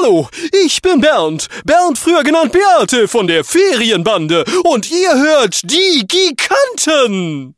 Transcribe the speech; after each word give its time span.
Hallo, 0.00 0.28
ich 0.64 0.80
bin 0.80 1.00
Bernd. 1.00 1.48
Bernd, 1.64 1.98
früher 1.98 2.22
genannt 2.22 2.52
Beate 2.52 3.08
von 3.08 3.26
der 3.26 3.42
Ferienbande. 3.42 4.44
Und 4.64 4.90
ihr 4.92 5.12
hört 5.12 5.60
die 5.64 6.06
Giganten. 6.06 7.56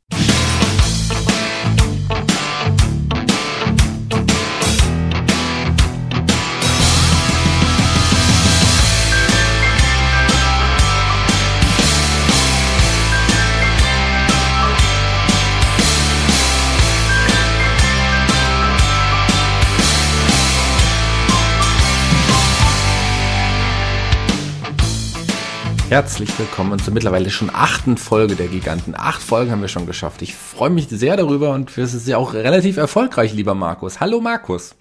Herzlich 25.90 26.38
willkommen 26.38 26.78
zur 26.78 26.94
mittlerweile 26.94 27.30
schon 27.30 27.50
achten 27.52 27.96
Folge 27.96 28.36
der 28.36 28.46
Giganten. 28.46 28.94
Acht 28.96 29.20
Folgen 29.20 29.50
haben 29.50 29.60
wir 29.60 29.66
schon 29.66 29.86
geschafft. 29.86 30.22
Ich 30.22 30.36
freue 30.36 30.70
mich 30.70 30.86
sehr 30.88 31.16
darüber 31.16 31.50
und 31.50 31.76
es 31.76 31.94
ist 31.94 32.06
ja 32.06 32.16
auch 32.16 32.32
relativ 32.32 32.76
erfolgreich, 32.76 33.34
lieber 33.34 33.56
Markus. 33.56 33.98
Hallo 33.98 34.20
Markus. 34.20 34.76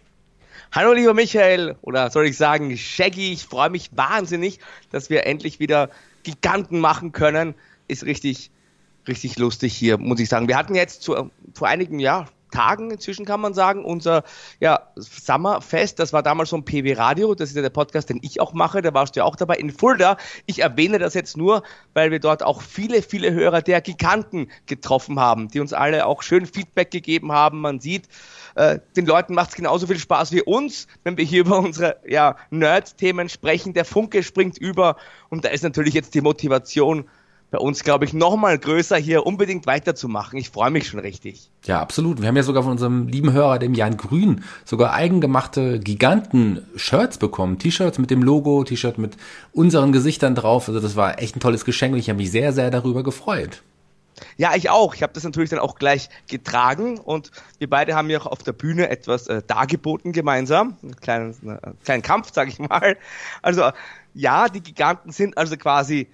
Hallo 0.72 0.94
lieber 0.94 1.16
Michael, 1.16 1.78
oder 1.82 2.12
soll 2.12 2.28
ich 2.28 2.38
sagen 2.38 2.78
Shaggy, 2.78 3.34
ich 3.34 3.44
freue 3.46 3.72
mich 3.72 3.90
wahnsinnig, 3.96 4.60
dass 4.92 5.10
wir 5.10 5.26
endlich 5.26 5.60
wieder 5.60 5.90
Giganten 6.22 6.80
machen 6.80 7.12
können. 7.12 7.56
Ist 7.88 8.06
richtig, 8.06 8.52
richtig 9.08 9.40
lustig 9.40 9.74
hier, 9.74 9.98
muss 9.98 10.20
ich 10.20 10.30
sagen. 10.30 10.48
Wir 10.48 10.58
hatten 10.58 10.76
jetzt 10.76 11.02
zu, 11.02 11.32
vor 11.56 11.68
einigen 11.68 11.98
Jahren, 11.98 12.28
Tagen 12.50 12.92
inzwischen 12.92 13.26
kann 13.26 13.42
man 13.42 13.54
sagen, 13.54 13.86
unser 13.86 14.24
ja, 14.60 14.82
Summerfest. 14.96 16.00
Das 16.00 16.14
war 16.14 16.24
damals 16.24 16.50
so 16.50 16.58
ein 16.58 16.66
PW 16.66 16.94
Radio. 16.94 17.36
Das 17.36 17.50
ist 17.50 17.56
ja 17.56 17.62
der 17.62 17.70
Podcast, 17.70 18.10
den 18.10 18.20
ich 18.22 18.42
auch 18.42 18.54
mache. 18.54 18.82
Da 18.82 18.94
warst 18.94 19.16
du 19.16 19.22
ja 19.22 19.24
auch 19.26 19.36
dabei 19.36 19.56
in 19.56 19.72
Fulda. 19.72 20.18
Ich 20.46 20.60
erwähne 20.60 21.00
das 21.00 21.14
jetzt 21.14 21.38
nur, 21.38 21.64
weil 21.94 22.12
wir 22.12 22.20
dort 22.20 22.44
auch 22.44 22.62
viele, 22.62 23.02
viele 23.02 23.32
Hörer 23.32 23.62
der 23.62 23.82
Giganten 23.82 24.50
getroffen 24.66 25.20
haben, 25.20 25.48
die 25.50 25.60
uns 25.60 25.74
alle 25.74 26.06
auch 26.06 26.24
schön 26.24 26.46
Feedback 26.46 26.92
gegeben 26.92 27.32
haben. 27.32 27.62
Man 27.62 27.80
sieht, 27.80 28.08
äh, 28.56 28.80
den 28.96 29.06
Leuten 29.06 29.34
macht 29.34 29.52
es 29.52 29.56
genauso 29.56 29.88
viel 29.88 30.00
Spaß 30.00 30.32
wie 30.32 30.42
uns, 30.42 30.88
wenn 31.04 31.18
wir 31.18 31.26
hier 31.26 31.42
über 31.46 31.60
unsere 31.60 31.98
ja, 32.08 32.36
Nerd-Themen 32.50 33.30
sprechen. 33.30 33.74
Der 33.74 33.86
Funke 33.86 34.24
springt 34.24 34.58
über 34.58 34.98
und 35.30 35.46
da 35.46 35.50
ist 35.50 35.64
natürlich 35.64 35.94
jetzt 35.94 36.14
die 36.14 36.22
Motivation 36.22 37.06
bei 37.52 37.58
uns, 37.58 37.84
glaube 37.84 38.06
ich, 38.06 38.14
nochmal 38.14 38.58
größer, 38.58 38.98
hier 38.98 39.26
unbedingt 39.26 39.66
weiterzumachen. 39.66 40.38
Ich 40.38 40.50
freue 40.50 40.70
mich 40.70 40.88
schon 40.88 41.00
richtig. 41.00 41.50
Ja, 41.66 41.82
absolut. 41.82 42.22
Wir 42.22 42.28
haben 42.28 42.36
ja 42.36 42.44
sogar 42.44 42.64
von 42.64 42.74
unserem 42.74 43.08
lieben 43.08 43.34
Hörer, 43.34 43.58
dem 43.58 43.74
Jan 43.74 43.98
Grün, 43.98 44.44
sogar 44.66 44.94
eigengemachte 44.94 45.80
Giganten-Shirts 45.80 47.18
bekommen. 47.18 47.58
T-Shirts 47.58 47.98
mit 47.98 48.12
dem 48.12 48.22
Logo, 48.22 48.64
T-Shirt 48.64 48.98
mit 48.98 49.18
unseren 49.52 49.92
Gesichtern 49.92 50.36
drauf. 50.36 50.68
Also 50.68 50.80
das 50.80 50.96
war 50.96 51.20
echt 51.20 51.36
ein 51.36 51.40
tolles 51.40 51.66
Geschenk 51.66 51.94
und 51.94 52.00
ich 52.00 52.10
habe 52.10 52.18
mich 52.18 52.32
sehr, 52.32 52.54
sehr 52.54 52.70
darüber 52.70 53.04
gefreut. 53.04 53.64
Ja, 54.38 54.56
ich 54.56 54.70
auch. 54.70 54.96
Ich 54.96 55.02
habe 55.02 55.14
das 55.14 55.24
natürlich 55.24 55.50
dann 55.50 55.60
auch 55.60 55.76
gleich 55.76 56.10
getragen 56.28 57.00
und 57.00 57.32
wir 57.58 57.70
beide 57.70 57.96
haben 57.96 58.10
ja 58.10 58.20
auch 58.20 58.26
auf 58.28 58.44
der 58.44 58.54
Bühne 58.54 58.90
etwas 58.90 59.28
äh, 59.28 59.42
dargeboten 59.46 60.12
gemeinsam. 60.12 60.78
Einen 60.84 60.96
kleinen, 60.98 61.36
einen 61.42 61.78
kleinen 61.84 62.04
Kampf, 62.04 62.34
sage 62.34 62.50
ich 62.50 62.60
mal. 62.60 62.98
Also 63.42 63.72
ja, 64.14 64.50
die 64.50 64.62
Giganten 64.62 65.12
sind 65.12 65.38
also 65.38 65.56
quasi 65.58 66.10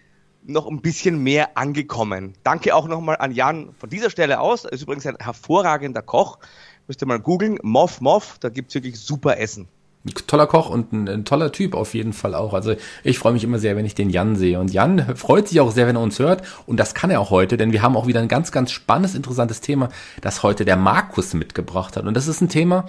noch 0.47 0.67
ein 0.67 0.81
bisschen 0.81 1.21
mehr 1.21 1.57
angekommen. 1.57 2.33
Danke 2.43 2.75
auch 2.75 2.87
nochmal 2.87 3.17
an 3.19 3.31
Jan 3.31 3.69
von 3.77 3.89
dieser 3.89 4.09
Stelle 4.09 4.39
aus. 4.39 4.65
Er 4.65 4.73
ist 4.73 4.83
übrigens 4.83 5.05
ein 5.05 5.17
hervorragender 5.19 6.01
Koch. 6.01 6.39
Müsst 6.87 7.01
ihr 7.01 7.07
mal 7.07 7.19
googeln. 7.19 7.57
Moff 7.63 8.01
Moff, 8.01 8.37
da 8.39 8.49
gibt's 8.49 8.75
wirklich 8.75 8.99
super 8.99 9.37
Essen. 9.39 9.67
Ein 10.05 10.13
toller 10.27 10.45
Koch 10.45 10.69
und 10.69 10.93
ein, 10.93 11.09
ein, 11.09 11.25
toller 11.25 11.51
Typ 11.51 11.73
auf 11.73 11.95
jeden 11.95 12.13
Fall 12.13 12.35
auch. 12.35 12.53
Also 12.53 12.75
ich 13.03 13.17
freue 13.17 13.33
mich 13.33 13.43
immer 13.43 13.57
sehr, 13.57 13.75
wenn 13.75 13.87
ich 13.87 13.95
den 13.95 14.11
Jan 14.11 14.35
sehe. 14.35 14.59
Und 14.59 14.71
Jan 14.71 15.15
freut 15.15 15.47
sich 15.47 15.59
auch 15.61 15.71
sehr, 15.71 15.87
wenn 15.87 15.95
er 15.95 16.03
uns 16.03 16.19
hört. 16.19 16.43
Und 16.67 16.79
das 16.79 16.93
kann 16.93 17.09
er 17.09 17.19
auch 17.19 17.31
heute, 17.31 17.57
denn 17.57 17.71
wir 17.71 17.81
haben 17.81 17.97
auch 17.97 18.05
wieder 18.05 18.19
ein 18.19 18.27
ganz, 18.27 18.51
ganz 18.51 18.71
spannendes, 18.71 19.15
interessantes 19.15 19.61
Thema, 19.61 19.89
das 20.21 20.43
heute 20.43 20.63
der 20.63 20.77
Markus 20.77 21.33
mitgebracht 21.33 21.97
hat. 21.97 22.05
Und 22.05 22.13
das 22.13 22.27
ist 22.27 22.39
ein 22.41 22.49
Thema, 22.49 22.85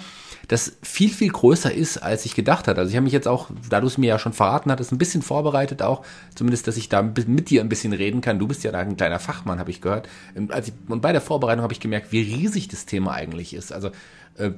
das 0.48 0.76
viel, 0.82 1.10
viel 1.10 1.30
größer 1.30 1.72
ist, 1.72 1.98
als 1.98 2.24
ich 2.24 2.34
gedacht 2.34 2.68
hatte. 2.68 2.80
Also 2.80 2.90
ich 2.90 2.96
habe 2.96 3.04
mich 3.04 3.12
jetzt 3.12 3.26
auch, 3.26 3.50
da 3.68 3.80
du 3.80 3.86
es 3.86 3.98
mir 3.98 4.06
ja 4.06 4.18
schon 4.18 4.32
verraten 4.32 4.70
hattest, 4.70 4.92
ein 4.92 4.98
bisschen 4.98 5.22
vorbereitet 5.22 5.82
auch, 5.82 6.04
zumindest, 6.34 6.68
dass 6.68 6.76
ich 6.76 6.88
da 6.88 7.02
mit 7.02 7.50
dir 7.50 7.60
ein 7.60 7.68
bisschen 7.68 7.92
reden 7.92 8.20
kann. 8.20 8.38
Du 8.38 8.46
bist 8.46 8.62
ja 8.62 8.72
da 8.72 8.78
ein 8.78 8.96
kleiner 8.96 9.18
Fachmann, 9.18 9.58
habe 9.58 9.70
ich 9.70 9.80
gehört. 9.80 10.08
Ähm, 10.36 10.48
und 10.88 11.00
bei 11.00 11.12
der 11.12 11.20
Vorbereitung 11.20 11.62
habe 11.62 11.72
ich 11.72 11.80
gemerkt, 11.80 12.12
wie 12.12 12.20
riesig 12.20 12.68
das 12.68 12.86
Thema 12.86 13.12
eigentlich 13.12 13.54
ist. 13.54 13.72
Also 13.72 13.90
äh, 14.36 14.52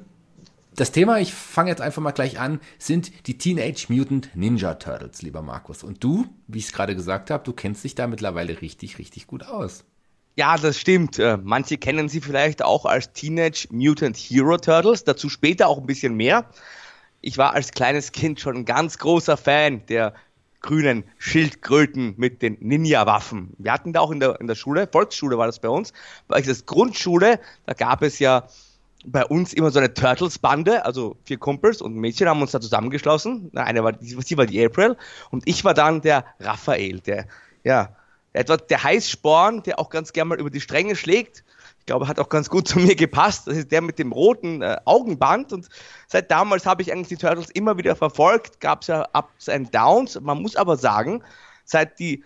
das 0.78 0.92
Thema, 0.92 1.18
ich 1.18 1.34
fange 1.34 1.70
jetzt 1.70 1.80
einfach 1.80 2.02
mal 2.02 2.12
gleich 2.12 2.38
an, 2.38 2.60
sind 2.78 3.26
die 3.26 3.36
Teenage 3.36 3.86
Mutant 3.88 4.30
Ninja 4.34 4.74
Turtles, 4.74 5.22
lieber 5.22 5.42
Markus. 5.42 5.82
Und 5.82 6.04
du, 6.04 6.26
wie 6.46 6.58
ich 6.58 6.66
es 6.66 6.72
gerade 6.72 6.94
gesagt 6.94 7.30
habe, 7.30 7.42
du 7.42 7.52
kennst 7.52 7.82
dich 7.82 7.94
da 7.94 8.06
mittlerweile 8.06 8.60
richtig, 8.60 8.98
richtig 8.98 9.26
gut 9.26 9.42
aus. 9.44 9.84
Ja, 10.38 10.56
das 10.56 10.78
stimmt. 10.78 11.18
Äh, 11.18 11.36
manche 11.42 11.78
kennen 11.78 12.08
sie 12.08 12.20
vielleicht 12.20 12.62
auch 12.62 12.84
als 12.84 13.12
Teenage 13.12 13.66
Mutant 13.72 14.16
Hero 14.16 14.56
Turtles, 14.56 15.02
dazu 15.02 15.28
später 15.28 15.66
auch 15.66 15.78
ein 15.78 15.86
bisschen 15.86 16.14
mehr. 16.14 16.48
Ich 17.20 17.38
war 17.38 17.54
als 17.54 17.72
kleines 17.72 18.12
Kind 18.12 18.38
schon 18.38 18.58
ein 18.58 18.64
ganz 18.64 18.98
großer 18.98 19.36
Fan 19.36 19.84
der 19.86 20.14
grünen 20.60 21.02
Schildkröten 21.18 22.14
mit 22.18 22.40
den 22.40 22.56
Ninja-Waffen. 22.60 23.54
Wir 23.58 23.72
hatten 23.72 23.92
da 23.92 23.98
auch 23.98 24.12
in 24.12 24.20
der, 24.20 24.40
in 24.40 24.46
der 24.46 24.54
Schule, 24.54 24.86
Volksschule 24.86 25.38
war 25.38 25.46
das 25.46 25.58
bei 25.58 25.70
uns, 25.70 25.92
bei 26.28 26.40
das 26.40 26.66
Grundschule, 26.66 27.40
da 27.66 27.72
gab 27.72 28.02
es 28.02 28.20
ja 28.20 28.46
bei 29.04 29.24
uns 29.24 29.52
immer 29.52 29.72
so 29.72 29.80
eine 29.80 29.92
Turtles-Bande, 29.92 30.84
also 30.84 31.16
vier 31.24 31.38
Kumpels 31.38 31.82
und 31.82 31.96
Mädchen 31.96 32.28
haben 32.28 32.40
uns 32.42 32.52
da 32.52 32.60
zusammengeschlossen. 32.60 33.50
Eine 33.56 33.82
war, 33.82 33.94
sie 33.98 34.38
war 34.38 34.46
die 34.46 34.64
April 34.64 34.96
und 35.30 35.42
ich 35.48 35.64
war 35.64 35.74
dann 35.74 36.00
der 36.00 36.24
Raphael, 36.38 37.00
der, 37.00 37.26
ja, 37.64 37.97
etwa 38.38 38.56
der 38.56 38.82
Heißsporn, 38.82 39.62
der 39.64 39.78
auch 39.78 39.90
ganz 39.90 40.12
gern 40.12 40.28
mal 40.28 40.38
über 40.38 40.50
die 40.50 40.60
Stränge 40.60 40.96
schlägt. 40.96 41.44
Ich 41.80 41.86
glaube, 41.86 42.06
hat 42.06 42.20
auch 42.20 42.28
ganz 42.28 42.48
gut 42.48 42.68
zu 42.68 42.78
mir 42.78 42.94
gepasst. 42.94 43.48
Das 43.48 43.56
ist 43.56 43.72
der 43.72 43.82
mit 43.82 43.98
dem 43.98 44.12
roten 44.12 44.62
äh, 44.62 44.76
Augenband. 44.84 45.52
Und 45.52 45.68
seit 46.06 46.30
damals 46.30 46.64
habe 46.64 46.82
ich 46.82 46.92
eigentlich 46.92 47.08
die 47.08 47.16
Turtles 47.16 47.50
immer 47.50 47.76
wieder 47.78 47.96
verfolgt. 47.96 48.60
Gab 48.60 48.82
es 48.82 48.88
ja 48.88 49.08
Ups 49.12 49.48
and 49.48 49.74
Downs. 49.74 50.20
Man 50.20 50.40
muss 50.40 50.56
aber 50.56 50.76
sagen, 50.76 51.22
seit 51.64 51.98
die 51.98 52.22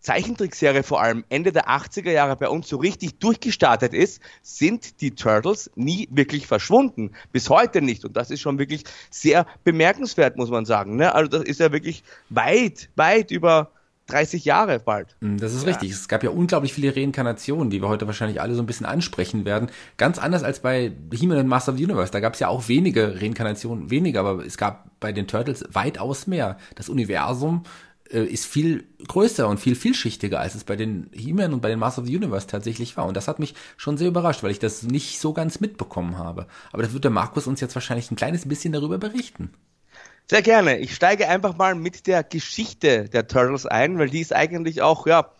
Zeichentrickserie 0.00 0.84
vor 0.84 1.02
allem 1.02 1.24
Ende 1.28 1.50
der 1.50 1.68
80er 1.68 2.12
Jahre 2.12 2.36
bei 2.36 2.48
uns 2.48 2.68
so 2.68 2.76
richtig 2.76 3.18
durchgestartet 3.18 3.92
ist, 3.92 4.22
sind 4.42 5.00
die 5.00 5.10
Turtles 5.10 5.70
nie 5.74 6.08
wirklich 6.12 6.46
verschwunden. 6.46 7.10
Bis 7.32 7.50
heute 7.50 7.82
nicht. 7.82 8.04
Und 8.04 8.16
das 8.16 8.30
ist 8.30 8.40
schon 8.40 8.60
wirklich 8.60 8.84
sehr 9.10 9.44
bemerkenswert, 9.64 10.36
muss 10.36 10.50
man 10.50 10.66
sagen. 10.66 10.96
Ne? 10.96 11.12
Also 11.12 11.28
das 11.28 11.42
ist 11.42 11.58
ja 11.58 11.72
wirklich 11.72 12.04
weit, 12.28 12.90
weit 12.94 13.32
über 13.32 13.72
30 14.08 14.44
Jahre 14.44 14.78
bald. 14.78 15.16
Mm, 15.20 15.36
das 15.36 15.54
ist 15.54 15.62
ja. 15.62 15.68
richtig. 15.68 15.92
Es 15.92 16.08
gab 16.08 16.22
ja 16.22 16.30
unglaublich 16.30 16.72
viele 16.72 16.94
Reinkarnationen, 16.94 17.70
die 17.70 17.80
wir 17.80 17.88
heute 17.88 18.06
wahrscheinlich 18.06 18.40
alle 18.40 18.54
so 18.54 18.62
ein 18.62 18.66
bisschen 18.66 18.86
ansprechen 18.86 19.44
werden. 19.44 19.70
Ganz 19.96 20.18
anders 20.18 20.42
als 20.42 20.60
bei 20.60 20.92
He-Man 21.12 21.38
und 21.38 21.46
Master 21.46 21.72
of 21.72 21.78
the 21.78 21.84
Universe. 21.84 22.10
Da 22.10 22.20
gab 22.20 22.34
es 22.34 22.40
ja 22.40 22.48
auch 22.48 22.68
wenige 22.68 23.20
Reinkarnationen, 23.20 23.90
weniger, 23.90 24.20
aber 24.20 24.44
es 24.44 24.56
gab 24.56 24.90
bei 25.00 25.12
den 25.12 25.26
Turtles 25.26 25.64
weitaus 25.72 26.26
mehr. 26.26 26.58
Das 26.74 26.88
Universum 26.88 27.64
äh, 28.10 28.24
ist 28.24 28.46
viel 28.46 28.84
größer 29.06 29.46
und 29.46 29.60
viel 29.60 29.74
vielschichtiger, 29.74 30.40
als 30.40 30.54
es 30.54 30.64
bei 30.64 30.76
den 30.76 31.10
He-Man 31.12 31.52
und 31.52 31.60
bei 31.60 31.68
den 31.68 31.78
Master 31.78 32.02
of 32.02 32.08
the 32.08 32.16
Universe 32.16 32.46
tatsächlich 32.46 32.96
war. 32.96 33.06
Und 33.06 33.16
das 33.16 33.28
hat 33.28 33.38
mich 33.38 33.54
schon 33.76 33.98
sehr 33.98 34.08
überrascht, 34.08 34.42
weil 34.42 34.50
ich 34.50 34.58
das 34.58 34.82
nicht 34.82 35.20
so 35.20 35.32
ganz 35.32 35.60
mitbekommen 35.60 36.18
habe. 36.18 36.46
Aber 36.72 36.82
da 36.82 36.92
wird 36.92 37.04
der 37.04 37.10
Markus 37.10 37.46
uns 37.46 37.60
jetzt 37.60 37.74
wahrscheinlich 37.74 38.10
ein 38.10 38.16
kleines 38.16 38.48
bisschen 38.48 38.72
darüber 38.72 38.98
berichten. 38.98 39.50
Sehr 40.30 40.42
gerne. 40.42 40.76
Ich 40.78 40.94
steige 40.94 41.26
einfach 41.28 41.56
mal 41.56 41.74
mit 41.74 42.06
der 42.06 42.22
Geschichte 42.22 43.08
der 43.08 43.26
Turtles 43.28 43.64
ein, 43.64 43.98
weil 43.98 44.10
die 44.10 44.20
ist 44.20 44.34
eigentlich 44.34 44.82
auch, 44.82 45.06
ja, 45.06 45.30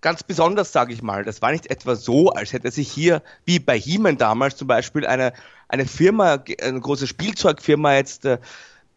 ganz 0.00 0.22
besonders, 0.22 0.72
sage 0.72 0.94
ich 0.94 1.02
mal. 1.02 1.22
Das 1.22 1.42
war 1.42 1.52
nicht 1.52 1.70
etwa 1.70 1.94
so, 1.94 2.30
als 2.30 2.54
hätte 2.54 2.70
sich 2.70 2.90
hier, 2.90 3.22
wie 3.44 3.58
bei 3.58 3.78
He-Man 3.78 4.16
damals 4.16 4.56
zum 4.56 4.68
Beispiel, 4.68 5.06
eine, 5.06 5.34
eine 5.68 5.84
Firma, 5.84 6.42
eine 6.62 6.80
große 6.80 7.06
Spielzeugfirma 7.06 7.94
jetzt 7.94 8.24
äh, 8.24 8.38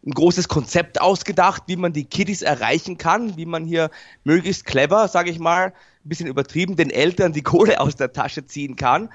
ein 0.06 0.12
großes 0.12 0.48
Konzept 0.48 1.00
ausgedacht, 1.00 1.64
wie 1.66 1.76
man 1.76 1.92
die 1.92 2.04
Kiddies 2.04 2.40
erreichen 2.40 2.96
kann, 2.96 3.36
wie 3.36 3.46
man 3.46 3.66
hier 3.66 3.90
möglichst 4.24 4.64
clever, 4.64 5.08
sage 5.08 5.30
ich 5.30 5.38
mal, 5.38 5.66
ein 5.66 6.08
bisschen 6.08 6.26
übertrieben, 6.26 6.76
den 6.76 6.90
Eltern 6.90 7.34
die 7.34 7.42
Kohle 7.42 7.78
aus 7.80 7.96
der 7.96 8.14
Tasche 8.14 8.46
ziehen 8.46 8.76
kann. 8.76 9.10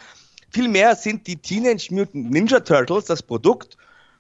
Vielmehr 0.52 0.96
sind 0.96 1.26
die 1.26 1.38
Teenage 1.38 1.88
Mutant 1.92 2.30
Ninja 2.30 2.60
Turtles 2.60 3.06
das 3.06 3.24
Produkt 3.24 3.78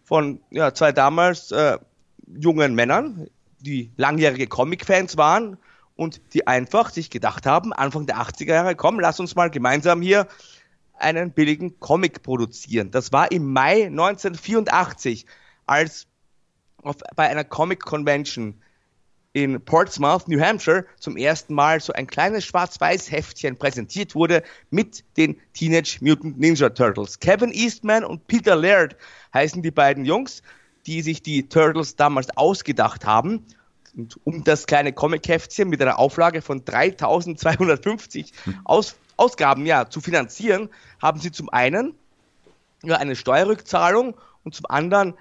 von 0.09 0.41
ja, 0.49 0.73
zwei 0.73 0.91
damals 0.91 1.51
äh, 1.51 1.77
jungen 2.25 2.73
Männern, 2.73 3.27
die 3.59 3.91
langjährige 3.95 4.47
Comic-Fans 4.47 5.17
waren 5.17 5.57
und 5.95 6.19
die 6.33 6.47
einfach 6.47 6.89
sich 6.89 7.11
gedacht 7.11 7.45
haben, 7.45 7.73
Anfang 7.73 8.07
der 8.07 8.17
80er 8.17 8.53
Jahre, 8.53 8.75
komm, 8.75 8.99
lass 8.99 9.19
uns 9.19 9.35
mal 9.35 9.51
gemeinsam 9.51 10.01
hier 10.01 10.27
einen 10.97 11.29
billigen 11.29 11.79
Comic 11.79 12.23
produzieren. 12.23 12.89
Das 12.89 13.11
war 13.11 13.31
im 13.31 13.53
Mai 13.53 13.85
1984, 13.85 15.27
als 15.67 16.07
auf, 16.81 16.95
bei 17.15 17.29
einer 17.29 17.43
Comic 17.43 17.81
Convention 17.81 18.59
in 19.33 19.63
Portsmouth, 19.63 20.27
New 20.27 20.39
Hampshire, 20.39 20.85
zum 20.99 21.15
ersten 21.15 21.53
Mal 21.53 21.79
so 21.79 21.93
ein 21.93 22.07
kleines 22.07 22.45
Schwarz-Weiß-Heftchen 22.45 23.57
präsentiert 23.57 24.15
wurde 24.15 24.43
mit 24.71 25.03
den 25.17 25.39
Teenage 25.53 25.99
Mutant 26.01 26.39
Ninja 26.39 26.69
Turtles. 26.69 27.19
Kevin 27.19 27.51
Eastman 27.53 28.03
und 28.03 28.25
Peter 28.27 28.55
Laird 28.55 28.95
heißen 29.33 29.61
die 29.61 29.71
beiden 29.71 30.05
Jungs, 30.05 30.41
die 30.87 31.01
sich 31.01 31.21
die 31.21 31.47
Turtles 31.47 31.95
damals 31.95 32.35
ausgedacht 32.35 33.05
haben. 33.05 33.45
Und 33.95 34.17
um 34.23 34.43
das 34.43 34.65
kleine 34.65 34.93
Comic-Heftchen 34.93 35.69
mit 35.69 35.81
einer 35.81 35.99
Auflage 35.99 36.41
von 36.41 36.65
3250 36.65 38.33
Aus 38.63 38.95
Ausgaben 39.17 39.65
ja, 39.65 39.89
zu 39.89 39.99
finanzieren, 39.99 40.69
haben 41.01 41.19
sie 41.19 41.31
zum 41.31 41.49
einen 41.49 41.93
ja, 42.83 42.95
eine 42.95 43.17
Steuerrückzahlung 43.17 44.15
und 44.43 44.55
zum 44.55 44.65
anderen 44.67 45.15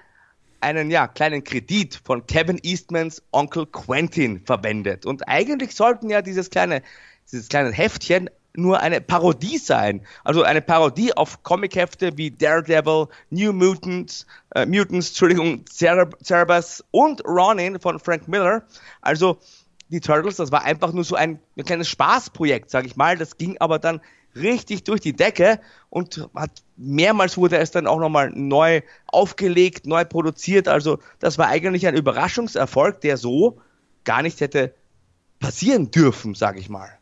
einen 0.60 0.90
ja, 0.90 1.06
kleinen 1.06 1.44
Kredit 1.44 2.00
von 2.04 2.26
Kevin 2.26 2.58
Eastmans 2.62 3.22
Onkel 3.32 3.66
Quentin 3.66 4.40
verwendet. 4.44 5.06
Und 5.06 5.28
eigentlich 5.28 5.74
sollten 5.74 6.10
ja 6.10 6.22
dieses 6.22 6.50
kleine, 6.50 6.82
dieses 7.30 7.48
kleine 7.48 7.72
Heftchen 7.72 8.30
nur 8.54 8.80
eine 8.80 9.00
Parodie 9.00 9.58
sein. 9.58 10.02
Also 10.24 10.42
eine 10.42 10.60
Parodie 10.60 11.16
auf 11.16 11.42
Comichefte 11.42 12.16
wie 12.16 12.30
Daredevil, 12.30 13.06
New 13.30 13.52
Mutants, 13.52 14.26
äh, 14.54 14.66
Mutants, 14.66 15.08
Entschuldigung, 15.08 15.64
Cerebus 15.66 16.84
und 16.90 17.24
Ronin 17.24 17.78
von 17.78 17.98
Frank 17.98 18.26
Miller. 18.26 18.64
Also 19.00 19.38
die 19.90 20.00
Turtles, 20.00 20.36
das 20.36 20.52
war 20.52 20.64
einfach 20.64 20.92
nur 20.92 21.04
so 21.04 21.14
ein, 21.14 21.38
ein 21.56 21.64
kleines 21.64 21.88
Spaßprojekt, 21.88 22.70
sage 22.70 22.86
ich 22.88 22.96
mal. 22.96 23.16
Das 23.16 23.36
ging 23.38 23.56
aber 23.58 23.78
dann 23.78 24.00
richtig 24.34 24.84
durch 24.84 25.00
die 25.00 25.14
Decke 25.14 25.60
und 25.90 26.28
hat 26.34 26.62
mehrmals 26.76 27.36
wurde 27.36 27.58
es 27.58 27.70
dann 27.70 27.86
auch 27.86 27.98
nochmal 27.98 28.30
neu 28.34 28.82
aufgelegt, 29.06 29.86
neu 29.86 30.04
produziert. 30.04 30.68
Also 30.68 30.98
das 31.18 31.38
war 31.38 31.48
eigentlich 31.48 31.86
ein 31.86 31.96
Überraschungserfolg, 31.96 33.00
der 33.00 33.16
so 33.16 33.60
gar 34.04 34.22
nicht 34.22 34.40
hätte 34.40 34.74
passieren 35.40 35.90
dürfen, 35.90 36.34
sage 36.34 36.60
ich 36.60 36.68
mal. 36.68 36.97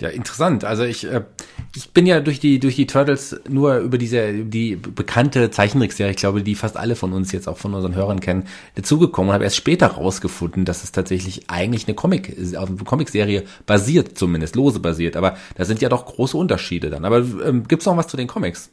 Ja, 0.00 0.10
interessant. 0.10 0.64
Also 0.64 0.84
ich, 0.84 1.04
äh, 1.04 1.22
ich 1.74 1.90
bin 1.90 2.06
ja 2.06 2.20
durch 2.20 2.38
die 2.38 2.60
durch 2.60 2.76
die 2.76 2.86
Turtles 2.86 3.40
nur 3.48 3.78
über 3.78 3.98
diese 3.98 4.32
die 4.32 4.76
bekannte 4.76 5.50
Zeichentrickserie, 5.50 6.12
ich 6.12 6.18
glaube, 6.18 6.44
die 6.44 6.54
fast 6.54 6.76
alle 6.76 6.94
von 6.94 7.12
uns 7.12 7.32
jetzt 7.32 7.48
auch 7.48 7.58
von 7.58 7.74
unseren 7.74 7.96
Hörern 7.96 8.20
kennen, 8.20 8.46
dazugekommen 8.76 9.30
und 9.30 9.34
habe 9.34 9.42
erst 9.42 9.56
später 9.56 9.88
rausgefunden, 9.88 10.64
dass 10.64 10.84
es 10.84 10.92
tatsächlich 10.92 11.50
eigentlich 11.50 11.88
eine 11.88 11.96
Comic 11.96 12.36
auf 12.56 12.68
eine 12.68 12.76
Comicserie 12.76 13.42
basiert, 13.66 14.16
zumindest 14.16 14.54
lose 14.54 14.78
basiert. 14.78 15.16
Aber 15.16 15.36
da 15.56 15.64
sind 15.64 15.82
ja 15.82 15.88
doch 15.88 16.06
große 16.06 16.36
Unterschiede 16.36 16.90
dann. 16.90 17.04
Aber 17.04 17.18
ähm, 17.18 17.66
gibt's 17.66 17.86
noch 17.86 17.96
was 17.96 18.06
zu 18.06 18.16
den 18.16 18.28
Comics? 18.28 18.70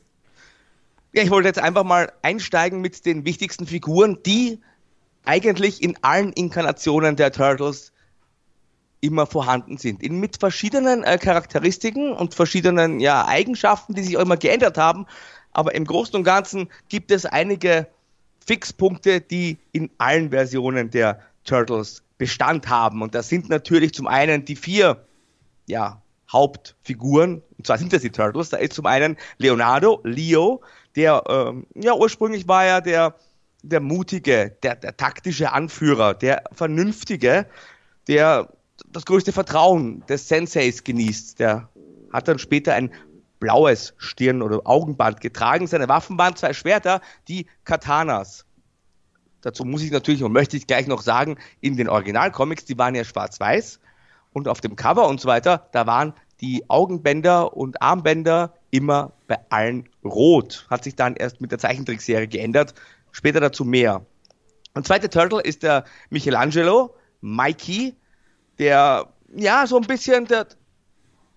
Ja, 1.12 1.24
ich 1.24 1.32
wollte 1.32 1.48
jetzt 1.48 1.60
einfach 1.60 1.86
mal 1.86 2.12
einsteigen 2.22 2.82
mit 2.82 3.04
den 3.08 3.26
wichtigsten 3.26 3.66
Figuren, 3.66 4.20
die 4.28 4.60
eigentlich 5.24 5.82
in 5.82 5.98
allen 6.04 6.34
Inkarnationen 6.34 7.16
der 7.16 7.32
Turtles 7.32 7.94
immer 9.06 9.26
vorhanden 9.26 9.78
sind. 9.78 10.02
In, 10.04 10.20
mit 10.20 10.38
verschiedenen 10.38 11.04
äh, 11.04 11.18
Charakteristiken 11.18 12.14
und 12.14 12.34
verschiedenen 12.34 13.00
ja, 13.00 13.26
Eigenschaften, 13.28 13.94
die 13.94 14.04
sich 14.04 14.18
auch 14.18 14.22
immer 14.22 14.38
geändert 14.38 14.78
haben. 14.78 15.06
Aber 15.52 15.74
im 15.76 15.86
Großen 15.86 16.16
und 16.16 16.24
Ganzen 16.24 16.70
gibt 16.90 17.12
es 17.12 17.26
einige 17.26 17.88
Fixpunkte, 18.46 19.22
die 19.22 19.58
in 19.72 19.90
allen 19.98 20.30
Versionen 20.30 20.92
der 20.92 21.20
Turtles 21.46 22.04
Bestand 22.18 22.70
haben. 22.70 23.02
Und 23.02 23.16
das 23.16 23.30
sind 23.30 23.50
natürlich 23.50 23.94
zum 23.94 24.08
einen 24.08 24.46
die 24.46 24.56
vier 24.56 25.06
ja, 25.68 26.02
Hauptfiguren, 26.32 27.42
und 27.58 27.68
zwar 27.68 27.78
sind 27.78 27.94
das 27.94 28.02
die 28.02 28.10
Turtles. 28.10 28.50
Da 28.50 28.58
ist 28.58 28.74
zum 28.74 28.86
einen 28.86 29.18
Leonardo, 29.38 30.02
Leo, 30.04 30.62
der 30.96 31.24
ähm, 31.28 31.66
ja 31.76 31.94
ursprünglich 31.94 32.48
war 32.48 32.66
ja 32.66 32.82
der, 32.82 33.16
der 33.64 33.80
mutige, 33.80 34.56
der, 34.64 34.76
der 34.76 34.96
taktische 34.96 35.52
Anführer, 35.52 36.14
der 36.14 36.44
vernünftige, 36.52 37.48
der 38.08 38.50
das 38.96 39.06
größte 39.06 39.34
Vertrauen 39.34 40.06
des 40.08 40.28
Senseis 40.30 40.84
genießt. 40.84 41.40
Der 41.40 41.70
hat 42.14 42.28
dann 42.28 42.40
später 42.40 42.74
ein 42.74 42.92
blaues 43.40 43.94
Stirn- 43.98 44.42
oder 44.42 44.62
Augenband 44.64 45.20
getragen. 45.20 45.68
Seine 45.68 45.90
Waffen 45.90 46.18
waren 46.18 46.36
zwei 46.36 46.54
Schwerter, 46.54 47.02
die 47.28 47.48
Katanas. 47.66 48.46
Dazu 49.42 49.66
muss 49.66 49.84
ich 49.84 49.92
natürlich 49.92 50.24
und 50.24 50.32
möchte 50.32 50.56
ich 50.56 50.66
gleich 50.66 50.88
noch 50.88 51.02
sagen, 51.02 51.38
in 51.60 51.76
den 51.76 51.90
Originalcomics, 51.90 52.66
die 52.66 52.78
waren 52.78 52.96
ja 52.96 53.04
schwarz-weiß 53.04 53.80
und 54.32 54.48
auf 54.48 54.62
dem 54.62 54.76
Cover 54.78 55.08
und 55.08 55.20
so 55.20 55.28
weiter, 55.28 55.68
da 55.74 55.86
waren 55.86 56.14
die 56.42 56.70
Augenbänder 56.70 57.56
und 57.56 57.82
Armbänder 57.82 58.54
immer 58.72 59.12
bei 59.28 59.38
allen 59.50 59.90
rot. 60.04 60.66
Hat 60.70 60.84
sich 60.84 60.96
dann 60.96 61.16
erst 61.16 61.42
mit 61.42 61.52
der 61.52 61.60
Zeichentrickserie 61.60 62.28
geändert. 62.28 62.74
Später 63.12 63.40
dazu 63.40 63.66
mehr. 63.66 64.06
Und 64.74 64.88
zweite 64.88 65.10
Turtle 65.10 65.42
ist 65.42 65.64
der 65.64 65.86
Michelangelo, 66.10 66.96
Mikey, 67.22 67.96
der 68.60 69.08
ja 69.36 69.68
so 69.68 69.78
ein 69.78 69.88
bisschen 69.88 70.26
der, 70.26 70.48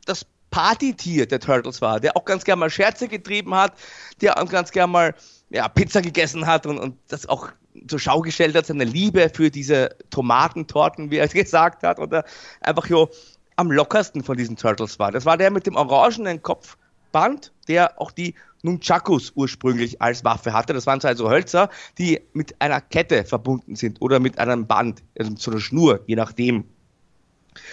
das 0.06 0.24
Partytier 0.50 1.26
der 1.26 1.40
Turtles 1.40 1.80
war, 1.80 2.00
der 2.00 2.16
auch 2.16 2.24
ganz 2.24 2.44
gern 2.44 2.58
mal 2.58 2.70
Scherze 2.70 3.08
getrieben 3.08 3.54
hat, 3.54 3.74
der 4.20 4.40
auch 4.40 4.48
ganz 4.48 4.70
gern 4.70 4.90
mal 4.90 5.14
ja, 5.50 5.68
Pizza 5.68 6.00
gegessen 6.00 6.46
hat 6.46 6.66
und, 6.66 6.78
und 6.78 6.96
das 7.08 7.28
auch 7.28 7.50
zur 7.86 7.98
Schau 7.98 8.20
gestellt 8.20 8.56
hat, 8.56 8.66
seine 8.66 8.84
Liebe 8.84 9.30
für 9.32 9.50
diese 9.50 9.90
Tomatentorten, 10.10 11.10
wie 11.10 11.18
er 11.18 11.28
gesagt 11.28 11.82
hat, 11.82 11.98
oder 11.98 12.24
einfach 12.60 12.86
so 12.86 13.10
am 13.56 13.70
lockersten 13.70 14.22
von 14.22 14.36
diesen 14.36 14.56
Turtles 14.56 14.98
war. 14.98 15.12
Das 15.12 15.24
war 15.24 15.36
der 15.36 15.50
mit 15.50 15.66
dem 15.66 15.76
orangenen 15.76 16.42
Kopfband, 16.42 17.52
der 17.66 18.00
auch 18.00 18.12
die 18.12 18.34
Nunchakus 18.62 19.32
ursprünglich 19.34 20.00
als 20.00 20.24
Waffe 20.24 20.52
hatte. 20.52 20.72
Das 20.72 20.86
waren 20.86 21.00
so 21.00 21.08
also 21.08 21.30
Hölzer, 21.30 21.68
die 21.98 22.20
mit 22.32 22.60
einer 22.60 22.80
Kette 22.80 23.24
verbunden 23.24 23.76
sind 23.76 24.00
oder 24.00 24.20
mit 24.20 24.38
einem 24.38 24.66
Band, 24.66 25.02
also 25.18 25.30
mit 25.30 25.40
so 25.40 25.50
einer 25.50 25.60
Schnur, 25.60 26.00
je 26.06 26.16
nachdem. 26.16 26.64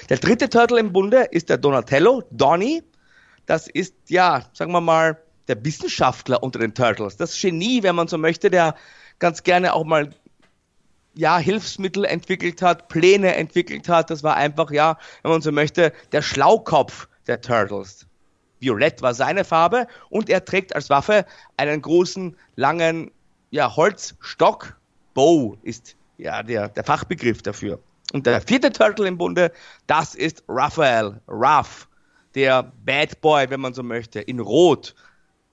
Der 0.10 0.18
dritte 0.18 0.50
Turtle 0.50 0.80
im 0.80 0.94
Bunde 0.94 1.28
ist 1.32 1.50
der 1.50 1.58
Donatello, 1.58 2.24
Donny. 2.32 2.84
Das 3.46 3.68
ist, 3.68 3.94
ja, 4.08 4.44
sagen 4.54 4.72
wir 4.72 4.82
mal, 4.82 5.18
der 5.48 5.64
Wissenschaftler 5.64 6.42
unter 6.42 6.60
den 6.60 6.74
Turtles. 6.74 7.18
Das 7.18 7.40
Genie, 7.40 7.84
wenn 7.84 7.96
man 7.96 8.08
so 8.08 8.18
möchte, 8.18 8.50
der 8.50 8.76
ganz 9.20 9.44
gerne 9.44 9.74
auch 9.74 9.84
mal 9.84 10.10
ja, 11.16 11.38
Hilfsmittel 11.38 12.06
entwickelt 12.06 12.62
hat, 12.62 12.90
Pläne 12.90 13.36
entwickelt 13.36 13.88
hat. 13.88 14.10
Das 14.10 14.24
war 14.24 14.36
einfach, 14.36 14.72
ja, 14.72 14.98
wenn 15.22 15.32
man 15.32 15.42
so 15.42 15.52
möchte, 15.52 15.94
der 16.12 16.22
Schlaukopf 16.22 17.08
der 17.28 17.42
Turtles. 17.42 18.06
Violett 18.60 19.02
war 19.02 19.14
seine 19.14 19.44
Farbe 19.44 19.88
und 20.10 20.30
er 20.30 20.44
trägt 20.44 20.76
als 20.76 20.90
Waffe 20.90 21.26
einen 21.58 21.82
großen, 21.82 22.36
langen, 22.56 23.12
ja, 23.52 23.76
Holzstock. 23.76 24.78
Bow 25.14 25.58
ist 25.64 25.96
ja 26.18 26.44
der, 26.44 26.70
der 26.70 26.84
Fachbegriff 26.84 27.42
dafür. 27.42 27.80
Und 28.14 28.26
der 28.26 28.42
vierte 28.42 28.72
Turtle 28.72 29.08
im 29.08 29.18
Bunde, 29.18 29.52
das 29.88 30.16
ist 30.16 30.44
Raphael, 30.48 31.20
Ruff, 31.28 31.88
der 32.36 32.72
Bad 32.86 33.20
Boy, 33.22 33.50
wenn 33.50 33.62
man 33.62 33.74
so 33.74 33.84
möchte, 33.84 34.20
in 34.20 34.40
Rot, 34.40 34.96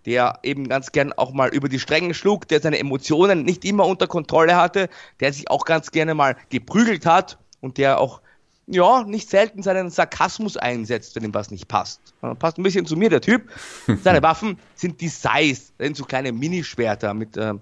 der 0.04 0.38
eben 0.42 0.68
ganz 0.68 0.92
gern 0.92 1.12
auch 1.12 1.32
mal 1.32 1.48
über 1.48 1.68
die 1.68 1.78
Stränge 1.78 2.14
schlug, 2.14 2.48
der 2.48 2.60
seine 2.60 2.78
Emotionen 2.78 3.44
nicht 3.44 3.64
immer 3.64 3.86
unter 3.86 4.06
Kontrolle 4.06 4.56
hatte, 4.56 4.88
der 5.20 5.32
sich 5.32 5.50
auch 5.50 5.64
ganz 5.64 5.90
gerne 5.90 6.14
mal 6.14 6.36
geprügelt 6.50 7.06
hat 7.06 7.38
und 7.60 7.78
der 7.78 7.98
auch 7.98 8.20
ja, 8.66 9.02
nicht 9.04 9.28
selten 9.28 9.62
seinen 9.62 9.90
Sarkasmus 9.90 10.56
einsetzt, 10.56 11.16
wenn 11.16 11.24
ihm 11.24 11.34
was 11.34 11.50
nicht 11.50 11.68
passt. 11.68 12.00
Passt 12.38 12.58
ein 12.58 12.62
bisschen 12.62 12.86
zu 12.86 12.96
mir, 12.96 13.10
der 13.10 13.20
Typ. 13.20 13.48
Seine 14.02 14.22
Waffen 14.22 14.58
sind 14.76 15.00
die 15.00 15.08
Size, 15.08 15.72
sind 15.78 15.96
so 15.96 16.04
kleine 16.04 16.32
Minischwerter 16.32 17.12
mit 17.12 17.36
äh, 17.36 17.54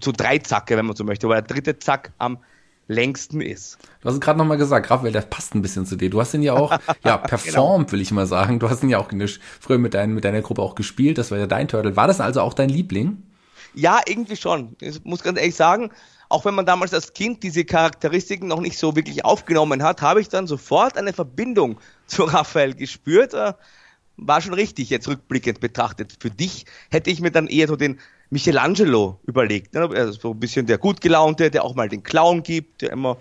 so 0.00 0.12
drei 0.12 0.38
Zacke, 0.38 0.76
wenn 0.76 0.86
man 0.86 0.96
so 0.96 1.04
möchte, 1.04 1.26
aber 1.26 1.40
der 1.40 1.54
dritte 1.54 1.78
Zack 1.78 2.12
am 2.18 2.38
längsten 2.86 3.40
ist. 3.40 3.78
Du 4.00 4.08
hast 4.08 4.14
es 4.14 4.20
gerade 4.20 4.38
nochmal 4.38 4.58
gesagt, 4.58 4.90
Raphael, 4.90 5.12
der 5.12 5.22
passt 5.22 5.54
ein 5.54 5.62
bisschen 5.62 5.86
zu 5.86 5.96
dir. 5.96 6.10
Du 6.10 6.20
hast 6.20 6.34
ihn 6.34 6.42
ja 6.42 6.54
auch, 6.54 6.78
ja, 7.04 7.16
performt, 7.18 7.88
genau. 7.88 7.92
will 7.92 8.00
ich 8.00 8.10
mal 8.10 8.26
sagen. 8.26 8.58
Du 8.58 8.68
hast 8.68 8.82
ihn 8.82 8.90
ja 8.90 8.98
auch 8.98 9.10
früher 9.60 9.78
mit, 9.78 9.94
dein, 9.94 10.12
mit 10.12 10.24
deiner 10.24 10.42
Gruppe 10.42 10.62
auch 10.62 10.74
gespielt. 10.74 11.18
Das 11.18 11.30
war 11.30 11.38
ja 11.38 11.46
dein 11.46 11.68
Turtle. 11.68 11.96
War 11.96 12.06
das 12.06 12.20
also 12.20 12.40
auch 12.40 12.54
dein 12.54 12.68
Liebling? 12.68 13.22
Ja, 13.74 14.00
irgendwie 14.06 14.36
schon. 14.36 14.76
Ich 14.80 15.04
muss 15.04 15.22
ganz 15.22 15.38
ehrlich 15.38 15.56
sagen, 15.56 15.90
auch 16.28 16.44
wenn 16.44 16.54
man 16.54 16.66
damals 16.66 16.94
als 16.94 17.12
Kind 17.12 17.42
diese 17.42 17.64
Charakteristiken 17.64 18.48
noch 18.48 18.60
nicht 18.60 18.78
so 18.78 18.96
wirklich 18.96 19.24
aufgenommen 19.24 19.82
hat, 19.82 20.02
habe 20.02 20.20
ich 20.20 20.28
dann 20.28 20.46
sofort 20.46 20.96
eine 20.96 21.12
Verbindung 21.12 21.78
zu 22.06 22.24
Raphael 22.24 22.74
gespürt. 22.74 23.34
Äh, 23.34 23.54
war 24.16 24.40
schon 24.40 24.54
richtig, 24.54 24.90
jetzt 24.90 25.08
rückblickend 25.08 25.60
betrachtet. 25.60 26.16
Für 26.20 26.30
dich 26.30 26.66
hätte 26.90 27.10
ich 27.10 27.20
mir 27.20 27.32
dann 27.32 27.48
eher 27.48 27.66
so 27.66 27.76
den 27.76 27.98
Michelangelo 28.34 29.20
überlegt. 29.26 29.74
Ne? 29.74 29.88
Also 29.94 30.12
so 30.12 30.30
ein 30.32 30.40
bisschen 30.40 30.66
der 30.66 30.78
gut 30.78 31.00
gelaunte, 31.00 31.52
der 31.52 31.64
auch 31.64 31.76
mal 31.76 31.88
den 31.88 32.02
Clown 32.02 32.42
gibt, 32.42 32.82
der 32.82 32.90
immer 32.90 33.16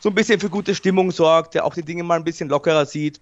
so 0.00 0.08
ein 0.08 0.14
bisschen 0.14 0.40
für 0.40 0.50
gute 0.50 0.74
Stimmung 0.74 1.12
sorgt, 1.12 1.54
der 1.54 1.64
auch 1.64 1.74
die 1.74 1.84
Dinge 1.84 2.02
mal 2.02 2.16
ein 2.16 2.24
bisschen 2.24 2.48
lockerer 2.48 2.84
sieht. 2.84 3.20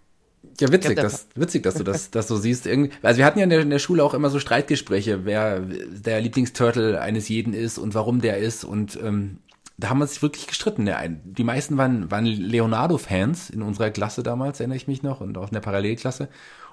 Ja, 0.58 0.72
witzig, 0.72 0.96
dass, 0.96 1.26
witzig, 1.34 1.62
dass 1.62 1.74
du 1.74 1.84
das, 1.84 2.10
das 2.10 2.28
so 2.28 2.36
siehst. 2.36 2.66
Irgendwie, 2.66 2.90
also 3.02 3.18
wir 3.18 3.26
hatten 3.26 3.38
ja 3.38 3.44
in 3.44 3.50
der, 3.50 3.60
in 3.60 3.70
der 3.70 3.78
Schule 3.78 4.02
auch 4.02 4.14
immer 4.14 4.30
so 4.30 4.38
Streitgespräche, 4.38 5.26
wer 5.26 5.60
der 5.60 6.20
Lieblingsturtle 6.22 6.98
eines 7.00 7.28
jeden 7.28 7.52
ist 7.52 7.76
und 7.76 7.94
warum 7.94 8.22
der 8.22 8.38
ist. 8.38 8.64
Und 8.64 8.98
ähm, 9.02 9.38
da 9.76 9.90
haben 9.90 9.98
wir 9.98 10.06
sich 10.06 10.22
wirklich 10.22 10.46
gestritten. 10.46 10.88
Die 11.24 11.44
meisten 11.44 11.76
waren, 11.76 12.10
waren 12.10 12.24
Leonardo-Fans 12.24 13.50
in 13.50 13.60
unserer 13.60 13.90
Klasse 13.90 14.22
damals, 14.22 14.60
erinnere 14.60 14.76
ich 14.76 14.88
mich 14.88 15.02
noch, 15.02 15.20
und 15.20 15.36
auch 15.36 15.48
in 15.48 15.54
der 15.54 15.60
Parallelklasse. 15.60 16.28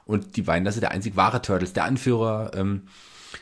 Und 0.05 0.37
die 0.37 0.43
beiden, 0.43 0.63
das 0.63 0.75
ist 0.75 0.81
der 0.81 0.91
einzig 0.91 1.17
wahre 1.17 1.41
Turtles, 1.41 1.73
der 1.73 1.83
Anführer. 1.83 2.51
Ähm, 2.55 2.83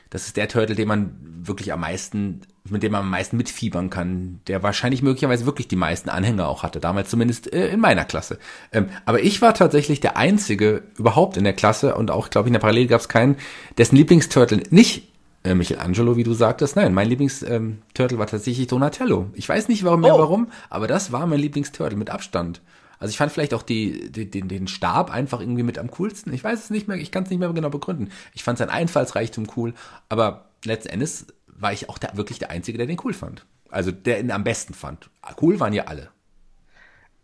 das 0.09 0.27
ist 0.27 0.37
der 0.37 0.47
Turtle, 0.47 0.75
den 0.75 0.87
man 0.87 1.15
wirklich 1.41 1.73
am 1.73 1.81
meisten, 1.81 2.41
mit 2.69 2.83
dem 2.83 2.91
man 2.91 3.01
am 3.01 3.09
meisten 3.09 3.37
mitfiebern 3.37 3.89
kann, 3.89 4.41
der 4.47 4.63
wahrscheinlich 4.63 5.01
möglicherweise 5.01 5.45
wirklich 5.45 5.67
die 5.67 5.75
meisten 5.75 6.09
Anhänger 6.09 6.47
auch 6.47 6.63
hatte, 6.63 6.79
damals 6.79 7.09
zumindest 7.09 7.51
äh, 7.53 7.69
in 7.69 7.79
meiner 7.79 8.05
Klasse. 8.05 8.39
Ähm, 8.71 8.89
aber 9.05 9.21
ich 9.21 9.41
war 9.41 9.53
tatsächlich 9.53 9.99
der 9.99 10.17
Einzige 10.17 10.83
überhaupt 10.97 11.37
in 11.37 11.43
der 11.43 11.53
Klasse 11.53 11.95
und 11.95 12.11
auch, 12.11 12.29
glaube 12.29 12.47
ich, 12.47 12.49
in 12.49 12.53
der 12.53 12.59
Parallele 12.59 12.87
gab 12.87 13.01
es 13.01 13.09
keinen, 13.09 13.37
dessen 13.77 13.95
Lieblingsturtle 13.95 14.63
nicht 14.69 15.09
Äh, 15.41 15.55
Michelangelo, 15.55 16.17
wie 16.17 16.25
du 16.25 16.33
sagtest, 16.33 16.75
nein, 16.75 16.93
mein 16.93 17.07
Lieblingsturtle 17.07 17.77
ähm, 18.11 18.19
war 18.19 18.27
tatsächlich 18.27 18.67
Donatello. 18.67 19.27
Ich 19.35 19.47
weiß 19.47 19.69
nicht 19.69 19.85
warum, 19.85 20.01
mehr 20.01 20.15
oh. 20.15 20.19
warum, 20.19 20.49
aber 20.69 20.85
das 20.85 21.13
war 21.13 21.25
mein 21.27 21.39
Lieblingsturtle 21.39 21.97
mit 21.97 22.09
Abstand. 22.09 22.59
Also 22.99 23.11
ich 23.11 23.17
fand 23.17 23.31
vielleicht 23.31 23.53
auch 23.53 23.63
die, 23.63 24.11
die, 24.11 24.29
den, 24.29 24.49
den 24.49 24.67
Stab 24.67 25.09
einfach 25.09 25.39
irgendwie 25.39 25.63
mit 25.63 25.79
am 25.79 25.89
coolsten. 25.91 26.33
Ich 26.33 26.43
weiß 26.43 26.59
es 26.65 26.69
nicht 26.69 26.87
mehr, 26.87 26.97
ich 26.97 27.11
kann 27.11 27.23
es 27.23 27.29
nicht 27.29 27.39
mehr 27.39 27.51
genau 27.53 27.69
begründen. 27.69 28.11
Ich 28.33 28.43
fand 28.43 28.57
sein 28.57 28.69
Einfallsreichtum 28.69 29.47
cool, 29.55 29.73
aber 30.09 30.49
letzten 30.65 30.89
Endes 30.89 31.27
war 31.47 31.71
ich 31.71 31.89
auch 31.89 31.97
der, 31.97 32.15
wirklich 32.17 32.39
der 32.39 32.49
Einzige, 32.51 32.77
der 32.77 32.87
den 32.87 32.99
cool 33.03 33.13
fand. 33.13 33.45
Also 33.69 33.91
der 33.91 34.19
ihn 34.19 34.31
am 34.31 34.43
besten 34.43 34.73
fand. 34.73 35.09
Cool 35.41 35.59
waren 35.59 35.73
ja 35.73 35.85
alle. 35.85 36.09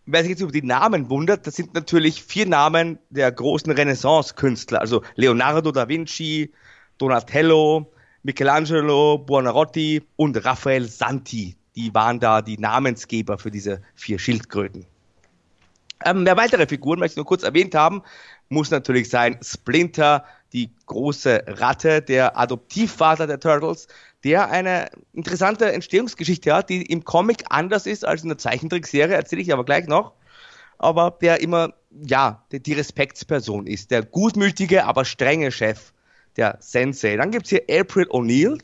Wer 0.05 0.21
sich 0.21 0.31
jetzt 0.31 0.41
über 0.41 0.51
die 0.51 0.61
Namen 0.61 1.09
wundert, 1.09 1.47
das 1.47 1.55
sind 1.55 1.73
natürlich 1.73 2.23
vier 2.23 2.45
Namen 2.45 2.99
der 3.09 3.31
großen 3.31 3.71
Renaissance-Künstler. 3.71 4.79
Also 4.79 5.01
Leonardo 5.15 5.71
da 5.71 5.89
Vinci, 5.89 6.53
Donatello, 6.99 7.91
Michelangelo, 8.21 9.17
Buonarroti 9.17 10.03
und 10.15 10.45
Raphael 10.45 10.87
Santi. 10.87 11.55
Die 11.75 11.93
waren 11.93 12.19
da 12.19 12.41
die 12.41 12.57
Namensgeber 12.57 13.37
für 13.37 13.51
diese 13.51 13.81
vier 13.95 14.19
Schildkröten. 14.19 14.85
Ähm, 16.03 16.23
mehr 16.23 16.37
weitere 16.37 16.67
Figuren 16.67 16.99
möchte 16.99 17.13
ich 17.13 17.17
nur 17.17 17.25
kurz 17.25 17.43
erwähnt 17.43 17.75
haben. 17.75 18.01
Muss 18.49 18.71
natürlich 18.71 19.09
sein 19.09 19.39
Splinter, 19.41 20.25
die 20.53 20.71
große 20.85 21.43
Ratte, 21.47 22.01
der 22.01 22.37
Adoptivvater 22.37 23.27
der 23.27 23.39
Turtles, 23.39 23.87
der 24.23 24.49
eine 24.49 24.89
interessante 25.13 25.71
Entstehungsgeschichte 25.71 26.53
hat, 26.53 26.69
die 26.69 26.81
im 26.81 27.03
Comic 27.03 27.43
anders 27.49 27.85
ist 27.85 28.05
als 28.05 28.23
in 28.23 28.29
der 28.29 28.37
Zeichentrickserie, 28.37 29.15
erzähle 29.15 29.41
ich 29.41 29.53
aber 29.53 29.65
gleich 29.65 29.87
noch. 29.87 30.13
Aber 30.77 31.17
der 31.21 31.41
immer, 31.41 31.73
ja, 31.91 32.43
die, 32.51 32.61
die 32.61 32.73
Respektsperson 32.73 33.67
ist, 33.67 33.91
der 33.91 34.03
gutmütige, 34.03 34.85
aber 34.85 35.05
strenge 35.05 35.51
Chef, 35.51 35.93
der 36.37 36.57
Sensei. 36.59 37.15
Dann 37.15 37.31
gibt's 37.31 37.49
hier 37.49 37.63
April 37.69 38.07
O'Neil, 38.09 38.59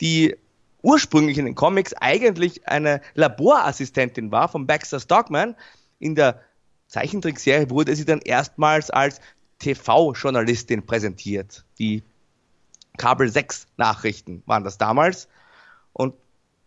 die 0.00 0.36
ursprünglich 0.82 1.38
in 1.38 1.46
den 1.46 1.54
Comics 1.54 1.94
eigentlich 1.94 2.68
eine 2.68 3.00
Laborassistentin 3.14 4.30
war 4.30 4.48
von 4.48 4.66
Baxter 4.66 5.00
Stockman. 5.00 5.54
In 5.98 6.14
der 6.14 6.40
Zeichentrickserie 6.94 7.70
wurde 7.70 7.96
sie 7.96 8.04
dann 8.04 8.20
erstmals 8.20 8.88
als 8.88 9.20
TV-Journalistin 9.58 10.86
präsentiert. 10.86 11.64
Die 11.80 12.04
Kabel 12.98 13.28
6 13.28 13.66
Nachrichten 13.76 14.44
waren 14.46 14.62
das 14.62 14.78
damals. 14.78 15.26
Und 15.92 16.14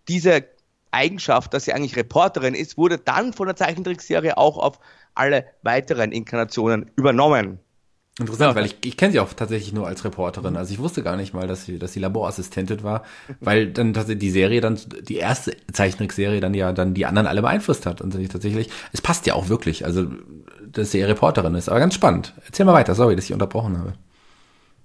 diese 0.09 0.43
Eigenschaft, 0.91 1.53
dass 1.53 1.63
sie 1.63 1.71
eigentlich 1.71 1.95
Reporterin 1.95 2.55
ist, 2.55 2.77
wurde 2.77 2.97
dann 2.97 3.31
von 3.31 3.47
der 3.47 3.55
Zeichentrickserie 3.55 4.37
auch 4.37 4.57
auf 4.57 4.79
alle 5.15 5.45
weiteren 5.61 6.11
Inkarnationen 6.11 6.91
übernommen. 6.97 7.59
Interessant, 8.19 8.55
weil 8.55 8.65
ich, 8.65 8.77
ich 8.83 8.97
kenne 8.97 9.11
sie 9.11 9.19
auch 9.19 9.31
tatsächlich 9.33 9.73
nur 9.73 9.85
als 9.85 10.03
Reporterin. 10.03 10.57
Also 10.57 10.73
ich 10.73 10.79
wusste 10.79 11.03
gar 11.03 11.17
nicht 11.17 11.35
mal, 11.35 11.45
dass 11.45 11.65
sie, 11.65 11.77
dass 11.77 11.93
sie 11.93 11.99
Laborassistentin 11.99 12.81
war, 12.81 13.03
weil 13.41 13.67
dann 13.71 13.93
tatsächlich 13.93 14.21
die 14.21 14.31
Serie 14.31 14.59
dann, 14.59 14.79
die 15.03 15.17
erste 15.17 15.55
Zeichentrickserie 15.71 16.39
dann 16.39 16.55
ja 16.55 16.73
dann 16.73 16.95
die 16.95 17.05
anderen 17.05 17.27
alle 17.27 17.43
beeinflusst 17.43 17.85
hat. 17.85 18.01
Und 18.01 18.13
tatsächlich, 18.31 18.69
es 18.91 19.01
passt 19.01 19.27
ja 19.27 19.35
auch 19.35 19.49
wirklich, 19.49 19.85
also 19.85 20.07
dass 20.65 20.91
sie 20.91 21.03
Reporterin 21.03 21.53
ist. 21.53 21.69
Aber 21.69 21.79
ganz 21.79 21.93
spannend. 21.93 22.33
Erzähl 22.43 22.65
mal 22.65 22.73
weiter, 22.73 22.95
sorry, 22.95 23.15
dass 23.15 23.25
ich 23.25 23.33
unterbrochen 23.33 23.77
habe. 23.77 23.93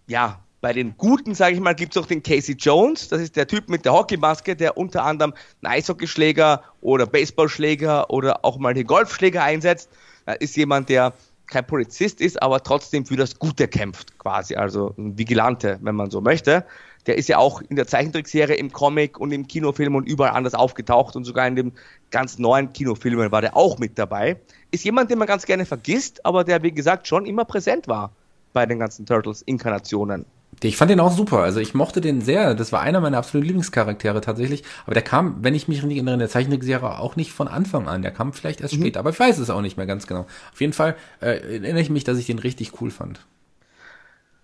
Ja, 0.08 0.40
bei 0.60 0.74
den 0.74 0.96
Guten, 0.98 1.34
sage 1.34 1.54
ich 1.54 1.60
mal, 1.60 1.74
gibt 1.74 1.96
es 1.96 2.02
auch 2.02 2.06
den 2.06 2.22
Casey 2.22 2.54
Jones. 2.54 3.08
Das 3.08 3.20
ist 3.20 3.36
der 3.36 3.46
Typ 3.46 3.70
mit 3.70 3.86
der 3.86 3.94
Hockeymaske, 3.94 4.56
der 4.56 4.76
unter 4.76 5.04
anderem 5.04 5.32
einen 5.62 5.72
Eishockeyschläger 5.72 6.62
oder 6.82 7.06
Baseballschläger 7.06 8.10
oder 8.10 8.44
auch 8.44 8.58
mal 8.58 8.74
den 8.74 8.86
Golfschläger 8.86 9.42
einsetzt. 9.42 9.88
Das 10.26 10.36
ist 10.38 10.56
jemand, 10.56 10.88
der 10.88 11.14
kein 11.52 11.66
Polizist 11.66 12.20
ist, 12.20 12.42
aber 12.42 12.62
trotzdem 12.62 13.04
für 13.04 13.16
das 13.16 13.38
Gute 13.38 13.68
kämpft, 13.68 14.18
quasi. 14.18 14.56
Also 14.56 14.94
ein 14.96 15.16
Vigilante, 15.18 15.78
wenn 15.82 15.94
man 15.94 16.10
so 16.10 16.20
möchte. 16.20 16.64
Der 17.06 17.18
ist 17.18 17.28
ja 17.28 17.38
auch 17.38 17.60
in 17.60 17.76
der 17.76 17.86
Zeichentrickserie, 17.86 18.56
im 18.56 18.72
Comic 18.72 19.18
und 19.18 19.32
im 19.32 19.46
Kinofilm 19.46 19.94
und 19.94 20.08
überall 20.08 20.32
anders 20.32 20.54
aufgetaucht 20.54 21.14
und 21.14 21.24
sogar 21.24 21.46
in 21.46 21.56
dem 21.56 21.72
ganz 22.10 22.38
neuen 22.38 22.72
Kinofilmen 22.72 23.30
war 23.30 23.40
der 23.40 23.56
auch 23.56 23.78
mit 23.78 23.98
dabei. 23.98 24.40
Ist 24.70 24.84
jemand, 24.84 25.10
den 25.10 25.18
man 25.18 25.28
ganz 25.28 25.44
gerne 25.44 25.66
vergisst, 25.66 26.24
aber 26.24 26.44
der, 26.44 26.62
wie 26.62 26.72
gesagt, 26.72 27.06
schon 27.06 27.26
immer 27.26 27.44
präsent 27.44 27.86
war 27.86 28.12
bei 28.52 28.66
den 28.66 28.78
ganzen 28.78 29.04
Turtles-Inkarnationen. 29.04 30.24
Ich 30.60 30.76
fand 30.76 30.90
den 30.90 31.00
auch 31.00 31.12
super. 31.12 31.38
Also 31.38 31.60
ich 31.60 31.74
mochte 31.74 32.00
den 32.00 32.20
sehr. 32.20 32.54
Das 32.54 32.72
war 32.72 32.80
einer 32.80 33.00
meiner 33.00 33.18
absoluten 33.18 33.46
Lieblingscharaktere 33.48 34.20
tatsächlich. 34.20 34.62
Aber 34.84 34.94
der 34.94 35.02
kam, 35.02 35.42
wenn 35.42 35.54
ich 35.54 35.66
mich 35.66 35.82
nicht 35.82 35.96
erinnere, 35.96 36.14
in 36.14 36.20
der 36.20 36.28
Zeichentrickserie 36.28 36.98
auch 36.98 37.16
nicht 37.16 37.32
von 37.32 37.48
Anfang 37.48 37.88
an. 37.88 38.02
Der 38.02 38.12
kam 38.12 38.32
vielleicht 38.32 38.60
erst 38.60 38.74
mhm. 38.74 38.80
später. 38.80 39.00
Aber 39.00 39.10
ich 39.10 39.18
weiß 39.18 39.38
es 39.38 39.50
auch 39.50 39.62
nicht 39.62 39.76
mehr 39.76 39.86
ganz 39.86 40.06
genau. 40.06 40.26
Auf 40.52 40.60
jeden 40.60 40.72
Fall 40.72 40.96
äh, 41.20 41.38
erinnere 41.38 41.80
ich 41.80 41.90
mich, 41.90 42.04
dass 42.04 42.18
ich 42.18 42.26
den 42.26 42.38
richtig 42.38 42.80
cool 42.80 42.90
fand. 42.90 43.26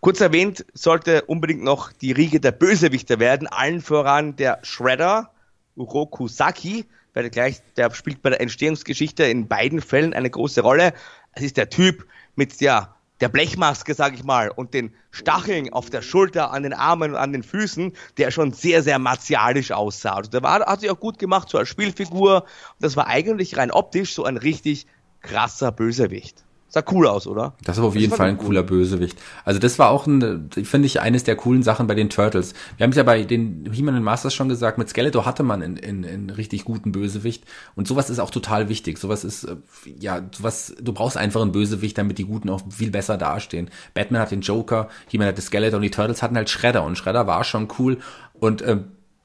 Kurz 0.01 0.21
erwähnt 0.21 0.65
sollte 0.75 1.23
unbedingt 1.25 1.63
noch 1.63 1.93
die 1.93 2.13
Riege 2.13 2.41
der 2.41 2.53
Bösewichter 2.53 3.19
werden. 3.19 3.49
Allen 3.49 3.81
voran 3.81 4.37
der 4.37 4.61
Shredder, 4.63 5.31
Uroku 5.77 6.29
Saki. 6.29 6.87
Werde 7.15 7.31
gleich, 7.31 7.61
der 7.77 7.93
spielt 7.93 8.23
bei 8.23 8.31
der 8.31 8.41
Entstehungsgeschichte 8.41 9.25
in 9.25 9.49
beiden 9.49 9.81
Fällen 9.81 10.15
eine 10.15 10.31
große 10.31 10.61
Rolle. 10.61 10.93
Es 11.33 11.43
ist 11.43 11.57
der 11.57 11.69
Typ 11.69 12.07
mit 12.37 12.61
der 12.61 12.95
der 13.21 13.29
Blechmaske, 13.29 13.95
sag 13.95 14.15
ich 14.15 14.25
mal, 14.25 14.51
und 14.51 14.75
den 14.75 14.95
Stacheln 15.11 15.73
auf 15.73 15.91
der 15.91 16.03
Schulter, 16.03 16.51
an 16.53 16.63
den 16.63 16.73
Armen 16.73 17.13
und 17.13 17.17
an 17.17 17.33
den 17.33 17.43
Füßen, 17.43 17.93
der 18.17 18.31
schon 18.31 18.53
sehr, 18.53 18.83
sehr 18.83 18.99
martialisch 18.99 19.73
aussah. 19.73 20.15
Also 20.15 20.31
der 20.31 20.43
war, 20.43 20.61
hat 20.61 20.81
sich 20.81 20.91
auch 20.91 21.01
gut 21.01 21.19
gemacht, 21.19 21.49
so 21.49 21.59
als 21.59 21.69
Spielfigur. 21.69 22.47
Das 22.79 22.97
war 22.97 23.07
eigentlich 23.07 23.57
rein 23.57 23.71
optisch 23.71 24.15
so 24.15 24.25
ein 24.25 24.37
richtig 24.37 24.87
krasser 25.21 25.73
Bösewicht. 25.73 26.45
Sah 26.71 26.85
cool 26.91 27.07
aus, 27.07 27.27
oder? 27.27 27.55
Das 27.65 27.79
war 27.79 27.87
auf 27.87 27.97
jeden 27.97 28.15
Fall 28.15 28.29
ein 28.29 28.37
cooler 28.37 28.63
Bösewicht. 28.63 29.19
Also 29.45 29.59
das 29.59 29.79
war 29.79 29.89
auch 29.89 30.07
ein, 30.07 30.51
finde 30.51 30.85
ich, 30.85 31.01
eines 31.01 31.25
der 31.25 31.35
coolen 31.35 31.63
Sachen 31.63 31.87
bei 31.87 31.95
den 31.95 32.11
Turtles. 32.11 32.53
Wir 32.77 32.85
haben 32.85 32.91
es 32.91 32.97
ja 32.97 33.05
bei 33.05 33.23
den 33.23 33.71
He-Man 33.73 33.97
und 33.97 34.03
Masters 34.03 34.35
schon 34.35 34.51
gesagt, 34.51 34.77
mit 34.77 34.87
Skeletor 34.87 35.25
hatte 35.25 35.43
man 35.43 35.63
einen, 35.63 35.83
einen, 35.83 36.05
einen 36.05 36.31
richtig 36.31 36.67
guten 36.67 36.93
Bösewicht. 36.93 37.45
Und 37.75 37.89
sowas 37.89 38.11
ist 38.11 38.19
auch 38.19 38.31
total 38.31 38.69
wichtig. 38.69 38.99
Sowas 38.99 39.25
ist, 39.25 39.45
äh, 39.45 39.57
ja, 39.99 40.21
sowas, 40.37 40.75
du 40.79 40.93
brauchst 40.93 41.17
einfach 41.17 41.41
einen 41.41 41.53
Bösewicht, 41.53 41.97
damit 41.97 42.19
die 42.19 42.27
Guten 42.27 42.51
auch 42.51 42.61
viel 42.69 42.91
besser 42.91 43.17
dastehen. 43.17 43.71
Batman 43.95 44.21
hat 44.21 44.31
den 44.31 44.43
Joker, 44.43 44.89
He-Man 45.09 45.29
hat 45.29 45.39
den 45.39 45.43
Skeletor 45.43 45.79
und 45.79 45.83
die 45.83 45.91
Turtles 45.91 46.23
hatten 46.23 46.37
halt 46.37 46.51
Shredder. 46.51 46.85
Und 46.85 46.99
Shredder 46.99 47.27
war 47.27 47.45
schon 47.45 47.69
cool. 47.79 47.97
Und 48.35 48.61
äh, 48.61 48.77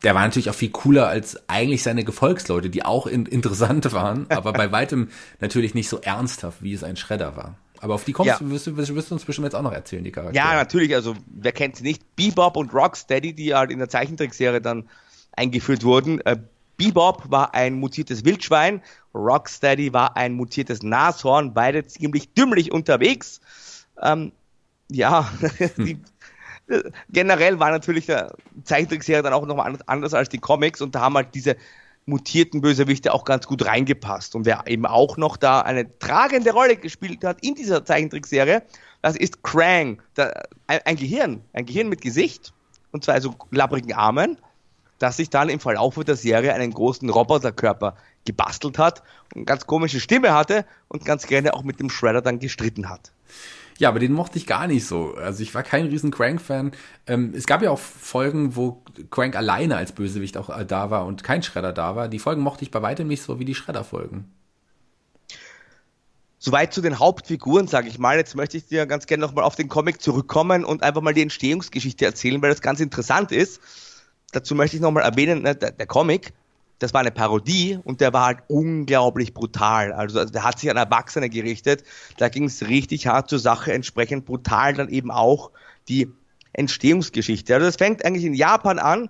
der 0.03 0.15
war 0.15 0.24
natürlich 0.24 0.50
auch 0.50 0.55
viel 0.55 0.69
cooler 0.69 1.07
als 1.07 1.48
eigentlich 1.48 1.83
seine 1.83 2.03
Gefolgsleute, 2.03 2.69
die 2.69 2.83
auch 2.83 3.07
in, 3.07 3.25
interessant 3.25 3.91
waren, 3.93 4.25
aber 4.29 4.53
bei 4.53 4.72
weitem 4.72 5.10
natürlich 5.39 5.74
nicht 5.74 5.89
so 5.89 6.00
ernsthaft, 6.00 6.62
wie 6.62 6.74
es 6.74 6.83
ein 6.83 6.98
Schredder 6.98 7.36
war. 7.36 7.55
Aber 7.79 7.95
auf 7.95 8.05
die 8.05 8.13
kommst 8.13 8.39
ja. 8.39 8.50
wirst, 8.50 8.67
du, 8.67 8.77
wirst, 8.77 8.95
wirst 8.95 9.12
du 9.12 9.15
uns 9.15 9.25
bestimmt 9.25 9.45
jetzt 9.45 9.55
auch 9.55 9.62
noch 9.62 9.74
erzählen, 9.74 10.03
die 10.03 10.12
Charaktere. 10.12 10.45
Ja, 10.45 10.55
natürlich, 10.55 10.95
also 10.95 11.15
wer 11.27 11.51
kennt 11.51 11.75
sie 11.75 11.83
nicht? 11.83 12.15
Bebop 12.15 12.55
und 12.55 12.74
Rocksteady, 12.74 13.33
die 13.33 13.53
halt 13.53 13.72
in 13.72 13.79
der 13.79 13.89
Zeichentrickserie 13.89 14.62
dann 14.62 14.88
eingeführt 15.33 15.83
wurden. 15.83 16.22
Äh, 16.22 16.38
Bebop 16.77 17.29
war 17.29 17.53
ein 17.53 17.74
mutiertes 17.74 18.24
Wildschwein, 18.25 18.81
Rocksteady 19.13 19.93
war 19.93 20.15
ein 20.15 20.33
mutiertes 20.33 20.81
Nashorn, 20.81 21.53
beide 21.53 21.86
ziemlich 21.86 22.33
dümmlich 22.33 22.72
unterwegs. 22.72 23.41
Ähm, 24.01 24.31
ja, 24.89 25.29
die 25.77 26.00
generell 27.10 27.60
war 27.60 27.72
natürlich 27.72 28.05
der 28.05 28.36
Zeichentrickserie 28.63 29.22
dann 29.22 29.34
auch 29.34 29.46
nochmal 29.46 29.77
anders 29.86 30.13
als 30.13 30.29
die 30.29 30.38
Comics 30.38 30.82
und 30.82 30.96
da 30.96 31.01
haben 31.01 31.15
halt 31.15 31.36
diese 31.36 31.55
mutierten 32.05 32.62
Bösewichte 32.62 33.13
auch 33.13 33.24
ganz 33.24 33.48
gut 33.48 33.65
reingepasst. 33.65 34.36
Und 34.36 34.46
wer 34.46 34.63
eben 34.67 34.86
auch 34.86 35.17
noch 35.17 35.38
da 35.38 35.62
eine 35.62 35.98
tragende 36.00 36.51
Rolle 36.51 36.75
gespielt 36.75 37.24
hat 37.24 37.38
in 37.41 37.55
dieser 37.55 37.86
Zeichentrickserie, 37.86 38.62
das 39.01 39.15
ist 39.15 39.43
Krang, 39.43 40.01
der, 40.17 40.43
ein, 40.67 40.96
Gehirn, 40.96 41.41
ein 41.53 41.65
Gehirn 41.65 41.89
mit 41.89 42.01
Gesicht 42.01 42.53
und 42.91 43.03
zwar 43.03 43.15
also 43.15 43.36
labbrigen 43.51 43.93
Armen, 43.93 44.38
das 45.00 45.17
sich 45.17 45.29
dann 45.29 45.50
im 45.50 45.60
Verlauf 45.60 45.96
der 45.96 46.15
Serie 46.15 46.53
einen 46.53 46.74
großen 46.74 47.10
Roboterkörper 47.10 47.98
gebastelt 48.25 48.77
hat 48.77 49.03
und 49.36 49.46
ganz 49.46 49.65
komische 49.65 50.00
Stimme 50.00 50.34
hatte 50.34 50.65
und 50.88 51.03
ganz 51.03 51.27
gerne 51.27 51.53
auch 51.53 51.63
mit 51.63 51.79
dem 51.79 51.89
Shredder 51.89 52.22
dann 52.22 52.39
gestritten 52.39 52.89
hat. 52.89 53.12
Ja, 53.80 53.89
aber 53.89 54.00
den 54.00 54.13
mochte 54.13 54.38
ich 54.38 54.46
gar 54.46 54.68
nicht 54.68 54.86
so. 54.86 55.15
Also 55.15 55.42
ich 55.42 55.53
war 55.56 55.63
kein 55.63 55.88
riesen 55.88 56.12
Crank-Fan. 56.12 56.72
Ähm, 57.08 57.34
es 57.36 57.46
gab 57.46 57.62
ja 57.62 57.72
auch 57.72 57.80
Folgen, 57.80 58.56
wo 58.56 58.84
Crank 59.10 59.36
alleine 59.36 59.77
als 59.77 59.92
Bösewicht 59.92 60.38
auch 60.38 60.50
äh, 60.50 60.65
da 60.65 60.89
war 60.92 61.06
und 61.06 61.24
kein 61.24 61.44
Shredder 61.44 61.74
da 61.74 61.96
war. 61.96 62.08
Die 62.08 62.20
Folgen 62.20 62.42
mochte 62.42 62.63
ich 62.63 62.72
bei 62.72 62.82
weitem 62.82 63.08
nicht 63.08 63.24
so 63.24 63.39
wie 63.39 63.46
die 63.46 63.56
Shredder-Folgen. 63.56 64.32
Soweit 66.38 66.74
zu 66.74 66.82
den 66.82 67.00
Hauptfiguren, 67.00 67.68
sage 67.68 67.88
ich 67.88 67.98
mal. 68.00 68.18
Jetzt 68.18 68.36
möchte 68.36 68.58
ich 68.58 68.68
dir 68.68 68.86
ganz 68.86 69.08
gerne 69.08 69.22
nochmal 69.22 69.46
auf 69.46 69.56
den 69.56 69.70
Comic 69.70 70.01
zurückkommen 70.01 70.65
und 70.65 70.84
einfach 70.84 71.01
mal 71.01 71.13
die 71.13 71.22
Entstehungsgeschichte 71.22 72.06
erzählen, 72.06 72.42
weil 72.42 72.50
das 72.50 72.62
ganz 72.62 72.82
interessant 72.82 73.32
ist. 73.32 73.62
Dazu 74.34 74.53
möchte 74.53 74.75
ich 74.75 74.82
nochmal 74.82 75.03
erwähnen, 75.03 75.44
ne, 75.44 75.56
der, 75.56 75.72
der 75.72 75.88
Comic 75.88 76.34
das 76.80 76.94
war 76.94 77.01
eine 77.01 77.12
Parodie 77.12 77.80
und 77.84 78.01
der 78.01 78.13
war 78.13 78.25
halt 78.25 78.39
unglaublich 78.48 79.34
brutal. 79.34 79.94
Also, 79.94 80.20
also 80.20 80.34
der 80.34 80.44
hat 80.44 80.60
sich 80.60 80.70
an 80.70 80.77
Erwachsene 80.77 81.30
gerichtet. 81.30 81.84
Da 82.18 82.30
ging 82.30 82.46
es 82.46 82.68
richtig 82.68 83.08
hart 83.08 83.30
zur 83.30 83.39
Sache, 83.39 83.72
entsprechend 83.74 84.25
brutal 84.25 84.74
dann 84.74 84.89
eben 84.89 85.12
auch 85.12 85.51
die 85.88 86.12
Entstehungsgeschichte. 86.53 87.53
Also 87.53 87.65
das 87.65 87.77
fängt 87.77 88.06
eigentlich 88.06 88.25
in 88.25 88.34
Japan 88.34 88.80
an, 88.80 89.10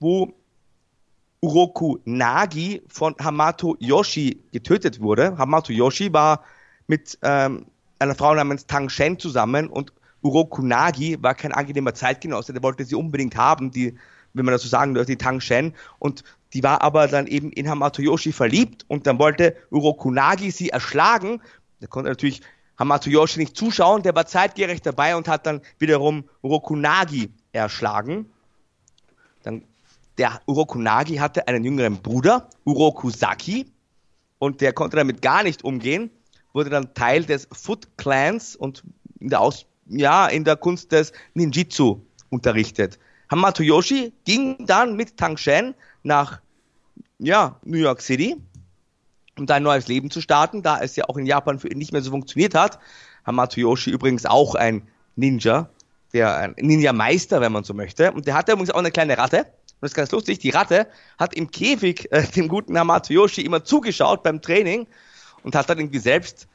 wo 0.00 0.32
Uroku 1.40 1.98
Nagi 2.04 2.82
von 2.88 3.14
Hamato 3.20 3.76
Yoshi 3.78 4.42
getötet 4.52 5.00
wurde. 5.00 5.36
Hamato 5.36 5.72
Yoshi 5.72 6.12
war 6.12 6.42
mit 6.86 7.18
ähm, 7.22 7.66
einer 7.98 8.14
Frau 8.14 8.34
namens 8.34 8.66
Tang 8.66 8.88
Shen 8.88 9.18
zusammen 9.18 9.68
und 9.68 9.92
Urokunagi 10.22 11.18
war 11.22 11.34
kein 11.34 11.52
angenehmer 11.52 11.94
Zeitgenosse, 11.94 12.54
der 12.54 12.62
wollte 12.62 12.84
sie 12.84 12.94
unbedingt 12.94 13.36
haben, 13.36 13.70
die, 13.70 13.94
wenn 14.32 14.46
man 14.46 14.52
das 14.52 14.62
so 14.62 14.68
sagen 14.68 14.94
darf, 14.94 15.06
die 15.06 15.16
Tang 15.16 15.40
Shen. 15.40 15.74
Und 15.98 16.24
die 16.54 16.62
war 16.62 16.80
aber 16.82 17.08
dann 17.08 17.26
eben 17.26 17.50
in 17.50 17.68
Hamato 17.68 18.00
Yoshi 18.00 18.32
verliebt 18.32 18.84
und 18.88 19.06
dann 19.06 19.18
wollte 19.18 19.56
Urokunagi 19.70 20.52
sie 20.52 20.70
erschlagen. 20.70 21.42
Da 21.80 21.88
konnte 21.88 22.08
natürlich 22.08 22.42
Hamato 22.78 23.10
Yoshi 23.10 23.40
nicht 23.40 23.56
zuschauen, 23.56 24.02
der 24.02 24.14
war 24.14 24.26
zeitgerecht 24.26 24.86
dabei 24.86 25.16
und 25.16 25.28
hat 25.28 25.46
dann 25.46 25.60
wiederum 25.78 26.24
Urokunagi 26.42 27.30
erschlagen. 27.52 28.30
Dann, 29.42 29.64
der 30.16 30.40
Urokunagi 30.46 31.16
hatte 31.16 31.46
einen 31.48 31.64
jüngeren 31.64 32.00
Bruder, 32.00 32.48
Urokusaki, 32.64 33.66
und 34.38 34.60
der 34.60 34.72
konnte 34.72 34.96
damit 34.96 35.22
gar 35.22 35.42
nicht 35.42 35.64
umgehen, 35.64 36.10
wurde 36.52 36.70
dann 36.70 36.94
Teil 36.94 37.24
des 37.24 37.48
Foot 37.50 37.88
Clans 37.96 38.54
und 38.54 38.84
in 39.18 39.30
der, 39.30 39.40
Aus 39.40 39.66
ja, 39.86 40.26
in 40.26 40.44
der 40.44 40.56
Kunst 40.56 40.92
des 40.92 41.12
Ninjitsu 41.34 42.00
unterrichtet. 42.30 42.98
Hamato 43.30 43.62
Yoshi 43.62 44.12
ging 44.24 44.66
dann 44.66 44.96
mit 44.96 45.16
Tang 45.16 45.36
Shen 45.36 45.74
nach 46.02 46.40
ja, 47.18 47.58
New 47.64 47.78
York 47.78 48.00
City, 48.00 48.36
um 49.38 49.46
da 49.46 49.54
ein 49.54 49.62
neues 49.62 49.88
Leben 49.88 50.10
zu 50.10 50.20
starten, 50.20 50.62
da 50.62 50.80
es 50.80 50.96
ja 50.96 51.04
auch 51.08 51.16
in 51.16 51.26
Japan 51.26 51.58
für 51.58 51.68
ihn 51.68 51.78
nicht 51.78 51.92
mehr 51.92 52.02
so 52.02 52.10
funktioniert 52.10 52.54
hat. 52.54 52.78
Hamato 53.24 53.60
Yoshi 53.60 53.90
übrigens 53.90 54.26
auch 54.26 54.54
ein 54.54 54.82
Ninja, 55.16 55.68
der 56.12 56.36
ein 56.36 56.54
Ninja-Meister, 56.58 57.40
wenn 57.40 57.52
man 57.52 57.64
so 57.64 57.74
möchte. 57.74 58.12
Und 58.12 58.26
der 58.26 58.34
hatte 58.34 58.52
übrigens 58.52 58.70
auch 58.70 58.78
eine 58.78 58.90
kleine 58.90 59.18
Ratte. 59.18 59.38
Und 59.38 59.80
das 59.80 59.90
ist 59.90 59.96
ganz 59.96 60.10
lustig, 60.12 60.38
die 60.38 60.50
Ratte 60.50 60.86
hat 61.18 61.34
im 61.34 61.50
Käfig 61.50 62.10
äh, 62.12 62.22
dem 62.26 62.48
guten 62.48 62.78
Hamato 62.78 63.12
Yoshi 63.12 63.42
immer 63.42 63.64
zugeschaut 63.64 64.22
beim 64.22 64.40
Training 64.40 64.86
und 65.42 65.54
hat 65.54 65.68
dann 65.68 65.78
irgendwie 65.78 65.98
selbst 65.98 66.46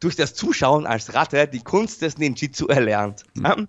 durch 0.00 0.16
das 0.16 0.34
Zuschauen 0.34 0.86
als 0.86 1.14
Ratte 1.14 1.48
die 1.48 1.62
Kunst 1.62 2.02
des 2.02 2.18
Ninjitsu 2.18 2.66
erlernt. 2.66 3.24
Mhm. 3.34 3.68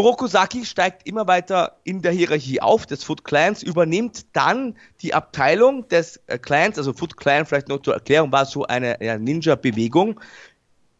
Urokusaki 0.00 0.64
steigt 0.64 1.06
immer 1.06 1.26
weiter 1.26 1.76
in 1.84 2.00
der 2.00 2.12
Hierarchie 2.12 2.62
auf 2.62 2.86
des 2.86 3.04
Foot 3.04 3.22
Clans, 3.22 3.62
übernimmt 3.62 4.24
dann 4.34 4.74
die 5.02 5.12
Abteilung 5.12 5.86
des 5.88 6.20
äh, 6.26 6.38
Clans, 6.38 6.78
also 6.78 6.94
Foot 6.94 7.18
Clan, 7.18 7.44
vielleicht 7.44 7.68
noch 7.68 7.82
zur 7.82 7.92
Erklärung, 7.92 8.32
war 8.32 8.46
so 8.46 8.64
eine 8.64 8.96
ja, 9.04 9.18
Ninja-Bewegung. 9.18 10.18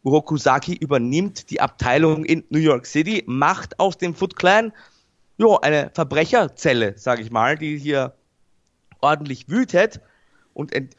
Urokusaki 0.02 0.75
übernimmt 0.75 1.50
die 1.50 1.62
Abteilung 1.62 2.26
in 2.26 2.45
New 2.50 2.59
York 2.59 2.85
City, 2.85 3.25
macht 3.26 3.80
aus 3.80 3.97
dem 3.97 4.14
Foot 4.14 4.37
Clan 4.37 4.73
jo, 5.38 5.59
eine 5.59 5.90
Verbrecherzelle, 5.95 6.99
sage 6.99 7.23
ich 7.23 7.30
mal, 7.30 7.57
die 7.57 7.78
hier 7.78 8.14
ordentlich 9.00 9.49
wütet 9.49 10.00
und 10.52 10.75
ent 10.75 10.95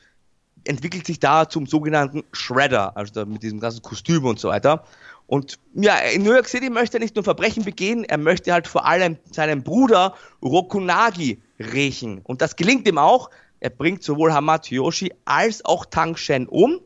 entwickelt 0.63 1.07
sich 1.07 1.19
da 1.19 1.49
zum 1.49 1.65
sogenannten 1.65 2.23
Shredder, 2.31 2.95
also 2.95 3.25
mit 3.25 3.41
diesem 3.41 3.59
ganzen 3.59 3.81
Kostüm 3.81 4.25
und 4.25 4.39
so 4.39 4.49
weiter. 4.49 4.85
Und 5.31 5.59
ja, 5.75 5.95
in 5.97 6.23
New 6.23 6.33
York 6.33 6.49
City 6.49 6.69
möchte 6.69 6.97
er 6.97 6.99
nicht 6.99 7.15
nur 7.15 7.23
Verbrechen 7.23 7.63
begehen, 7.63 8.03
er 8.03 8.17
möchte 8.17 8.51
halt 8.51 8.67
vor 8.67 8.85
allem 8.85 9.15
seinen 9.31 9.63
Bruder 9.63 10.13
Rokunagi 10.43 11.41
rächen. 11.57 12.19
Und 12.19 12.41
das 12.41 12.57
gelingt 12.57 12.85
ihm 12.85 12.97
auch. 12.97 13.29
Er 13.61 13.69
bringt 13.69 14.03
sowohl 14.03 14.33
Hamato 14.33 14.75
Yoshi 14.75 15.13
als 15.23 15.63
auch 15.63 15.85
Tang 15.85 16.17
Shen 16.17 16.47
um. 16.47 16.81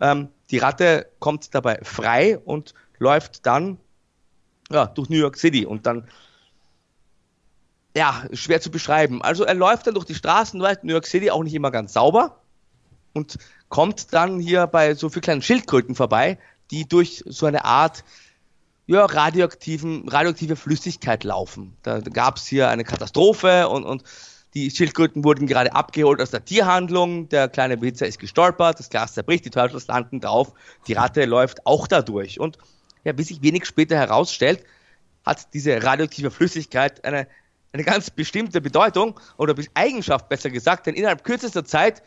Ähm, 0.00 0.28
die 0.52 0.58
Ratte 0.58 1.08
kommt 1.18 1.52
dabei 1.52 1.80
frei 1.82 2.38
und 2.38 2.74
läuft 3.00 3.44
dann 3.44 3.78
ja, 4.70 4.86
durch 4.86 5.08
New 5.08 5.18
York 5.18 5.36
City 5.36 5.66
und 5.66 5.84
dann 5.84 6.06
ja, 7.96 8.24
schwer 8.32 8.60
zu 8.60 8.70
beschreiben. 8.70 9.20
Also 9.20 9.42
er 9.42 9.54
läuft 9.54 9.88
dann 9.88 9.94
durch 9.94 10.06
die 10.06 10.14
Straßen, 10.14 10.60
New 10.60 10.92
York 10.92 11.08
City 11.08 11.32
auch 11.32 11.42
nicht 11.42 11.54
immer 11.54 11.72
ganz 11.72 11.94
sauber 11.94 12.38
und 13.14 13.36
kommt 13.68 14.12
dann 14.12 14.38
hier 14.38 14.68
bei 14.68 14.94
so 14.94 15.08
vielen 15.08 15.22
kleinen 15.22 15.42
Schildkröten 15.42 15.96
vorbei, 15.96 16.38
die 16.72 16.88
durch 16.88 17.22
so 17.26 17.46
eine 17.46 17.64
Art 17.64 18.02
ja, 18.86 19.04
radioaktiven, 19.04 20.08
radioaktive 20.08 20.56
Flüssigkeit 20.56 21.22
laufen. 21.22 21.76
Da, 21.82 22.00
gab 22.00 22.38
es 22.38 22.46
hier 22.46 22.68
eine 22.68 22.82
Katastrophe 22.82 23.68
und, 23.68 23.84
und 23.84 24.02
die 24.54 24.70
Schildkröten 24.70 25.22
wurden 25.24 25.46
gerade 25.46 25.74
abgeholt 25.74 26.20
aus 26.20 26.30
der 26.30 26.44
Tierhandlung. 26.44 27.28
Der 27.28 27.48
kleine 27.48 27.80
Witzer 27.80 28.06
ist 28.06 28.18
gestolpert, 28.18 28.78
das 28.78 28.90
Glas 28.90 29.14
zerbricht, 29.14 29.44
die 29.44 29.50
Turtles 29.50 29.86
landen 29.86 30.20
drauf, 30.20 30.52
die 30.88 30.94
Ratte 30.94 31.24
läuft 31.26 31.64
auch 31.66 31.86
dadurch. 31.86 32.40
Und 32.40 32.58
ja, 33.04 33.16
wie 33.16 33.22
sich 33.22 33.42
wenig 33.42 33.66
später 33.66 33.96
herausstellt, 33.96 34.64
hat 35.24 35.54
diese 35.54 35.82
radioaktive 35.82 36.30
Flüssigkeit 36.30 37.04
eine, 37.04 37.28
eine 37.72 37.84
ganz 37.84 38.10
bestimmte 38.10 38.60
Bedeutung 38.60 39.18
oder 39.36 39.54
Eigenschaft 39.74 40.28
besser 40.28 40.50
gesagt, 40.50 40.86
denn 40.86 40.94
innerhalb 40.94 41.22
kürzester 41.22 41.64
Zeit 41.64 42.02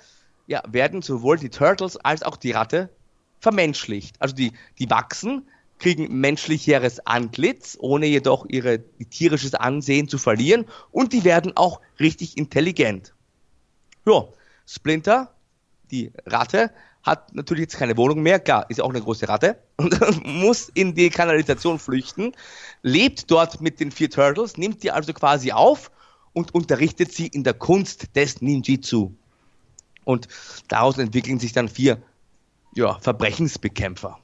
ja, 0.47 0.61
werden 0.67 1.01
sowohl 1.01 1.37
die 1.37 1.49
Turtles 1.49 1.97
als 1.97 2.21
auch 2.23 2.35
die 2.35 2.51
Ratte 2.51 2.89
vermenschlicht. 3.39 4.15
Also 4.19 4.35
die, 4.35 4.51
die 4.79 4.89
wachsen, 4.89 5.47
kriegen 5.79 6.19
menschlicheres 6.19 7.05
Antlitz, 7.05 7.77
ohne 7.79 8.05
jedoch 8.05 8.45
ihre 8.47 8.79
tierisches 9.09 9.53
Ansehen 9.55 10.07
zu 10.07 10.17
verlieren 10.17 10.65
und 10.91 11.13
die 11.13 11.23
werden 11.23 11.55
auch 11.55 11.81
richtig 11.99 12.37
intelligent. 12.37 13.13
Ja, 14.05 14.25
Splinter, 14.65 15.33
die 15.91 16.11
Ratte, 16.25 16.71
hat 17.03 17.35
natürlich 17.35 17.63
jetzt 17.63 17.77
keine 17.77 17.95
Wohnung 17.97 18.23
mehr, 18.23 18.39
klar, 18.39 18.65
ist 18.69 18.81
auch 18.81 18.89
eine 18.89 19.01
große 19.01 19.29
Ratte 19.29 19.59
und 19.77 20.25
muss 20.25 20.69
in 20.73 20.95
die 20.95 21.09
Kanalisation 21.09 21.77
flüchten, 21.77 22.31
lebt 22.81 23.29
dort 23.29 23.61
mit 23.61 23.79
den 23.79 23.91
vier 23.91 24.09
Turtles, 24.09 24.57
nimmt 24.57 24.81
die 24.81 24.91
also 24.91 25.13
quasi 25.13 25.51
auf 25.51 25.91
und 26.33 26.53
unterrichtet 26.55 27.13
sie 27.13 27.27
in 27.27 27.43
der 27.43 27.53
Kunst 27.53 28.15
des 28.15 28.41
Ninjitsu. 28.41 29.11
Und 30.03 30.27
daraus 30.67 30.97
entwickeln 30.97 31.39
sich 31.39 31.53
dann 31.53 31.69
vier 31.69 32.01
ja, 32.75 32.99
Verbrechensbekämpfer. 32.99 34.19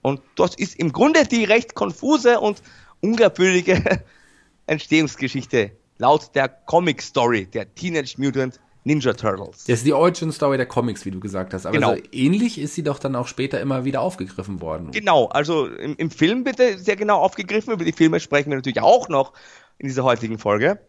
Und 0.00 0.20
das 0.36 0.54
ist 0.54 0.76
im 0.78 0.92
Grunde 0.92 1.26
die 1.26 1.44
recht 1.44 1.74
konfuse 1.74 2.40
und 2.40 2.62
unglaubwürdige 3.00 4.02
Entstehungsgeschichte 4.66 5.72
laut 5.98 6.34
der 6.34 6.48
Comic 6.48 7.02
Story 7.02 7.46
der 7.46 7.72
Teenage 7.74 8.14
Mutant 8.18 8.58
Ninja 8.84 9.12
Turtles. 9.12 9.64
Das 9.64 9.78
ist 9.78 9.86
die 9.86 9.92
Origin 9.92 10.32
Story 10.32 10.56
der 10.56 10.66
Comics, 10.66 11.04
wie 11.04 11.12
du 11.12 11.20
gesagt 11.20 11.54
hast. 11.54 11.66
Aber 11.66 11.74
genau. 11.74 11.94
so 11.94 12.02
ähnlich 12.10 12.58
ist 12.58 12.74
sie 12.74 12.82
doch 12.82 12.98
dann 12.98 13.14
auch 13.14 13.28
später 13.28 13.60
immer 13.60 13.84
wieder 13.84 14.00
aufgegriffen 14.00 14.60
worden. 14.60 14.90
Genau, 14.90 15.26
also 15.26 15.66
im, 15.66 15.94
im 15.96 16.10
Film 16.10 16.42
bitte 16.42 16.78
sehr 16.78 16.96
genau 16.96 17.20
aufgegriffen. 17.20 17.72
Über 17.72 17.84
die 17.84 17.92
Filme 17.92 18.18
sprechen 18.18 18.50
wir 18.50 18.56
natürlich 18.56 18.80
auch 18.80 19.08
noch 19.08 19.32
in 19.78 19.86
dieser 19.86 20.02
heutigen 20.02 20.38
Folge. 20.38 20.80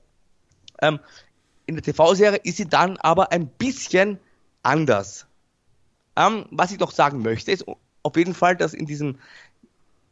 Ähm, 0.82 0.99
in 1.67 1.75
der 1.75 1.84
TV-Serie 1.84 2.39
ist 2.43 2.58
sie 2.58 2.67
dann 2.67 2.97
aber 2.97 3.32
ein 3.32 3.47
bisschen 3.47 4.19
anders. 4.63 5.27
Ähm, 6.15 6.45
was 6.52 6.71
ich 6.71 6.80
noch 6.80 6.91
sagen 6.91 7.21
möchte, 7.21 7.52
ist 7.52 7.65
auf 8.04 8.17
jeden 8.17 8.34
Fall, 8.34 8.56
dass 8.56 8.73
in 8.73 8.86
diesem, 8.86 9.17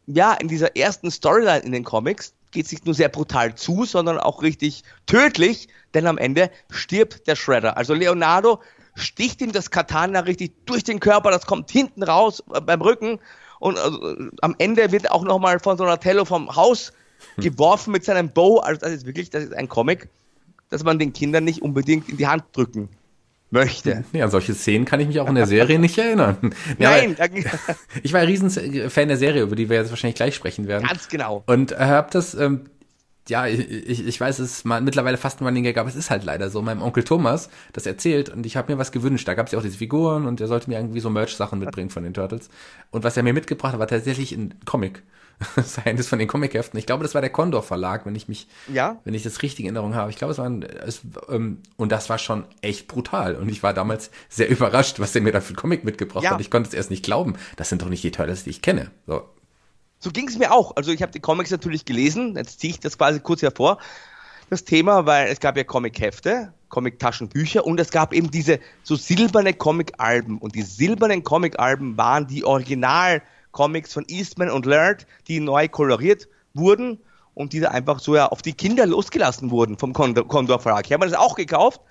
ja, 0.08 0.34
in 0.34 0.48
dieser 0.48 0.76
ersten 0.76 1.12
Storyline 1.12 1.60
in 1.60 1.72
den 1.72 1.84
Comics 1.84 2.34
geht 2.52 2.66
es 2.66 2.72
nicht 2.72 2.86
nur 2.86 2.96
sehr 2.96 3.10
brutal 3.10 3.56
zu, 3.56 3.86
sondern 3.86 4.18
auch 4.18 4.42
richtig 4.42 4.84
tödlich, 5.06 5.68
denn 5.94 6.08
am 6.08 6.18
Ende 6.18 6.50
stirbt 6.70 7.28
der 7.28 7.36
Shredder. 7.36 7.78
Also 7.78 7.94
Leonardo 7.94 8.62
sticht 8.96 9.42
ihm 9.42 9.52
das 9.52 9.72
Katana 9.72 10.22
richtig 10.22 10.54
durch 10.66 10.84
den 10.84 11.00
Körper, 11.00 11.32
das 11.32 11.46
kommt 11.46 11.72
hinten 11.72 12.04
raus 12.04 12.44
äh, 12.54 12.60
beim 12.60 12.82
Rücken 12.82 13.20
und 13.60 13.78
äh, 13.78 14.30
am 14.42 14.56
Ende 14.58 14.92
wird 14.92 15.12
auch 15.12 15.24
nochmal 15.24 15.60
von 15.60 15.78
Donatello 15.78 16.26
vom 16.26 16.56
Haus 16.56 16.92
hm. 17.36 17.44
geworfen 17.44 17.92
mit 17.92 18.04
seinem 18.04 18.30
Bow. 18.30 18.58
Also 18.58 18.82
das 18.82 18.92
ist 18.92 19.06
wirklich, 19.06 19.30
das 19.30 19.44
ist 19.44 19.54
ein 19.54 19.70
Comic, 19.70 20.10
das 20.70 20.84
man 20.84 21.00
den 21.00 21.14
Kindern 21.14 21.44
nicht 21.44 21.62
unbedingt 21.62 22.10
in 22.10 22.18
die 22.18 22.28
Hand 22.28 22.44
drücken 22.54 22.90
möchte. 23.52 24.04
Ja, 24.14 24.26
an 24.26 24.32
solche 24.32 24.54
Szenen 24.54 24.86
kann 24.86 25.00
ich 25.00 25.08
mich 25.08 25.20
auch 25.20 25.28
in 25.28 25.36
der 25.36 25.46
Serie 25.46 25.78
nicht 25.78 25.98
erinnern. 25.98 26.38
Nein. 26.78 27.16
Ja, 27.18 27.28
ich 28.04 28.14
war 28.14 28.22
ein 28.22 28.28
Riesen-Fan 28.28 29.08
der 29.08 29.18
Serie, 29.18 29.44
über 29.44 29.56
die 29.56 29.70
wir 29.70 29.78
jetzt 29.78 29.90
wahrscheinlich 29.90 30.16
gleich 30.16 30.36
sprechen 30.36 30.68
werden. 30.68 30.88
Ganz 30.88 31.10
genau. 31.10 31.44
Und 31.46 31.78
habe 31.78 32.10
das, 32.12 32.34
ähm, 32.34 32.62
ja, 33.28 33.46
ich, 33.46 34.06
ich 34.08 34.20
weiß, 34.20 34.40
es 34.40 34.52
ist 34.52 34.66
mal 34.66 34.82
mittlerweile 34.82 35.18
fast 35.18 35.42
ein 35.42 35.46
Running 35.46 35.64
Gag, 35.64 35.78
aber 35.78 35.90
es 35.90 35.96
ist 35.96 36.10
halt 36.10 36.24
leider 36.24 36.50
so. 36.50 36.62
Meinem 36.62 36.82
Onkel 36.82 37.04
Thomas 37.04 37.50
das 37.74 37.86
erzählt 37.86 38.30
und 38.30 38.46
ich 38.46 38.58
habe 38.58 38.72
mir 38.72 38.80
was 38.80 38.92
gewünscht. 38.92 39.28
Da 39.28 39.34
gab 39.34 39.46
es 39.46 39.52
ja 39.52 39.60
auch 39.60 39.64
diese 39.64 39.78
Figuren 39.78 40.26
und 40.26 40.42
er 40.42 40.48
sollte 40.48 40.70
mir 40.70 40.78
irgendwie 40.78 41.00
so 41.00 41.10
Merch-Sachen 41.10 41.60
mitbringen 41.60 41.90
von 41.90 42.04
den 42.04 42.14
Turtles. 42.14 42.50
Und 42.90 43.04
was 43.04 43.18
er 43.18 43.24
mir 43.24 43.34
mitgebracht 43.34 43.74
hat, 43.74 43.80
war 43.80 43.88
tatsächlich 43.88 44.32
ein 44.32 44.56
Comic. 44.66 45.04
eines 45.86 46.08
von 46.08 46.19
den 46.19 46.27
Comicheften. 46.27 46.77
Ich 46.80 46.86
glaube, 46.86 47.04
das 47.04 47.13
war 47.13 47.21
der 47.21 47.30
Condor 47.30 47.63
Verlag, 47.63 48.06
wenn 48.06 48.15
ich 48.15 48.27
mich, 48.27 48.47
ja? 48.67 48.99
wenn 49.04 49.13
ich 49.13 49.23
das 49.23 49.41
richtig 49.41 49.65
in 49.65 49.75
Erinnerung 49.75 49.95
habe. 49.95 50.10
Ich 50.10 50.17
glaube, 50.17 50.32
es 50.32 50.38
war 50.38 50.45
ein, 50.45 50.63
es, 50.63 51.01
ähm, 51.30 51.60
und 51.77 51.91
das 51.91 52.10
war 52.10 52.17
schon 52.17 52.45
echt 52.62 52.88
brutal. 52.88 53.36
Und 53.36 53.49
ich 53.49 53.63
war 53.63 53.73
damals 53.73 54.12
sehr 54.30 54.49
überrascht, 54.49 54.99
was 54.99 55.12
der 55.12 55.21
mir 55.21 55.32
da 55.32 55.41
für 55.41 55.54
ein 55.54 55.58
Comic 55.58 55.84
mitgebracht 55.84 56.23
ja. 56.23 56.32
hat. 56.32 56.41
Ich 56.41 56.51
konnte 56.51 56.69
es 56.69 56.73
erst 56.73 56.89
nicht 56.89 57.04
glauben. 57.04 57.36
Das 57.56 57.69
sind 57.69 57.82
doch 57.82 57.89
nicht 57.89 58.04
die 58.04 58.12
Turtles, 58.12 58.43
die 58.43 58.51
ich 58.51 58.62
kenne. 58.62 58.91
So. 59.08 59.27
So 59.99 60.12
ging 60.12 60.27
es 60.27 60.38
mir 60.38 60.51
auch. 60.51 60.75
Also 60.75 60.91
ich 60.91 61.01
habe 61.01 61.12
die 61.12 61.19
Comics 61.19 61.51
natürlich 61.51 61.86
gelesen. 61.86 62.36
Jetzt 62.36 62.60
ziehe 62.60 62.71
ich 62.71 62.80
das 62.80 62.97
quasi 62.97 63.19
kurz 63.19 63.41
hervor. 63.41 63.77
Das 64.49 64.65
Thema, 64.65 65.06
weil 65.06 65.27
es 65.27 65.39
gab 65.39 65.56
ja 65.56 65.63
Comic-Hefte, 65.63 66.54
Comic-Taschenbücher 66.69 67.65
und 67.65 67.80
es 67.80 67.89
gab 67.89 68.13
eben 68.13 68.32
diese 68.32 68.60
so 68.84 68.95
silberne 68.95 69.54
Comic-Alben. 69.54 70.39
Und 70.39 70.56
die 70.56 70.63
silbernen 70.63 71.23
Comic-Alben 71.23 71.97
waren 71.97 72.27
die 72.27 72.43
Original- 72.43 73.21
Comics 73.52 73.94
von 73.94 74.06
Eastman 74.08 74.50
und 74.50 74.66
Laird, 74.66 75.06
die 75.28 75.40
neu 75.40 75.68
koloriert 75.68 76.28
wurden 76.54 77.00
und 77.34 77.54
die 77.54 77.60
da 77.60 77.70
einfach 77.70 78.00
so 78.00 78.16
ja 78.16 78.28
auf 78.28 78.42
die 78.42 78.54
Kinder 78.54 78.86
losgelassen 78.86 79.52
wurden 79.52 79.78
vom 79.78 79.94
Condor, 79.94 80.28
Condor 80.28 80.60
Verlag. 80.60 80.86
Ich 80.86 80.94
habe 80.94 81.06
mir 81.06 81.12
das 81.12 81.20
auch 81.20 81.36
gekauft, 81.36 81.82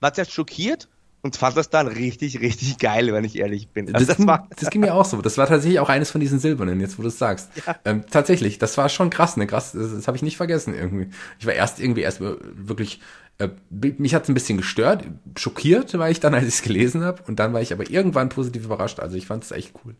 war 0.00 0.12
zuerst 0.12 0.32
schockiert 0.32 0.88
und 1.24 1.36
fand 1.36 1.56
das 1.56 1.70
dann 1.70 1.88
richtig, 1.88 2.40
richtig 2.40 2.76
geil, 2.78 3.10
wenn 3.10 3.24
ich 3.24 3.38
ehrlich 3.38 3.68
bin. 3.68 3.92
Also 3.94 4.06
das, 4.06 4.26
war, 4.26 4.46
das 4.60 4.68
ging 4.68 4.82
mir 4.82 4.94
auch 4.94 5.06
so. 5.06 5.22
Das 5.22 5.38
war 5.38 5.46
tatsächlich 5.46 5.80
auch 5.80 5.88
eines 5.88 6.10
von 6.10 6.20
diesen 6.20 6.38
silbernen, 6.38 6.80
jetzt 6.80 6.98
wo 6.98 7.02
du 7.02 7.08
es 7.08 7.18
sagst. 7.18 7.48
Ja. 7.66 7.76
Ähm, 7.86 8.04
tatsächlich, 8.10 8.58
das 8.58 8.76
war 8.76 8.90
schon 8.90 9.08
krass, 9.08 9.38
ne? 9.38 9.46
Krass, 9.46 9.72
das, 9.72 9.94
das 9.94 10.06
habe 10.06 10.18
ich 10.18 10.22
nicht 10.22 10.36
vergessen 10.36 10.74
irgendwie. 10.74 11.08
Ich 11.38 11.46
war 11.46 11.54
erst 11.54 11.80
irgendwie 11.80 12.02
erst 12.02 12.20
wirklich, 12.20 13.00
äh, 13.38 13.48
mich 13.70 14.14
hat 14.14 14.24
es 14.24 14.28
ein 14.28 14.34
bisschen 14.34 14.58
gestört, 14.58 15.04
schockiert 15.38 15.96
war 15.98 16.10
ich 16.10 16.20
dann, 16.20 16.34
als 16.34 16.44
ich 16.44 16.56
es 16.56 16.62
gelesen 16.62 17.02
habe. 17.02 17.22
Und 17.26 17.38
dann 17.38 17.54
war 17.54 17.62
ich 17.62 17.72
aber 17.72 17.88
irgendwann 17.88 18.28
positiv 18.28 18.66
überrascht. 18.66 19.00
Also 19.00 19.16
ich 19.16 19.26
fand 19.26 19.44
es 19.44 19.50
echt 19.50 19.72
cool. 19.82 19.96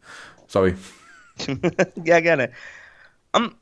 Sorry. 0.49 0.77
ja, 2.05 2.21
gerne. 2.21 2.51
Um, 3.33 3.55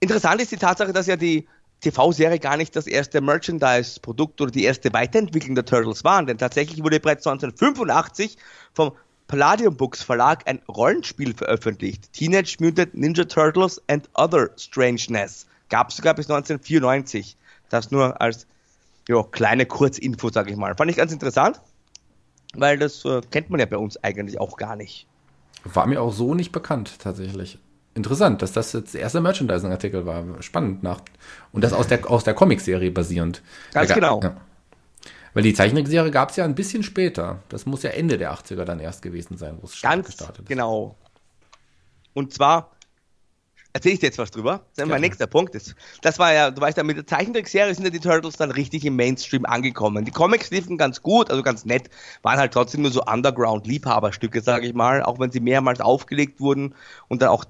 interessant 0.00 0.40
ist 0.40 0.52
die 0.52 0.56
Tatsache, 0.56 0.92
dass 0.92 1.06
ja 1.06 1.16
die 1.16 1.46
TV-Serie 1.80 2.38
gar 2.38 2.56
nicht 2.56 2.74
das 2.74 2.86
erste 2.86 3.20
Merchandise-Produkt 3.20 4.40
oder 4.40 4.50
die 4.50 4.64
erste 4.64 4.92
Weiterentwicklung 4.92 5.54
der 5.54 5.64
Turtles 5.64 6.02
waren, 6.02 6.26
denn 6.26 6.38
tatsächlich 6.38 6.82
wurde 6.82 6.98
bereits 6.98 7.26
1985 7.26 8.36
vom 8.72 8.92
Palladium 9.26 9.76
Books 9.76 10.02
Verlag 10.02 10.46
ein 10.46 10.60
Rollenspiel 10.68 11.34
veröffentlicht. 11.34 12.12
Teenage 12.12 12.56
Mutant 12.60 12.94
Ninja 12.94 13.24
Turtles 13.24 13.80
and 13.88 14.08
Other 14.14 14.50
Strangeness. 14.56 15.46
Gab 15.68 15.90
es 15.90 15.96
sogar 15.96 16.14
bis 16.14 16.26
1994. 16.26 17.36
Das 17.70 17.90
nur 17.90 18.20
als 18.20 18.46
jo, 19.08 19.22
kleine 19.22 19.66
Kurzinfo, 19.66 20.30
sage 20.30 20.50
ich 20.50 20.56
mal. 20.56 20.74
Fand 20.74 20.90
ich 20.90 20.96
ganz 20.96 21.12
interessant, 21.12 21.60
weil 22.54 22.78
das 22.78 23.04
äh, 23.04 23.20
kennt 23.30 23.50
man 23.50 23.60
ja 23.60 23.66
bei 23.66 23.76
uns 23.76 24.02
eigentlich 24.02 24.38
auch 24.40 24.56
gar 24.56 24.76
nicht. 24.76 25.06
War 25.64 25.86
mir 25.86 26.00
auch 26.02 26.12
so 26.12 26.34
nicht 26.34 26.52
bekannt, 26.52 26.98
tatsächlich 26.98 27.58
interessant, 27.94 28.42
dass 28.42 28.52
das 28.52 28.72
jetzt 28.72 28.94
der 28.94 29.02
erste 29.02 29.20
Merchandising-Artikel 29.20 30.04
war. 30.04 30.24
Spannend. 30.42 30.82
Nach, 30.82 31.00
und 31.52 31.62
das 31.62 31.72
aus 31.72 31.86
der, 31.86 32.10
aus 32.10 32.24
der 32.24 32.34
Comic-Serie 32.34 32.90
basierend. 32.90 33.42
Ganz 33.72 33.88
der, 33.88 33.94
genau. 33.94 34.20
Ja. 34.22 34.36
Weil 35.32 35.42
die 35.42 35.54
Zeichentrickserie 35.54 36.10
gab 36.10 36.30
es 36.30 36.36
ja 36.36 36.44
ein 36.44 36.54
bisschen 36.54 36.82
später. 36.82 37.40
Das 37.48 37.66
muss 37.66 37.82
ja 37.82 37.90
Ende 37.90 38.18
der 38.18 38.32
80er 38.32 38.64
dann 38.64 38.80
erst 38.80 39.02
gewesen 39.02 39.36
sein, 39.36 39.58
wo 39.60 39.66
es 39.66 39.72
gestartet 39.72 40.38
ist. 40.40 40.46
genau. 40.46 40.96
Und 42.12 42.32
zwar 42.32 42.70
erzähle 43.74 43.94
ich 43.94 44.00
dir 44.00 44.06
jetzt 44.06 44.18
was 44.18 44.30
drüber. 44.30 44.62
Das 44.76 44.86
ist 44.86 44.90
mein 44.90 45.00
nächster 45.00 45.26
Punkt. 45.26 45.54
Ist, 45.54 45.74
das 46.00 46.18
war 46.18 46.32
ja, 46.32 46.50
du 46.50 46.60
weißt 46.60 46.78
ja, 46.78 46.84
mit 46.84 46.96
der 46.96 47.06
Zeichentrickserie 47.06 47.74
sind 47.74 47.84
ja 47.84 47.90
die 47.90 48.00
Turtles 48.00 48.36
dann 48.36 48.52
richtig 48.52 48.84
im 48.86 48.96
Mainstream 48.96 49.44
angekommen. 49.44 50.04
Die 50.04 50.12
Comics 50.12 50.50
liefen 50.50 50.78
ganz 50.78 51.02
gut, 51.02 51.28
also 51.28 51.42
ganz 51.42 51.64
nett, 51.64 51.90
waren 52.22 52.38
halt 52.38 52.52
trotzdem 52.52 52.82
nur 52.82 52.92
so 52.92 53.02
Underground-Liebhaberstücke, 53.02 54.40
sage 54.40 54.68
ich 54.68 54.74
mal, 54.74 55.02
auch 55.02 55.18
wenn 55.18 55.32
sie 55.32 55.40
mehrmals 55.40 55.80
aufgelegt 55.80 56.40
wurden 56.40 56.74
und 57.08 57.20
dann 57.20 57.28
auch 57.28 57.44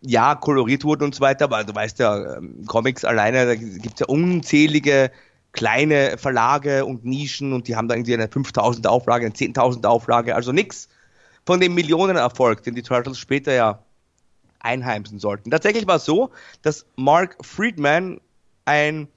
ja, 0.00 0.36
koloriert 0.36 0.84
wurden 0.84 1.02
und 1.02 1.14
so 1.16 1.20
weiter, 1.20 1.46
aber 1.46 1.64
du 1.64 1.74
weißt 1.74 1.98
ja, 1.98 2.36
ähm, 2.36 2.64
Comics 2.66 3.04
alleine, 3.04 3.46
da 3.46 3.56
gibt 3.56 3.94
es 3.94 4.00
ja 4.00 4.06
unzählige 4.06 5.10
kleine 5.50 6.18
Verlage 6.18 6.84
und 6.84 7.04
Nischen 7.04 7.52
und 7.52 7.66
die 7.66 7.74
haben 7.74 7.88
da 7.88 7.96
irgendwie 7.96 8.14
eine 8.14 8.28
5000 8.28 8.86
Auflage, 8.86 9.26
eine 9.26 9.34
10.000 9.34 9.84
Auflage, 9.86 10.36
also 10.36 10.52
nix 10.52 10.88
von 11.44 11.58
dem 11.58 11.74
Millionenerfolg, 11.74 12.62
den 12.62 12.76
die 12.76 12.82
Turtles 12.82 13.18
später 13.18 13.52
ja 13.52 13.82
einheimsen 14.68 15.18
sollten. 15.18 15.50
Tatsächlich 15.50 15.86
war 15.86 15.96
es 15.96 16.04
so, 16.04 16.30
dass 16.62 16.86
Mark 16.96 17.36
Friedman 17.44 18.20
ein 18.64 19.08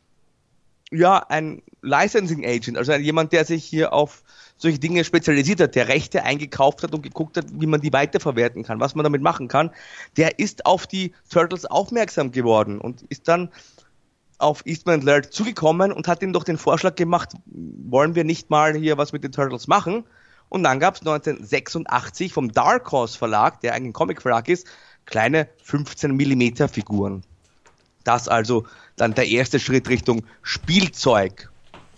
ja, 0.94 1.26
ein 1.30 1.62
Licensing 1.82 2.46
Agent, 2.46 2.78
also 2.78 2.94
jemand, 2.94 3.32
der 3.32 3.46
sich 3.46 3.64
hier 3.64 3.94
auf 3.94 4.24
solche 4.58 4.78
Dinge 4.78 5.06
spezialisiert 5.06 5.62
hat, 5.62 5.76
der 5.76 5.88
Rechte 5.88 6.24
eingekauft 6.24 6.84
hat 6.84 6.94
und 6.94 7.02
geguckt 7.02 7.38
hat, 7.38 7.46
wie 7.50 7.66
man 7.66 7.80
die 7.80 7.94
weiterverwerten 7.94 8.64
kann, 8.64 8.82
was 8.82 8.94
man 8.94 9.04
damit 9.04 9.22
machen 9.22 9.48
kann, 9.48 9.72
der 10.18 10.38
ist 10.38 10.66
auf 10.66 10.88
die 10.88 11.14
Turtles 11.30 11.66
aufmerksam 11.66 12.32
geworden 12.32 12.80
und 12.80 13.04
ist 13.04 13.30
dann 13.30 13.50
auf 14.38 14.66
Eastman 14.66 15.02
Laird 15.02 15.34
zugekommen 15.34 15.94
und 15.94 16.08
hat 16.08 16.22
ihm 16.22 16.34
doch 16.34 16.44
den 16.44 16.58
Vorschlag 16.58 16.96
gemacht, 16.96 17.30
wollen 17.46 18.16
wir 18.16 18.26
nicht 18.26 18.50
mal 18.50 18.76
hier 18.76 18.98
was 18.98 19.14
mit 19.14 19.24
den 19.24 19.32
Turtles 19.32 19.68
machen? 19.68 20.04
Und 20.50 20.64
dann 20.64 20.82
gab 20.82 20.96
es 20.96 21.02
1986 21.02 22.34
vom 22.34 22.52
Dark 22.52 22.92
Horse 22.92 23.18
Verlag, 23.18 23.62
der 23.62 23.74
eigentlich 23.74 23.92
ein 23.92 23.94
Comic 23.94 24.22
Verlag 24.22 24.50
ist, 24.50 24.68
kleine 25.12 25.48
15 25.64 26.16
Millimeter 26.16 26.68
Figuren. 26.68 27.24
Das 28.04 28.28
also 28.28 28.66
dann 28.96 29.14
der 29.14 29.28
erste 29.28 29.60
Schritt 29.60 29.88
Richtung 29.90 30.24
Spielzeug. 30.42 31.52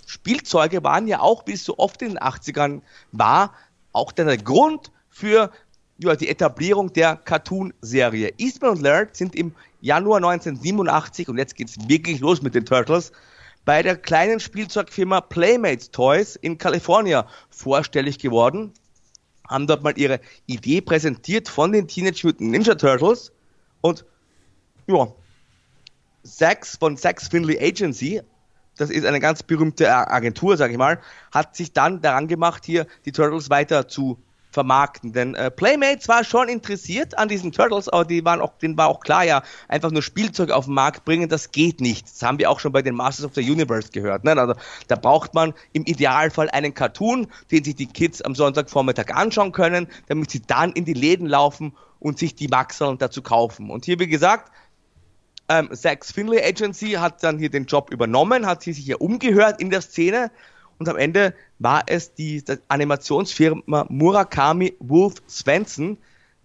Spielzeuge 0.06 0.84
waren 0.84 1.08
ja 1.08 1.22
auch, 1.22 1.48
wie 1.48 1.54
es 1.54 1.64
so 1.64 1.78
oft 1.78 2.02
in 2.02 2.10
den 2.10 2.20
80ern 2.20 2.82
war, 3.14 3.54
auch 3.94 4.12
der 4.12 4.38
Grund 4.38 4.92
für 5.10 5.52
ja, 5.98 6.16
die 6.16 6.28
Etablierung 6.28 6.92
der 6.92 7.16
Cartoon-Serie. 7.16 8.34
Eastman 8.38 8.72
und 8.72 8.82
Laird 8.82 9.16
sind 9.16 9.36
im 9.36 9.54
Januar 9.80 10.18
1987, 10.18 11.30
und 11.30 11.38
jetzt 11.38 11.56
geht 11.56 11.70
es 11.70 11.88
wirklich 11.88 12.20
los 12.20 12.42
mit 12.42 12.56
den 12.56 12.66
Turtles, 12.66 13.12
bei 13.66 13.82
der 13.82 13.96
kleinen 13.96 14.40
Spielzeugfirma 14.40 15.22
Playmates 15.22 15.92
Toys 15.92 16.36
in 16.36 16.58
Kalifornien 16.58 17.24
vorstellig 17.50 18.20
geworden, 18.20 18.74
haben 19.54 19.68
dort 19.68 19.84
mal 19.84 19.98
ihre 19.98 20.20
Idee 20.48 20.82
präsentiert 20.82 21.48
von 21.48 21.72
den 21.72 21.88
Teenage 21.88 22.26
Mutant 22.26 22.52
Ninja 22.52 22.76
Turtles. 22.76 23.32
Und 23.82 24.06
ja, 24.88 25.08
Sachs 26.24 26.78
von 26.78 26.98
Sachs 26.98 27.28
Finley 27.28 27.58
Agency 27.60 28.22
das 28.78 28.90
ist 28.90 29.06
eine 29.06 29.20
ganz 29.20 29.44
berühmte 29.44 29.94
Agentur, 29.94 30.58
sage 30.58 30.74
ich 30.74 30.80
mal, 30.80 31.00
hat 31.32 31.56
sich 31.56 31.74
dann 31.74 32.02
daran 32.02 32.28
gemacht, 32.28 32.66
hier 32.66 32.88
die 33.06 33.12
Turtles 33.12 33.50
weiter 33.50 33.88
zu 33.88 34.18
vermarkten. 34.54 35.14
Denn 35.14 35.36
äh, 35.36 35.52
Playmates 35.52 36.08
war 36.08 36.24
schon 36.24 36.48
interessiert 36.48 37.18
an 37.18 37.28
diesen 37.28 37.52
Turtles, 37.52 37.90
aber 37.90 38.06
die 38.06 38.24
waren 38.24 38.40
auch, 38.40 38.58
denen 38.60 38.78
war 38.78 38.88
auch 38.88 39.00
klar, 39.00 39.24
ja, 39.24 39.44
einfach 39.68 39.92
nur 39.92 40.02
Spielzeug 40.02 40.52
auf 40.52 40.66
den 40.66 40.74
Markt 40.74 41.06
bringen, 41.06 41.28
das 41.28 41.52
geht 41.52 41.82
nicht. 41.82 42.06
Das 42.06 42.22
haben 42.22 42.40
wir 42.40 42.50
auch 42.50 42.60
schon 42.60 42.72
bei 42.72 42.82
den 42.82 42.96
Masters 42.96 43.26
of 43.26 43.36
the 43.36 43.42
Universe 43.42 43.90
gehört. 43.92 44.24
Ne? 44.24 44.38
Also 44.38 44.54
da 44.88 44.96
braucht 44.96 45.34
man 45.34 45.54
im 45.74 45.84
Idealfall 45.86 46.50
einen 46.50 46.74
Cartoon, 46.74 47.28
den 47.52 47.64
sich 47.64 47.76
die 47.76 47.88
Kids 47.88 48.22
am 48.22 48.36
Sonntagvormittag 48.36 49.14
anschauen 49.14 49.52
können, 49.52 49.88
damit 50.08 50.32
sie 50.32 50.42
dann 50.42 50.72
in 50.72 50.86
die 50.86 50.94
Läden 50.94 51.28
laufen 51.28 51.76
und 52.00 52.20
sich 52.20 52.36
die 52.36 52.48
Maxeln 52.48 52.98
dazu 52.98 53.22
kaufen. 53.22 53.70
Und 53.70 53.86
hier, 53.86 54.00
wie 54.00 54.08
gesagt, 54.08 54.52
ähm, 55.50 55.70
Sachs 55.72 56.12
Finley 56.12 56.42
Agency 56.42 56.92
hat 56.92 57.24
dann 57.24 57.38
hier 57.38 57.50
den 57.50 57.66
Job 57.66 57.92
übernommen, 57.92 58.46
hat 58.46 58.64
sich 58.64 58.78
hier 58.78 59.02
umgehört 59.02 59.62
in 59.62 59.70
der 59.70 59.82
Szene 59.82 60.32
und 60.80 60.90
am 60.90 60.98
Ende 60.98 61.34
war 61.60 61.84
es 61.88 62.14
die, 62.14 62.44
die 62.44 62.58
Animationsfirma 62.68 63.86
Murakami 63.90 64.76
Wolf 64.80 65.16
Svensson, 65.28 65.98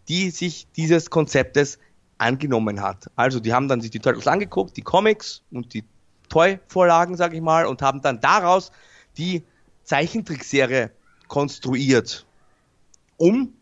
die 0.08 0.30
sich 0.30 0.66
dieses 0.76 1.10
Konzeptes 1.10 1.78
angenommen 2.18 2.80
hat. 2.80 3.10
Also 3.16 3.40
die 3.40 3.52
haben 3.52 3.68
dann 3.68 3.80
sich 3.80 3.90
die 3.90 4.00
Turtles 4.00 4.26
angeguckt, 4.26 4.76
die 4.76 4.82
Comics 4.82 5.42
und 5.50 5.72
die 5.74 5.84
Toy-Vorlagen, 6.28 7.16
sage 7.16 7.36
ich 7.36 7.42
mal, 7.42 7.66
und 7.66 7.82
haben 7.82 8.02
dann 8.02 8.20
daraus 8.20 8.70
die 9.16 9.42
Zeichentrickserie 9.84 10.90
konstruiert, 11.26 12.26
um 13.16 13.54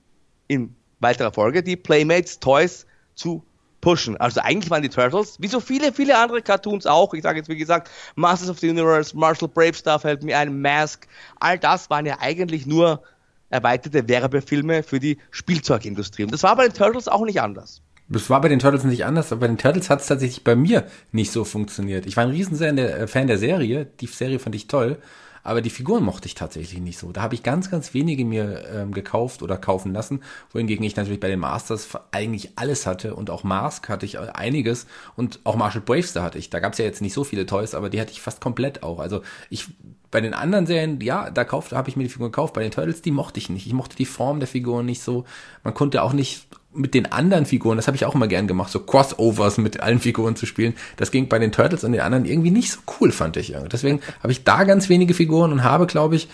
in 0.49 0.75
weiterer 1.01 1.33
Folge 1.33 1.63
die 1.63 1.77
Playmates 1.77 2.41
Toys 2.41 2.87
zu 3.15 3.45
pushen. 3.87 4.17
Also 4.17 4.41
eigentlich 4.41 4.69
waren 4.69 4.83
die 4.83 4.89
Turtles, 4.89 5.37
wie 5.39 5.47
so 5.47 5.61
viele, 5.61 5.93
viele 5.93 6.19
andere 6.19 6.43
Cartoons 6.43 6.87
auch, 6.87 7.15
ich 7.15 7.23
sage 7.23 7.39
jetzt 7.39 7.49
wie 7.49 7.57
gesagt, 7.57 7.89
Masters 8.17 8.51
of 8.51 8.59
the 8.59 8.69
Universe, 8.69 9.17
Marshall 9.17 9.47
Brave 9.47 9.75
Star 9.75 10.01
fällt 10.01 10.25
mir 10.25 10.37
ein, 10.37 10.61
Mask, 10.61 11.07
all 11.39 11.57
das 11.57 11.89
waren 11.89 12.05
ja 12.05 12.17
eigentlich 12.19 12.67
nur 12.67 13.01
erweiterte 13.49 14.09
Werbefilme 14.09 14.83
für 14.83 14.99
die 14.99 15.19
Spielzeugindustrie. 15.31 16.25
Und 16.25 16.33
das 16.33 16.43
war 16.43 16.57
bei 16.57 16.67
den 16.67 16.75
Turtles 16.75 17.07
auch 17.07 17.25
nicht 17.25 17.41
anders. 17.41 17.81
Das 18.09 18.29
war 18.29 18.41
bei 18.41 18.49
den 18.49 18.59
Turtles 18.59 18.83
nicht 18.83 19.05
anders, 19.05 19.31
aber 19.31 19.43
bei 19.43 19.47
den 19.47 19.59
Turtles 19.59 19.89
hat 19.89 20.01
es 20.01 20.09
tatsächlich 20.09 20.43
bei 20.43 20.57
mir 20.57 20.89
nicht 21.13 21.31
so 21.31 21.45
funktioniert. 21.45 22.07
Ich 22.07 22.17
war 22.17 22.25
ein 22.25 22.31
riesen 22.31 22.61
äh, 22.61 23.07
Fan 23.07 23.29
der 23.29 23.39
Serie, 23.39 23.87
die 24.01 24.07
Serie 24.09 24.41
fand 24.41 24.57
ich 24.57 24.67
toll, 24.67 24.99
aber 25.47 25.63
die 25.63 25.71
Figuren 25.71 26.03
mochte 26.03 26.27
ich 26.27 26.35
tatsächlich 26.35 26.81
nicht 26.81 26.99
so. 26.99 27.13
Da 27.13 27.23
habe 27.23 27.37
ich 27.37 27.45
ganz, 27.45 27.71
ganz 27.71 27.95
wenige 27.95 28.25
mir 28.25 28.65
ähm, 28.69 28.93
gekauft 28.93 29.43
oder 29.43 29.57
kaufen 29.57 29.93
lassen, 29.93 30.23
wohingegen 30.53 30.85
ich 30.85 30.97
natürlich 30.97 31.21
bei 31.21 31.29
den 31.29 31.39
Masters 31.39 31.89
eigentlich 32.11 32.51
alles 32.57 32.85
hatte 32.85 33.15
und 33.15 33.31
auch 33.31 33.45
Mask 33.45 33.89
hatte 33.89 34.07
ich 34.07 34.19
einiges 34.19 34.87
und 35.15 35.39
auch 35.45 35.55
Marshall 35.55 35.83
Bravestar 35.83 36.25
hatte 36.25 36.39
ich. 36.39 36.51
Da 36.51 36.59
gab 36.59 36.73
es 36.73 36.79
ja 36.79 36.85
jetzt 36.85 37.01
nicht 37.01 37.13
so 37.13 37.23
viele 37.23 37.47
Toys, 37.47 37.75
aber 37.75 37.91
die 37.91 38.01
hatte 38.01 38.11
ich 38.11 38.21
fast 38.21 38.41
komplett 38.41 38.83
auch. 38.83 38.99
Also 38.99 39.23
ich 39.49 39.69
bei 40.17 40.23
den 40.23 40.33
anderen 40.33 40.65
Serien, 40.65 40.99
ja, 41.03 41.29
da 41.29 41.45
kaufte, 41.45 41.77
habe 41.77 41.91
ich 41.91 41.97
mir 41.97 42.05
die 42.05 42.09
Figuren 42.09 42.33
gekauft. 42.33 42.55
Bei 42.55 42.63
den 42.63 42.71
Turtles, 42.71 43.03
die 43.03 43.11
mochte 43.11 43.39
ich 43.39 43.51
nicht. 43.51 43.67
Ich 43.67 43.75
mochte 43.75 43.97
die 43.97 44.07
Form 44.07 44.41
der 44.41 44.49
Figuren 44.49 44.87
nicht 44.87 45.03
so. 45.03 45.27
Man 45.63 45.75
konnte 45.75 46.03
auch 46.03 46.15
nicht 46.15 46.47
mit 46.73 46.95
den 46.95 47.13
anderen 47.13 47.45
Figuren, 47.45 47.77
das 47.77 47.87
habe 47.87 47.99
ich 47.99 48.07
auch 48.07 48.15
immer 48.15 48.27
gern 48.27 48.47
gemacht, 48.47 48.73
so 48.73 48.81
Crossovers 48.81 49.59
mit 49.59 49.81
allen 49.81 49.99
Figuren 49.99 50.35
zu 50.35 50.47
spielen. 50.47 50.73
Das 50.97 51.11
ging 51.11 51.29
bei 51.29 51.39
den 51.39 51.53
Turtles 51.53 51.85
und 51.85 51.93
den 51.93 52.01
anderen 52.01 52.25
irgendwie 52.25 52.51
nicht 52.51 52.73
so 52.73 52.81
cool, 52.99 53.13
fand 53.13 53.37
ich. 53.37 53.55
Deswegen 53.71 54.01
habe 54.23 54.33
ich 54.33 54.43
da 54.43 54.65
ganz 54.65 54.89
wenige 54.89 55.13
Figuren 55.13 55.53
und 55.53 55.65
habe, 55.65 55.87
glaube 55.87 56.17
ich, 56.17 56.29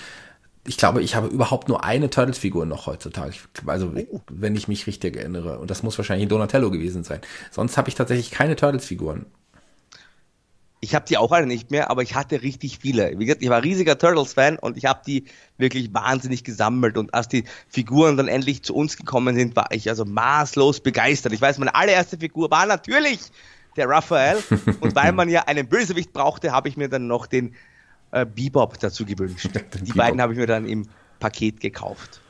ich 0.65 0.77
glaube, 0.77 1.03
ich 1.03 1.17
habe 1.17 1.27
überhaupt 1.27 1.69
nur 1.69 1.83
eine 1.83 2.09
Turtles-Figur 2.09 2.67
noch 2.67 2.87
heutzutage. 2.87 3.35
Also, 3.67 3.93
wenn 4.31 4.55
ich 4.55 4.69
mich 4.69 4.87
richtig 4.87 5.17
erinnere. 5.17 5.59
Und 5.59 5.73
das 5.73 5.83
muss 5.83 5.99
wahrscheinlich 5.99 6.29
Donatello 6.29 6.71
gewesen 6.71 7.03
sein. 7.03 7.21
Sonst 7.51 7.77
habe 7.77 7.89
ich 7.89 7.97
tatsächlich 7.97 8.31
keine 8.31 8.55
Turtles-Figuren. 8.55 9.27
Ich 10.85 10.97
habe 10.97 11.05
die 11.07 11.17
auch 11.17 11.31
alle 11.31 11.47
nicht 11.47 11.71
mehr, 11.71 11.91
aber 11.91 12.03
ich 12.03 12.17
hatte 12.17 12.43
richtig 12.43 12.79
viele. 12.81 13.17
Wie 13.17 13.25
gesagt, 13.25 13.41
ich 13.41 13.49
war 13.49 13.63
riesiger 13.63 13.97
Turtles-Fan 13.97 14.59
und 14.59 14.77
ich 14.77 14.87
habe 14.87 15.01
die 15.07 15.27
wirklich 15.57 15.95
wahnsinnig 15.95 16.43
gesammelt. 16.43 16.99
Und 16.99 17.15
als 17.15 17.29
die 17.29 17.45
Figuren 17.69 18.17
dann 18.17 18.27
endlich 18.27 18.65
zu 18.65 18.75
uns 18.75 18.97
gekommen 18.97 19.37
sind, 19.37 19.55
war 19.55 19.69
ich 19.71 19.89
also 19.89 20.05
maßlos 20.05 20.81
begeistert. 20.81 21.33
Ich 21.33 21.41
weiß, 21.41 21.59
meine 21.59 21.77
allererste 21.77 22.19
Figur 22.19 22.51
war 22.51 22.67
natürlich 22.67 23.21
der 23.77 23.89
Raphael. 23.89 24.43
und 24.81 24.97
weil 24.97 25.13
man 25.13 25.29
ja 25.29 25.43
einen 25.43 25.69
Bösewicht 25.69 26.13
brauchte, 26.13 26.51
habe 26.51 26.69
ich 26.69 26.77
mir 26.77 26.89
dann 26.89 27.07
noch 27.07 27.29
den 27.29 27.55
äh, 28.11 28.27
Bebop 28.27 28.81
dazu 28.81 29.05
gewünscht. 29.05 29.51
die 29.55 29.79
Bebop. 29.79 29.97
beiden 29.97 30.21
habe 30.21 30.33
ich 30.33 30.39
mir 30.41 30.49
dann 30.49 30.67
im 30.67 30.89
Paket 31.21 31.61
gekauft. 31.61 32.22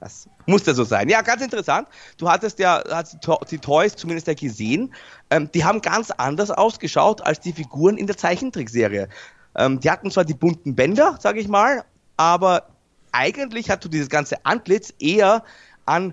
Das 0.00 0.28
musste 0.44 0.74
so 0.74 0.84
sein. 0.84 1.08
Ja, 1.08 1.22
ganz 1.22 1.42
interessant. 1.42 1.88
Du 2.18 2.28
hattest 2.28 2.58
ja 2.58 2.82
hast 2.90 3.16
die 3.50 3.58
Toys 3.58 3.96
zumindest 3.96 4.26
ja 4.26 4.34
gesehen. 4.34 4.94
Ähm, 5.30 5.50
die 5.52 5.64
haben 5.64 5.80
ganz 5.80 6.10
anders 6.10 6.50
ausgeschaut 6.50 7.22
als 7.22 7.40
die 7.40 7.52
Figuren 7.52 7.96
in 7.96 8.06
der 8.06 8.16
Zeichentrickserie. 8.16 9.08
Ähm, 9.56 9.80
die 9.80 9.90
hatten 9.90 10.10
zwar 10.10 10.24
die 10.24 10.34
bunten 10.34 10.74
Bänder, 10.74 11.16
sage 11.20 11.40
ich 11.40 11.48
mal, 11.48 11.84
aber 12.16 12.68
eigentlich 13.12 13.70
hat 13.70 13.84
du 13.84 13.88
dieses 13.88 14.10
ganze 14.10 14.44
Antlitz 14.44 14.92
eher 14.98 15.42
an 15.86 16.12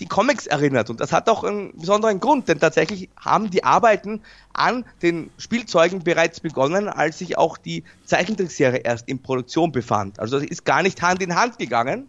die 0.00 0.06
Comics 0.06 0.46
erinnert. 0.46 0.90
Und 0.90 1.00
das 1.00 1.12
hat 1.12 1.28
auch 1.28 1.44
einen 1.44 1.76
besonderen 1.78 2.18
Grund, 2.20 2.48
denn 2.48 2.58
tatsächlich 2.58 3.10
haben 3.16 3.50
die 3.50 3.62
Arbeiten 3.62 4.22
an 4.54 4.84
den 5.02 5.30
Spielzeugen 5.36 6.02
bereits 6.02 6.40
begonnen, 6.40 6.88
als 6.88 7.18
sich 7.18 7.38
auch 7.38 7.58
die 7.58 7.84
Zeichentrickserie 8.06 8.78
erst 8.78 9.08
in 9.08 9.22
Produktion 9.22 9.70
befand. 9.70 10.18
Also 10.18 10.38
es 10.38 10.44
ist 10.44 10.64
gar 10.64 10.82
nicht 10.82 11.00
Hand 11.02 11.22
in 11.22 11.36
Hand 11.36 11.58
gegangen, 11.58 12.08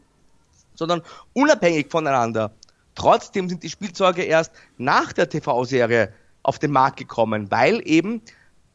sondern 0.81 1.03
unabhängig 1.33 1.91
voneinander. 1.91 2.55
Trotzdem 2.95 3.47
sind 3.47 3.61
die 3.61 3.69
Spielzeuge 3.69 4.23
erst 4.23 4.51
nach 4.77 5.13
der 5.13 5.29
TV-Serie 5.29 6.11
auf 6.41 6.57
den 6.57 6.71
Markt 6.71 6.97
gekommen, 6.97 7.51
weil 7.51 7.81
eben 7.85 8.23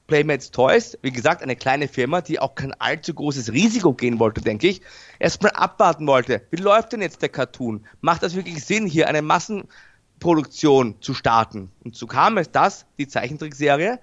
Playmates 0.06 0.52
Toys, 0.52 0.96
wie 1.02 1.10
gesagt, 1.10 1.42
eine 1.42 1.56
kleine 1.56 1.88
Firma, 1.88 2.20
die 2.20 2.38
auch 2.38 2.54
kein 2.54 2.72
allzu 2.74 3.12
großes 3.12 3.52
Risiko 3.52 3.92
gehen 3.92 4.20
wollte, 4.20 4.40
denke 4.40 4.68
ich, 4.68 4.80
erstmal 5.18 5.50
abwarten 5.50 6.06
wollte. 6.06 6.42
Wie 6.50 6.62
läuft 6.62 6.92
denn 6.92 7.02
jetzt 7.02 7.22
der 7.22 7.28
Cartoon? 7.28 7.84
Macht 8.02 8.22
das 8.22 8.36
wirklich 8.36 8.64
Sinn, 8.64 8.86
hier 8.86 9.08
eine 9.08 9.20
Massenproduktion 9.20 11.02
zu 11.02 11.12
starten? 11.12 11.72
Und 11.82 11.96
so 11.96 12.06
kam 12.06 12.38
es, 12.38 12.52
dass 12.52 12.86
die 12.98 13.08
Zeichentrickserie 13.08 13.98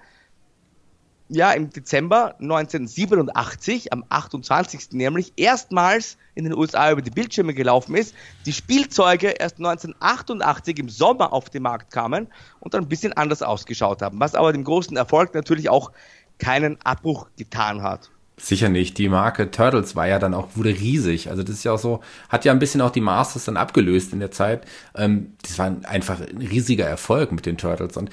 ja 1.33 1.51
im 1.51 1.69
Dezember 1.69 2.35
1987, 2.39 3.91
am 3.91 4.03
28. 4.09 4.91
nämlich, 4.91 5.33
erstmals 5.35 6.17
in 6.35 6.43
den 6.45 6.55
USA 6.55 6.91
über 6.91 7.01
die 7.01 7.11
Bildschirme 7.11 7.53
gelaufen 7.53 7.95
ist, 7.95 8.13
die 8.45 8.53
Spielzeuge 8.53 9.29
erst 9.29 9.57
1988 9.57 10.79
im 10.79 10.89
Sommer 10.89 11.33
auf 11.33 11.49
den 11.49 11.63
Markt 11.63 11.91
kamen 11.91 12.27
und 12.59 12.73
dann 12.73 12.83
ein 12.83 12.89
bisschen 12.89 13.13
anders 13.13 13.41
ausgeschaut 13.41 14.01
haben, 14.01 14.19
was 14.19 14.35
aber 14.35 14.53
dem 14.53 14.63
großen 14.63 14.95
Erfolg 14.95 15.33
natürlich 15.33 15.69
auch 15.69 15.91
keinen 16.37 16.81
Abbruch 16.83 17.27
getan 17.37 17.81
hat. 17.81 18.12
Sicher 18.35 18.69
nicht. 18.69 18.97
Die 18.97 19.09
Marke 19.09 19.51
Turtles 19.51 19.95
war 19.95 20.07
ja 20.07 20.17
dann 20.17 20.33
auch, 20.33 20.49
wurde 20.55 20.69
riesig. 20.69 21.29
Also 21.29 21.43
das 21.43 21.55
ist 21.55 21.63
ja 21.63 21.73
auch 21.73 21.79
so, 21.79 22.01
hat 22.29 22.45
ja 22.45 22.51
ein 22.51 22.59
bisschen 22.59 22.81
auch 22.81 22.89
die 22.89 23.01
Masters 23.01 23.45
dann 23.45 23.57
abgelöst 23.57 24.11
in 24.11 24.19
der 24.19 24.31
Zeit. 24.31 24.65
Ähm, 24.95 25.33
das 25.43 25.59
war 25.59 25.75
einfach 25.83 26.19
ein 26.19 26.37
riesiger 26.41 26.85
Erfolg 26.85 27.31
mit 27.31 27.45
den 27.45 27.57
Turtles. 27.57 27.95
Und 27.95 28.09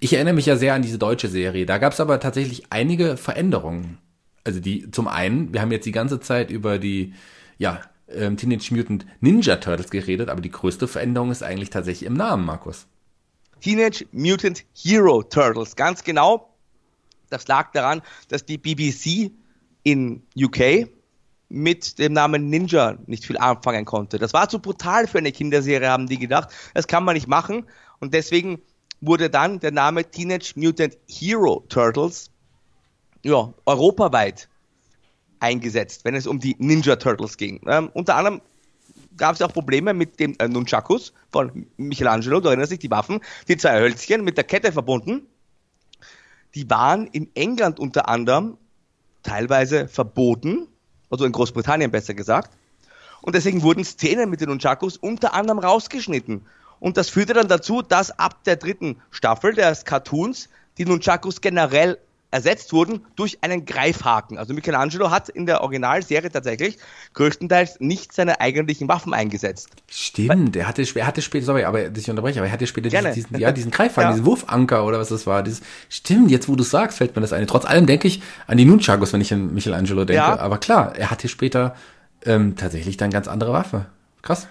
ich 0.00 0.12
erinnere 0.12 0.34
mich 0.34 0.46
ja 0.46 0.56
sehr 0.56 0.74
an 0.74 0.82
diese 0.82 0.98
deutsche 0.98 1.28
Serie. 1.28 1.66
Da 1.66 1.78
gab 1.78 1.92
es 1.92 2.00
aber 2.00 2.18
tatsächlich 2.18 2.64
einige 2.70 3.16
Veränderungen. 3.16 3.98
Also 4.42 4.58
die, 4.58 4.90
zum 4.90 5.06
einen, 5.06 5.52
wir 5.52 5.60
haben 5.60 5.72
jetzt 5.72 5.86
die 5.86 5.92
ganze 5.92 6.20
Zeit 6.20 6.50
über 6.50 6.78
die, 6.78 7.14
ja, 7.58 7.80
ähm, 8.08 8.36
Teenage 8.36 8.74
Mutant 8.74 9.06
Ninja 9.20 9.56
Turtles 9.56 9.90
geredet, 9.90 10.30
aber 10.30 10.40
die 10.40 10.50
größte 10.50 10.88
Veränderung 10.88 11.30
ist 11.30 11.42
eigentlich 11.42 11.70
tatsächlich 11.70 12.06
im 12.06 12.14
Namen, 12.14 12.44
Markus. 12.44 12.86
Teenage 13.60 14.06
Mutant 14.12 14.64
Hero 14.74 15.22
Turtles, 15.22 15.76
ganz 15.76 16.02
genau. 16.02 16.47
Das 17.30 17.46
lag 17.48 17.72
daran, 17.72 18.02
dass 18.28 18.44
die 18.44 18.58
BBC 18.58 19.32
in 19.82 20.22
UK 20.36 20.88
mit 21.48 21.98
dem 21.98 22.12
Namen 22.12 22.50
Ninja 22.50 22.98
nicht 23.06 23.24
viel 23.24 23.38
anfangen 23.38 23.84
konnte. 23.84 24.18
Das 24.18 24.32
war 24.32 24.48
zu 24.48 24.58
brutal 24.58 25.06
für 25.06 25.18
eine 25.18 25.32
Kinderserie, 25.32 25.88
haben 25.88 26.06
die 26.06 26.18
gedacht. 26.18 26.50
Das 26.74 26.86
kann 26.86 27.04
man 27.04 27.14
nicht 27.14 27.28
machen. 27.28 27.66
Und 28.00 28.12
deswegen 28.14 28.60
wurde 29.00 29.30
dann 29.30 29.60
der 29.60 29.72
Name 29.72 30.10
Teenage 30.10 30.52
Mutant 30.56 30.98
Hero 31.08 31.64
Turtles 31.68 32.30
ja, 33.24 33.52
europaweit 33.66 34.48
eingesetzt, 35.40 36.04
wenn 36.04 36.14
es 36.14 36.26
um 36.26 36.40
die 36.40 36.56
Ninja 36.58 36.96
Turtles 36.96 37.36
ging. 37.36 37.60
Ähm, 37.66 37.90
unter 37.94 38.16
anderem 38.16 38.40
gab 39.16 39.34
es 39.34 39.42
auch 39.42 39.52
Probleme 39.52 39.94
mit 39.94 40.20
dem 40.20 40.34
äh, 40.38 40.48
Nunchakus 40.48 41.12
von 41.30 41.66
Michelangelo, 41.76 42.40
du 42.40 42.48
erinnerst 42.48 42.72
dich, 42.72 42.78
die 42.78 42.90
Waffen, 42.90 43.20
die 43.48 43.56
zwei 43.56 43.80
Hölzchen 43.80 44.24
mit 44.24 44.36
der 44.36 44.44
Kette 44.44 44.72
verbunden. 44.72 45.26
Die 46.54 46.68
waren 46.70 47.06
in 47.06 47.30
England 47.34 47.78
unter 47.78 48.08
anderem 48.08 48.56
teilweise 49.22 49.88
verboten, 49.88 50.68
also 51.10 51.24
in 51.24 51.32
Großbritannien 51.32 51.90
besser 51.90 52.14
gesagt. 52.14 52.52
Und 53.20 53.34
deswegen 53.34 53.62
wurden 53.62 53.84
Szenen 53.84 54.30
mit 54.30 54.40
den 54.40 54.48
Nunchakus 54.48 54.96
unter 54.96 55.34
anderem 55.34 55.58
rausgeschnitten. 55.58 56.46
Und 56.80 56.96
das 56.96 57.10
führte 57.10 57.34
dann 57.34 57.48
dazu, 57.48 57.82
dass 57.82 58.18
ab 58.18 58.44
der 58.44 58.56
dritten 58.56 59.02
Staffel 59.10 59.54
des 59.54 59.84
Cartoons 59.84 60.48
die 60.78 60.84
Nunchakus 60.84 61.40
generell 61.40 61.98
ersetzt 62.30 62.72
wurden 62.72 63.04
durch 63.16 63.38
einen 63.42 63.64
Greifhaken. 63.64 64.38
Also 64.38 64.52
Michelangelo 64.52 65.10
hat 65.10 65.28
in 65.28 65.46
der 65.46 65.62
Originalserie 65.62 66.30
tatsächlich 66.30 66.78
größtenteils 67.14 67.80
nicht 67.80 68.12
seine 68.12 68.40
eigentlichen 68.40 68.88
Waffen 68.88 69.14
eingesetzt. 69.14 69.70
Stimmt, 69.88 70.54
er 70.56 70.68
hatte, 70.68 70.84
er 70.94 71.06
hatte 71.06 71.22
später, 71.22 71.46
sorry, 71.46 71.64
aber 71.64 71.86
ich 71.86 72.10
unterbreche, 72.10 72.40
aber 72.40 72.46
er 72.48 72.52
hatte 72.52 72.66
später 72.66 72.90
diesen, 72.90 73.14
diesen, 73.14 73.38
ja, 73.38 73.52
diesen 73.52 73.70
Greifhaken, 73.70 74.10
ja. 74.10 74.12
diesen 74.12 74.26
Wurfanker 74.26 74.84
oder 74.84 74.98
was 74.98 75.08
das 75.08 75.26
war. 75.26 75.42
Dieses, 75.42 75.62
stimmt, 75.88 76.30
jetzt 76.30 76.48
wo 76.48 76.56
du 76.56 76.64
sagst, 76.64 76.98
fällt 76.98 77.16
mir 77.16 77.22
das 77.22 77.32
ein. 77.32 77.46
Trotz 77.46 77.64
allem 77.64 77.86
denke 77.86 78.08
ich 78.08 78.22
an 78.46 78.58
die 78.58 78.66
Nunchakos, 78.66 79.12
wenn 79.12 79.20
ich 79.20 79.32
an 79.32 79.54
Michelangelo 79.54 80.04
denke. 80.04 80.22
Ja. 80.22 80.38
Aber 80.38 80.58
klar, 80.58 80.94
er 80.96 81.10
hatte 81.10 81.28
später 81.28 81.74
ähm, 82.26 82.56
tatsächlich 82.56 82.96
dann 82.98 83.10
ganz 83.10 83.28
andere 83.28 83.52
Waffe. 83.52 83.86
Krass. 84.20 84.48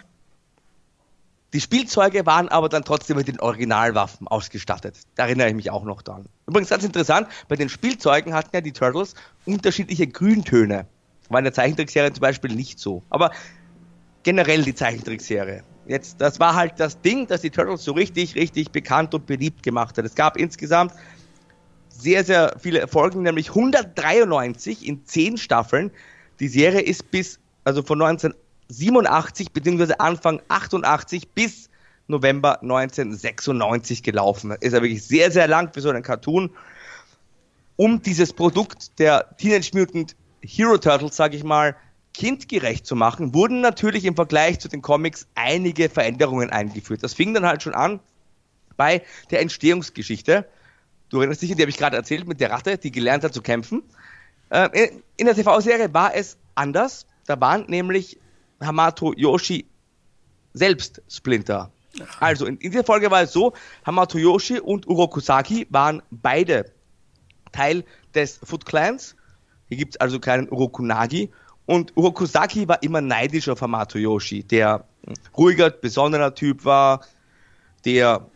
Die 1.54 1.62
Spielzeuge 1.62 2.26
waren 2.26 2.50
aber 2.50 2.68
dann 2.68 2.84
trotzdem 2.84 3.16
mit 3.16 3.28
den 3.28 3.40
Originalwaffen 3.40 4.28
ausgestattet. 4.28 4.98
Da 5.16 5.24
erinnere 5.24 5.48
ich 5.48 5.56
mich 5.56 5.72
auch 5.72 5.86
noch 5.86 6.02
dran. 6.02 6.26
Übrigens 6.46 6.70
ganz 6.70 6.84
interessant, 6.84 7.28
bei 7.48 7.56
den 7.56 7.70
Spielzeugen 7.70 8.34
hatten 8.34 8.50
ja 8.54 8.62
die 8.62 8.74
Turtles 8.74 9.16
unterschiedliche 9.46 10.08
Grüntöne. 10.08 10.88
War 11.30 11.40
in 11.40 11.46
der 11.46 11.54
Zeichentrickserie 11.54 12.12
zum 12.12 12.22
Beispiel 12.22 12.54
nicht 12.54 12.80
so. 12.80 13.04
Aber 13.10 13.32
generell 14.24 14.64
die 14.64 14.76
Zeichentrickserie. 14.76 15.64
Jetzt, 15.88 16.20
das 16.20 16.40
war 16.42 16.54
halt 16.56 16.74
das 16.78 17.00
Ding, 17.00 17.28
das 17.28 17.42
die 17.42 17.50
Turtles 17.50 17.84
so 17.86 17.94
richtig, 17.94 18.36
richtig 18.36 18.72
bekannt 18.72 19.14
und 19.14 19.26
beliebt 19.26 19.64
gemacht 19.64 19.98
hat. 19.98 20.04
Es 20.04 20.16
gab 20.16 20.36
insgesamt 20.36 20.92
sehr, 21.88 22.26
sehr 22.26 22.58
viele 22.60 22.88
Folgen, 22.90 23.24
nämlich 23.24 23.50
193 23.50 24.86
in 24.86 25.06
10 25.06 25.38
Staffeln. 25.38 25.92
Die 26.42 26.50
Serie 26.50 26.82
ist 26.82 27.10
bis, 27.10 27.40
also 27.64 27.84
von 27.84 27.98
19 28.00 28.34
87 28.70 29.52
bzw. 29.52 29.94
Anfang 30.00 30.42
88 30.48 31.30
bis 31.30 31.70
November 32.08 32.62
1996 32.62 34.04
gelaufen. 34.04 34.52
Ist 34.60 34.74
ja 34.74 34.82
wirklich 34.82 35.04
sehr, 35.04 35.32
sehr 35.32 35.48
lang 35.48 35.74
für 35.74 35.82
so 35.82 35.90
einen 35.90 36.04
Cartoon. 36.04 36.52
Um 37.76 38.02
dieses 38.02 38.34
Produkt 38.34 38.98
der 39.00 39.36
Teenage 39.38 39.72
Mutant 39.74 40.16
Hero 40.42 40.78
Turtles, 40.78 41.16
sage 41.16 41.36
ich 41.36 41.44
mal, 41.44 41.76
kindgerecht 42.14 42.86
zu 42.86 42.96
machen, 42.96 43.34
wurden 43.36 43.62
natürlich 43.62 44.06
im 44.06 44.16
Vergleich 44.16 44.60
zu 44.60 44.68
den 44.68 44.82
Comics 44.82 45.28
einige 45.36 45.90
Veränderungen 45.90 46.50
eingeführt. 46.50 47.04
Das 47.04 47.14
fing 47.14 47.34
dann 47.34 47.46
halt 47.46 47.62
schon 47.62 47.76
an 47.76 48.00
bei 48.76 49.04
der 49.30 49.42
Entstehungsgeschichte. 49.42 50.48
Du 51.10 51.18
erinnerst 51.18 51.42
dich, 51.42 51.56
die 51.56 51.62
habe 51.62 51.70
ich 51.70 51.78
gerade 51.78 51.96
erzählt, 51.96 52.28
mit 52.28 52.40
der 52.40 52.50
Ratte, 52.50 52.78
die 52.78 52.92
gelernt 52.92 53.24
hat 53.24 53.34
zu 53.34 53.42
kämpfen. 53.42 53.84
Äh, 54.50 54.90
in 55.16 55.26
der 55.26 55.36
TV-Serie 55.36 55.94
war 55.94 56.16
es 56.16 56.38
anders. 56.56 57.06
Da 57.28 57.40
waren 57.40 57.66
nämlich 57.68 58.18
Hamato 58.62 59.14
Yoshi 59.14 59.66
selbst 60.54 61.02
Splinter. 61.10 61.72
Also 62.20 62.46
in, 62.46 62.58
in 62.58 62.72
dieser 62.72 62.84
Folge 62.84 63.10
war 63.10 63.24
es 63.24 63.34
so, 63.34 63.54
Hamato 63.86 64.18
Yoshi 64.18 64.60
und 64.60 64.88
Urokusaki 64.88 65.68
waren 65.70 66.02
beide 66.12 66.72
Teil 67.52 67.84
des 68.14 68.40
Foot 68.44 68.66
Clans. 68.66 69.16
Hier 69.68 69.78
gibt 69.78 69.96
es 69.96 70.02
also 70.02 70.20
keinen 70.20 70.50
Urokunagi. 70.50 71.32
Und 71.66 71.96
Urokusaki 71.98 72.68
war 72.68 72.82
immer 72.84 73.02
neidisch 73.02 73.50
auf 73.50 73.62
Hamato 73.62 73.98
Yoshi, 73.98 74.44
der 74.44 74.86
ruhiger, 75.36 75.70
besonderer 75.70 76.34
Typ 76.34 76.66
war, 76.66 77.02
der 77.84 78.28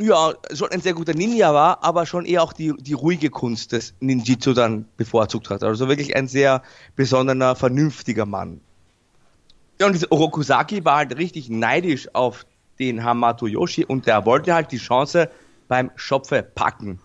ja, 0.00 0.34
schon 0.52 0.70
ein 0.70 0.80
sehr 0.80 0.94
guter 0.94 1.14
Ninja 1.14 1.54
war, 1.54 1.82
aber 1.84 2.04
schon 2.04 2.24
eher 2.24 2.42
auch 2.42 2.52
die, 2.52 2.72
die 2.78 2.94
ruhige 2.94 3.30
Kunst 3.30 3.72
des 3.72 3.94
Ninjitsu 4.00 4.52
dann 4.52 4.86
bevorzugt 4.96 5.50
hat. 5.50 5.62
Also 5.62 5.88
wirklich 5.88 6.16
ein 6.16 6.26
sehr 6.26 6.62
besonderer, 6.96 7.54
vernünftiger 7.54 8.26
Mann. 8.26 8.60
Ja, 9.78 9.86
und 9.86 9.92
dieser 9.94 10.12
Orokusaki 10.12 10.84
war 10.84 10.98
halt 10.98 11.16
richtig 11.16 11.48
neidisch 11.48 12.08
auf 12.14 12.46
den 12.78 13.02
Hamato 13.02 13.46
Yoshi 13.46 13.84
und 13.84 14.06
der 14.06 14.24
wollte 14.24 14.54
halt 14.54 14.72
die 14.72 14.78
Chance 14.78 15.30
beim 15.68 15.90
Schopfe 15.96 16.42
packen, 16.42 17.00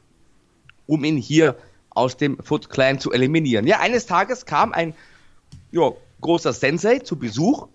um 0.88 1.03
ihn 1.03 1.17
hier 1.17 1.55
aus 1.89 2.17
dem 2.17 2.38
Foot 2.43 2.69
Clan 2.69 2.99
zu 2.99 3.12
eliminieren. 3.12 3.65
Ja, 3.67 3.79
eines 3.79 4.05
Tages 4.05 4.45
kam 4.45 4.71
ein 4.71 4.93
ja, 5.71 5.91
großer 6.21 6.53
Sensei 6.53 6.99
zu 6.99 7.17
Besuch 7.17 7.67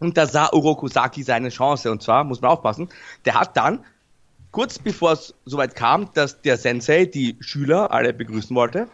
und 0.00 0.16
da 0.16 0.26
sah 0.26 0.50
Orokusaki 0.52 1.22
seine 1.22 1.50
Chance. 1.50 1.90
Und 1.90 2.02
zwar, 2.02 2.24
muss 2.24 2.40
man 2.40 2.50
aufpassen, 2.50 2.88
der 3.24 3.34
hat 3.34 3.56
dann, 3.56 3.84
kurz 4.50 4.78
bevor 4.78 5.12
es 5.12 5.34
soweit 5.44 5.74
kam, 5.74 6.12
dass 6.14 6.40
der 6.42 6.56
Sensei 6.56 7.04
die 7.04 7.36
Schüler 7.40 7.90
alle 7.90 8.12
begrüßen 8.12 8.54
wollte, 8.56 8.88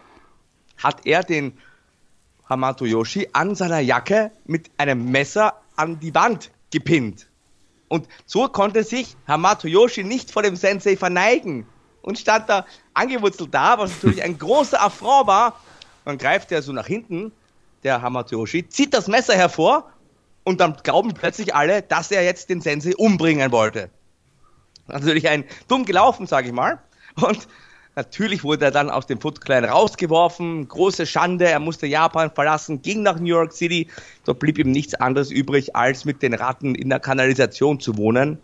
hat 0.77 1.05
er 1.05 1.23
den 1.23 1.53
Hamato 2.51 2.83
Yoshi 2.83 3.29
an 3.31 3.55
seiner 3.55 3.79
Jacke 3.79 4.29
mit 4.45 4.69
einem 4.77 5.09
Messer 5.09 5.61
an 5.77 6.01
die 6.01 6.13
Wand 6.13 6.51
gepinnt. 6.69 7.27
Und 7.87 8.09
so 8.25 8.49
konnte 8.49 8.83
sich 8.83 9.15
Hamato 9.25 9.69
Yoshi 9.69 10.03
nicht 10.03 10.31
vor 10.31 10.43
dem 10.43 10.57
Sensei 10.57 10.97
verneigen 10.97 11.65
und 12.01 12.19
stand 12.19 12.49
da 12.49 12.65
angewurzelt 12.93 13.53
da, 13.53 13.77
was 13.77 13.91
natürlich 13.91 14.21
ein 14.21 14.37
großer 14.37 14.81
Affront 14.81 15.27
war. 15.27 15.61
Dann 16.03 16.17
greift 16.17 16.51
er 16.51 16.61
so 16.61 16.73
nach 16.73 16.87
hinten 16.87 17.31
der 17.83 18.01
Hamatoshi, 18.01 18.67
zieht 18.67 18.93
das 18.93 19.07
Messer 19.07 19.35
hervor 19.35 19.89
und 20.43 20.59
dann 20.59 20.75
glauben 20.83 21.13
plötzlich 21.13 21.55
alle, 21.55 21.81
dass 21.81 22.11
er 22.11 22.21
jetzt 22.23 22.49
den 22.49 22.59
Sensei 22.59 22.93
umbringen 22.97 23.53
wollte. 23.53 23.89
Natürlich 24.87 25.29
ein 25.29 25.45
dumm 25.69 25.85
gelaufen, 25.85 26.27
sage 26.27 26.47
ich 26.47 26.53
mal. 26.53 26.79
Und 27.15 27.47
natürlich 27.95 28.43
wurde 28.43 28.65
er 28.65 28.71
dann 28.71 28.89
aus 28.89 29.07
dem 29.07 29.19
Foot 29.19 29.41
Clan 29.41 29.65
rausgeworfen. 29.65 30.67
Große 30.67 31.05
Schande. 31.05 31.45
Er 31.45 31.59
musste 31.59 31.87
Japan 31.87 32.31
verlassen, 32.31 32.81
ging 32.81 33.03
nach 33.03 33.19
New 33.19 33.27
York 33.27 33.53
City. 33.53 33.87
Dort 34.25 34.39
blieb 34.39 34.57
ihm 34.57 34.71
nichts 34.71 34.93
anderes 34.95 35.31
übrig, 35.31 35.75
als 35.75 36.05
mit 36.05 36.21
den 36.21 36.33
Ratten 36.33 36.75
in 36.75 36.89
der 36.89 36.99
Kanalisation 36.99 37.79
zu 37.79 37.97
wohnen. 37.97 38.37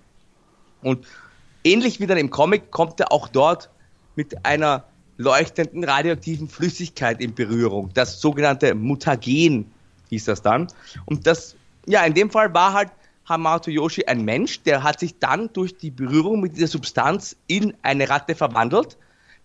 Und 0.81 1.05
ähnlich 1.63 1.99
wie 1.99 2.07
dann 2.07 2.17
im 2.17 2.29
Comic 2.29 2.71
kommt 2.71 2.99
er 2.99 3.11
auch 3.11 3.27
dort 3.27 3.69
mit 4.15 4.45
einer 4.45 4.83
leuchtenden 5.17 5.83
radioaktiven 5.83 6.47
Flüssigkeit 6.47 7.19
in 7.21 7.33
Berührung. 7.33 7.89
Das 7.93 8.21
sogenannte 8.21 8.75
Mutagen 8.75 9.71
hieß 10.09 10.25
das 10.25 10.41
dann. 10.41 10.67
Und 11.05 11.27
das, 11.27 11.55
ja, 11.87 12.03
in 12.05 12.13
dem 12.13 12.29
Fall 12.29 12.53
war 12.53 12.73
halt 12.73 12.91
Hamato 13.27 13.69
Yoshi 13.69 14.05
ein 14.05 14.23
Mensch, 14.23 14.61
der 14.63 14.83
hat 14.83 14.99
sich 14.99 15.19
dann 15.19 15.51
durch 15.51 15.77
die 15.77 15.91
Berührung 15.91 16.39
mit 16.39 16.55
dieser 16.55 16.67
Substanz 16.67 17.35
in 17.47 17.73
eine 17.81 18.09
Ratte 18.09 18.35
verwandelt, 18.35 18.97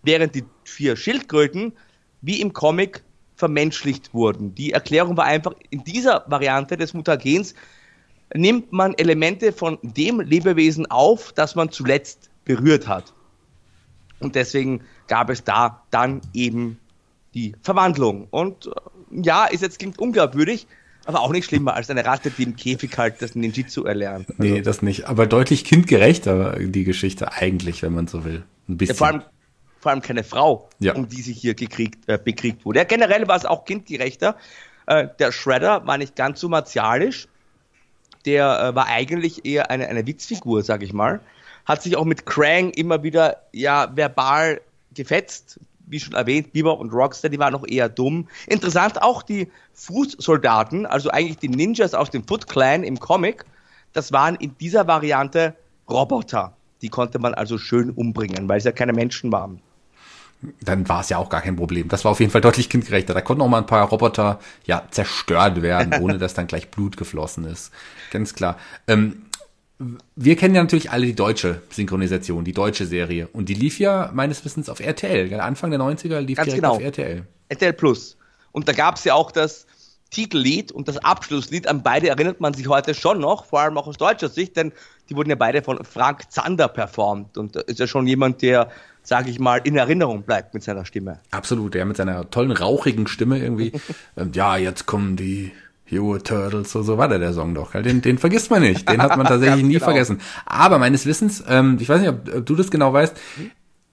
während 0.03 0.35
die 0.35 0.43
vier 0.63 0.95
Schildkröten 0.95 1.73
wie 2.21 2.39
im 2.41 2.53
Comic 2.53 3.03
vermenschlicht 3.35 4.13
wurden. 4.13 4.55
Die 4.55 4.71
Erklärung 4.71 5.17
war 5.17 5.25
einfach, 5.25 5.53
in 5.69 5.83
dieser 5.83 6.23
Variante 6.27 6.77
des 6.77 6.93
Mutagens 6.93 7.55
nimmt 8.33 8.71
man 8.71 8.93
Elemente 8.93 9.51
von 9.51 9.77
dem 9.81 10.19
Lebewesen 10.19 10.89
auf, 10.89 11.33
das 11.33 11.55
man 11.55 11.71
zuletzt 11.71 12.29
berührt 12.45 12.87
hat. 12.87 13.13
Und 14.19 14.35
deswegen 14.35 14.81
gab 15.07 15.29
es 15.29 15.43
da 15.43 15.83
dann 15.91 16.21
eben 16.33 16.79
die 17.33 17.55
Verwandlung. 17.61 18.27
Und 18.31 18.67
äh, 18.67 18.71
ja, 19.23 19.45
ist 19.45 19.61
jetzt 19.61 19.79
klingt 19.79 19.99
unglaubwürdig, 19.99 20.67
aber 21.05 21.21
auch 21.21 21.31
nicht 21.31 21.45
schlimmer 21.45 21.73
als 21.73 21.89
eine 21.89 22.05
Ratte, 22.05 22.31
die 22.31 22.43
im 22.43 22.55
Käfig 22.55 22.97
halt 22.97 23.21
das 23.21 23.35
Ninjitsu 23.35 23.83
erlernt. 23.83 24.29
Also, 24.29 24.41
nee, 24.41 24.61
das 24.61 24.81
nicht. 24.81 25.05
Aber 25.05 25.27
deutlich 25.27 25.65
kindgerechter, 25.65 26.57
die 26.59 26.85
Geschichte 26.85 27.33
eigentlich, 27.33 27.83
wenn 27.83 27.93
man 27.93 28.07
so 28.07 28.23
will. 28.23 28.43
Ein 28.69 28.77
bisschen. 28.77 28.95
Ja, 28.95 28.97
vor, 28.97 29.07
allem, 29.07 29.21
vor 29.83 29.91
allem 29.91 30.01
keine 30.01 30.23
Frau, 30.23 30.69
ja. 30.79 30.95
um 30.95 31.07
die 31.07 31.21
sich 31.21 31.39
hier 31.39 31.53
gekriegt, 31.53 32.09
äh, 32.09 32.17
bekriegt 32.17 32.65
wurde. 32.65 32.79
Ja, 32.79 32.85
generell 32.85 33.27
war 33.27 33.37
es 33.37 33.45
auch 33.45 33.65
kindgerechter. 33.65 34.35
Äh, 34.87 35.07
der 35.19 35.31
Shredder 35.31 35.85
war 35.85 35.97
nicht 35.97 36.15
ganz 36.15 36.39
so 36.39 36.49
martialisch. 36.49 37.27
Der 38.25 38.59
äh, 38.59 38.75
war 38.75 38.87
eigentlich 38.87 39.45
eher 39.45 39.69
eine, 39.69 39.87
eine 39.87 40.07
Witzfigur, 40.07 40.63
sag 40.63 40.81
ich 40.81 40.93
mal. 40.93 41.21
Hat 41.65 41.83
sich 41.83 41.95
auch 41.95 42.05
mit 42.05 42.25
Krang 42.25 42.71
immer 42.71 43.03
wieder 43.03 43.43
ja 43.51 43.95
verbal 43.95 44.61
gefetzt, 44.93 45.59
wie 45.85 45.99
schon 45.99 46.13
erwähnt, 46.13 46.53
Bebop 46.53 46.79
und 46.79 46.93
Rockstar, 46.93 47.29
die 47.29 47.39
waren 47.39 47.53
noch 47.53 47.67
eher 47.67 47.89
dumm. 47.89 48.27
Interessant 48.47 49.01
auch 49.01 49.21
die 49.21 49.51
Fußsoldaten, 49.73 50.85
also 50.85 51.09
eigentlich 51.09 51.37
die 51.37 51.49
Ninjas 51.49 51.93
aus 51.93 52.09
dem 52.09 52.25
Foot 52.25 52.47
Clan 52.47 52.83
im 52.83 52.99
Comic, 52.99 53.45
das 53.91 54.11
waren 54.11 54.35
in 54.35 54.57
dieser 54.57 54.87
Variante 54.87 55.55
Roboter. 55.89 56.55
Die 56.81 56.89
konnte 56.89 57.19
man 57.19 57.33
also 57.33 57.57
schön 57.57 57.91
umbringen, 57.91 58.49
weil 58.49 58.57
es 58.57 58.63
ja 58.65 58.71
keine 58.71 58.93
Menschen 58.93 59.31
waren. 59.31 59.61
Dann 60.61 60.89
war 60.89 61.01
es 61.01 61.09
ja 61.09 61.17
auch 61.17 61.29
gar 61.29 61.41
kein 61.41 61.55
Problem. 61.55 61.87
Das 61.87 62.03
war 62.05 62.11
auf 62.11 62.19
jeden 62.19 62.31
Fall 62.31 62.41
deutlich 62.41 62.69
kindgerechter. 62.69 63.13
Da 63.13 63.21
konnten 63.21 63.41
auch 63.41 63.47
mal 63.47 63.59
ein 63.59 63.65
paar 63.65 63.87
Roboter 63.87 64.39
ja 64.65 64.83
zerstört 64.91 65.61
werden, 65.61 65.93
ohne 66.01 66.17
dass 66.17 66.33
dann 66.33 66.47
gleich 66.47 66.69
Blut 66.69 66.97
geflossen 66.97 67.45
ist. 67.45 67.71
Ganz 68.11 68.33
klar. 68.33 68.57
Ähm, 68.87 69.23
wir 70.15 70.35
kennen 70.35 70.55
ja 70.55 70.61
natürlich 70.61 70.91
alle 70.91 71.05
die 71.05 71.15
deutsche 71.15 71.61
Synchronisation, 71.69 72.45
die 72.45 72.53
deutsche 72.53 72.85
Serie. 72.85 73.27
Und 73.33 73.49
die 73.49 73.53
lief 73.53 73.79
ja 73.79 74.11
meines 74.13 74.45
Wissens 74.45 74.69
auf 74.69 74.79
RTL. 74.79 75.39
Anfang 75.39 75.71
der 75.71 75.79
90er 75.79 76.19
lief 76.19 76.37
Ganz 76.37 76.47
direkt 76.47 76.63
genau. 76.63 76.75
auf 76.75 76.81
RTL. 76.81 77.25
RTL 77.49 77.73
Plus. 77.73 78.17
Und 78.51 78.67
da 78.67 78.73
gab 78.73 78.95
es 78.95 79.03
ja 79.03 79.13
auch 79.15 79.31
das 79.31 79.65
Titellied 80.11 80.71
und 80.71 80.87
das 80.87 80.97
Abschlusslied. 80.97 81.67
An 81.67 81.83
beide 81.83 82.09
erinnert 82.09 82.39
man 82.39 82.53
sich 82.53 82.67
heute 82.67 82.93
schon 82.93 83.19
noch, 83.19 83.45
vor 83.45 83.61
allem 83.61 83.77
auch 83.77 83.87
aus 83.87 83.97
deutscher 83.97 84.29
Sicht, 84.29 84.55
denn 84.55 84.71
die 85.09 85.15
wurden 85.15 85.29
ja 85.29 85.35
beide 85.35 85.61
von 85.61 85.83
Frank 85.83 86.31
Zander 86.31 86.67
performt. 86.67 87.37
Und 87.37 87.55
ist 87.55 87.79
ja 87.79 87.87
schon 87.87 88.07
jemand, 88.07 88.41
der, 88.41 88.69
sage 89.03 89.29
ich 89.29 89.39
mal, 89.39 89.57
in 89.63 89.75
Erinnerung 89.75 90.23
bleibt 90.23 90.53
mit 90.53 90.63
seiner 90.63 90.85
Stimme. 90.85 91.19
Absolut, 91.31 91.73
der 91.73 91.85
mit 91.85 91.97
seiner 91.97 92.29
tollen, 92.29 92.51
rauchigen 92.51 93.07
Stimme 93.07 93.37
irgendwie. 93.37 93.73
ja, 94.33 94.57
jetzt 94.57 94.85
kommen 94.85 95.15
die 95.15 95.51
Hero 95.85 96.17
Turtles, 96.17 96.71
so, 96.71 96.81
so 96.81 96.97
war 96.97 97.07
der, 97.07 97.19
der 97.19 97.33
Song 97.33 97.53
doch. 97.53 97.73
Den, 97.73 98.01
den 98.01 98.17
vergisst 98.17 98.49
man 98.49 98.61
nicht. 98.61 98.89
Den 98.89 99.01
hat 99.01 99.17
man 99.17 99.27
tatsächlich 99.27 99.63
nie 99.63 99.73
genau. 99.73 99.85
vergessen. 99.85 100.21
Aber 100.45 100.79
meines 100.79 101.05
Wissens, 101.05 101.43
ähm, 101.47 101.77
ich 101.79 101.89
weiß 101.89 101.99
nicht, 102.01 102.09
ob, 102.09 102.33
ob 102.33 102.45
du 102.45 102.55
das 102.55 102.71
genau 102.71 102.93
weißt, 102.93 103.15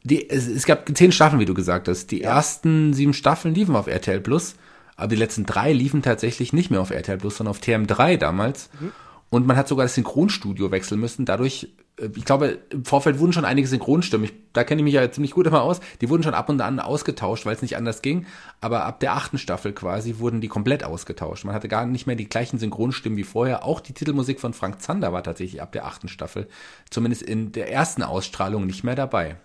die, 0.05 0.31
es, 0.31 0.47
es, 0.47 0.65
gab 0.65 0.89
zehn 0.97 1.13
Staffeln, 1.13 1.41
wie 1.41 1.47
du 1.47 1.55
gesagt 1.55 1.89
hast. 1.89 2.11
Die 2.11 2.21
ja. 2.21 2.37
ersten 2.37 2.95
sieben 2.95 3.13
Staffeln 3.13 3.55
liefen 3.55 3.77
auf 3.77 3.87
RTL 3.87 4.21
Plus, 4.21 4.55
aber 4.97 5.09
die 5.09 5.17
letzten 5.17 5.45
drei 5.47 5.73
liefen 5.73 6.03
tatsächlich 6.03 6.53
nicht 6.53 6.71
mehr 6.71 6.81
auf 6.81 6.91
RTL 6.91 7.19
Plus, 7.19 7.37
sondern 7.37 7.51
auf 7.51 7.61
TM3 7.61 8.17
damals. 8.17 8.71
Mhm. 8.81 8.93
Und 9.29 9.47
man 9.47 9.57
hat 9.57 9.69
sogar 9.69 9.85
das 9.85 9.95
Synchronstudio 9.95 10.71
wechseln 10.71 11.01
müssen. 11.01 11.25
Dadurch, 11.25 11.73
ich 12.15 12.25
glaube, 12.25 12.59
im 12.71 12.85
Vorfeld 12.85 13.19
wurden 13.19 13.33
schon 13.33 13.45
einige 13.45 13.67
Synchronstimmen. 13.69 14.25
Ich, 14.25 14.33
da 14.53 14.65
kenne 14.65 14.81
ich 14.81 14.85
mich 14.85 14.95
ja 14.95 15.11
ziemlich 15.11 15.33
gut 15.33 15.47
immer 15.47 15.63
aus. 15.63 15.81
Die 16.01 16.09
wurden 16.09 16.23
schon 16.23 16.35
ab 16.35 16.49
und 16.49 16.61
an 16.61 16.81
ausgetauscht, 16.81 17.47
weil 17.47 17.55
es 17.55 17.63
nicht 17.63 17.77
anders 17.77 18.03
ging. 18.03 18.27
Aber 18.61 18.85
ab 18.85 19.01
der 19.01 19.15
achten 19.15 19.39
Staffel 19.39 19.73
quasi 19.73 20.19
wurden 20.19 20.41
die 20.41 20.49
komplett 20.49 20.85
ausgetauscht. 20.85 21.45
Man 21.45 21.55
hatte 21.55 21.69
gar 21.69 21.87
nicht 21.87 22.07
mehr 22.07 22.17
die 22.17 22.29
gleichen 22.29 22.59
Synchronstimmen 22.59 23.17
wie 23.17 23.25
vorher. 23.25 23.65
Auch 23.65 23.81
die 23.81 23.93
Titelmusik 23.93 24.41
von 24.41 24.55
Frank 24.55 24.81
Zander 24.83 25.13
war 25.13 25.23
tatsächlich 25.23 25.63
ab 25.63 25.73
der 25.73 25.87
achten 25.87 26.09
Staffel, 26.09 26.49
zumindest 26.91 27.23
in 27.23 27.53
der 27.53 27.71
ersten 27.71 28.03
Ausstrahlung, 28.03 28.67
nicht 28.67 28.85
mehr 28.85 28.97
dabei. 28.97 29.37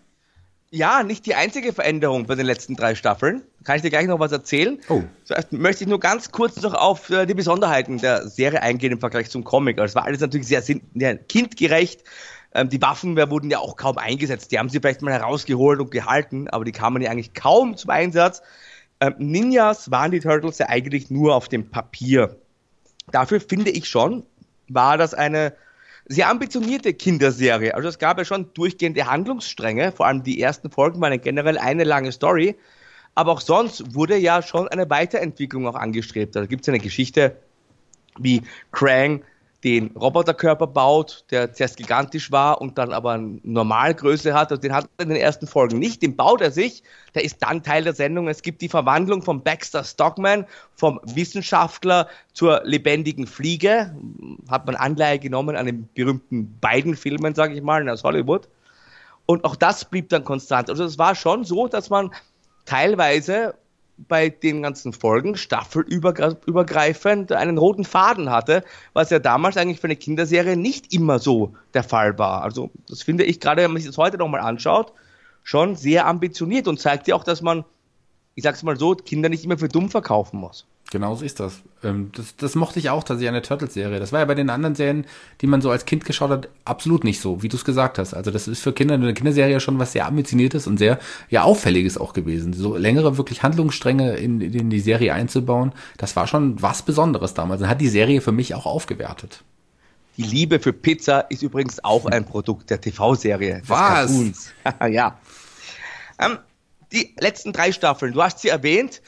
Ja, 0.71 1.03
nicht 1.03 1.25
die 1.25 1.35
einzige 1.35 1.71
Veränderung 1.73 2.25
bei 2.25 2.35
den 2.35 2.45
letzten 2.45 2.75
drei 2.75 2.95
Staffeln. 2.95 3.43
Kann 3.63 3.77
ich 3.77 3.81
dir 3.81 3.91
gleich 3.91 4.07
noch 4.07 4.19
was 4.19 4.31
erzählen? 4.31 4.79
Oh. 4.89 5.03
Zuerst 5.23 5.53
möchte 5.53 5.83
ich 5.83 5.89
nur 5.89 5.99
ganz 5.99 6.31
kurz 6.31 6.61
noch 6.61 6.73
auf 6.73 7.09
äh, 7.09 7.25
die 7.25 7.33
Besonderheiten 7.33 7.99
der 7.99 8.27
Serie 8.27 8.61
eingehen 8.61 8.91
im 8.91 8.99
Vergleich 8.99 9.29
zum 9.29 9.43
Comic. 9.43 9.79
Also 9.79 9.91
es 9.91 9.95
war 9.95 10.03
alles 10.03 10.19
natürlich 10.19 10.47
sehr 10.47 10.61
kindgerecht. 11.29 12.03
Ähm, 12.55 12.69
die 12.69 12.81
Waffen 12.81 13.17
wurden 13.17 13.51
ja 13.51 13.59
auch 13.59 13.75
kaum 13.75 13.97
eingesetzt. 13.97 14.51
Die 14.51 14.57
haben 14.57 14.69
sie 14.69 14.79
vielleicht 14.79 15.01
mal 15.01 15.11
herausgeholt 15.11 15.81
und 15.81 15.91
gehalten, 15.91 16.47
aber 16.47 16.63
die 16.63 16.71
kamen 16.71 17.01
ja 17.01 17.11
eigentlich 17.11 17.33
kaum 17.33 17.75
zum 17.75 17.89
Einsatz. 17.91 18.41
Ähm, 19.01 19.15
Ninjas 19.19 19.91
waren 19.91 20.11
die 20.11 20.21
Turtles 20.21 20.57
ja 20.57 20.69
eigentlich 20.69 21.11
nur 21.11 21.35
auf 21.35 21.49
dem 21.49 21.69
Papier. 21.69 22.37
Dafür 23.11 23.41
finde 23.41 23.71
ich 23.71 23.89
schon, 23.89 24.23
war 24.69 24.97
das 24.97 25.13
eine 25.13 25.53
sehr 26.07 26.29
ambitionierte 26.29 26.93
Kinderserie. 26.93 27.75
Also 27.75 27.89
es 27.89 27.99
gab 27.99 28.17
ja 28.17 28.25
schon 28.25 28.53
durchgehende 28.53 29.05
Handlungsstränge, 29.05 29.91
vor 29.91 30.05
allem 30.05 30.23
die 30.23 30.39
ersten 30.39 30.71
Folgen 30.71 31.01
waren 31.01 31.19
generell 31.19 31.57
eine 31.57 31.83
lange 31.83 32.13
Story. 32.13 32.55
Aber 33.15 33.33
auch 33.33 33.41
sonst 33.41 33.95
wurde 33.95 34.17
ja 34.17 34.41
schon 34.41 34.67
eine 34.69 34.89
Weiterentwicklung 34.89 35.67
auch 35.67 35.75
angestrebt. 35.75 36.35
Da 36.35 36.45
gibt 36.45 36.63
es 36.63 36.69
eine 36.69 36.79
Geschichte, 36.79 37.35
wie 38.17 38.43
Krang 38.71 39.23
den 39.65 39.87
Roboterkörper 39.97 40.67
baut, 40.67 41.25
der 41.31 41.51
zuerst 41.51 41.77
gigantisch 41.77 42.31
war 42.31 42.61
und 42.61 42.77
dann 42.77 42.93
aber 42.93 43.13
eine 43.13 43.39
Normalgröße 43.41 44.31
hat. 44.35 44.51
Also 44.51 44.61
den 44.61 44.73
hat 44.73 44.87
er 44.97 45.03
in 45.03 45.09
den 45.09 45.17
ersten 45.17 45.47
Folgen 45.47 45.79
nicht. 45.79 46.03
Den 46.03 46.15
baut 46.15 46.41
er 46.41 46.51
sich. 46.51 46.83
Der 47.15 47.23
ist 47.23 47.41
dann 47.41 47.63
Teil 47.63 47.83
der 47.83 47.95
Sendung. 47.95 48.27
Es 48.27 48.43
gibt 48.43 48.61
die 48.61 48.69
Verwandlung 48.69 49.23
von 49.23 49.41
Baxter 49.41 49.83
Stockman, 49.83 50.45
vom 50.75 50.99
Wissenschaftler 51.03 52.07
zur 52.33 52.61
lebendigen 52.63 53.25
Fliege. 53.25 53.95
Hat 54.51 54.67
man 54.67 54.75
Anleihe 54.75 55.17
genommen 55.17 55.55
an 55.55 55.65
den 55.65 55.89
berühmten 55.95 56.59
beiden 56.61 56.95
Filmen, 56.95 57.33
sage 57.33 57.55
ich 57.55 57.63
mal, 57.63 57.89
aus 57.89 58.03
Hollywood. 58.03 58.47
Und 59.25 59.43
auch 59.45 59.55
das 59.55 59.83
blieb 59.83 60.09
dann 60.09 60.23
konstant. 60.23 60.69
Also 60.69 60.83
es 60.83 60.99
war 60.99 61.15
schon 61.15 61.43
so, 61.43 61.67
dass 61.67 61.89
man 61.89 62.11
teilweise 62.65 63.55
bei 63.97 64.29
den 64.29 64.61
ganzen 64.61 64.93
Folgen 64.93 65.37
staffelübergreifend 65.37 67.31
einen 67.31 67.57
roten 67.57 67.85
Faden 67.85 68.29
hatte, 68.29 68.63
was 68.93 69.09
ja 69.09 69.19
damals 69.19 69.57
eigentlich 69.57 69.79
für 69.79 69.87
eine 69.87 69.95
Kinderserie 69.95 70.57
nicht 70.57 70.93
immer 70.93 71.19
so 71.19 71.53
der 71.73 71.83
Fall 71.83 72.17
war. 72.19 72.43
Also 72.43 72.71
das 72.89 73.03
finde 73.03 73.23
ich 73.23 73.39
gerade, 73.39 73.61
wenn 73.63 73.71
man 73.71 73.81
sich 73.81 73.89
das 73.89 73.97
heute 73.97 74.17
nochmal 74.17 74.41
anschaut, 74.41 74.93
schon 75.43 75.75
sehr 75.75 76.07
ambitioniert 76.07 76.67
und 76.67 76.79
zeigt 76.79 77.07
ja 77.07 77.15
auch, 77.15 77.23
dass 77.23 77.41
man, 77.41 77.63
ich 78.35 78.43
sag's 78.43 78.63
mal 78.63 78.77
so, 78.77 78.95
Kinder 78.95 79.29
nicht 79.29 79.43
immer 79.45 79.57
für 79.57 79.69
dumm 79.69 79.89
verkaufen 79.89 80.39
muss. 80.39 80.65
Genau 80.91 81.15
so 81.15 81.25
ist 81.25 81.39
das. 81.39 81.61
Ähm, 81.83 82.11
das. 82.15 82.35
Das 82.35 82.53
mochte 82.53 82.77
ich 82.77 82.91
auch 82.91 83.03
tatsächlich 83.03 83.29
an 83.29 83.33
der 83.33 83.43
Turtles-Serie. 83.43 83.99
Das 83.99 84.11
war 84.11 84.19
ja 84.19 84.25
bei 84.25 84.35
den 84.35 84.51
anderen 84.51 84.75
Serien, 84.75 85.05
die 85.41 85.47
man 85.47 85.61
so 85.61 85.71
als 85.71 85.85
Kind 85.85 86.05
geschaut 86.05 86.29
hat, 86.29 86.49
absolut 86.63 87.03
nicht 87.03 87.19
so, 87.19 87.41
wie 87.41 87.49
du 87.49 87.57
es 87.57 87.65
gesagt 87.65 87.97
hast. 87.97 88.13
Also 88.13 88.29
das 88.29 88.47
ist 88.47 88.61
für 88.61 88.71
Kinder 88.71 88.93
eine 88.93 89.13
Kinderserie 89.13 89.59
schon 89.59 89.79
was 89.79 89.93
sehr 89.93 90.05
ambitioniertes 90.05 90.67
und 90.67 90.77
sehr 90.77 90.99
ja 91.29 91.41
auffälliges 91.41 91.97
auch 91.97 92.13
gewesen. 92.13 92.53
So 92.53 92.77
längere 92.77 93.17
wirklich 93.17 93.41
Handlungsstränge 93.41 94.15
in, 94.17 94.41
in 94.41 94.69
die 94.69 94.79
Serie 94.79 95.13
einzubauen, 95.13 95.71
das 95.97 96.15
war 96.15 96.27
schon 96.27 96.61
was 96.61 96.83
Besonderes 96.83 97.33
damals. 97.33 97.61
Und 97.61 97.69
hat 97.69 97.81
die 97.81 97.89
Serie 97.89 98.21
für 98.21 98.31
mich 98.31 98.53
auch 98.53 98.67
aufgewertet. 98.67 99.43
Die 100.17 100.23
Liebe 100.23 100.59
für 100.59 100.71
Pizza 100.71 101.21
ist 101.29 101.41
übrigens 101.41 101.83
auch 101.83 102.05
ein 102.05 102.25
Produkt 102.25 102.69
der 102.69 102.79
TV-Serie. 102.79 103.63
Was? 103.65 104.53
ja. 104.89 105.17
Ähm, 106.19 106.37
die 106.91 107.15
letzten 107.19 107.53
drei 107.53 107.71
Staffeln, 107.71 108.13
du 108.13 108.23
hast 108.23 108.39
sie 108.39 108.49
erwähnt. 108.49 109.01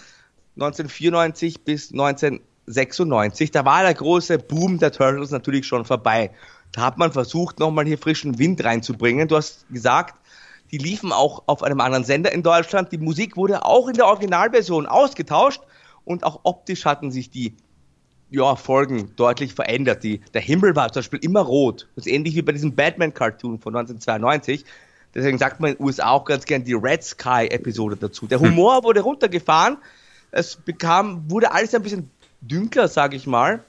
1994 0.56 1.64
bis 1.64 1.92
1996, 1.92 3.52
da 3.52 3.64
war 3.64 3.84
der 3.84 3.94
große 3.94 4.40
Boom 4.40 4.80
der 4.80 4.92
Turtles 4.92 5.30
natürlich 5.30 5.68
schon 5.68 5.86
vorbei. 5.86 6.32
Da 6.72 6.82
hat 6.82 6.98
man 6.98 7.12
versucht, 7.12 7.60
nochmal 7.60 7.86
hier 7.86 7.98
frischen 7.98 8.40
Wind 8.40 8.64
reinzubringen. 8.64 9.28
Du 9.28 9.36
hast 9.36 9.68
gesagt, 9.70 10.20
die 10.72 10.78
liefen 10.78 11.12
auch 11.14 11.44
auf 11.46 11.64
einem 11.64 11.80
anderen 11.80 12.04
Sender 12.04 12.32
in 12.32 12.44
Deutschland. 12.44 12.92
Die 12.92 12.98
Musik 12.98 13.38
wurde 13.38 13.64
auch 13.66 13.88
in 13.88 13.94
der 13.94 14.08
Originalversion 14.08 14.86
ausgetauscht 14.86 15.62
und 16.04 16.24
auch 16.24 16.42
optisch 16.44 16.86
hatten 16.86 17.12
sich 17.12 17.30
die 17.30 17.56
ja, 18.30 18.56
Folgen 18.56 19.16
deutlich 19.16 19.54
verändert. 19.54 20.04
Die, 20.04 20.20
der 20.34 20.42
Himmel 20.42 20.76
war 20.76 20.92
zum 20.92 21.02
Beispiel 21.02 21.20
immer 21.20 21.42
rot. 21.42 21.88
Das 21.96 22.06
ist 22.06 22.12
ähnlich 22.12 22.36
wie 22.36 22.42
bei 22.42 22.52
diesem 22.52 22.76
Batman-Cartoon 22.76 23.60
von 23.60 23.76
1992. 23.76 24.66
Deswegen 25.18 25.40
sagt 25.40 25.60
man 25.60 25.72
in 25.72 25.78
den 25.78 25.84
USA 25.84 26.12
auch 26.12 26.26
ganz 26.26 26.46
gern 26.46 26.64
die 26.64 26.76
Red 26.76 27.04
Sky-Episode 27.04 27.98
dazu. 27.98 28.28
Der 28.28 28.40
Humor 28.40 28.84
wurde 28.84 29.02
runtergefahren. 29.02 29.78
Es 30.30 30.56
bekam, 30.56 31.30
wurde 31.32 31.52
alles 31.52 31.74
ein 31.74 31.82
bisschen 31.82 32.12
dünkler, 32.42 32.88
sage 32.88 33.16
ich 33.16 33.26
mal. 33.26 33.64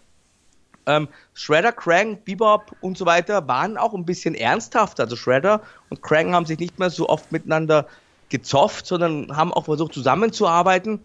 Ähm, 0.84 1.08
Shredder, 1.32 1.72
Krang, 1.72 2.18
Bebop 2.22 2.76
und 2.82 2.98
so 2.98 3.06
weiter 3.06 3.48
waren 3.48 3.78
auch 3.78 3.94
ein 3.94 4.04
bisschen 4.04 4.34
ernsthafter. 4.34 5.04
Also 5.04 5.16
Shredder 5.16 5.62
und 5.88 6.02
Krang 6.02 6.34
haben 6.34 6.44
sich 6.44 6.58
nicht 6.58 6.78
mehr 6.78 6.90
so 6.90 7.08
oft 7.08 7.32
miteinander 7.32 7.86
gezofft, 8.28 8.86
sondern 8.86 9.34
haben 9.34 9.54
auch 9.54 9.64
versucht 9.64 9.94
zusammenzuarbeiten 9.94 11.00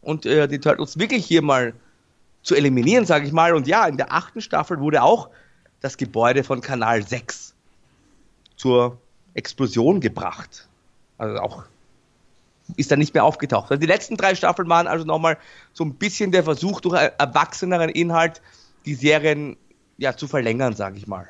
und 0.00 0.24
äh, 0.24 0.48
die 0.48 0.60
Turtles 0.60 0.98
wirklich 0.98 1.26
hier 1.26 1.42
mal 1.42 1.74
zu 2.42 2.54
eliminieren, 2.54 3.04
sage 3.04 3.26
ich 3.26 3.32
mal. 3.32 3.54
Und 3.54 3.66
ja, 3.66 3.86
in 3.86 3.98
der 3.98 4.14
achten 4.14 4.40
Staffel 4.40 4.80
wurde 4.80 5.02
auch 5.02 5.28
das 5.82 5.98
Gebäude 5.98 6.42
von 6.42 6.62
Kanal 6.62 7.06
6 7.06 7.52
zur 8.56 8.96
Explosion 9.34 10.00
gebracht. 10.00 10.68
Also 11.18 11.38
auch 11.38 11.64
ist 12.76 12.90
da 12.90 12.96
nicht 12.96 13.14
mehr 13.14 13.24
aufgetaucht. 13.24 13.70
Also 13.70 13.80
die 13.80 13.86
letzten 13.86 14.16
drei 14.16 14.34
Staffeln 14.34 14.68
waren 14.68 14.86
also 14.86 15.04
nochmal 15.04 15.36
so 15.72 15.84
ein 15.84 15.94
bisschen 15.94 16.32
der 16.32 16.44
Versuch, 16.44 16.80
durch 16.80 16.94
erwachseneren 16.94 17.90
Inhalt 17.90 18.40
die 18.86 18.94
Serien 18.94 19.56
ja 19.98 20.16
zu 20.16 20.26
verlängern, 20.26 20.74
sage 20.74 20.96
ich 20.96 21.06
mal. 21.06 21.28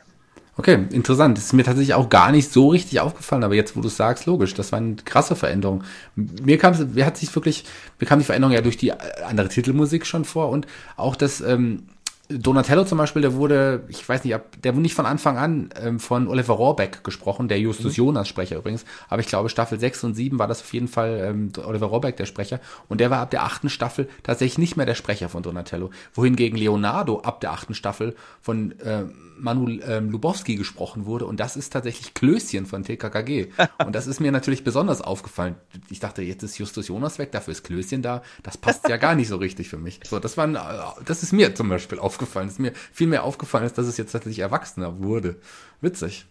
Okay, 0.58 0.86
interessant. 0.90 1.38
Das 1.38 1.46
ist 1.46 1.52
mir 1.54 1.64
tatsächlich 1.64 1.94
auch 1.94 2.10
gar 2.10 2.30
nicht 2.30 2.52
so 2.52 2.68
richtig 2.68 3.00
aufgefallen, 3.00 3.42
aber 3.42 3.54
jetzt, 3.54 3.74
wo 3.74 3.80
du 3.80 3.88
es 3.88 3.96
sagst, 3.96 4.26
logisch, 4.26 4.52
das 4.52 4.70
war 4.70 4.78
eine 4.78 4.96
krasse 4.96 5.34
Veränderung. 5.34 5.82
Mir 6.14 6.58
kam 6.58 6.76
mir 6.92 7.06
hat 7.06 7.16
sich 7.16 7.34
wirklich, 7.34 7.64
mir 7.98 8.06
kam 8.06 8.18
die 8.18 8.24
Veränderung 8.24 8.54
ja 8.54 8.60
durch 8.60 8.76
die 8.76 8.92
andere 8.92 9.48
Titelmusik 9.48 10.04
schon 10.04 10.26
vor 10.26 10.50
und 10.50 10.66
auch 10.96 11.16
das, 11.16 11.40
ähm, 11.40 11.84
Donatello 12.28 12.84
zum 12.84 12.98
Beispiel, 12.98 13.22
der 13.22 13.34
wurde, 13.34 13.84
ich 13.88 14.08
weiß 14.08 14.24
nicht, 14.24 14.38
der 14.62 14.74
wurde 14.74 14.82
nicht 14.82 14.94
von 14.94 15.06
Anfang 15.06 15.36
an 15.38 15.70
ähm, 15.80 16.00
von 16.00 16.28
Oliver 16.28 16.54
Rohrbeck 16.54 17.04
gesprochen, 17.04 17.48
der 17.48 17.58
Justus 17.60 17.92
mhm. 17.92 18.04
Jonas 18.04 18.28
Sprecher 18.28 18.56
übrigens, 18.56 18.84
aber 19.08 19.20
ich 19.20 19.26
glaube 19.26 19.48
Staffel 19.48 19.78
6 19.78 20.04
und 20.04 20.14
7 20.14 20.38
war 20.38 20.46
das 20.46 20.62
auf 20.62 20.72
jeden 20.72 20.88
Fall 20.88 21.20
ähm, 21.22 21.52
Oliver 21.64 21.86
Rohrbeck 21.86 22.16
der 22.16 22.26
Sprecher 22.26 22.60
und 22.88 23.00
der 23.00 23.10
war 23.10 23.20
ab 23.20 23.30
der 23.30 23.42
achten 23.42 23.68
Staffel 23.68 24.08
tatsächlich 24.22 24.58
nicht 24.58 24.76
mehr 24.76 24.86
der 24.86 24.94
Sprecher 24.94 25.28
von 25.28 25.42
Donatello, 25.42 25.90
wohingegen 26.14 26.56
Leonardo 26.56 27.20
ab 27.20 27.40
der 27.40 27.52
achten 27.52 27.74
Staffel 27.74 28.14
von 28.40 28.78
äh, 28.80 29.04
Manu 29.36 29.68
ähm, 29.84 30.10
Lubowski 30.10 30.56
gesprochen 30.56 31.06
wurde 31.06 31.26
und 31.26 31.40
das 31.40 31.56
ist 31.56 31.72
tatsächlich 31.72 32.14
Klößchen 32.14 32.66
von 32.66 32.84
TKKG 32.84 33.48
und 33.84 33.94
das 33.94 34.06
ist 34.06 34.20
mir 34.20 34.32
natürlich 34.32 34.64
besonders 34.64 35.02
aufgefallen. 35.02 35.56
Ich 35.90 36.00
dachte, 36.00 36.22
jetzt 36.22 36.42
ist 36.44 36.56
Justus 36.56 36.88
Jonas 36.88 37.18
weg, 37.18 37.32
dafür 37.32 37.52
ist 37.52 37.64
Klößchen 37.64 38.00
da, 38.00 38.22
das 38.42 38.56
passt 38.56 38.88
ja 38.88 38.96
gar 38.96 39.16
nicht 39.16 39.28
so 39.28 39.36
richtig 39.36 39.68
für 39.68 39.78
mich. 39.78 40.00
So, 40.08 40.18
das 40.18 40.36
war, 40.36 40.46
ein, 40.46 40.54
äh, 40.54 40.60
das 41.04 41.22
ist 41.22 41.32
mir 41.32 41.54
zum 41.54 41.68
Beispiel 41.68 41.98
aufgefallen 41.98 42.11
aufgefallen. 42.12 42.48
Es 42.48 42.54
ist 42.54 42.58
mir 42.58 42.72
viel 42.92 43.06
mehr 43.06 43.24
aufgefallen, 43.24 43.64
ist, 43.64 43.78
dass 43.78 43.86
es 43.86 43.96
jetzt 43.96 44.12
tatsächlich 44.12 44.40
erwachsener 44.40 45.02
wurde. 45.02 45.36
Witzig. 45.80 46.26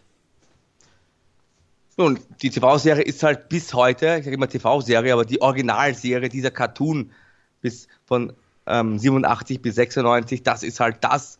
Nun, 1.97 2.19
die 2.41 2.49
TV-Serie 2.49 3.03
ist 3.03 3.23
halt 3.23 3.49
bis 3.49 3.73
heute, 3.73 4.17
ich 4.19 4.25
sage 4.25 4.35
immer 4.35 4.47
TV-Serie, 4.47 5.13
aber 5.13 5.25
die 5.25 5.41
Originalserie, 5.41 6.29
dieser 6.29 6.51
Cartoon 6.51 7.11
bis 7.61 7.87
von 8.05 8.33
ähm, 8.65 8.97
87 8.97 9.61
bis 9.61 9.75
96, 9.75 10.43
das 10.43 10.63
ist 10.63 10.79
halt 10.79 10.97
das, 11.01 11.37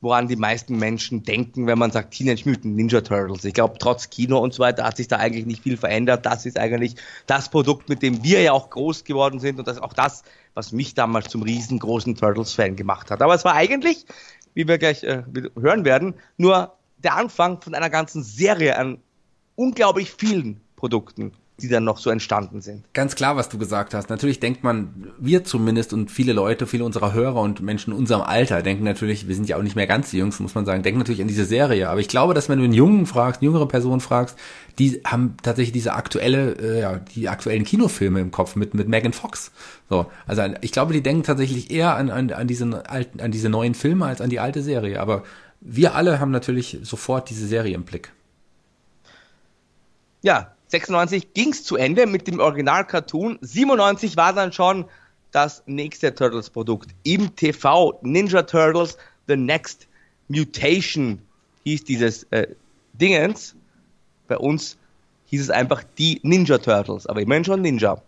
woran 0.00 0.28
die 0.28 0.36
meisten 0.36 0.78
Menschen 0.78 1.22
denken, 1.22 1.66
wenn 1.66 1.78
man 1.78 1.92
sagt 1.92 2.12
Teenage 2.12 2.42
Mutant 2.44 2.74
Ninja 2.76 3.00
Turtles. 3.00 3.44
Ich 3.44 3.54
glaube, 3.54 3.76
trotz 3.78 4.10
Kino 4.10 4.38
und 4.38 4.52
so 4.52 4.62
weiter 4.62 4.84
hat 4.84 4.96
sich 4.96 5.08
da 5.08 5.16
eigentlich 5.16 5.46
nicht 5.46 5.62
viel 5.62 5.76
verändert. 5.76 6.26
Das 6.26 6.44
ist 6.44 6.58
eigentlich 6.58 6.96
das 7.26 7.48
Produkt, 7.48 7.88
mit 7.88 8.02
dem 8.02 8.22
wir 8.24 8.42
ja 8.42 8.52
auch 8.52 8.68
groß 8.68 9.04
geworden 9.04 9.38
sind 9.38 9.58
und 9.58 9.68
das 9.68 9.78
auch 9.78 9.92
das, 9.92 10.22
was 10.54 10.72
mich 10.72 10.94
damals 10.94 11.28
zum 11.28 11.42
riesengroßen 11.42 12.14
Turtles-Fan 12.14 12.76
gemacht 12.76 13.10
hat. 13.10 13.22
Aber 13.22 13.34
es 13.34 13.44
war 13.44 13.54
eigentlich, 13.54 14.06
wie 14.54 14.68
wir 14.68 14.78
gleich 14.78 15.02
äh, 15.02 15.22
hören 15.58 15.84
werden, 15.84 16.14
nur 16.36 16.76
der 16.98 17.16
Anfang 17.16 17.60
von 17.60 17.74
einer 17.74 17.90
ganzen 17.90 18.22
Serie 18.22 18.78
an 18.78 18.98
unglaublich 19.56 20.12
vielen 20.12 20.60
Produkten 20.76 21.32
die 21.62 21.68
dann 21.68 21.84
noch 21.84 21.98
so 21.98 22.10
entstanden 22.10 22.60
sind. 22.60 22.84
Ganz 22.92 23.14
klar, 23.14 23.36
was 23.36 23.48
du 23.48 23.56
gesagt 23.56 23.94
hast. 23.94 24.10
Natürlich 24.10 24.40
denkt 24.40 24.64
man, 24.64 25.12
wir 25.18 25.44
zumindest 25.44 25.92
und 25.92 26.10
viele 26.10 26.32
Leute, 26.32 26.66
viele 26.66 26.84
unserer 26.84 27.12
Hörer 27.12 27.40
und 27.40 27.60
Menschen 27.60 27.92
in 27.92 27.98
unserem 27.98 28.22
Alter 28.22 28.62
denken 28.62 28.84
natürlich, 28.84 29.28
wir 29.28 29.34
sind 29.34 29.48
ja 29.48 29.56
auch 29.56 29.62
nicht 29.62 29.76
mehr 29.76 29.86
ganz 29.86 30.10
die 30.10 30.18
Jungs, 30.18 30.40
muss 30.40 30.54
man 30.54 30.66
sagen, 30.66 30.82
denken 30.82 30.98
natürlich 30.98 31.22
an 31.22 31.28
diese 31.28 31.44
Serie. 31.44 31.88
Aber 31.88 32.00
ich 32.00 32.08
glaube, 32.08 32.34
dass 32.34 32.48
wenn 32.48 32.58
du 32.58 32.64
einen 32.64 32.72
Jungen 32.72 33.06
fragst, 33.06 33.40
eine 33.40 33.46
jüngere 33.46 33.68
Person 33.68 34.00
fragst, 34.00 34.36
die 34.78 35.00
haben 35.04 35.36
tatsächlich 35.42 35.72
diese 35.72 35.94
aktuelle, 35.94 36.52
äh, 36.54 36.80
ja, 36.80 36.96
die 36.98 37.28
aktuellen 37.28 37.64
Kinofilme 37.64 38.20
im 38.20 38.30
Kopf 38.30 38.56
mit, 38.56 38.74
mit 38.74 38.88
Megan 38.88 39.12
Fox. 39.12 39.52
So, 39.88 40.06
also 40.26 40.42
ich 40.60 40.72
glaube, 40.72 40.92
die 40.92 41.02
denken 41.02 41.22
tatsächlich 41.22 41.70
eher 41.70 41.96
an, 41.96 42.10
an, 42.10 42.30
an 42.32 42.46
diesen 42.46 42.74
alten, 42.74 43.20
an 43.20 43.30
diese 43.30 43.48
neuen 43.48 43.74
Filme 43.74 44.06
als 44.06 44.20
an 44.20 44.30
die 44.30 44.40
alte 44.40 44.62
Serie. 44.62 45.00
Aber 45.00 45.22
wir 45.60 45.94
alle 45.94 46.18
haben 46.18 46.30
natürlich 46.32 46.78
sofort 46.82 47.30
diese 47.30 47.46
Serie 47.46 47.74
im 47.74 47.84
Blick. 47.84 48.12
Ja, 50.22 50.54
96 50.72 51.34
ging 51.34 51.50
es 51.50 51.64
zu 51.64 51.76
Ende 51.76 52.06
mit 52.06 52.26
dem 52.26 52.40
Original-Cartoon. 52.40 53.38
97 53.42 54.16
war 54.16 54.32
dann 54.32 54.52
schon 54.52 54.86
das 55.30 55.62
nächste 55.66 56.14
Turtles-Produkt 56.14 56.90
im 57.04 57.36
TV. 57.36 57.98
Ninja 58.02 58.42
Turtles 58.42 58.96
The 59.28 59.36
Next 59.36 59.86
Mutation 60.28 61.20
hieß 61.64 61.84
dieses 61.84 62.24
äh, 62.30 62.48
Dingens. 62.94 63.54
Bei 64.28 64.38
uns 64.38 64.78
hieß 65.26 65.42
es 65.42 65.50
einfach 65.50 65.84
die 65.98 66.20
Ninja 66.22 66.56
Turtles, 66.56 67.06
aber 67.06 67.20
immerhin 67.20 67.44
schon 67.44 67.60
Ninja. 67.60 68.00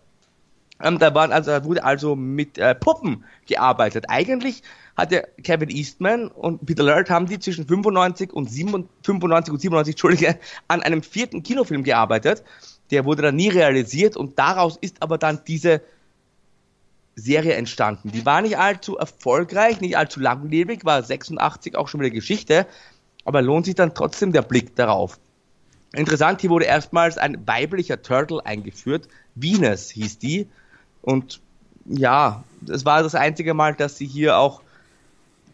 Ähm, 0.81 0.97
da 0.97 1.13
waren 1.13 1.31
also, 1.31 1.63
wurde 1.65 1.83
also 1.83 2.15
mit 2.15 2.57
äh, 2.57 2.73
Puppen 2.73 3.23
gearbeitet. 3.45 4.05
Eigentlich 4.09 4.63
hatte 4.95 5.27
Kevin 5.43 5.69
Eastman 5.69 6.27
und 6.29 6.65
Peter 6.65 6.83
Laird 6.83 7.09
haben 7.09 7.25
die 7.25 7.39
zwischen 7.39 7.67
95 7.67 8.31
und 8.31 8.49
97, 8.49 8.89
95 9.03 9.53
und 9.53 9.59
97, 9.59 9.93
Entschuldige, 9.93 10.39
an 10.67 10.81
einem 10.81 11.03
vierten 11.03 11.43
Kinofilm 11.43 11.83
gearbeitet. 11.83 12.43
Der 12.91 13.05
wurde 13.05 13.23
dann 13.23 13.35
nie 13.35 13.49
realisiert 13.49 14.15
und 14.15 14.39
daraus 14.39 14.77
ist 14.77 15.01
aber 15.01 15.17
dann 15.17 15.41
diese 15.47 15.81
Serie 17.15 17.53
entstanden. 17.53 18.11
Die 18.11 18.25
war 18.25 18.41
nicht 18.41 18.57
allzu 18.57 18.97
erfolgreich, 18.97 19.81
nicht 19.81 19.97
allzu 19.97 20.19
langlebig, 20.19 20.85
war 20.85 21.01
86 21.01 21.75
auch 21.75 21.87
schon 21.87 22.01
wieder 22.01 22.09
Geschichte, 22.09 22.67
aber 23.23 23.41
lohnt 23.41 23.65
sich 23.65 23.75
dann 23.75 23.95
trotzdem 23.95 24.31
der 24.33 24.41
Blick 24.41 24.75
darauf. 24.75 25.17
Interessant, 25.93 26.41
hier 26.41 26.49
wurde 26.49 26.65
erstmals 26.65 27.17
ein 27.17 27.47
weiblicher 27.47 28.01
Turtle 28.01 28.45
eingeführt. 28.45 29.07
Venus 29.35 29.89
hieß 29.89 30.19
die. 30.19 30.47
Und 31.01 31.39
ja, 31.85 32.43
das 32.61 32.83
war 32.83 33.01
das 33.01 33.15
einzige 33.15 33.53
Mal, 33.53 33.75
dass 33.75 33.97
sie 33.97 34.07
hier 34.07 34.37
auch 34.37 34.61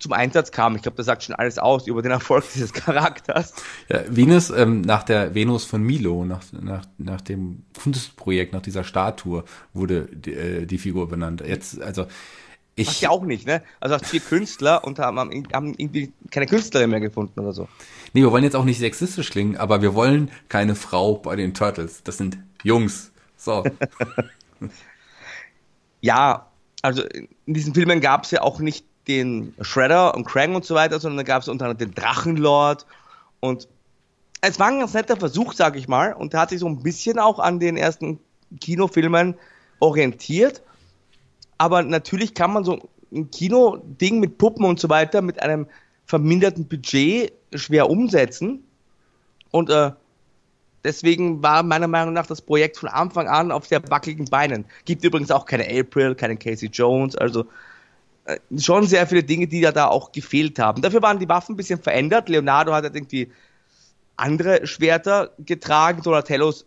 zum 0.01 0.13
Einsatz 0.13 0.51
kam. 0.51 0.75
Ich 0.75 0.81
glaube, 0.81 0.97
das 0.97 1.05
sagt 1.05 1.23
schon 1.23 1.35
alles 1.35 1.57
aus 1.57 1.87
über 1.87 2.01
den 2.01 2.11
Erfolg 2.11 2.43
dieses 2.53 2.73
Charakters. 2.73 3.53
Ja, 3.89 4.01
Venus, 4.09 4.49
ähm, 4.49 4.81
nach 4.81 5.03
der 5.03 5.33
Venus 5.35 5.65
von 5.65 5.81
Milo, 5.83 6.25
nach, 6.25 6.41
nach, 6.51 6.85
nach 6.97 7.21
dem 7.21 7.63
Kunstprojekt, 7.81 8.53
nach 8.53 8.61
dieser 8.61 8.83
Statue, 8.83 9.43
wurde 9.73 10.07
die, 10.11 10.33
äh, 10.33 10.65
die 10.65 10.77
Figur 10.77 11.07
benannt. 11.07 11.43
Jetzt, 11.45 11.81
also 11.81 12.07
ich. 12.75 12.89
Ach, 12.89 13.01
ja 13.01 13.09
auch 13.09 13.23
nicht, 13.23 13.45
ne? 13.45 13.61
Also 13.79 13.97
vier 13.99 14.21
Künstler 14.21 14.83
und 14.83 14.97
haben, 14.99 15.19
haben 15.53 15.73
irgendwie 15.77 16.11
keine 16.31 16.47
Künstlerin 16.47 16.89
mehr 16.89 17.01
gefunden 17.01 17.39
oder 17.39 17.53
so. 17.53 17.67
Nee, 18.13 18.21
wir 18.21 18.31
wollen 18.31 18.43
jetzt 18.43 18.55
auch 18.55 18.65
nicht 18.65 18.79
sexistisch 18.79 19.29
klingen, 19.29 19.57
aber 19.57 19.81
wir 19.81 19.93
wollen 19.93 20.31
keine 20.49 20.75
Frau 20.75 21.15
bei 21.15 21.35
den 21.35 21.53
Turtles. 21.53 22.03
Das 22.03 22.17
sind 22.17 22.37
Jungs. 22.63 23.11
So. 23.37 23.63
ja, 26.01 26.47
also 26.81 27.03
in 27.03 27.53
diesen 27.53 27.73
Filmen 27.73 28.01
gab 28.01 28.23
es 28.23 28.31
ja 28.31 28.41
auch 28.41 28.59
nicht 28.59 28.85
den 29.07 29.53
Shredder 29.61 30.15
und 30.15 30.25
Krang 30.25 30.55
und 30.55 30.65
so 30.65 30.75
weiter, 30.75 30.99
sondern 30.99 31.17
da 31.17 31.23
gab 31.23 31.41
es 31.41 31.47
unter 31.47 31.65
anderem 31.65 31.89
den 31.89 31.95
Drachenlord 31.95 32.85
und 33.39 33.67
es 34.41 34.59
war 34.59 34.67
ein 34.67 34.79
ganz 34.79 34.93
netter 34.93 35.17
Versuch, 35.17 35.53
sag 35.53 35.75
ich 35.75 35.87
mal, 35.87 36.13
und 36.13 36.33
hat 36.33 36.49
sich 36.49 36.59
so 36.59 36.67
ein 36.67 36.81
bisschen 36.81 37.19
auch 37.19 37.39
an 37.39 37.59
den 37.59 37.77
ersten 37.77 38.19
Kinofilmen 38.59 39.35
orientiert. 39.79 40.61
Aber 41.59 41.83
natürlich 41.83 42.33
kann 42.33 42.51
man 42.51 42.63
so 42.63 42.89
ein 43.13 43.29
Kino-Ding 43.29 44.19
mit 44.19 44.39
Puppen 44.39 44.65
und 44.65 44.79
so 44.79 44.89
weiter 44.89 45.21
mit 45.21 45.41
einem 45.43 45.67
verminderten 46.05 46.67
Budget 46.67 47.33
schwer 47.53 47.89
umsetzen. 47.89 48.63
Und 49.51 49.69
äh, 49.69 49.91
deswegen 50.83 51.43
war 51.43 51.61
meiner 51.61 51.87
Meinung 51.87 52.13
nach 52.13 52.25
das 52.25 52.41
Projekt 52.41 52.77
von 52.77 52.89
Anfang 52.89 53.27
an 53.27 53.51
auf 53.51 53.67
sehr 53.67 53.87
wackeligen 53.89 54.25
Beinen. 54.25 54.65
Gibt 54.85 55.03
übrigens 55.03 55.29
auch 55.29 55.45
keine 55.45 55.65
April, 55.65 56.15
keine 56.15 56.37
Casey 56.37 56.69
Jones, 56.69 57.15
also 57.15 57.45
schon 58.57 58.88
sehr 58.88 59.07
viele 59.07 59.24
Dinge, 59.24 59.47
die 59.47 59.61
ja 59.61 59.72
da 59.72 59.88
auch 59.88 60.11
gefehlt 60.11 60.59
haben. 60.59 60.82
Dafür 60.82 61.01
waren 61.01 61.19
die 61.19 61.30
Waffen 61.30 61.53
ein 61.53 61.57
bisschen 61.57 61.82
verändert. 61.82 62.30
Leonardo 62.30 62.74
hat 62.74 62.84
irgendwie 62.84 63.32
andere 64.15 64.67
Schwerter 64.67 65.32
getragen. 65.39 66.01
Donatellos 66.03 66.65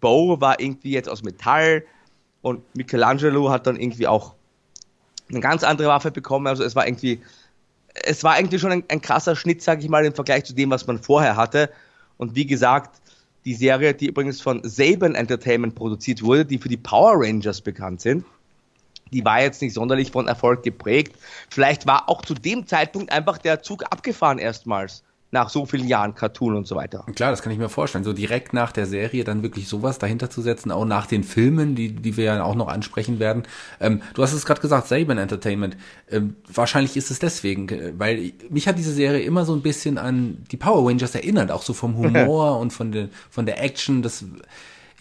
Bow 0.00 0.40
war 0.40 0.60
irgendwie 0.60 0.92
jetzt 0.92 1.08
aus 1.08 1.22
Metall 1.22 1.84
und 2.40 2.62
Michelangelo 2.74 3.50
hat 3.50 3.66
dann 3.66 3.76
irgendwie 3.76 4.06
auch 4.06 4.34
eine 5.30 5.40
ganz 5.40 5.62
andere 5.62 5.88
Waffe 5.88 6.10
bekommen. 6.10 6.46
Also 6.46 6.64
es 6.64 6.74
war 6.74 6.86
irgendwie, 6.86 7.20
es 7.94 8.24
war 8.24 8.34
eigentlich 8.34 8.60
schon 8.60 8.72
ein, 8.72 8.84
ein 8.88 9.00
krasser 9.00 9.36
Schnitt, 9.36 9.62
sage 9.62 9.82
ich 9.82 9.88
mal, 9.88 10.04
im 10.04 10.14
Vergleich 10.14 10.44
zu 10.44 10.54
dem, 10.54 10.70
was 10.70 10.86
man 10.86 10.98
vorher 10.98 11.36
hatte. 11.36 11.70
Und 12.16 12.34
wie 12.34 12.46
gesagt, 12.46 13.00
die 13.44 13.54
Serie, 13.54 13.94
die 13.94 14.08
übrigens 14.08 14.40
von 14.40 14.60
Saban 14.64 15.14
Entertainment 15.14 15.74
produziert 15.74 16.22
wurde, 16.22 16.44
die 16.44 16.58
für 16.58 16.68
die 16.68 16.76
Power 16.76 17.14
Rangers 17.16 17.60
bekannt 17.60 18.00
sind, 18.00 18.24
die 19.12 19.24
war 19.24 19.40
jetzt 19.40 19.62
nicht 19.62 19.74
sonderlich 19.74 20.10
von 20.10 20.28
Erfolg 20.28 20.62
geprägt. 20.62 21.16
Vielleicht 21.50 21.86
war 21.86 22.08
auch 22.08 22.22
zu 22.22 22.34
dem 22.34 22.66
Zeitpunkt 22.66 23.12
einfach 23.12 23.38
der 23.38 23.62
Zug 23.62 23.84
abgefahren 23.90 24.38
erstmals 24.38 25.02
nach 25.32 25.48
so 25.48 25.64
vielen 25.64 25.88
Jahren 25.88 26.14
Cartoon 26.14 26.54
und 26.54 26.66
so 26.66 26.76
weiter. 26.76 27.06
Klar, 27.14 27.30
das 27.30 27.42
kann 27.42 27.52
ich 27.52 27.58
mir 27.58 27.70
vorstellen. 27.70 28.04
So 28.04 28.12
direkt 28.12 28.52
nach 28.52 28.70
der 28.70 28.84
Serie 28.84 29.24
dann 29.24 29.42
wirklich 29.42 29.66
sowas 29.66 29.98
dahinter 29.98 30.28
zu 30.28 30.42
setzen, 30.42 30.70
auch 30.70 30.84
nach 30.84 31.06
den 31.06 31.24
Filmen, 31.24 31.74
die, 31.74 31.90
die 31.90 32.18
wir 32.18 32.24
ja 32.24 32.44
auch 32.44 32.54
noch 32.54 32.68
ansprechen 32.68 33.18
werden. 33.18 33.44
Ähm, 33.80 34.02
du 34.12 34.22
hast 34.22 34.34
es 34.34 34.44
gerade 34.44 34.60
gesagt, 34.60 34.88
Saban 34.88 35.16
Entertainment. 35.16 35.78
Ähm, 36.10 36.36
wahrscheinlich 36.52 36.98
ist 36.98 37.10
es 37.10 37.18
deswegen, 37.18 37.66
äh, 37.70 37.94
weil 37.96 38.32
mich 38.50 38.68
hat 38.68 38.76
diese 38.76 38.92
Serie 38.92 39.22
immer 39.22 39.46
so 39.46 39.54
ein 39.54 39.62
bisschen 39.62 39.96
an 39.96 40.36
die 40.50 40.58
Power 40.58 40.86
Rangers 40.86 41.14
erinnert, 41.14 41.50
auch 41.50 41.62
so 41.62 41.72
vom 41.72 41.96
Humor 41.96 42.58
und 42.58 42.74
von 42.74 42.92
der, 42.92 43.08
von 43.30 43.46
der 43.46 43.62
Action. 43.62 44.02
Das 44.02 44.26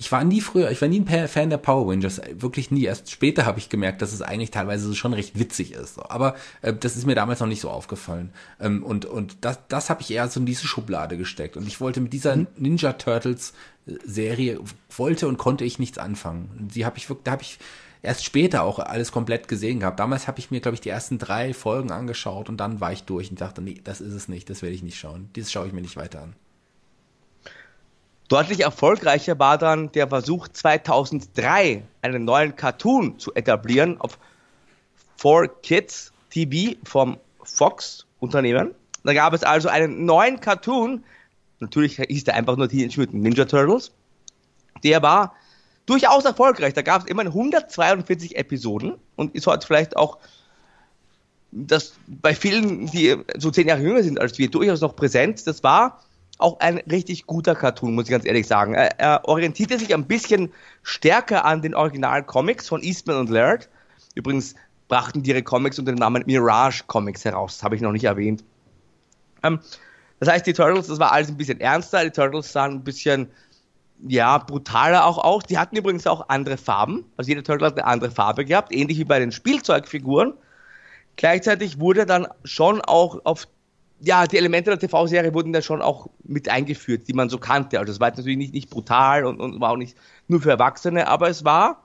ich 0.02 0.12
war 0.12 0.24
nie 0.24 0.41
früher, 0.41 0.72
ich 0.72 0.82
war 0.82 0.88
nie 0.88 1.06
ein 1.08 1.28
Fan 1.28 1.52
der 1.52 1.60
Power 1.60 1.91
Rangers, 1.91 2.20
wirklich 2.34 2.72
nie. 2.72 2.86
Erst 2.86 3.12
später 3.12 3.45
habe 3.45 3.60
ich 3.60 3.70
gemerkt, 3.70 4.02
dass 4.02 4.14
es 4.14 4.24
eigentlich 4.24 4.49
teilweise 4.49 4.95
schon 4.95 5.14
recht 5.14 5.38
witzig 5.38 5.74
ist. 5.74 5.99
Aber 5.99 6.36
äh, 6.64 6.74
das 6.74 6.95
ist 6.95 7.06
mir 7.06 7.14
damals 7.14 7.39
noch 7.39 7.45
nicht 7.45 7.62
so 7.62 7.70
aufgefallen. 7.70 8.32
Ähm, 8.60 8.84
und 8.84 9.06
und 9.06 9.38
das, 9.41 9.60
das 9.68 9.91
habe 9.91 10.02
ich 10.02 10.10
eher 10.10 10.28
so 10.28 10.39
in 10.39 10.47
diese 10.47 10.66
Schublade 10.66 11.18
gesteckt. 11.18 11.56
Und 11.56 11.68
ich 11.68 11.80
wollte 11.80 12.02
mit 12.02 12.14
dieser 12.14 12.36
mhm. 12.36 12.47
Ninja 12.58 12.93
Turtles 12.93 13.54
äh, 13.86 13.93
Serie 14.04 14.60
wollte 14.89 15.28
und 15.28 15.38
konnte 15.38 15.66
ich 15.66 15.78
nichts 15.78 15.99
anfangen. 15.99 16.49
Die 16.74 16.84
habe 16.84 16.97
ich 16.97 17.08
wirklich, 17.08 17.26
da 17.26 17.32
habe 17.34 17.43
ich 17.43 17.60
erst 18.02 18.26
später 18.26 18.64
auch 18.64 18.80
alles 18.80 19.12
komplett 19.12 19.47
gesehen 19.47 19.82
gehabt. 19.82 19.99
Damals 19.99 20.28
habe 20.28 20.39
ich 20.39 20.49
mir, 20.49 20.62
glaube 20.62 20.74
ich, 20.74 20.82
die 20.82 20.89
ersten 20.89 21.20
drei 21.20 21.54
Folgen 21.54 21.91
angeschaut 21.91 22.49
und 22.49 22.58
dann 22.58 22.82
war 22.82 22.91
ich 22.91 23.04
durch 23.04 23.30
und 23.30 23.39
dachte, 23.39 23.62
nee, 23.62 23.80
das 23.84 24.02
ist 24.02 24.14
es 24.14 24.28
nicht, 24.28 24.49
das 24.49 24.64
werde 24.64 24.74
ich 24.74 24.82
nicht 24.82 24.97
schauen. 24.97 25.30
Das 25.34 25.52
schaue 25.52 25.68
ich 25.68 25.74
mir 25.74 25.82
nicht 25.82 25.95
weiter 25.95 26.24
an. 26.24 26.34
Deutlich 28.32 28.62
erfolgreicher 28.62 29.38
war 29.40 29.58
dann 29.58 29.92
der 29.92 30.08
Versuch 30.08 30.48
2003, 30.48 31.84
einen 32.02 32.24
neuen 32.24 32.56
Cartoon 32.56 33.20
zu 33.20 33.34
etablieren 33.34 34.00
auf 34.00 34.18
4Kids 35.22 36.12
TV 36.30 36.78
vom 36.86 37.18
Fox-Unternehmen. 37.44 38.74
Da 39.04 39.14
gab 39.14 39.34
es 39.34 39.44
also 39.44 39.68
einen 39.68 40.06
neuen 40.06 40.40
Cartoon, 40.40 41.04
natürlich 41.60 41.98
hieß 41.98 42.24
der 42.24 42.36
einfach 42.36 42.56
nur 42.56 42.70
Teenage 42.70 43.02
Mutant 43.02 43.22
Ninja 43.22 43.44
Turtles. 43.44 43.92
Der 44.82 45.02
war 45.02 45.36
durchaus 45.86 46.24
erfolgreich. 46.24 46.74
Da 46.74 46.84
gab 46.84 47.02
es 47.02 47.10
immerhin 47.10 47.34
142 47.34 48.38
Episoden 48.38 48.94
und 49.18 49.36
ist 49.36 49.46
heute 49.46 49.68
vielleicht 49.68 49.98
auch 49.98 50.20
das 51.52 51.96
bei 52.08 52.34
vielen, 52.34 52.88
die 52.88 53.18
so 53.38 53.52
zehn 53.52 53.68
Jahre 53.68 53.82
jünger 53.82 54.04
sind 54.04 54.22
als 54.22 54.38
wir, 54.38 54.50
durchaus 54.50 54.80
noch 54.80 54.96
präsent. 54.96 55.46
Das 55.48 55.64
war 55.64 56.00
auch 56.42 56.60
ein 56.60 56.78
richtig 56.89 57.26
guter 57.26 57.56
Cartoon, 57.56 57.96
muss 57.96 58.06
ich 58.06 58.12
ganz 58.12 58.26
ehrlich 58.26 58.48
sagen. 58.48 58.74
Er, 58.74 59.00
er 59.00 59.28
orientierte 59.28 59.78
sich 59.78 59.94
ein 59.94 60.06
bisschen 60.06 60.52
stärker 60.84 61.46
an 61.46 61.62
den 61.62 61.76
Original-Comics 61.76 62.68
von 62.68 62.82
Eastman 62.82 63.18
und 63.18 63.30
Laird. 63.30 63.70
Übrigens 64.16 64.56
brachten 64.88 65.24
die 65.24 65.30
ihre 65.30 65.44
Comics 65.44 65.80
unter 65.80 65.94
dem 65.94 66.00
Namen 66.00 66.24
Mirage 66.26 66.84
Comics 66.88 67.24
heraus. 67.24 67.58
Das 67.58 67.64
habe 67.64 67.76
ich 67.76 67.82
noch 67.82 67.92
nicht 67.92 68.04
erwähnt. 68.04 68.44
Ähm, 69.44 69.60
das 70.20 70.30
heißt, 70.30 70.46
die 70.46 70.54
Turtles, 70.54 70.88
das 70.88 71.00
war 71.00 71.12
alles 71.12 71.30
ein 71.30 71.38
bisschen 71.38 71.60
ernster. 71.60 72.04
Die 72.04 72.12
Turtles 72.12 72.52
sahen 72.52 72.74
ein 72.74 72.84
bisschen, 72.84 73.32
ja, 74.08 74.38
brutaler 74.38 75.06
auch 75.06 75.18
aus. 75.18 75.44
Die 75.44 75.58
hatten 75.58 75.76
übrigens 75.78 76.06
auch 76.08 76.30
andere 76.30 76.58
Farben. 76.58 77.06
Also 77.18 77.30
jeder 77.30 77.44
Turtle 77.44 77.68
hat 77.68 77.78
eine 77.78 77.88
andere 77.88 78.12
Farbe 78.12 78.46
gehabt, 78.46 78.74
ähnlich 78.74 78.98
wie 78.98 79.06
bei 79.06 79.20
den 79.20 79.32
Spielzeugfiguren. 79.32 80.34
Gleichzeitig 81.16 81.80
wurde 81.80 82.06
dann 82.06 82.28
schon 82.44 82.82
auch 82.82 83.26
auf 83.26 83.48
ja, 84.04 84.26
die 84.26 84.38
Elemente 84.38 84.72
der 84.72 84.80
TV-Serie 84.80 85.34
wurden 85.34 85.54
da 85.54 85.62
schon 85.62 85.82
auch 85.82 86.10
mit 86.24 86.49
eingeführt, 86.49 87.08
die 87.08 87.14
man 87.14 87.30
so 87.30 87.38
kannte. 87.38 87.80
Also 87.80 87.93
es 87.93 87.99
war 87.99 88.10
natürlich 88.10 88.38
nicht, 88.38 88.54
nicht 88.54 88.70
brutal 88.70 89.26
und, 89.26 89.39
und 89.39 89.62
war 89.62 89.72
auch 89.72 89.78
nicht 89.78 89.95
nur 90.28 90.41
für 90.41 90.49
Erwachsene, 90.49 91.08
aber 91.08 91.30
es 91.30 91.45
war 91.45 91.84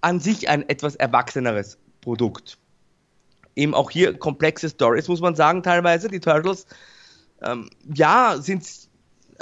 an 0.00 0.20
sich 0.20 0.48
ein 0.48 0.68
etwas 0.68 0.94
erwachseneres 0.94 1.78
Produkt. 2.00 2.58
Eben 3.56 3.74
auch 3.74 3.90
hier 3.90 4.16
komplexe 4.16 4.68
Stories, 4.68 5.08
muss 5.08 5.20
man 5.20 5.34
sagen, 5.34 5.62
teilweise. 5.62 6.08
Die 6.08 6.20
Turtles, 6.20 6.66
ähm, 7.42 7.68
ja, 7.92 8.36
sind, 8.38 8.64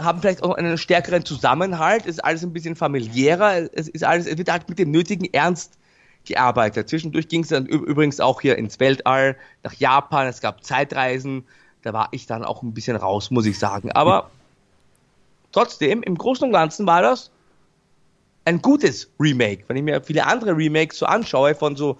haben 0.00 0.20
vielleicht 0.20 0.42
auch 0.42 0.54
einen 0.54 0.78
stärkeren 0.78 1.24
Zusammenhalt, 1.24 2.06
ist 2.06 2.24
alles 2.24 2.42
ein 2.42 2.52
bisschen 2.52 2.76
familiärer, 2.76 3.68
es 3.74 3.88
ist 3.88 4.04
alles, 4.04 4.26
es 4.26 4.38
wird 4.38 4.50
halt 4.50 4.68
mit 4.68 4.78
dem 4.78 4.90
nötigen 4.90 5.26
Ernst 5.32 5.78
gearbeitet. 6.24 6.88
Zwischendurch 6.88 7.28
ging 7.28 7.42
es 7.42 7.48
dann 7.48 7.66
übrigens 7.66 8.20
auch 8.20 8.40
hier 8.40 8.56
ins 8.56 8.78
Weltall, 8.80 9.36
nach 9.62 9.74
Japan, 9.74 10.26
es 10.26 10.40
gab 10.40 10.64
Zeitreisen, 10.64 11.44
da 11.82 11.92
war 11.92 12.08
ich 12.12 12.26
dann 12.26 12.44
auch 12.44 12.62
ein 12.62 12.74
bisschen 12.74 12.96
raus, 12.96 13.30
muss 13.30 13.46
ich 13.46 13.58
sagen. 13.58 13.90
Aber 13.92 14.30
trotzdem, 15.52 16.02
im 16.02 16.16
Großen 16.16 16.46
und 16.46 16.52
Ganzen 16.52 16.86
war 16.86 17.02
das 17.02 17.30
ein 18.44 18.60
gutes 18.60 19.10
Remake. 19.18 19.64
Wenn 19.68 19.76
ich 19.76 19.82
mir 19.82 20.02
viele 20.02 20.26
andere 20.26 20.56
Remakes 20.56 20.98
so 20.98 21.06
anschaue 21.06 21.54
von 21.54 21.76
so 21.76 21.98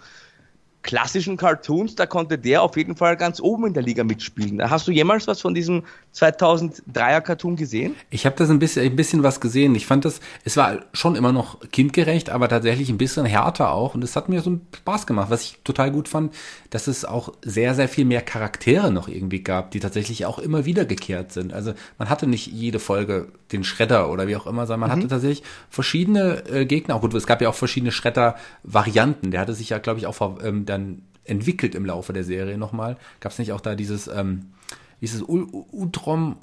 klassischen 0.83 1.37
Cartoons, 1.37 1.95
da 1.95 2.07
konnte 2.07 2.39
der 2.39 2.63
auf 2.63 2.77
jeden 2.77 2.97
Fall 2.97 3.17
ganz 3.17 3.41
oben 3.41 3.67
in 3.67 3.75
der 3.75 3.83
Liga 3.83 4.03
mitspielen. 4.03 4.71
Hast 4.71 4.89
du 4.89 4.93
jemals 4.93 5.27
was 5.27 5.41
von 5.41 5.55
diesem 5.55 5.83
2003er 6.15 7.21
Cartoon 7.21 7.57
gesehen? 7.57 7.95
Ich 8.09 8.25
habe 8.25 8.37
das 8.37 8.51
ein 8.51 8.59
bisschen, 8.59 8.85
ein 8.85 8.97
bisschen 8.97 9.23
was 9.23 9.41
gesehen. 9.41 9.75
Ich 9.75 9.87
fand 9.87 10.05
das, 10.05 10.21
es 10.45 10.57
war 10.57 10.79
schon 10.93 11.17
immer 11.17 11.33
noch 11.33 11.61
kindgerecht, 11.71 12.31
aber 12.31 12.49
tatsächlich 12.49 12.89
ein 12.89 12.99
bisschen 12.99 13.27
härter 13.27 13.73
auch. 13.73 13.95
Und 13.95 14.03
es 14.03 14.17
hat 14.17 14.29
mir 14.29 14.41
so 14.41 14.51
einen 14.51 14.67
Spaß 14.75 15.07
gemacht. 15.07 15.31
Was 15.31 15.43
ich 15.43 15.59
total 15.65 15.91
gut 15.91 16.09
fand, 16.09 16.35
dass 16.71 16.87
es 16.87 17.05
auch 17.05 17.35
sehr, 17.43 17.75
sehr 17.75 17.89
viel 17.89 18.07
mehr 18.07 18.23
Charaktere 18.23 18.91
noch 18.91 19.09
irgendwie 19.09 19.43
gab, 19.43 19.73
die 19.73 19.81
tatsächlich 19.81 20.25
auch 20.25 20.39
immer 20.39 20.65
wiedergekehrt 20.65 21.33
sind. 21.33 21.53
Also 21.53 21.75
man 21.99 22.09
hatte 22.09 22.27
nicht 22.27 22.47
jede 22.47 22.79
Folge 22.79 23.29
den 23.53 23.65
Schredder 23.65 24.11
oder 24.11 24.29
wie 24.29 24.37
auch 24.37 24.47
immer, 24.47 24.67
sondern 24.67 24.89
man 24.89 24.91
mhm. 24.91 25.03
hatte 25.03 25.09
tatsächlich 25.09 25.43
verschiedene 25.69 26.45
äh, 26.51 26.65
Gegner. 26.65 26.95
Auch 26.95 27.01
gut, 27.01 27.15
es 27.15 27.27
gab 27.27 27.43
ja 27.43 27.49
auch 27.49 27.55
verschiedene 27.55 27.93
Schredder-Varianten. 27.93 29.31
Der 29.31 29.41
hatte 29.41 29.55
sich 29.55 29.71
ja, 29.71 29.79
glaube 29.79 29.99
ich, 29.99 30.07
auch 30.07 30.21
ähm, 30.43 30.67
dann 30.71 31.03
entwickelt 31.25 31.75
im 31.75 31.85
Laufe 31.85 32.13
der 32.13 32.25
Serie 32.25 32.59
nochmal. 32.59 32.97
Gab 33.21 33.33
es 33.33 33.39
nicht 33.39 33.53
auch 33.53 33.61
da 33.61 33.75
dieses, 33.75 34.09
ähm, 34.09 34.53
wie 34.99 35.07
ist 35.07 35.15
es, 35.15 35.23
Utrom, 35.23 36.37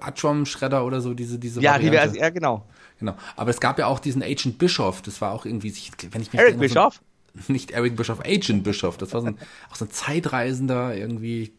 Atrom 0.00 0.46
Schredder 0.46 0.84
oder 0.84 1.00
so, 1.00 1.14
diese, 1.14 1.38
diese 1.38 1.60
Ja, 1.60 1.78
die 1.78 1.90
wäre, 1.90 2.16
ja, 2.16 2.30
genau. 2.30 2.66
Genau. 2.98 3.14
Aber 3.36 3.50
es 3.50 3.60
gab 3.60 3.78
ja 3.78 3.86
auch 3.86 3.98
diesen 3.98 4.22
Agent 4.22 4.58
Bischof, 4.58 5.00
das 5.00 5.20
war 5.20 5.32
auch 5.32 5.46
irgendwie, 5.46 5.72
wenn 6.10 6.20
ich 6.20 6.32
mich 6.32 6.40
Eric 6.40 6.58
Bischof? 6.58 7.00
So, 7.34 7.40
nicht 7.52 7.70
Eric 7.70 7.96
Bischof, 7.96 8.20
Agent 8.20 8.64
Bischof, 8.64 8.98
das 8.98 9.14
war 9.14 9.22
so 9.22 9.28
ein, 9.28 9.38
auch 9.70 9.76
so 9.76 9.86
ein 9.86 9.90
Zeitreisender 9.90 10.94
irgendwie. 10.94 11.52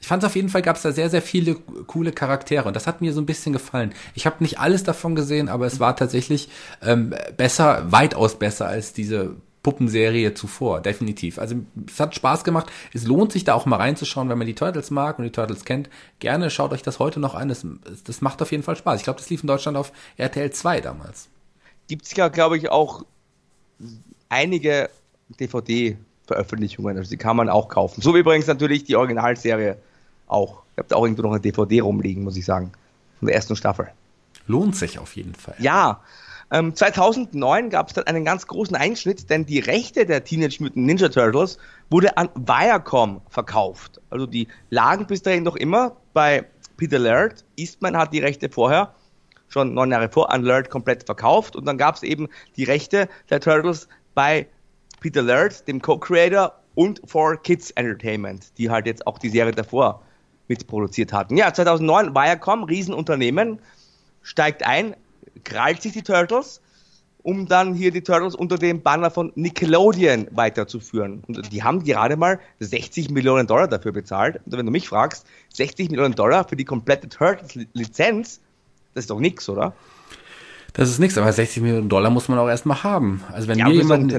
Ich 0.00 0.08
fand 0.08 0.22
es 0.22 0.26
auf 0.26 0.36
jeden 0.36 0.48
Fall, 0.48 0.62
gab 0.62 0.76
es 0.76 0.82
da 0.82 0.92
sehr, 0.92 1.08
sehr 1.08 1.22
viele 1.22 1.54
coole 1.54 2.12
Charaktere 2.12 2.66
und 2.66 2.74
das 2.74 2.86
hat 2.86 3.00
mir 3.00 3.12
so 3.12 3.20
ein 3.20 3.26
bisschen 3.26 3.52
gefallen. 3.52 3.94
Ich 4.14 4.26
habe 4.26 4.36
nicht 4.40 4.58
alles 4.58 4.82
davon 4.82 5.14
gesehen, 5.14 5.48
aber 5.48 5.66
es 5.66 5.80
war 5.80 5.96
tatsächlich 5.96 6.48
ähm, 6.82 7.14
besser, 7.36 7.90
weitaus 7.90 8.38
besser 8.38 8.66
als 8.66 8.92
diese 8.92 9.36
Puppenserie 9.66 10.32
zuvor, 10.32 10.80
definitiv. 10.80 11.40
Also 11.40 11.56
es 11.88 11.98
hat 11.98 12.14
Spaß 12.14 12.44
gemacht. 12.44 12.70
Es 12.94 13.04
lohnt 13.04 13.32
sich 13.32 13.42
da 13.42 13.54
auch 13.54 13.66
mal 13.66 13.78
reinzuschauen, 13.78 14.28
wenn 14.28 14.38
man 14.38 14.46
die 14.46 14.54
Turtles 14.54 14.92
mag 14.92 15.18
und 15.18 15.24
die 15.24 15.32
Turtles 15.32 15.64
kennt. 15.64 15.90
Gerne 16.20 16.50
schaut 16.50 16.70
euch 16.70 16.82
das 16.82 17.00
heute 17.00 17.18
noch 17.18 17.34
an. 17.34 17.48
Das, 17.48 17.66
das 18.04 18.20
macht 18.20 18.40
auf 18.42 18.52
jeden 18.52 18.62
Fall 18.62 18.76
Spaß. 18.76 19.00
Ich 19.00 19.02
glaube, 19.02 19.18
das 19.18 19.28
lief 19.28 19.42
in 19.42 19.48
Deutschland 19.48 19.76
auf 19.76 19.90
RTL 20.18 20.52
2 20.52 20.82
damals. 20.82 21.30
Gibt 21.88 22.06
es 22.06 22.14
ja, 22.14 22.28
glaube 22.28 22.56
ich, 22.56 22.70
auch 22.70 23.04
einige 24.28 24.88
DVD-Veröffentlichungen. 25.40 26.96
Also 26.96 27.10
die 27.10 27.16
kann 27.16 27.36
man 27.36 27.48
auch 27.48 27.68
kaufen. 27.68 28.00
So 28.02 28.14
wie 28.14 28.20
übrigens 28.20 28.46
natürlich 28.46 28.84
die 28.84 28.94
Originalserie 28.94 29.78
auch. 30.28 30.62
Ihr 30.76 30.84
habt 30.84 30.94
auch 30.94 31.02
irgendwo 31.02 31.22
noch 31.22 31.32
eine 31.32 31.40
DVD 31.40 31.80
rumliegen, 31.80 32.22
muss 32.22 32.36
ich 32.36 32.44
sagen. 32.44 32.70
Von 33.18 33.26
der 33.26 33.34
ersten 33.34 33.56
Staffel. 33.56 33.88
Lohnt 34.46 34.76
sich 34.76 35.00
auf 35.00 35.16
jeden 35.16 35.34
Fall. 35.34 35.56
Ja, 35.58 36.02
ähm, 36.50 36.74
2009 36.74 37.70
gab 37.70 37.88
es 37.88 37.94
dann 37.94 38.04
einen 38.04 38.24
ganz 38.24 38.46
großen 38.46 38.76
Einschnitt, 38.76 39.30
denn 39.30 39.46
die 39.46 39.58
Rechte 39.58 40.06
der 40.06 40.22
Teenage 40.22 40.58
Mutant 40.60 40.86
Ninja 40.86 41.08
Turtles 41.08 41.58
wurde 41.90 42.16
an 42.16 42.28
Viacom 42.34 43.20
verkauft. 43.28 44.00
Also 44.10 44.26
die 44.26 44.46
lagen 44.70 45.06
bis 45.06 45.22
dahin 45.22 45.42
noch 45.42 45.56
immer 45.56 45.96
bei 46.12 46.46
Peter 46.76 46.98
Laird. 46.98 47.44
Eastman 47.56 47.96
hat 47.96 48.12
die 48.12 48.20
Rechte 48.20 48.48
vorher, 48.48 48.94
schon 49.48 49.74
neun 49.74 49.90
Jahre 49.90 50.08
vor, 50.08 50.32
an 50.32 50.42
Laird 50.42 50.70
komplett 50.70 51.04
verkauft. 51.04 51.56
Und 51.56 51.66
dann 51.66 51.78
gab 51.78 51.96
es 51.96 52.02
eben 52.02 52.28
die 52.56 52.64
Rechte 52.64 53.08
der 53.30 53.40
Turtles 53.40 53.88
bei 54.14 54.46
Peter 55.00 55.22
Laird, 55.22 55.66
dem 55.66 55.82
Co-Creator, 55.82 56.52
und 56.76 57.00
For 57.06 57.36
Kids 57.38 57.70
Entertainment, 57.72 58.56
die 58.58 58.70
halt 58.70 58.86
jetzt 58.86 59.06
auch 59.06 59.18
die 59.18 59.30
Serie 59.30 59.52
davor 59.52 60.02
mitproduziert 60.46 61.12
hatten. 61.12 61.36
Ja, 61.36 61.52
2009 61.52 62.14
Viacom, 62.14 62.64
Riesenunternehmen, 62.64 63.58
steigt 64.22 64.64
ein, 64.64 64.94
krallt 65.44 65.82
sich 65.82 65.92
die 65.92 66.02
Turtles, 66.02 66.60
um 67.22 67.46
dann 67.46 67.74
hier 67.74 67.90
die 67.90 68.02
Turtles 68.02 68.34
unter 68.34 68.56
dem 68.56 68.82
Banner 68.82 69.10
von 69.10 69.32
Nickelodeon 69.34 70.28
weiterzuführen. 70.30 71.24
Und 71.26 71.52
die 71.52 71.62
haben 71.62 71.82
gerade 71.82 72.16
mal 72.16 72.38
60 72.60 73.10
Millionen 73.10 73.46
Dollar 73.46 73.66
dafür 73.66 73.92
bezahlt. 73.92 74.40
Und 74.46 74.56
wenn 74.56 74.66
du 74.66 74.72
mich 74.72 74.88
fragst, 74.88 75.26
60 75.54 75.90
Millionen 75.90 76.14
Dollar 76.14 76.48
für 76.48 76.56
die 76.56 76.64
komplette 76.64 77.08
Turtles-Lizenz, 77.08 78.40
das 78.94 79.04
ist 79.04 79.10
doch 79.10 79.18
nichts, 79.18 79.48
oder? 79.48 79.74
Das 80.72 80.90
ist 80.90 80.98
nichts, 80.98 81.16
aber 81.18 81.32
60 81.32 81.62
Millionen 81.62 81.88
Dollar 81.88 82.10
muss 82.10 82.28
man 82.28 82.38
auch 82.38 82.48
erstmal 82.48 82.82
haben. 82.84 83.24
Also 83.32 83.48
wenn 83.48 83.58
ja, 83.58 83.68
mir 83.68 83.74
jemand, 83.74 84.12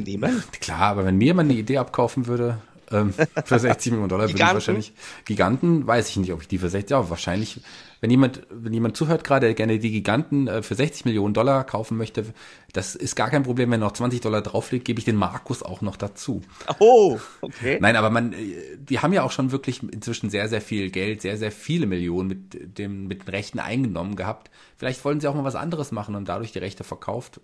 klar, 0.59 0.81
aber 0.81 1.05
wenn 1.05 1.17
mir 1.17 1.25
jemand 1.25 1.49
eine 1.49 1.59
Idee 1.59 1.77
abkaufen 1.77 2.27
würde, 2.27 2.57
Ähm, 2.91 3.13
für 3.45 3.59
60 3.59 3.91
Millionen 3.91 4.09
Dollar 4.09 4.27
würde 4.29 4.41
ich 4.41 4.53
wahrscheinlich. 4.53 4.93
Giganten 5.25 5.85
weiß 5.85 6.09
ich 6.09 6.17
nicht, 6.17 6.33
ob 6.33 6.41
ich 6.41 6.47
die 6.47 6.57
für 6.57 6.69
60, 6.69 6.91
ja, 6.91 7.09
wahrscheinlich. 7.09 7.61
Wenn 7.99 8.11
jemand, 8.11 8.41
wenn 8.49 8.73
jemand 8.73 8.95
zuhört 8.95 9.23
gerade, 9.23 9.47
der 9.47 9.55
gerne 9.55 9.79
die 9.79 9.91
Giganten 9.91 10.47
äh, 10.47 10.61
für 10.61 10.75
60 10.75 11.05
Millionen 11.05 11.33
Dollar 11.33 11.63
kaufen 11.63 11.97
möchte, 11.97 12.25
das 12.73 12.95
ist 12.95 13.15
gar 13.15 13.29
kein 13.29 13.43
Problem, 13.43 13.71
wenn 13.71 13.79
noch 13.79 13.93
20 13.93 14.21
Dollar 14.21 14.41
drauflegt, 14.41 14.85
gebe 14.85 14.99
ich 14.99 15.05
den 15.05 15.15
Markus 15.15 15.63
auch 15.63 15.81
noch 15.81 15.95
dazu. 15.97 16.41
Oh, 16.79 17.19
okay. 17.41 17.79
Nein, 17.81 17.95
aber 17.95 18.09
man, 18.09 18.33
äh, 18.33 18.77
die 18.77 18.99
haben 18.99 19.13
ja 19.13 19.23
auch 19.23 19.31
schon 19.31 19.51
wirklich 19.51 19.81
inzwischen 19.81 20.29
sehr, 20.29 20.47
sehr 20.47 20.61
viel 20.61 20.91
Geld, 20.91 21.21
sehr, 21.21 21.37
sehr 21.37 21.51
viele 21.51 21.87
Millionen 21.87 22.27
mit 22.27 22.77
dem, 22.77 23.07
mit 23.07 23.23
den 23.23 23.29
Rechten 23.29 23.59
eingenommen 23.59 24.15
gehabt. 24.15 24.51
Vielleicht 24.77 25.03
wollen 25.03 25.19
sie 25.19 25.27
auch 25.27 25.35
mal 25.35 25.43
was 25.43 25.55
anderes 25.55 25.91
machen 25.91 26.15
und 26.15 26.29
dadurch 26.29 26.51
die 26.51 26.59
Rechte 26.59 26.83
verkauft. 26.83 27.41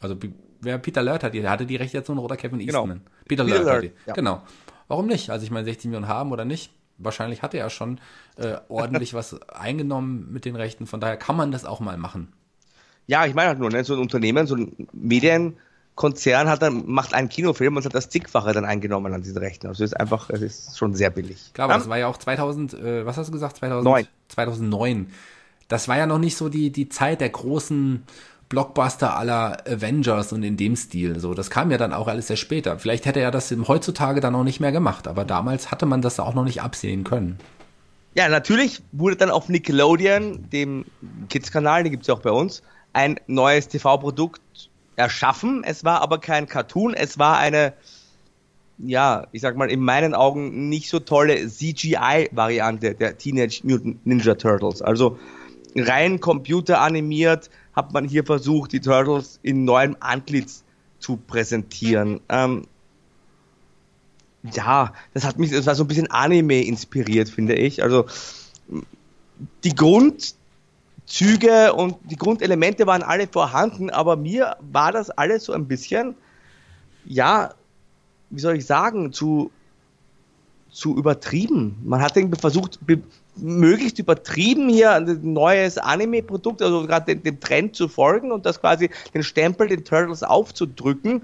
Also, 0.00 0.16
wer 0.60 0.78
Peter 0.78 1.02
Lert 1.02 1.22
hat, 1.22 1.34
der 1.34 1.48
hatte 1.48 1.66
die 1.66 1.76
Rechte 1.76 1.96
jetzt 1.96 2.08
nur 2.08 2.16
noch 2.16 2.24
oder 2.24 2.36
Kevin 2.36 2.58
genau. 2.58 2.80
Eastman. 2.80 2.98
Genau. 2.98 3.10
Peter, 3.26 3.44
Peter 3.44 3.64
Lert, 3.64 3.82
Lert 3.82 3.94
ja. 4.06 4.14
genau. 4.14 4.42
Warum 4.88 5.06
nicht? 5.06 5.30
Also 5.30 5.44
ich 5.44 5.50
meine, 5.50 5.64
60 5.64 5.86
Millionen 5.86 6.08
haben 6.08 6.32
oder 6.32 6.44
nicht. 6.44 6.70
Wahrscheinlich 6.98 7.42
hat 7.42 7.54
er 7.54 7.60
ja 7.60 7.70
schon 7.70 8.00
äh, 8.36 8.56
ordentlich 8.68 9.14
was 9.14 9.40
eingenommen 9.48 10.28
mit 10.32 10.44
den 10.44 10.54
Rechten. 10.54 10.86
Von 10.86 11.00
daher 11.00 11.16
kann 11.16 11.36
man 11.36 11.50
das 11.50 11.64
auch 11.64 11.80
mal 11.80 11.96
machen. 11.96 12.32
Ja, 13.06 13.26
ich 13.26 13.34
meine 13.34 13.48
halt 13.48 13.58
nur, 13.58 13.70
ne, 13.70 13.84
so 13.84 13.94
ein 13.94 14.00
Unternehmen, 14.00 14.46
so 14.46 14.54
ein 14.54 14.88
Medienkonzern 14.92 16.48
hat 16.48 16.62
dann, 16.62 16.86
macht 16.86 17.12
einen 17.12 17.28
Kinofilm 17.28 17.76
und 17.76 17.84
hat 17.84 17.94
das 17.94 18.08
zigfache 18.08 18.52
dann 18.52 18.64
eingenommen 18.64 19.12
an 19.12 19.22
diesen 19.22 19.38
Rechten. 19.38 19.66
Also 19.66 19.84
es 19.84 19.90
ist 19.90 20.00
einfach, 20.00 20.30
es 20.30 20.40
ist 20.40 20.78
schon 20.78 20.94
sehr 20.94 21.10
billig. 21.10 21.52
Klar, 21.52 21.66
aber 21.66 21.74
um, 21.74 21.80
das 21.80 21.88
war 21.88 21.98
ja 21.98 22.06
auch 22.06 22.16
2000, 22.16 22.74
äh, 22.74 23.04
was 23.04 23.16
hast 23.16 23.28
du 23.28 23.32
gesagt? 23.32 23.56
2009. 23.56 24.06
2009. 24.28 25.10
Das 25.68 25.88
war 25.88 25.96
ja 25.96 26.06
noch 26.06 26.18
nicht 26.18 26.36
so 26.36 26.48
die, 26.48 26.70
die 26.70 26.88
Zeit 26.88 27.20
der 27.20 27.30
großen 27.30 28.04
Blockbuster 28.54 29.16
aller 29.16 29.66
Avengers 29.66 30.32
und 30.32 30.44
in 30.44 30.56
dem 30.56 30.76
Stil. 30.76 31.18
So, 31.18 31.34
das 31.34 31.50
kam 31.50 31.72
ja 31.72 31.76
dann 31.76 31.92
auch 31.92 32.06
alles 32.06 32.28
sehr 32.28 32.36
später. 32.36 32.78
Vielleicht 32.78 33.04
hätte 33.04 33.18
er 33.18 33.32
das 33.32 33.52
heutzutage 33.66 34.20
dann 34.20 34.32
auch 34.36 34.44
nicht 34.44 34.60
mehr 34.60 34.70
gemacht, 34.70 35.08
aber 35.08 35.24
damals 35.24 35.72
hatte 35.72 35.86
man 35.86 36.02
das 36.02 36.20
auch 36.20 36.34
noch 36.34 36.44
nicht 36.44 36.62
absehen 36.62 37.02
können. 37.02 37.38
Ja, 38.14 38.28
natürlich 38.28 38.80
wurde 38.92 39.16
dann 39.16 39.30
auf 39.30 39.48
Nickelodeon, 39.48 40.48
dem 40.50 40.84
Kids-Kanal, 41.30 41.82
den 41.82 41.90
gibt 41.90 42.04
es 42.04 42.06
ja 42.06 42.14
auch 42.14 42.22
bei 42.22 42.30
uns, 42.30 42.62
ein 42.92 43.18
neues 43.26 43.66
TV-Produkt 43.66 44.40
erschaffen. 44.94 45.64
Es 45.64 45.84
war 45.84 46.00
aber 46.00 46.18
kein 46.18 46.46
Cartoon, 46.46 46.94
es 46.94 47.18
war 47.18 47.38
eine, 47.38 47.72
ja, 48.78 49.26
ich 49.32 49.42
sag 49.42 49.56
mal, 49.56 49.68
in 49.68 49.80
meinen 49.80 50.14
Augen 50.14 50.68
nicht 50.68 50.90
so 50.90 51.00
tolle 51.00 51.48
CGI-Variante 51.48 52.94
der 52.94 53.18
Teenage 53.18 53.62
Mutant 53.64 54.06
Ninja 54.06 54.36
Turtles. 54.36 54.80
Also 54.80 55.18
rein 55.74 56.20
computeranimiert, 56.20 57.50
hat 57.74 57.92
man 57.92 58.08
hier 58.08 58.24
versucht, 58.24 58.72
die 58.72 58.80
Turtles 58.80 59.38
in 59.42 59.64
neuem 59.64 59.96
Antlitz 60.00 60.64
zu 60.98 61.16
präsentieren. 61.16 62.20
Ähm, 62.28 62.66
ja, 64.52 64.92
das 65.12 65.24
hat 65.24 65.38
mich, 65.38 65.50
das 65.50 65.66
war 65.66 65.74
so 65.74 65.84
ein 65.84 65.88
bisschen 65.88 66.10
Anime 66.10 66.62
inspiriert, 66.62 67.28
finde 67.28 67.54
ich. 67.54 67.82
Also 67.82 68.06
die 69.64 69.74
Grundzüge 69.74 71.72
und 71.74 71.96
die 72.04 72.16
Grundelemente 72.16 72.86
waren 72.86 73.02
alle 73.02 73.26
vorhanden, 73.26 73.90
aber 73.90 74.16
mir 74.16 74.56
war 74.60 74.92
das 74.92 75.10
alles 75.10 75.44
so 75.44 75.52
ein 75.52 75.66
bisschen, 75.66 76.14
ja, 77.04 77.54
wie 78.30 78.40
soll 78.40 78.56
ich 78.56 78.66
sagen, 78.66 79.12
zu, 79.12 79.50
zu 80.70 80.96
übertrieben. 80.96 81.76
Man 81.84 82.00
hat 82.00 82.16
irgendwie 82.16 82.40
versucht, 82.40 82.78
möglichst 83.36 83.98
übertrieben 83.98 84.68
hier 84.68 84.92
ein 84.92 85.32
neues 85.32 85.78
Anime-Produkt, 85.78 86.62
also 86.62 86.86
gerade 86.86 87.16
dem, 87.16 87.40
Trend 87.40 87.74
zu 87.76 87.88
folgen 87.88 88.32
und 88.32 88.46
das 88.46 88.60
quasi 88.60 88.90
den 89.12 89.22
Stempel 89.22 89.68
den 89.68 89.84
Turtles 89.84 90.22
aufzudrücken. 90.22 91.22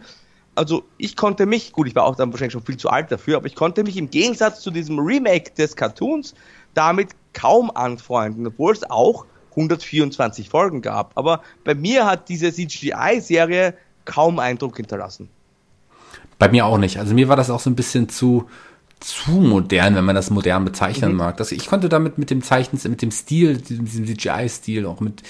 Also 0.54 0.84
ich 0.98 1.16
konnte 1.16 1.46
mich, 1.46 1.72
gut, 1.72 1.86
ich 1.86 1.94
war 1.94 2.04
auch 2.04 2.16
dann 2.16 2.32
wahrscheinlich 2.32 2.52
schon 2.52 2.64
viel 2.64 2.76
zu 2.76 2.90
alt 2.90 3.10
dafür, 3.12 3.36
aber 3.36 3.46
ich 3.46 3.54
konnte 3.54 3.84
mich 3.84 3.96
im 3.96 4.10
Gegensatz 4.10 4.60
zu 4.60 4.70
diesem 4.70 4.98
Remake 4.98 5.52
des 5.56 5.76
Cartoons 5.76 6.34
damit 6.74 7.10
kaum 7.32 7.70
anfreunden, 7.70 8.46
obwohl 8.46 8.72
es 8.72 8.88
auch 8.90 9.26
124 9.50 10.48
Folgen 10.48 10.82
gab. 10.82 11.12
Aber 11.16 11.42
bei 11.64 11.74
mir 11.74 12.06
hat 12.06 12.28
diese 12.28 12.52
CGI-Serie 12.52 13.74
kaum 14.04 14.38
Eindruck 14.38 14.76
hinterlassen. 14.76 15.28
Bei 16.38 16.48
mir 16.48 16.66
auch 16.66 16.78
nicht. 16.78 16.98
Also 16.98 17.14
mir 17.14 17.28
war 17.28 17.36
das 17.36 17.50
auch 17.50 17.60
so 17.60 17.70
ein 17.70 17.76
bisschen 17.76 18.08
zu, 18.08 18.48
zu 19.00 19.32
modern, 19.32 19.94
wenn 19.94 20.04
man 20.04 20.14
das 20.14 20.30
modern 20.30 20.64
bezeichnen 20.64 21.12
mhm. 21.12 21.16
mag. 21.16 21.36
Das, 21.38 21.52
ich 21.52 21.66
konnte 21.66 21.88
damit 21.88 22.18
mit 22.18 22.30
dem 22.30 22.42
Zeichen, 22.42 22.78
mit 22.88 23.02
dem 23.02 23.10
Stil, 23.10 23.58
diesem 23.58 24.06
CGI-Stil, 24.06 24.86
auch 24.86 25.00
mit, 25.00 25.22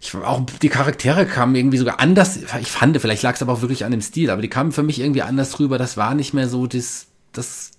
ich, 0.00 0.14
auch 0.14 0.42
die 0.62 0.68
Charaktere 0.68 1.26
kamen 1.26 1.54
irgendwie 1.54 1.78
sogar 1.78 2.00
anders, 2.00 2.38
ich 2.60 2.70
fand, 2.70 2.98
vielleicht 3.00 3.22
lag 3.22 3.34
es 3.34 3.42
aber 3.42 3.52
auch 3.52 3.60
wirklich 3.60 3.84
an 3.84 3.90
dem 3.90 4.00
Stil, 4.00 4.30
aber 4.30 4.42
die 4.42 4.48
kamen 4.48 4.72
für 4.72 4.82
mich 4.82 5.00
irgendwie 5.00 5.22
anders 5.22 5.60
rüber. 5.60 5.78
Das 5.78 5.96
war 5.96 6.14
nicht 6.14 6.34
mehr 6.34 6.48
so 6.48 6.66
das, 6.66 7.06
das 7.32 7.72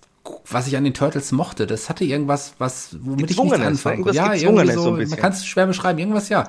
was 0.48 0.66
ich 0.66 0.76
an 0.76 0.84
den 0.84 0.94
Turtles 0.94 1.32
mochte. 1.32 1.66
Das 1.66 1.88
hatte 1.88 2.04
irgendwas, 2.04 2.54
was, 2.58 2.96
womit 3.00 3.30
ich 3.30 3.38
nichts 3.38 3.60
anfangen 3.60 4.02
konnte. 4.02 4.16
Ja, 4.16 4.34
irgendwie 4.34 4.72
so, 4.72 4.82
so 4.82 4.90
man 4.92 5.08
kann 5.16 5.32
es 5.32 5.46
schwer 5.46 5.66
beschreiben. 5.66 5.98
Irgendwas, 5.98 6.28
ja. 6.28 6.48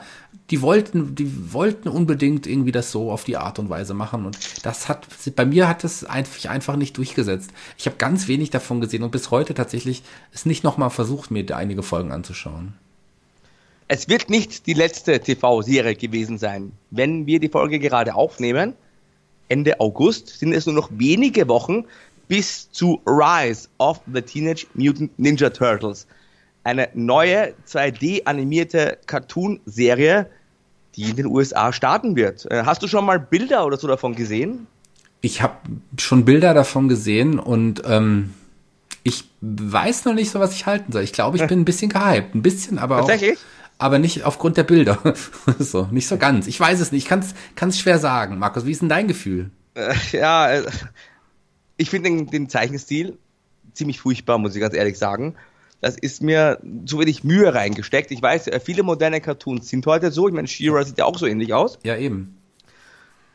Die 0.50 0.62
wollten, 0.62 1.16
die 1.16 1.54
wollten 1.54 1.90
unbedingt 1.90 2.48
irgendwie 2.48 2.72
das 2.72 2.92
so 2.92 3.12
auf 3.12 3.24
die 3.24 3.38
Art 3.38 3.60
und 3.60 3.70
Weise 3.70 3.94
machen. 3.94 4.26
Und 4.26 4.38
das 4.64 4.88
hat, 4.88 5.08
bei 5.36 5.46
mir 5.46 5.68
hat 5.68 5.84
es 5.84 6.04
einfach, 6.04 6.50
einfach 6.50 6.76
nicht 6.76 6.98
durchgesetzt. 6.98 7.52
Ich 7.78 7.86
habe 7.86 7.98
ganz 7.98 8.28
wenig 8.28 8.50
davon 8.50 8.82
gesehen 8.82 9.04
und 9.04 9.12
bis 9.12 9.32
heute 9.32 9.54
tatsächlich 9.54 10.04
es 10.34 10.46
nicht 10.46 10.64
nochmal 10.64 10.90
versucht, 10.90 11.32
mir 11.32 11.46
einige 11.56 11.84
Folgen 11.84 12.12
anzuschauen. 12.12 12.74
Es 13.90 14.10
wird 14.10 14.30
nicht 14.30 14.68
die 14.68 14.74
letzte 14.74 15.20
TV-Serie 15.20 15.96
gewesen 15.96 16.38
sein. 16.38 16.74
Wenn 16.92 17.26
wir 17.26 17.40
die 17.40 17.50
Folge 17.50 17.80
gerade 17.80 18.16
aufnehmen, 18.16 18.74
Ende 19.48 19.80
August, 19.80 20.40
sind 20.40 20.52
es 20.52 20.66
nur 20.66 20.76
noch 20.76 20.90
wenige 20.92 21.48
Wochen, 21.48 21.86
bis 22.28 22.70
zu 22.72 23.02
Rise 23.06 23.70
of 23.78 24.02
the 24.12 24.22
Teenage 24.22 24.68
Mutant 24.74 25.18
Ninja 25.18 25.50
Turtles. 25.50 26.08
Eine 26.64 26.90
neue 26.94 27.54
2D-animierte 27.68 28.98
Cartoon-Serie, 29.06 30.30
die 30.96 31.10
in 31.10 31.16
den 31.16 31.28
USA 31.28 31.72
starten 31.72 32.16
wird. 32.16 32.50
Äh, 32.52 32.64
hast 32.66 32.84
du 32.84 32.88
schon 32.88 33.06
mal 33.06 33.20
Bilder 33.20 33.66
oder 33.66 33.78
so 33.78 33.88
davon 33.88 34.16
gesehen? 34.16 34.68
Ich 35.22 35.42
habe 35.42 35.56
schon 35.98 36.26
Bilder 36.26 36.54
davon 36.54 36.90
gesehen 36.90 37.40
und 37.40 37.82
ähm, 37.86 38.34
ich 39.04 39.26
weiß 39.42 40.06
noch 40.06 40.14
nicht 40.14 40.32
so, 40.32 40.40
was 40.40 40.54
ich 40.54 40.66
halten 40.66 40.92
soll. 40.92 41.04
Ich 41.04 41.14
glaube, 41.14 41.38
ich 41.38 41.48
bin 41.48 41.62
ein 41.62 41.66
bisschen 41.66 41.90
gehypt. 41.90 42.36
Ein 42.36 42.42
bisschen, 42.42 42.78
aber 42.80 43.04
auch. 43.04 43.12
Aber 43.80 44.00
nicht 44.00 44.24
aufgrund 44.24 44.58
der 44.58 44.64
Bilder. 44.64 44.98
so, 45.60 45.88
nicht 45.92 46.08
so 46.08 46.18
ganz. 46.18 46.48
Ich 46.48 46.60
weiß 46.60 46.80
es 46.80 46.92
nicht. 46.92 47.04
Ich 47.04 47.10
kann 47.56 47.70
es 47.70 47.80
schwer 47.80 48.00
sagen. 48.00 48.40
Markus, 48.40 48.66
wie 48.66 48.72
ist 48.72 48.82
denn 48.82 48.90
dein 48.90 49.08
Gefühl? 49.08 49.52
Äh, 49.76 49.94
ja, 50.12 50.52
äh, 50.52 50.64
ich 51.78 51.90
finde 51.90 52.10
den, 52.10 52.28
den 52.28 52.50
Zeichenstil 52.50 53.18
ziemlich 53.74 54.00
furchtbar, 54.00 54.38
muss 54.38 54.56
ich 54.56 54.62
ganz 54.62 54.74
ehrlich 54.74 54.98
sagen. 54.98 55.36
Das 55.80 55.96
ist 55.96 56.24
mir 56.24 56.60
zu 56.86 57.00
wenig 57.00 57.24
Mühe 57.24 57.54
reingesteckt. 57.54 58.10
Ich 58.12 58.22
weiß, 58.22 58.48
äh, 58.48 58.60
viele 58.60 58.82
moderne 58.84 59.22
Cartoons 59.22 59.70
sind 59.70 59.86
heute 59.86 60.12
so. 60.12 60.28
Ich 60.28 60.34
meine, 60.34 60.48
She-Ra 60.48 60.84
sieht 60.84 60.98
ja 60.98 61.06
auch 61.06 61.18
so 61.18 61.28
ähnlich 61.28 61.54
aus. 61.54 61.78
Ja, 61.84 61.96
eben. 61.96 62.36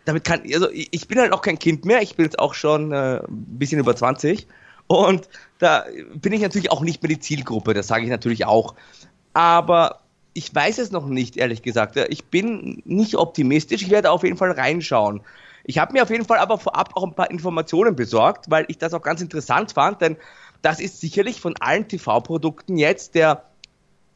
Damit 0.05 0.25
kann, 0.25 0.43
also 0.53 0.69
ich 0.73 1.07
bin 1.07 1.21
halt 1.21 1.33
auch 1.33 1.43
kein 1.43 1.61
Kind 1.61 1.85
mehr. 1.85 2.03
Ich 2.03 2.17
bin 2.17 2.25
jetzt 2.25 2.41
auch 2.41 2.55
schon 2.55 2.91
äh, 2.91 3.21
ein 3.21 3.59
bisschen 3.59 3.79
über 3.79 3.95
20. 3.95 4.49
Und 4.89 5.29
da 5.59 5.85
bin 6.17 6.33
ich 6.33 6.41
natürlich 6.41 6.73
auch 6.73 6.83
nicht 6.83 7.01
mehr 7.03 7.11
die 7.11 7.21
Zielgruppe. 7.21 7.75
Das 7.75 7.87
sage 7.87 8.03
ich 8.03 8.11
natürlich 8.11 8.45
auch. 8.45 8.75
Aber 9.33 10.01
ich 10.35 10.53
weiß 10.53 10.79
es 10.79 10.91
noch 10.91 11.07
nicht, 11.07 11.37
ehrlich 11.37 11.63
gesagt. 11.63 11.97
Ich 12.09 12.25
bin 12.25 12.83
nicht 12.85 13.15
optimistisch. 13.15 13.83
Ich 13.83 13.91
werde 13.91 14.11
auf 14.11 14.25
jeden 14.25 14.37
Fall 14.37 14.51
reinschauen. 14.51 15.21
Ich 15.65 15.79
habe 15.79 15.93
mir 15.93 16.03
auf 16.03 16.11
jeden 16.11 16.25
Fall 16.25 16.39
aber 16.39 16.59
vorab 16.59 16.97
auch 16.97 17.05
ein 17.05 17.15
paar 17.15 17.31
Informationen 17.31 17.95
besorgt, 17.95 18.51
weil 18.51 18.65
ich 18.69 18.79
das 18.79 18.95
auch 18.95 19.03
ganz 19.03 19.21
interessant 19.21 19.73
fand, 19.73 20.01
denn 20.01 20.17
das 20.61 20.81
ist 20.81 21.01
sicherlich 21.01 21.41
von 21.41 21.55
allen 21.61 21.89
TV-Produkten 21.89 22.77
jetzt 22.77 23.15
der, 23.15 23.45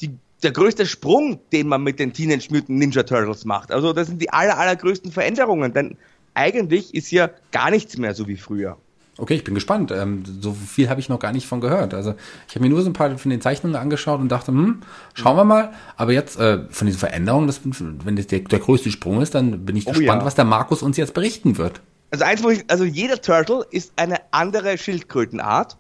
die, 0.01 0.17
der 0.43 0.53
größte 0.53 0.87
Sprung, 0.87 1.41
den 1.53 1.69
man 1.69 1.83
mit 1.83 1.99
den 1.99 2.13
Teenage 2.13 2.49
Mutant 2.51 2.71
Ninja 2.71 3.03
Turtles 3.03 3.45
macht. 3.45 3.73
Also 3.73 3.93
das 3.93 4.09
sind 4.09 4.21
die 4.21 4.31
aller, 4.31 4.59
allergrößten 4.59 5.13
Veränderungen, 5.13 5.73
denn 5.73 5.97
eigentlich 6.35 6.95
ist 6.95 7.09
hier 7.09 7.35
gar 7.51 7.71
nichts 7.71 7.97
mehr 7.97 8.15
so 8.15 8.29
wie 8.29 8.37
früher. 8.37 8.79
Okay, 9.19 9.35
ich 9.35 9.45
bin 9.45 9.55
gespannt. 9.55 9.93
Ähm, 9.93 10.25
so 10.41 10.53
viel 10.53 10.91
habe 10.91 11.01
ich 11.01 11.09
noch 11.09 11.19
gar 11.19 11.33
nicht 11.33 11.47
von 11.47 11.63
gehört. 11.63 11.95
Also 11.95 12.15
ich 12.49 12.55
habe 12.55 12.65
mir 12.65 12.71
nur 12.71 12.83
so 12.83 12.91
ein 12.91 12.93
paar 12.93 13.17
von 13.17 13.31
den 13.31 13.41
Zeichnungen 13.41 13.77
angeschaut 13.77 14.21
und 14.21 14.29
dachte, 14.29 14.53
hm, 14.53 14.83
schauen 15.15 15.37
wir 15.37 15.45
mal. 15.45 15.73
Aber 15.97 16.13
jetzt 16.13 16.39
äh, 16.39 16.65
von 16.69 16.87
diesen 16.87 16.99
Veränderungen, 16.99 17.47
das, 17.47 17.61
wenn 17.65 18.17
das 18.17 18.27
der, 18.27 18.41
der 18.41 18.59
größte 18.59 18.91
Sprung 18.91 19.23
ist, 19.23 19.35
dann 19.35 19.65
bin 19.65 19.75
ich 19.75 19.87
oh, 19.87 19.93
gespannt, 19.93 20.21
ja. 20.21 20.27
was 20.27 20.35
der 20.35 20.45
Markus 20.45 20.83
uns 20.83 20.99
jetzt 20.99 21.15
berichten 21.15 21.57
wird. 21.57 21.81
Also 22.11 22.25
eins, 22.25 22.43
also 22.69 22.85
jeder 22.85 23.19
Turtle 23.21 23.65
ist 23.71 23.95
eine 23.97 24.19
andere 24.33 24.77
Schildkrötenart. 24.77 25.79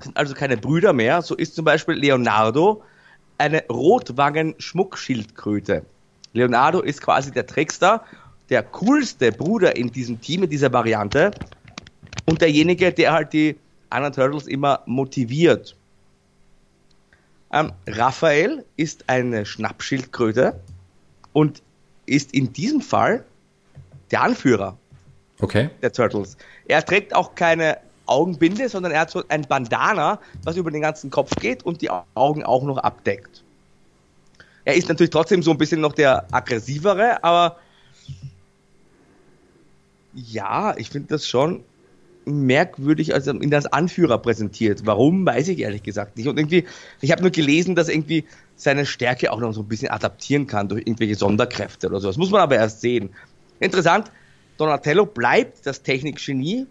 Sind 0.00 0.16
also 0.16 0.34
keine 0.34 0.56
Brüder 0.56 0.92
mehr. 0.92 1.22
So 1.22 1.36
ist 1.36 1.54
zum 1.54 1.64
Beispiel 1.64 1.94
Leonardo 1.94 2.82
eine 3.38 3.62
Rotwangen-Schmuckschildkröte. 3.68 5.84
Leonardo 6.32 6.80
ist 6.80 7.00
quasi 7.00 7.30
der 7.30 7.46
Trickster, 7.46 8.02
der 8.50 8.64
coolste 8.64 9.32
Bruder 9.32 9.76
in 9.76 9.92
diesem 9.92 10.20
Team, 10.20 10.42
in 10.42 10.50
dieser 10.50 10.72
Variante 10.72 11.30
und 12.26 12.40
derjenige, 12.40 12.92
der 12.92 13.12
halt 13.12 13.32
die 13.32 13.56
anderen 13.90 14.14
Turtles 14.14 14.46
immer 14.46 14.82
motiviert. 14.86 15.76
Ähm, 17.52 17.72
Raphael 17.86 18.64
ist 18.76 19.04
eine 19.08 19.44
Schnappschildkröte 19.44 20.60
und 21.32 21.62
ist 22.06 22.32
in 22.32 22.52
diesem 22.52 22.80
Fall 22.80 23.24
der 24.10 24.22
Anführer 24.22 24.76
okay. 25.40 25.70
der 25.82 25.92
Turtles. 25.92 26.36
Er 26.66 26.84
trägt 26.84 27.14
auch 27.14 27.34
keine 27.34 27.78
Augenbinde, 28.06 28.68
sondern 28.68 28.92
er 28.92 29.00
hat 29.00 29.10
so 29.10 29.22
ein 29.28 29.42
Bandana, 29.42 30.20
was 30.44 30.56
über 30.56 30.70
den 30.70 30.82
ganzen 30.82 31.10
Kopf 31.10 31.34
geht 31.36 31.64
und 31.64 31.80
die 31.80 31.90
Augen 32.14 32.44
auch 32.44 32.62
noch 32.62 32.78
abdeckt. 32.78 33.42
Er 34.64 34.74
ist 34.74 34.88
natürlich 34.88 35.10
trotzdem 35.10 35.42
so 35.42 35.50
ein 35.50 35.58
bisschen 35.58 35.80
noch 35.80 35.92
der 35.92 36.26
aggressivere, 36.32 37.22
aber 37.24 37.58
ja, 40.12 40.76
ich 40.76 40.90
finde 40.90 41.08
das 41.08 41.26
schon 41.26 41.64
merkwürdig 42.24 43.14
als 43.14 43.26
ihn 43.26 43.54
als 43.54 43.66
Anführer 43.66 44.18
präsentiert. 44.18 44.82
Warum, 44.84 45.26
weiß 45.26 45.48
ich 45.48 45.58
ehrlich 45.58 45.82
gesagt 45.82 46.16
nicht. 46.16 46.28
Und 46.28 46.38
irgendwie, 46.38 46.64
ich 47.00 47.10
habe 47.12 47.22
nur 47.22 47.30
gelesen, 47.30 47.74
dass 47.74 47.88
irgendwie 47.88 48.24
seine 48.56 48.86
Stärke 48.86 49.32
auch 49.32 49.40
noch 49.40 49.52
so 49.52 49.62
ein 49.62 49.68
bisschen 49.68 49.90
adaptieren 49.90 50.46
kann 50.46 50.68
durch 50.68 50.82
irgendwelche 50.82 51.14
Sonderkräfte 51.14 51.88
oder 51.88 52.00
so. 52.00 52.08
Das 52.08 52.16
muss 52.16 52.30
man 52.30 52.40
aber 52.42 52.56
erst 52.56 52.80
sehen. 52.80 53.10
Interessant, 53.58 54.10
Donatello 54.58 55.06
bleibt 55.06 55.66
das 55.66 55.82
Technikgenie 55.82 56.66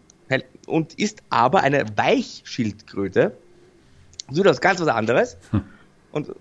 und 0.68 0.94
ist 0.94 1.24
aber 1.30 1.62
eine 1.62 1.86
Weichschildkröte. 1.96 3.36
So 4.30 4.44
das 4.44 4.62
ganz 4.62 4.80
was 4.80 4.88
anderes. 4.88 5.38
Hm. 5.52 5.64
Und 6.12 6.32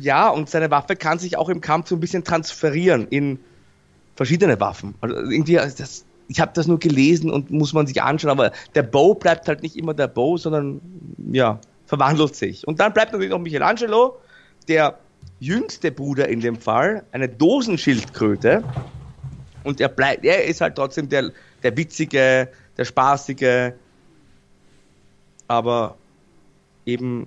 ja, 0.00 0.28
und 0.28 0.48
seine 0.48 0.70
Waffe 0.70 0.96
kann 0.96 1.18
sich 1.18 1.36
auch 1.36 1.48
im 1.48 1.60
Kampf 1.60 1.88
so 1.88 1.96
ein 1.96 2.00
bisschen 2.00 2.24
transferieren 2.24 3.08
in 3.08 3.38
verschiedene 4.16 4.60
Waffen. 4.60 4.94
Also 5.00 5.16
irgendwie, 5.16 5.54
das, 5.54 6.04
ich 6.28 6.40
habe 6.40 6.52
das 6.54 6.66
nur 6.66 6.78
gelesen 6.78 7.30
und 7.30 7.50
muss 7.50 7.72
man 7.72 7.86
sich 7.86 8.02
anschauen, 8.02 8.30
aber 8.30 8.52
der 8.74 8.82
Bow 8.82 9.14
bleibt 9.14 9.48
halt 9.48 9.62
nicht 9.62 9.76
immer 9.76 9.94
der 9.94 10.08
Bow, 10.08 10.36
sondern 10.36 10.80
ja, 11.32 11.58
verwandelt 11.86 12.36
sich. 12.36 12.66
Und 12.68 12.78
dann 12.80 12.92
bleibt 12.92 13.12
natürlich 13.12 13.30
noch 13.30 13.38
Michelangelo, 13.38 14.18
der 14.68 14.98
jüngste 15.40 15.90
Bruder 15.90 16.28
in 16.28 16.40
dem 16.40 16.56
Fall, 16.56 17.04
eine 17.12 17.28
Dosenschildkröte. 17.28 18.62
Und 19.64 19.80
er 19.80 19.88
bleibt, 19.88 20.24
er 20.24 20.44
ist 20.44 20.60
halt 20.60 20.76
trotzdem 20.76 21.08
der, 21.08 21.32
der 21.62 21.76
witzige, 21.76 22.48
der 22.76 22.84
spaßige, 22.84 23.72
aber 25.48 25.96
eben 26.84 27.26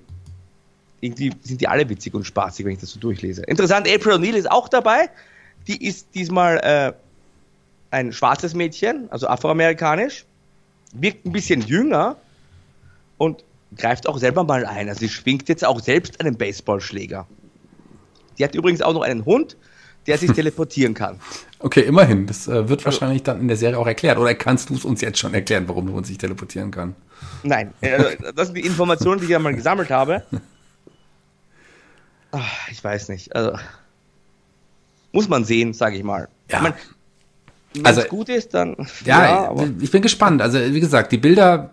irgendwie 1.01 1.33
sind 1.41 1.59
die 1.59 1.67
alle 1.67 1.89
witzig 1.89 2.13
und 2.13 2.23
spaßig, 2.23 2.65
wenn 2.65 2.73
ich 2.73 2.79
das 2.79 2.91
so 2.91 2.99
durchlese. 2.99 3.41
Interessant, 3.43 3.89
April 3.91 4.13
O'Neil 4.13 4.35
ist 4.35 4.49
auch 4.49 4.69
dabei. 4.69 5.09
Die 5.67 5.83
ist 5.85 6.13
diesmal 6.13 6.57
äh, 6.57 6.93
ein 7.91 8.13
schwarzes 8.13 8.53
Mädchen, 8.53 9.07
also 9.11 9.27
afroamerikanisch, 9.27 10.25
wirkt 10.93 11.25
ein 11.25 11.31
bisschen 11.31 11.61
jünger 11.61 12.15
und 13.17 13.43
greift 13.77 14.07
auch 14.07 14.17
selber 14.17 14.43
mal 14.43 14.65
ein. 14.65 14.89
Also 14.89 15.01
sie 15.01 15.09
schwingt 15.09 15.47
jetzt 15.49 15.63
auch 15.63 15.79
selbst 15.79 16.19
einen 16.19 16.37
Baseballschläger. 16.37 17.27
Die 18.37 18.43
hat 18.43 18.55
übrigens 18.55 18.81
auch 18.81 18.93
noch 18.93 19.01
einen 19.01 19.25
Hund, 19.25 19.57
der 20.07 20.17
sich 20.17 20.31
teleportieren 20.33 20.93
kann. 20.93 21.19
Okay, 21.59 21.81
immerhin. 21.81 22.25
Das 22.25 22.47
äh, 22.47 22.69
wird 22.69 22.79
also 22.79 22.85
wahrscheinlich 22.85 23.23
dann 23.23 23.39
in 23.39 23.47
der 23.47 23.57
Serie 23.57 23.77
auch 23.77 23.87
erklärt. 23.87 24.17
Oder 24.17 24.33
kannst 24.33 24.69
du 24.69 24.75
es 24.75 24.85
uns 24.85 25.01
jetzt 25.01 25.19
schon 25.19 25.33
erklären, 25.33 25.67
warum 25.67 25.85
der 25.85 25.95
Hund 25.95 26.07
sich 26.07 26.17
teleportieren 26.17 26.71
kann? 26.71 26.95
Nein, 27.43 27.73
äh, 27.81 28.15
das 28.35 28.47
sind 28.47 28.57
die 28.57 28.65
Informationen, 28.65 29.21
die 29.21 29.27
ich 29.27 29.35
einmal 29.35 29.53
gesammelt 29.53 29.91
habe. 29.91 30.23
Ach, 32.31 32.67
ich 32.71 32.83
weiß 32.83 33.09
nicht. 33.09 33.35
Also, 33.35 33.57
muss 35.11 35.27
man 35.27 35.43
sehen, 35.43 35.73
sage 35.73 35.97
ich 35.97 36.03
mal. 36.03 36.29
Ja. 36.49 36.57
Ich 36.57 36.63
mein, 36.63 36.73
wenn 37.73 37.85
also, 37.85 38.01
gut 38.03 38.29
ist, 38.29 38.53
dann. 38.53 38.75
Ja, 39.05 39.51
ja 39.55 39.67
ich 39.79 39.91
bin 39.91 40.01
gespannt. 40.01 40.41
Also, 40.41 40.59
wie 40.59 40.79
gesagt, 40.79 41.11
die 41.11 41.17
Bilder. 41.17 41.71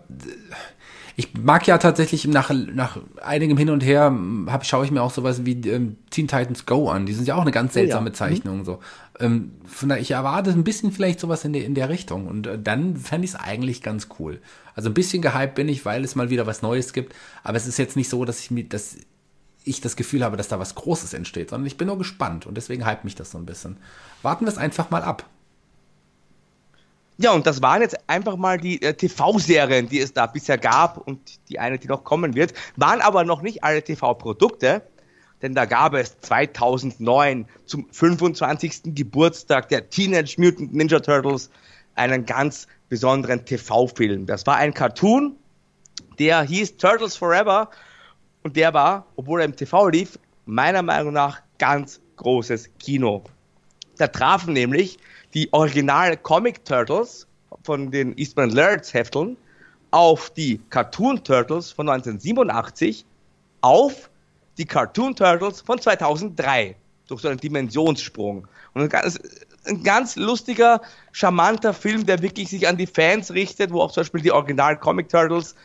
Ich 1.15 1.33
mag 1.33 1.67
ja 1.67 1.77
tatsächlich 1.77 2.25
nach, 2.29 2.49
nach 2.49 2.97
einigem 3.21 3.57
Hin 3.57 3.69
und 3.69 3.83
Her, 3.83 4.17
hab, 4.47 4.65
schaue 4.65 4.85
ich 4.85 4.91
mir 4.91 5.01
auch 5.01 5.11
sowas 5.11 5.45
wie 5.45 5.59
ähm, 5.67 5.97
Teen 6.09 6.29
Titans 6.29 6.65
Go 6.65 6.89
an. 6.89 7.05
Die 7.05 7.11
sind 7.11 7.27
ja 7.27 7.35
auch 7.35 7.41
eine 7.41 7.51
ganz 7.51 7.73
seltsame 7.73 8.05
oh, 8.05 8.13
ja. 8.13 8.13
Zeichnung. 8.13 8.59
Mhm. 8.59 8.63
So. 8.63 8.79
Ähm, 9.19 9.51
von 9.65 9.89
daher, 9.89 10.01
ich 10.01 10.11
erwarte 10.11 10.51
ein 10.51 10.63
bisschen 10.63 10.93
vielleicht 10.93 11.19
sowas 11.19 11.43
in 11.43 11.51
der, 11.51 11.65
in 11.65 11.75
der 11.75 11.89
Richtung. 11.89 12.25
Und 12.25 12.47
äh, 12.47 12.57
dann 12.57 12.95
fände 12.95 13.25
ich 13.25 13.31
es 13.31 13.35
eigentlich 13.35 13.81
ganz 13.81 14.07
cool. 14.17 14.39
Also 14.75 14.89
ein 14.89 14.93
bisschen 14.93 15.21
gehypt 15.21 15.55
bin 15.55 15.67
ich, 15.67 15.83
weil 15.83 16.05
es 16.05 16.15
mal 16.15 16.29
wieder 16.29 16.47
was 16.47 16.61
Neues 16.61 16.93
gibt. 16.93 17.13
Aber 17.43 17.57
es 17.57 17.67
ist 17.67 17.77
jetzt 17.77 17.97
nicht 17.97 18.07
so, 18.07 18.23
dass 18.23 18.39
ich 18.39 18.49
mir, 18.49 18.63
dass 18.63 18.95
ich 19.65 19.81
das 19.81 19.95
Gefühl 19.95 20.23
habe, 20.23 20.37
dass 20.37 20.47
da 20.47 20.59
was 20.59 20.75
Großes 20.75 21.13
entsteht, 21.13 21.49
sondern 21.49 21.67
ich 21.67 21.77
bin 21.77 21.87
nur 21.87 21.97
gespannt 21.97 22.45
und 22.45 22.55
deswegen 22.55 22.85
hype 22.85 23.03
mich 23.03 23.15
das 23.15 23.31
so 23.31 23.37
ein 23.37 23.45
bisschen. 23.45 23.77
Warten 24.21 24.45
wir 24.45 24.51
es 24.51 24.57
einfach 24.57 24.89
mal 24.89 25.03
ab. 25.03 25.25
Ja, 27.21 27.33
und 27.33 27.45
das 27.45 27.61
waren 27.61 27.81
jetzt 27.81 27.97
einfach 28.07 28.37
mal 28.37 28.57
die 28.57 28.81
äh, 28.81 28.93
TV-Serien, 28.93 29.89
die 29.89 29.99
es 29.99 30.13
da 30.13 30.25
bisher 30.25 30.57
gab 30.57 31.05
und 31.05 31.19
die 31.49 31.59
eine, 31.59 31.77
die 31.77 31.89
noch 31.89 32.05
kommen 32.05 32.33
wird, 32.33 32.53
waren 32.77 33.01
aber 33.01 33.25
noch 33.25 33.41
nicht 33.41 33.61
alle 33.61 33.83
TV-Produkte, 33.83 34.81
denn 35.41 35.53
da 35.53 35.65
gab 35.65 35.95
es 35.95 36.17
2009 36.21 37.45
zum 37.65 37.87
25. 37.91 38.95
Geburtstag 38.95 39.67
der 39.67 39.89
Teenage 39.89 40.35
Mutant 40.37 40.73
Ninja 40.73 41.01
Turtles 41.01 41.49
einen 41.95 42.25
ganz 42.25 42.67
besonderen 42.87 43.43
TV-Film. 43.43 44.25
Das 44.25 44.47
war 44.47 44.55
ein 44.55 44.73
Cartoon, 44.73 45.35
der 46.19 46.43
hieß 46.43 46.77
Turtles 46.77 47.17
Forever 47.17 47.69
und 48.43 48.55
der 48.55 48.73
war, 48.73 49.05
obwohl 49.17 49.41
er 49.41 49.45
im 49.45 49.57
TV 49.57 49.89
lief, 49.89 50.17
meiner 50.45 50.83
Meinung 50.83 51.11
nach 51.11 51.41
ganz 51.57 51.99
großes 52.15 52.69
Kino. 52.79 53.25
Da 53.97 54.07
trafen 54.07 54.53
nämlich 54.53 54.99
die 55.33 55.51
Original 55.53 56.17
Comic 56.17 56.65
Turtles 56.65 57.27
von 57.63 57.91
den 57.91 58.17
Eastman 58.17 58.49
Lairds 58.49 58.93
Hefteln 58.93 59.37
auf 59.91 60.29
die 60.29 60.59
Cartoon 60.69 61.23
Turtles 61.23 61.71
von 61.71 61.89
1987 61.89 63.05
auf 63.61 64.09
die 64.57 64.65
Cartoon 64.65 65.15
Turtles 65.15 65.61
von 65.61 65.79
2003 65.79 66.75
durch 67.07 67.21
so 67.21 67.27
einen 67.27 67.39
Dimensionssprung. 67.39 68.47
Und 68.73 68.81
ein 68.81 68.89
ganz, 68.89 69.19
ein 69.65 69.83
ganz 69.83 70.15
lustiger, 70.15 70.81
charmanter 71.11 71.73
Film, 71.73 72.05
der 72.05 72.21
wirklich 72.21 72.49
sich 72.49 72.67
an 72.67 72.77
die 72.77 72.87
Fans 72.87 73.31
richtet, 73.31 73.71
wo 73.71 73.81
auch 73.81 73.91
zum 73.91 74.01
Beispiel 74.01 74.21
die 74.21 74.31
Original 74.31 74.77
Comic 74.77 75.09
Turtles 75.09 75.55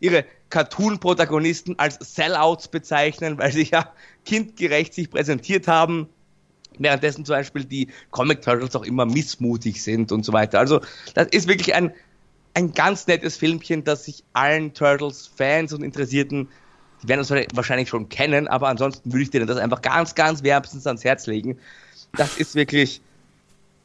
ihre 0.00 0.24
Cartoon-Protagonisten 0.50 1.78
als 1.78 1.98
Sellouts 2.00 2.68
bezeichnen, 2.68 3.38
weil 3.38 3.52
sie 3.52 3.64
ja 3.64 3.92
kindgerecht 4.24 4.94
sich 4.94 5.10
präsentiert 5.10 5.68
haben, 5.68 6.08
währenddessen 6.78 7.24
zum 7.24 7.34
Beispiel 7.34 7.64
die 7.64 7.88
Comic 8.10 8.42
Turtles 8.42 8.74
auch 8.76 8.84
immer 8.84 9.06
missmutig 9.06 9.82
sind 9.82 10.12
und 10.12 10.24
so 10.24 10.32
weiter. 10.32 10.58
Also 10.58 10.80
das 11.14 11.28
ist 11.28 11.48
wirklich 11.48 11.74
ein, 11.74 11.92
ein 12.54 12.72
ganz 12.72 13.06
nettes 13.06 13.36
Filmchen, 13.36 13.84
das 13.84 14.04
sich 14.04 14.24
allen 14.32 14.74
Turtles-Fans 14.74 15.72
und 15.72 15.82
Interessierten, 15.82 16.48
die 17.02 17.08
werden 17.08 17.20
das 17.20 17.30
wahrscheinlich 17.54 17.88
schon 17.88 18.08
kennen, 18.08 18.48
aber 18.48 18.68
ansonsten 18.68 19.12
würde 19.12 19.22
ich 19.22 19.30
denen 19.30 19.46
das 19.46 19.58
einfach 19.58 19.82
ganz, 19.82 20.14
ganz 20.14 20.42
wärmstens 20.42 20.86
ans 20.86 21.04
Herz 21.04 21.26
legen. 21.26 21.58
Das 22.16 22.38
ist 22.38 22.54
wirklich 22.54 23.02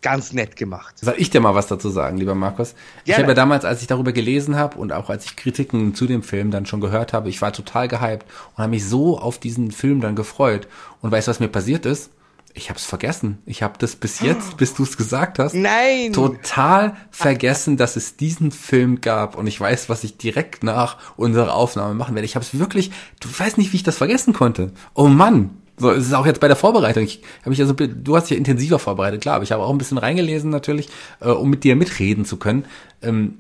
ganz 0.01 0.31
nett 0.31 0.55
gemacht. 0.55 0.97
Soll 0.99 1.15
ich 1.17 1.29
dir 1.29 1.41
mal 1.41 1.55
was 1.55 1.67
dazu 1.67 1.89
sagen, 1.89 2.17
lieber 2.17 2.35
Markus? 2.35 2.69
Gerne. 2.69 2.83
Ich 3.03 3.17
habe 3.17 3.27
ja 3.27 3.33
damals, 3.33 3.65
als 3.65 3.81
ich 3.81 3.87
darüber 3.87 4.13
gelesen 4.13 4.55
habe 4.55 4.77
und 4.77 4.93
auch 4.93 5.09
als 5.09 5.25
ich 5.25 5.35
Kritiken 5.35 5.93
zu 5.93 6.07
dem 6.07 6.23
Film 6.23 6.51
dann 6.51 6.65
schon 6.65 6.79
gehört 6.79 7.11
habe, 7.11 7.29
ich 7.29 7.41
war 7.41 7.51
total 7.51 7.87
gehypt 7.87 8.25
und 8.51 8.57
habe 8.59 8.69
mich 8.69 8.85
so 8.85 9.19
auf 9.19 9.37
diesen 9.37 9.71
Film 9.71 9.99
dann 9.99 10.15
gefreut. 10.15 10.67
Und 11.01 11.11
weißt 11.11 11.27
du, 11.27 11.31
was 11.31 11.39
mir 11.39 11.49
passiert 11.49 11.85
ist? 11.85 12.11
Ich 12.53 12.69
habe 12.69 12.79
es 12.79 12.85
vergessen. 12.85 13.37
Ich 13.45 13.63
habe 13.63 13.75
das 13.77 13.95
bis 13.95 14.19
jetzt, 14.19 14.57
bis 14.57 14.73
du 14.73 14.83
es 14.83 14.97
gesagt 14.97 15.39
hast, 15.39 15.53
Nein. 15.53 16.11
total 16.13 16.95
vergessen, 17.11 17.77
dass 17.77 17.95
es 17.95 18.17
diesen 18.17 18.51
Film 18.51 19.01
gab. 19.01 19.37
Und 19.37 19.47
ich 19.47 19.59
weiß, 19.59 19.89
was 19.89 20.03
ich 20.03 20.17
direkt 20.17 20.63
nach 20.63 20.97
unserer 21.15 21.53
Aufnahme 21.53 21.93
machen 21.93 22.15
werde. 22.15 22.25
Ich 22.25 22.35
habe 22.35 22.43
es 22.43 22.57
wirklich, 22.57 22.91
du 23.19 23.29
weißt 23.29 23.57
nicht, 23.57 23.71
wie 23.71 23.77
ich 23.77 23.83
das 23.83 23.97
vergessen 23.97 24.33
konnte. 24.33 24.71
Oh 24.93 25.07
Mann, 25.07 25.51
so, 25.77 25.91
es 25.91 26.07
ist 26.07 26.13
auch 26.13 26.25
jetzt 26.25 26.41
bei 26.41 26.47
der 26.47 26.57
Vorbereitung. 26.57 27.03
Ich 27.03 27.21
habe 27.41 27.51
mich 27.51 27.61
also, 27.61 27.73
du 27.73 28.15
hast 28.15 28.25
dich 28.25 28.31
ja 28.31 28.37
intensiver 28.37 28.79
vorbereitet, 28.79 29.21
klar, 29.21 29.35
aber 29.35 29.43
ich 29.43 29.51
habe 29.51 29.63
auch 29.63 29.71
ein 29.71 29.77
bisschen 29.77 29.97
reingelesen 29.97 30.49
natürlich, 30.49 30.89
äh, 31.21 31.29
um 31.29 31.49
mit 31.49 31.63
dir 31.63 31.75
mitreden 31.75 32.25
zu 32.25 32.37
können. 32.37 32.65
Ähm, 33.01 33.39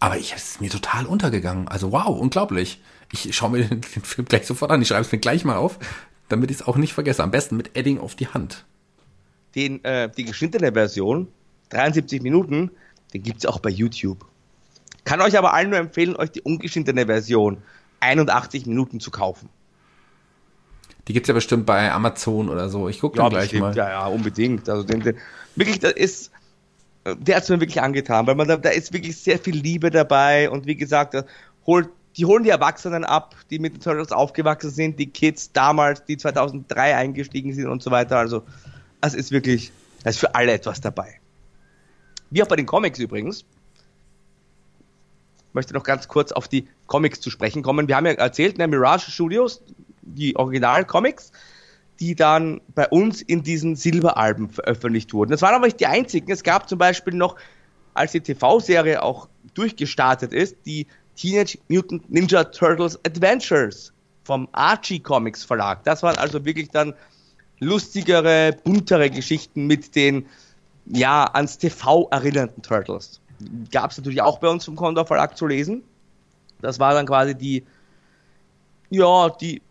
aber 0.00 0.16
ich 0.16 0.32
es 0.34 0.50
ist 0.50 0.60
mir 0.60 0.70
total 0.70 1.06
untergegangen. 1.06 1.68
Also 1.68 1.92
wow, 1.92 2.18
unglaublich. 2.18 2.80
Ich 3.12 3.34
schaue 3.36 3.50
mir 3.50 3.64
den 3.68 3.82
Film 3.82 4.26
gleich 4.26 4.46
sofort 4.46 4.70
an. 4.70 4.80
Ich 4.80 4.88
schreibe 4.88 5.02
es 5.02 5.12
mir 5.12 5.18
gleich 5.18 5.44
mal 5.44 5.56
auf, 5.56 5.78
damit 6.28 6.50
ich 6.50 6.58
es 6.58 6.66
auch 6.66 6.76
nicht 6.76 6.94
vergesse. 6.94 7.22
Am 7.22 7.30
besten 7.30 7.56
mit 7.56 7.76
Edding 7.76 7.98
auf 7.98 8.14
die 8.14 8.28
Hand. 8.28 8.64
Den, 9.54 9.84
äh, 9.84 10.10
die 10.10 10.24
geschnittene 10.24 10.72
Version, 10.72 11.28
73 11.70 12.22
Minuten, 12.22 12.70
den 13.12 13.22
gibt's 13.22 13.46
auch 13.46 13.60
bei 13.60 13.70
YouTube. 13.70 14.24
Kann 15.04 15.20
euch 15.20 15.36
aber 15.38 15.52
allen 15.52 15.70
nur 15.70 15.78
empfehlen, 15.78 16.16
euch 16.16 16.30
die 16.30 16.40
ungeschnittene 16.40 17.06
Version 17.06 17.58
81 18.00 18.66
Minuten 18.66 19.00
zu 19.00 19.10
kaufen. 19.10 19.48
Die 21.06 21.12
gibt's 21.12 21.28
ja 21.28 21.34
bestimmt 21.34 21.66
bei 21.66 21.92
Amazon 21.92 22.48
oder 22.48 22.68
so. 22.70 22.88
Ich 22.88 23.00
gucke 23.00 23.18
dann 23.18 23.28
gleich 23.28 23.50
bestimmt, 23.50 23.60
mal. 23.60 23.76
Ja, 23.76 23.90
ja, 23.90 24.06
unbedingt. 24.06 24.68
Also 24.68 24.84
den, 24.84 25.00
den, 25.00 25.16
wirklich, 25.54 25.78
das 25.78 25.92
ist, 25.92 26.30
der 27.04 27.36
hat's 27.36 27.50
mir 27.50 27.60
wirklich 27.60 27.82
angetan, 27.82 28.26
weil 28.26 28.34
man 28.34 28.48
da, 28.48 28.56
da 28.56 28.70
ist 28.70 28.92
wirklich 28.92 29.16
sehr 29.16 29.38
viel 29.38 29.54
Liebe 29.54 29.90
dabei 29.90 30.48
und 30.48 30.66
wie 30.66 30.76
gesagt, 30.76 31.14
holt, 31.66 31.90
die 32.16 32.24
holen 32.24 32.44
die 32.44 32.50
Erwachsenen 32.50 33.04
ab, 33.04 33.34
die 33.50 33.58
mit 33.58 33.74
den 33.74 33.80
Turtles 33.80 34.12
aufgewachsen 34.12 34.70
sind, 34.70 34.98
die 34.98 35.08
Kids 35.08 35.52
damals, 35.52 36.04
die 36.04 36.16
2003 36.16 36.96
eingestiegen 36.96 37.52
sind 37.52 37.68
und 37.68 37.82
so 37.82 37.90
weiter. 37.90 38.18
Also, 38.18 38.42
es 39.00 39.14
ist 39.14 39.32
wirklich, 39.32 39.72
da 40.02 40.10
ist 40.10 40.18
für 40.18 40.34
alle 40.34 40.52
etwas 40.52 40.80
dabei. 40.80 41.20
Wie 42.30 42.42
auch 42.42 42.48
bei 42.48 42.56
den 42.56 42.66
Comics 42.66 42.98
übrigens. 42.98 43.44
Ich 45.48 45.54
möchte 45.54 45.74
noch 45.74 45.84
ganz 45.84 46.08
kurz 46.08 46.32
auf 46.32 46.48
die 46.48 46.68
Comics 46.86 47.20
zu 47.20 47.30
sprechen 47.30 47.62
kommen. 47.62 47.88
Wir 47.88 47.96
haben 47.96 48.06
ja 48.06 48.12
erzählt, 48.12 48.58
ne, 48.58 48.66
Mirage 48.66 49.10
Studios, 49.10 49.62
die 50.02 50.36
Original-Comics, 50.36 51.32
die 52.00 52.14
dann 52.14 52.60
bei 52.74 52.88
uns 52.88 53.22
in 53.22 53.42
diesen 53.42 53.76
Silberalben 53.76 54.50
veröffentlicht 54.50 55.12
wurden. 55.12 55.30
Das 55.30 55.42
waren 55.42 55.54
aber 55.54 55.66
nicht 55.66 55.80
die 55.80 55.86
einzigen. 55.86 56.30
Es 56.30 56.42
gab 56.42 56.68
zum 56.68 56.78
Beispiel 56.78 57.14
noch 57.14 57.36
als 57.94 58.12
die 58.12 58.20
TV-Serie 58.20 59.02
auch 59.02 59.28
durchgestartet 59.54 60.32
ist, 60.32 60.56
die 60.66 60.88
Teenage 61.16 61.58
Mutant 61.68 62.10
Ninja 62.10 62.44
Turtles 62.44 62.98
Adventures 63.04 63.92
vom 64.24 64.48
Archie 64.52 65.00
Comics 65.00 65.44
Verlag. 65.44 65.84
Das 65.84 66.02
waren 66.02 66.16
also 66.16 66.44
wirklich 66.44 66.70
dann 66.70 66.94
lustigere, 67.60 68.56
buntere 68.64 69.10
Geschichten 69.10 69.66
mit 69.66 69.94
den 69.94 70.26
ja 70.86 71.24
ans 71.32 71.58
TV 71.58 72.08
erinnernden 72.10 72.62
Turtles. 72.62 73.20
Gab 73.70 73.90
es 73.90 73.98
natürlich 73.98 74.22
auch 74.22 74.38
bei 74.38 74.48
uns 74.48 74.64
vom 74.64 74.76
Condor 74.76 75.06
Verlag 75.06 75.36
zu 75.36 75.46
lesen. 75.46 75.82
Das 76.60 76.78
war 76.78 76.94
dann 76.94 77.06
quasi 77.06 77.34
die 77.34 77.64
ja, 78.90 79.28
die 79.28 79.62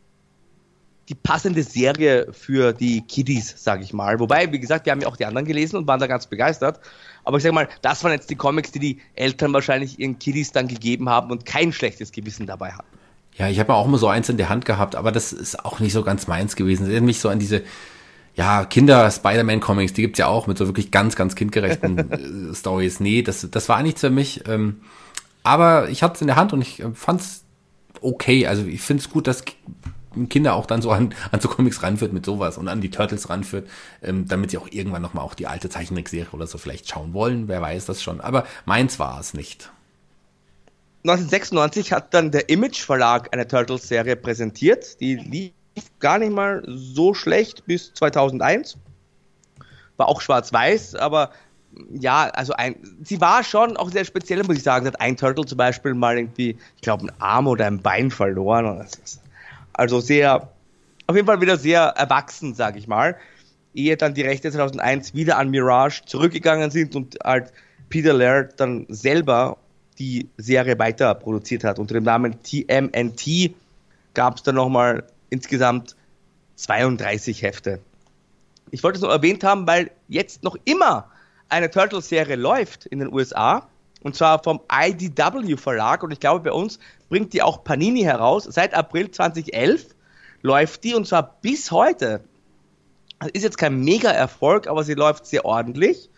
die 1.10 1.16
passende 1.16 1.64
Serie 1.64 2.32
für 2.32 2.72
die 2.72 3.02
Kiddies, 3.02 3.54
sage 3.62 3.84
ich 3.84 3.94
mal. 3.94 4.20
Wobei, 4.20 4.52
wie 4.52 4.60
gesagt, 4.60 4.86
wir 4.86 4.92
haben 4.92 5.02
ja 5.02 5.08
auch 5.08 5.18
die 5.18 5.26
anderen 5.26 5.46
gelesen 5.46 5.76
und 5.76 5.88
waren 5.88 6.00
da 6.00 6.08
ganz 6.08 6.28
begeistert. 6.28 6.80
Aber 7.24 7.38
ich 7.38 7.44
sage 7.44 7.56
mal, 7.56 7.70
das 7.82 8.04
waren 8.04 8.12
jetzt 8.12 8.30
die 8.30 8.36
Comics, 8.36 8.72
die 8.72 8.80
die 8.80 9.02
Eltern 9.16 9.54
wahrscheinlich 9.54 10.00
ihren 10.00 10.20
Kiddies 10.20 10.52
dann 10.52 10.68
gegeben 10.68 11.10
haben 11.10 11.32
und 11.32 11.46
kein 11.46 11.72
schlechtes 11.72 12.12
Gewissen 12.12 12.48
dabei 12.48 12.72
hatten. 12.72 12.98
Ja, 13.36 13.50
ich 13.50 13.60
habe 13.60 13.74
auch 13.74 13.86
immer 13.86 13.98
so 13.98 14.08
eins 14.08 14.30
in 14.30 14.38
der 14.38 14.50
Hand 14.50 14.66
gehabt, 14.66 14.96
aber 14.96 15.12
das 15.12 15.34
ist 15.34 15.64
auch 15.66 15.80
nicht 15.80 15.94
so 15.94 16.04
ganz 16.04 16.28
meins 16.28 16.56
gewesen. 16.56 16.84
Das 16.84 16.90
erinnert 16.90 17.08
mich 17.08 17.20
so 17.20 17.30
an 17.30 17.40
diese 17.40 17.64
ja, 18.36 18.66
Kinder-Spider-Man-Comics, 18.66 19.94
die 19.94 20.02
gibt's 20.02 20.20
ja 20.20 20.28
auch 20.28 20.48
mit 20.48 20.58
so 20.58 20.68
wirklich 20.68 20.92
ganz, 20.92 21.16
ganz 21.16 21.36
kindgerechten 21.36 22.12
äh, 22.52 22.56
Stories. 22.56 23.00
Nee, 23.00 23.22
das, 23.22 23.48
das 23.50 23.70
war 23.70 23.82
nichts 23.84 24.02
für 24.02 24.10
mich. 24.10 24.48
Ähm, 24.48 24.82
aber 25.44 25.90
ich 25.90 26.04
hatte 26.04 26.16
es 26.16 26.22
in 26.22 26.28
der 26.28 26.36
Hand 26.36 26.54
und 26.54 26.62
ich 26.62 26.82
äh, 26.82 26.92
fand's 26.94 27.44
okay. 28.02 28.48
Also 28.48 28.66
ich 28.66 28.82
finde 28.82 29.02
es 29.02 29.10
gut, 29.10 29.28
dass 29.28 29.44
Kinder 30.30 30.56
auch 30.56 30.66
dann 30.66 30.82
so 30.82 30.92
an, 30.92 31.14
an 31.32 31.40
so 31.42 31.48
Comics 31.48 31.84
ranführt 31.84 32.14
mit 32.14 32.26
sowas 32.26 32.58
und 32.58 32.68
an 32.68 32.82
die 32.82 32.90
Turtles 32.90 33.30
ranführt, 33.30 33.70
ähm, 34.02 34.28
damit 34.28 34.52
sie 34.52 34.58
auch 34.58 34.68
irgendwann 34.70 35.02
nochmal 35.02 35.24
auch 35.24 35.34
die 35.34 35.48
alte 35.48 35.70
Zeichentrickserie 35.70 36.32
oder 36.32 36.48
so 36.48 36.58
vielleicht 36.58 36.90
schauen 36.90 37.14
wollen, 37.14 37.48
wer 37.48 37.62
weiß 37.62 37.86
das 37.86 38.02
schon. 38.02 38.22
Aber 38.22 38.46
meins 38.66 39.00
war 39.00 39.20
es 39.20 39.34
nicht. 39.34 39.72
1996 41.06 41.92
hat 41.92 42.14
dann 42.14 42.32
der 42.32 42.50
Image 42.50 42.82
Verlag 42.82 43.30
eine 43.34 43.46
Turtles-Serie 43.46 44.16
präsentiert. 44.16 45.00
Die 45.02 45.16
lief 45.16 45.52
gar 46.00 46.18
nicht 46.18 46.32
mal 46.32 46.64
so 46.66 47.14
schlecht 47.14 47.66
bis 47.66 47.94
2001. 47.94 48.78
War 49.98 50.08
auch 50.08 50.22
schwarz-weiß, 50.22 50.96
aber 50.96 51.32
ja, 52.00 52.30
also 52.30 52.54
ein, 52.54 52.76
sie 53.04 53.20
war 53.20 53.44
schon 53.44 53.78
auch 53.78 53.90
sehr 53.92 54.06
speziell, 54.06 54.44
muss 54.44 54.58
ich 54.58 54.64
sagen. 54.64 54.86
Hat 54.86 55.02
ein 55.02 55.18
Turtle 55.18 55.46
zum 55.46 55.58
Beispiel 55.58 55.94
mal 55.94 56.18
irgendwie, 56.18 56.58
ich 56.76 56.82
glaube, 56.82 57.02
einen 57.02 57.22
Arm 57.22 57.48
oder 57.48 57.68
ein 57.68 57.82
Bein 57.82 58.12
verloren. 58.12 58.86
Also 59.74 60.00
sehr, 60.00 60.50
auf 61.08 61.16
jeden 61.16 61.28
Fall 61.28 61.42
wieder 61.42 61.58
sehr 61.58 61.82
erwachsen, 61.82 62.54
sage 62.54 62.80
ich 62.80 62.88
mal. 62.88 63.18
Ehe 63.74 63.98
dann 63.98 64.14
die 64.14 64.22
Rechte 64.22 64.52
2001 64.52 65.14
wieder 65.16 65.38
an 65.38 65.50
Mirage 65.50 66.04
zurückgegangen 66.06 66.70
sind 66.70 66.96
und 66.96 67.18
halt 67.24 67.52
Peter 67.90 68.14
Laird 68.14 68.60
dann 68.60 68.86
selber 68.90 69.58
die 70.00 70.30
Serie 70.38 70.78
weiter 70.80 71.14
produziert 71.16 71.64
hat. 71.64 71.80
Unter 71.80 71.96
dem 71.96 72.04
Namen 72.04 72.42
TMNT 72.44 73.54
gab 74.14 74.38
es 74.38 74.44
dann 74.44 74.56
nochmal 74.56 75.04
insgesamt 75.30 75.96
32 76.56 77.42
Hefte. 77.42 77.80
Ich 78.72 78.84
wollte 78.84 78.98
es 78.98 79.02
noch 79.04 79.12
erwähnt 79.12 79.44
haben, 79.44 79.68
weil 79.68 79.92
jetzt 80.08 80.44
noch 80.44 80.58
immer 80.66 81.10
eine 81.50 81.70
Turtles-Serie 81.70 82.36
läuft 82.36 82.86
in 82.86 83.00
den 83.00 83.14
USA. 83.14 83.68
Und 84.02 84.16
zwar 84.16 84.42
vom 84.44 84.60
IDW 84.72 85.56
Verlag. 85.58 86.04
Und 86.04 86.12
ich 86.12 86.20
glaube, 86.20 86.44
bei 86.44 86.52
uns 86.52 86.80
bringt 87.14 87.32
die 87.34 87.44
auch 87.44 87.64
Panini 87.64 88.02
heraus. 88.02 88.46
Seit 88.46 88.74
April 88.74 89.12
2011 89.12 89.86
läuft 90.42 90.84
die 90.84 90.96
und 90.96 91.08
zwar 91.08 91.38
bis 91.44 91.70
heute. 91.70 92.24
Das 93.20 93.30
ist 93.34 93.44
jetzt 93.44 93.60
kein 93.60 93.84
Mega-Erfolg, 93.84 94.66
aber 94.66 94.84
sie 94.84 94.96
läuft 94.96 95.28
sehr 95.28 95.46
ordentlich. 95.46 96.10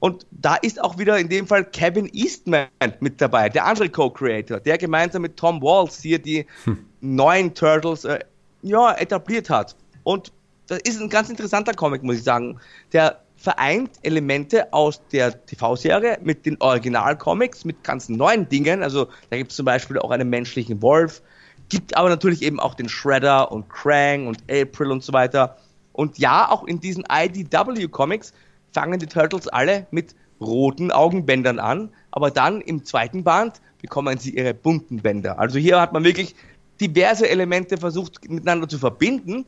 Und 0.00 0.26
da 0.30 0.56
ist 0.56 0.82
auch 0.82 0.98
wieder 0.98 1.18
in 1.18 1.30
dem 1.30 1.46
Fall 1.46 1.64
Kevin 1.64 2.10
Eastman 2.12 2.66
mit 3.00 3.22
dabei, 3.22 3.48
der 3.48 3.64
andere 3.64 3.88
Co-Creator, 3.88 4.60
der 4.60 4.76
gemeinsam 4.76 5.22
mit 5.22 5.38
Tom 5.38 5.62
Walls 5.62 6.02
hier 6.02 6.18
die 6.18 6.44
hm. 6.64 6.84
neuen 7.00 7.54
Turtles 7.54 8.04
äh, 8.04 8.18
ja, 8.60 8.92
etabliert 8.92 9.48
hat. 9.48 9.76
Und 10.02 10.30
das 10.66 10.80
ist 10.80 11.00
ein 11.00 11.08
ganz 11.08 11.30
interessanter 11.30 11.72
Comic, 11.72 12.02
muss 12.02 12.16
ich 12.16 12.24
sagen. 12.24 12.60
Der 12.92 13.22
vereint 13.38 13.90
Elemente 14.02 14.72
aus 14.72 15.00
der 15.12 15.46
TV-Serie 15.46 16.18
mit 16.22 16.44
den 16.44 16.60
Originalcomics, 16.60 17.64
mit 17.64 17.84
ganz 17.84 18.08
neuen 18.08 18.48
Dingen. 18.48 18.82
Also 18.82 19.06
da 19.30 19.36
gibt 19.36 19.52
es 19.52 19.56
zum 19.56 19.64
Beispiel 19.64 19.98
auch 19.98 20.10
einen 20.10 20.28
menschlichen 20.28 20.82
Wolf, 20.82 21.22
gibt 21.68 21.96
aber 21.96 22.08
natürlich 22.08 22.42
eben 22.42 22.58
auch 22.58 22.74
den 22.74 22.88
Shredder 22.88 23.52
und 23.52 23.68
Krang 23.70 24.26
und 24.26 24.42
April 24.50 24.90
und 24.90 25.04
so 25.04 25.12
weiter. 25.12 25.56
Und 25.92 26.18
ja, 26.18 26.50
auch 26.50 26.64
in 26.64 26.80
diesen 26.80 27.04
IDW-Comics 27.10 28.32
fangen 28.72 28.98
die 28.98 29.06
Turtles 29.06 29.46
alle 29.46 29.86
mit 29.92 30.16
roten 30.40 30.90
Augenbändern 30.90 31.60
an, 31.60 31.90
aber 32.10 32.30
dann 32.30 32.60
im 32.60 32.84
zweiten 32.84 33.22
Band 33.22 33.60
bekommen 33.80 34.18
sie 34.18 34.34
ihre 34.34 34.52
bunten 34.52 34.98
Bänder. 34.98 35.38
Also 35.38 35.58
hier 35.58 35.80
hat 35.80 35.92
man 35.92 36.02
wirklich 36.02 36.34
diverse 36.80 37.28
Elemente 37.28 37.76
versucht 37.76 38.28
miteinander 38.28 38.68
zu 38.68 38.78
verbinden 38.78 39.46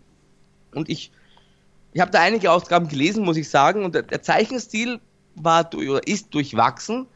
und 0.74 0.88
ich, 0.88 1.10
ich 1.92 2.00
habe 2.00 2.10
da 2.10 2.20
einige 2.20 2.50
Ausgaben 2.50 2.88
gelesen, 2.88 3.24
muss 3.24 3.36
ich 3.36 3.48
sagen, 3.48 3.84
und 3.84 3.94
der, 3.94 4.02
der 4.02 4.22
Zeichenstil 4.22 5.00
war 5.34 5.68
oder 5.74 6.06
ist 6.06 6.32
durchwachsen. 6.32 7.06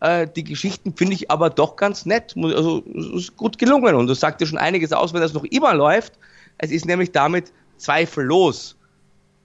Äh, 0.00 0.28
die 0.28 0.44
Geschichten 0.44 0.94
finde 0.94 1.14
ich 1.14 1.30
aber 1.30 1.50
doch 1.50 1.76
ganz 1.76 2.06
nett, 2.06 2.34
also 2.36 2.80
ist 2.80 3.36
gut 3.36 3.58
gelungen 3.58 3.94
und 3.94 4.06
das 4.06 4.20
sagt 4.20 4.40
ja 4.40 4.46
schon 4.46 4.58
einiges 4.58 4.92
aus, 4.92 5.12
wenn 5.12 5.20
das 5.20 5.32
noch 5.32 5.44
immer 5.44 5.74
läuft. 5.74 6.14
Es 6.58 6.70
ist 6.70 6.86
nämlich 6.86 7.12
damit 7.12 7.52
zweifellos 7.78 8.76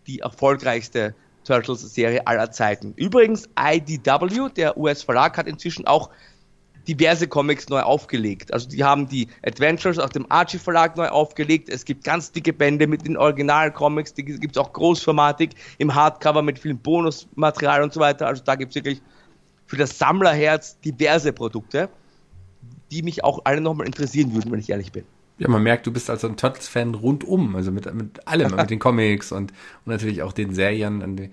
die 0.05 0.19
erfolgreichste 0.19 1.15
Turtles-Serie 1.43 2.25
aller 2.27 2.51
Zeiten. 2.51 2.93
Übrigens, 2.95 3.49
IDW, 3.57 4.49
der 4.55 4.77
US-Verlag, 4.77 5.37
hat 5.37 5.47
inzwischen 5.47 5.87
auch 5.87 6.09
diverse 6.87 7.27
Comics 7.27 7.69
neu 7.69 7.81
aufgelegt. 7.81 8.53
Also 8.53 8.69
die 8.69 8.83
haben 8.83 9.07
die 9.07 9.27
Adventures 9.45 9.99
aus 9.99 10.11
dem 10.11 10.25
Archie 10.29 10.57
Verlag 10.57 10.95
neu 10.95 11.09
aufgelegt. 11.09 11.69
Es 11.69 11.85
gibt 11.85 12.03
ganz 12.03 12.31
dicke 12.31 12.53
Bände 12.53 12.87
mit 12.87 13.05
den 13.05 13.17
Original-Comics, 13.17 14.13
die 14.13 14.23
gibt 14.23 14.55
es 14.55 14.61
auch 14.61 14.73
großformatig 14.73 15.51
im 15.77 15.93
Hardcover 15.93 16.41
mit 16.41 16.59
viel 16.59 16.73
Bonusmaterial 16.73 17.83
und 17.83 17.93
so 17.93 17.99
weiter. 17.99 18.27
Also 18.27 18.43
da 18.43 18.55
gibt 18.55 18.71
es 18.71 18.75
wirklich 18.75 19.01
für 19.65 19.77
das 19.77 19.97
Sammlerherz 19.97 20.79
diverse 20.79 21.33
Produkte, 21.33 21.89
die 22.91 23.03
mich 23.03 23.23
auch 23.23 23.41
alle 23.43 23.61
nochmal 23.61 23.85
interessieren 23.85 24.33
würden, 24.33 24.51
wenn 24.51 24.59
ich 24.59 24.69
ehrlich 24.69 24.91
bin. 24.91 25.03
Ja, 25.39 25.49
man 25.49 25.61
merkt, 25.61 25.85
du 25.85 25.91
bist 25.91 26.09
also 26.09 26.27
ein 26.27 26.35
Turtles-Fan 26.35 26.95
rundum, 26.95 27.55
also 27.55 27.71
mit, 27.71 27.93
mit 27.93 28.27
allem, 28.27 28.55
mit 28.55 28.69
den 28.69 28.79
Comics 28.79 29.31
und, 29.31 29.51
und 29.51 29.91
natürlich 29.91 30.23
auch 30.23 30.33
den 30.33 30.53
Serien. 30.53 31.29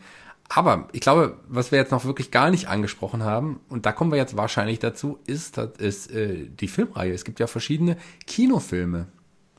Aber 0.49 0.89
ich 0.93 1.01
glaube, 1.01 1.39
was 1.49 1.73
wir 1.73 1.79
jetzt 1.79 1.91
noch 1.91 2.05
wirklich 2.05 2.31
gar 2.31 2.51
nicht 2.51 2.69
angesprochen 2.69 3.23
haben, 3.23 3.61
und 3.69 3.87
da 3.87 3.93
kommen 3.93 4.11
wir 4.11 4.19
jetzt 4.19 4.37
wahrscheinlich 4.37 4.79
dazu, 4.79 5.19
ist, 5.27 5.57
das 5.57 5.71
ist 5.79 6.11
äh, 6.13 6.47
die 6.49 6.69
Filmreihe. 6.69 7.13
Es 7.13 7.25
gibt 7.25 7.41
ja 7.41 7.47
verschiedene 7.47 7.97
Kinofilme, 8.27 9.09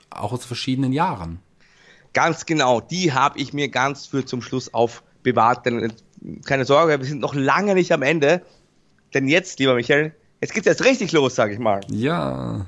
auch 0.09 0.31
aus 0.31 0.45
verschiedenen 0.45 0.93
Jahren. 0.93 1.39
Ganz 2.13 2.45
genau, 2.45 2.79
die 2.81 3.13
habe 3.13 3.39
ich 3.39 3.51
mir 3.51 3.69
ganz 3.69 4.05
für 4.05 4.25
zum 4.25 4.41
Schluss 4.41 4.73
aufbewahrt, 4.73 5.65
denn 5.65 5.91
keine 6.45 6.65
Sorge, 6.65 6.97
wir 6.99 7.05
sind 7.05 7.19
noch 7.19 7.35
lange 7.35 7.73
nicht 7.73 7.91
am 7.91 8.01
Ende. 8.01 8.41
Denn 9.13 9.27
jetzt, 9.27 9.59
lieber 9.59 9.75
Michael, 9.75 10.15
jetzt 10.39 10.53
geht's 10.53 10.65
jetzt 10.65 10.83
richtig 10.85 11.11
los, 11.11 11.35
sag 11.35 11.51
ich 11.51 11.59
mal. 11.59 11.81
Ja. 11.89 12.65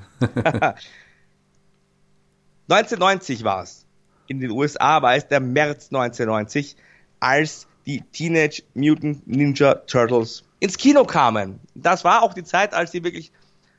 1990 2.68 3.44
war 3.44 3.62
es. 3.62 3.86
In 4.26 4.40
den 4.40 4.50
USA 4.50 5.00
war 5.00 5.14
es 5.14 5.26
der 5.26 5.40
März 5.40 5.86
1990, 5.86 6.76
als 7.20 7.67
die 7.88 8.02
Teenage 8.12 8.62
Mutant 8.74 9.26
Ninja 9.26 9.74
Turtles 9.74 10.44
ins 10.60 10.76
Kino 10.76 11.04
kamen. 11.04 11.58
Das 11.74 12.04
war 12.04 12.22
auch 12.22 12.34
die 12.34 12.44
Zeit, 12.44 12.72
als 12.74 12.92
sie 12.92 13.02
wirklich 13.02 13.32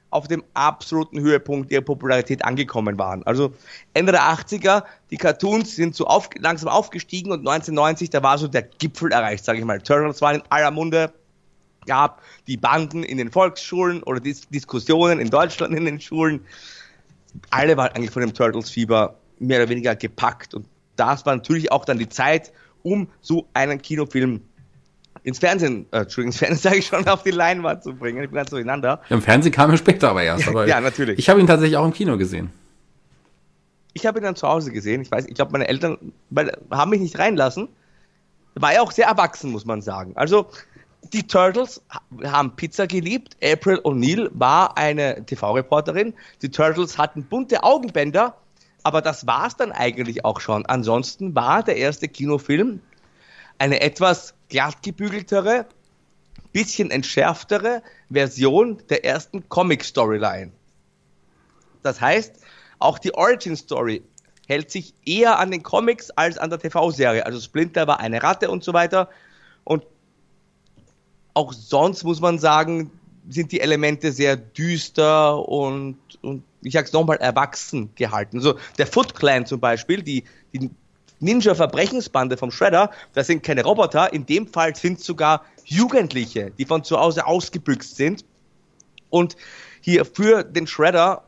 auf 0.09 0.27
dem 0.27 0.43
absoluten 0.55 1.19
Höhepunkt 1.19 1.71
ihrer 1.71 1.83
Popularität 1.83 2.43
angekommen 2.43 2.97
waren. 2.97 3.21
Also 3.23 3.53
Ende 3.93 4.11
der 4.11 4.23
80er, 4.23 4.83
die 5.11 5.17
Cartoons 5.17 5.75
sind 5.75 5.95
so 5.95 6.07
auf, 6.07 6.29
langsam 6.39 6.69
aufgestiegen 6.69 7.31
und 7.31 7.39
1990, 7.39 8.09
da 8.09 8.23
war 8.23 8.37
so 8.37 8.47
der 8.47 8.63
Gipfel 8.63 9.11
erreicht, 9.11 9.45
sage 9.45 9.59
ich 9.59 9.65
mal. 9.65 9.79
Turtles 9.79 10.21
waren 10.21 10.37
in 10.37 10.43
aller 10.49 10.71
Munde, 10.71 11.13
gab 11.85 12.23
die 12.47 12.57
Banden 12.57 13.03
in 13.03 13.19
den 13.19 13.31
Volksschulen 13.31 14.01
oder 14.01 14.19
Dis 14.19 14.49
Diskussionen 14.49 15.19
in 15.19 15.29
Deutschland 15.29 15.75
in 15.75 15.85
den 15.85 16.01
Schulen 16.01 16.41
alle 17.49 17.77
waren 17.77 17.91
eigentlich 17.93 18.11
von 18.11 18.21
dem 18.21 18.33
Turtles-Fieber 18.33 19.15
mehr 19.39 19.59
oder 19.59 19.69
weniger 19.69 19.95
gepackt. 19.95 20.53
Und 20.53 20.65
das 20.95 21.25
war 21.25 21.35
natürlich 21.35 21.71
auch 21.71 21.85
dann 21.85 21.97
die 21.97 22.09
Zeit, 22.09 22.51
um 22.83 23.07
so 23.21 23.47
einen 23.53 23.81
Kinofilm 23.81 24.41
ins 25.23 25.39
Fernsehen, 25.39 25.85
äh, 25.91 25.99
Entschuldigung, 25.99 26.31
ins 26.31 26.37
Fernsehen 26.37 26.61
sage 26.61 26.77
ich 26.77 26.87
schon, 26.87 27.07
auf 27.07 27.23
die 27.23 27.31
Leinwand 27.31 27.83
zu 27.83 27.93
bringen. 27.93 28.23
Ich 28.23 28.29
bin 28.29 28.35
ganz 28.35 28.49
durcheinander. 28.49 29.01
Im 29.09 29.21
Fernsehen 29.21 29.51
kam 29.51 29.71
er 29.71 29.77
später 29.77 30.09
aber 30.09 30.23
erst. 30.23 30.47
Aber 30.47 30.67
ja, 30.67 30.79
natürlich. 30.81 31.19
Ich 31.19 31.29
habe 31.29 31.39
ihn 31.39 31.47
tatsächlich 31.47 31.77
auch 31.77 31.85
im 31.85 31.93
Kino 31.93 32.17
gesehen. 32.17 32.51
Ich 33.93 34.05
habe 34.05 34.19
ihn 34.19 34.23
dann 34.23 34.35
zu 34.35 34.47
Hause 34.47 34.71
gesehen. 34.71 35.01
Ich 35.01 35.11
weiß, 35.11 35.25
ich 35.25 35.33
glaube, 35.33 35.51
meine 35.51 35.67
Eltern 35.67 36.13
weil, 36.29 36.57
haben 36.71 36.91
mich 36.91 37.01
nicht 37.01 37.17
reinlassen. 37.19 37.67
War 38.55 38.73
ja 38.73 38.81
auch 38.81 38.91
sehr 38.91 39.07
erwachsen, 39.07 39.51
muss 39.51 39.65
man 39.65 39.81
sagen. 39.81 40.13
Also, 40.15 40.47
die 41.13 41.25
Turtles 41.25 41.81
haben 42.23 42.55
Pizza 42.55 42.87
geliebt. 42.87 43.35
April 43.43 43.79
O'Neil 43.83 44.29
war 44.33 44.77
eine 44.77 45.25
TV-Reporterin. 45.25 46.13
Die 46.41 46.49
Turtles 46.49 46.97
hatten 46.97 47.23
bunte 47.23 47.63
Augenbänder, 47.63 48.35
aber 48.83 49.01
das 49.01 49.27
war 49.27 49.47
es 49.47 49.55
dann 49.55 49.71
eigentlich 49.71 50.25
auch 50.25 50.39
schon. 50.39 50.65
Ansonsten 50.65 51.35
war 51.35 51.63
der 51.63 51.77
erste 51.77 52.07
Kinofilm 52.07 52.81
eine 53.57 53.81
etwas 53.81 54.33
glattgebügeltere, 54.49 55.65
bisschen 56.53 56.89
entschärftere 56.89 57.83
Version 58.09 58.81
der 58.89 59.05
ersten 59.05 59.47
Comic-Storyline. 59.49 60.51
Das 61.83 62.01
heißt, 62.01 62.35
auch 62.79 62.99
die 62.99 63.13
Origin 63.13 63.55
Story 63.55 64.01
hält 64.47 64.71
sich 64.71 64.93
eher 65.05 65.37
an 65.37 65.51
den 65.51 65.61
Comics 65.61 66.09
als 66.11 66.37
an 66.37 66.49
der 66.49 66.59
TV-Serie. 66.59 67.25
Also 67.25 67.39
Splinter 67.39 67.85
war 67.85 67.99
eine 67.99 68.23
Ratte 68.23 68.49
und 68.49 68.63
so 68.63 68.73
weiter. 68.73 69.09
Und 69.63 69.85
auch 71.35 71.53
sonst 71.53 72.03
muss 72.03 72.19
man 72.19 72.39
sagen, 72.39 72.89
sind 73.29 73.51
die 73.51 73.61
Elemente 73.61 74.11
sehr 74.11 74.35
düster 74.35 75.47
und, 75.47 75.99
und 76.23 76.43
ich 76.61 76.73
sag's 76.73 76.93
nochmal, 76.93 77.17
erwachsen 77.17 77.89
gehalten. 77.95 78.37
Also 78.37 78.57
der 78.77 78.87
Foot 78.87 79.15
Clan 79.15 79.45
zum 79.45 79.59
Beispiel, 79.59 80.01
die, 80.03 80.23
die 80.53 80.69
Ninja-Verbrechensbande 81.19 82.37
vom 82.37 82.51
Shredder, 82.51 82.91
das 83.13 83.27
sind 83.27 83.43
keine 83.43 83.63
Roboter, 83.63 84.13
in 84.13 84.25
dem 84.25 84.47
Fall 84.47 84.75
sind 84.75 85.01
sogar 85.01 85.43
Jugendliche, 85.65 86.51
die 86.57 86.65
von 86.65 86.83
zu 86.83 86.99
Hause 86.99 87.25
ausgebüxt 87.25 87.95
sind 87.95 88.25
und 89.09 89.35
hier 89.81 90.05
für 90.05 90.43
den 90.43 90.67
Shredder 90.67 91.23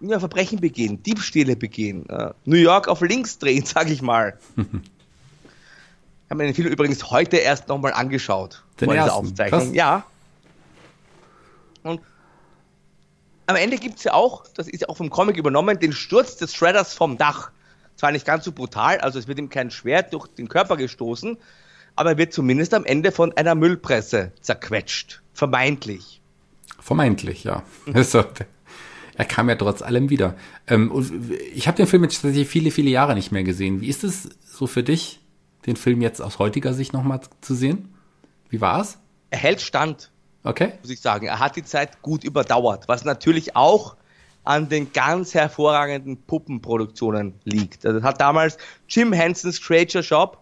ja, 0.00 0.18
Verbrechen 0.18 0.60
begehen, 0.60 1.02
Diebstähle 1.02 1.56
begehen, 1.56 2.08
äh, 2.08 2.32
New 2.44 2.56
York 2.56 2.88
auf 2.88 3.00
links 3.00 3.38
drehen, 3.38 3.64
sag 3.66 3.88
ich 3.88 4.02
mal. 4.02 4.38
ich 4.56 4.64
habe 6.30 6.36
mir 6.36 6.44
den 6.44 6.54
Film 6.54 6.68
übrigens 6.68 7.10
heute 7.10 7.36
erst 7.36 7.68
nochmal 7.68 7.92
angeschaut. 7.92 8.64
Den 8.80 8.88
dieser 8.88 9.02
ersten? 9.02 9.18
Aufzeichnung. 9.18 9.60
Krass. 9.60 9.74
Ja. 9.74 10.04
Und 11.84 12.00
am 13.52 13.56
Ende 13.56 13.76
gibt 13.76 13.98
es 13.98 14.04
ja 14.04 14.14
auch, 14.14 14.44
das 14.54 14.68
ist 14.68 14.80
ja 14.80 14.88
auch 14.88 14.96
vom 14.96 15.10
Comic 15.10 15.36
übernommen, 15.36 15.78
den 15.78 15.92
Sturz 15.92 16.36
des 16.36 16.54
Shredders 16.54 16.94
vom 16.94 17.18
Dach. 17.18 17.50
Zwar 17.96 18.12
nicht 18.12 18.26
ganz 18.26 18.44
so 18.44 18.52
brutal, 18.52 18.98
also 18.98 19.18
es 19.18 19.28
wird 19.28 19.38
ihm 19.38 19.48
kein 19.48 19.70
Schwert 19.70 20.12
durch 20.12 20.26
den 20.26 20.48
Körper 20.48 20.76
gestoßen, 20.76 21.36
aber 21.94 22.10
er 22.10 22.18
wird 22.18 22.32
zumindest 22.32 22.74
am 22.74 22.84
Ende 22.84 23.12
von 23.12 23.36
einer 23.36 23.54
Müllpresse 23.54 24.32
zerquetscht. 24.40 25.22
Vermeintlich. 25.34 26.20
Vermeintlich, 26.80 27.44
ja. 27.44 27.62
Also, 27.92 28.24
er 29.14 29.24
kam 29.26 29.48
ja 29.48 29.56
trotz 29.56 29.82
allem 29.82 30.08
wieder. 30.08 30.36
Ähm, 30.66 30.90
ich 31.54 31.68
habe 31.68 31.76
den 31.76 31.86
Film 31.86 32.02
jetzt 32.04 32.22
tatsächlich 32.22 32.48
viele, 32.48 32.70
viele 32.70 32.90
Jahre 32.90 33.14
nicht 33.14 33.30
mehr 33.30 33.44
gesehen. 33.44 33.80
Wie 33.80 33.88
ist 33.88 34.04
es 34.04 34.30
so 34.42 34.66
für 34.66 34.82
dich, 34.82 35.20
den 35.66 35.76
Film 35.76 36.00
jetzt 36.00 36.20
aus 36.20 36.38
heutiger 36.38 36.72
Sicht 36.72 36.92
nochmal 36.92 37.20
zu 37.40 37.54
sehen? 37.54 37.94
Wie 38.48 38.60
war 38.60 38.80
es? 38.80 38.98
Er 39.30 39.38
hält 39.38 39.60
stand, 39.60 40.10
Okay. 40.44 40.72
muss 40.80 40.90
ich 40.90 41.00
sagen. 41.00 41.26
Er 41.26 41.38
hat 41.38 41.56
die 41.56 41.64
Zeit 41.64 42.02
gut 42.02 42.24
überdauert, 42.24 42.88
was 42.88 43.04
natürlich 43.04 43.54
auch 43.54 43.96
an 44.44 44.68
den 44.68 44.92
ganz 44.92 45.34
hervorragenden 45.34 46.20
Puppenproduktionen 46.22 47.34
liegt. 47.44 47.86
Also 47.86 48.00
das 48.00 48.08
hat 48.08 48.20
damals 48.20 48.58
Jim 48.88 49.12
Hensons 49.12 49.60
Creature 49.60 50.02
Shop 50.02 50.38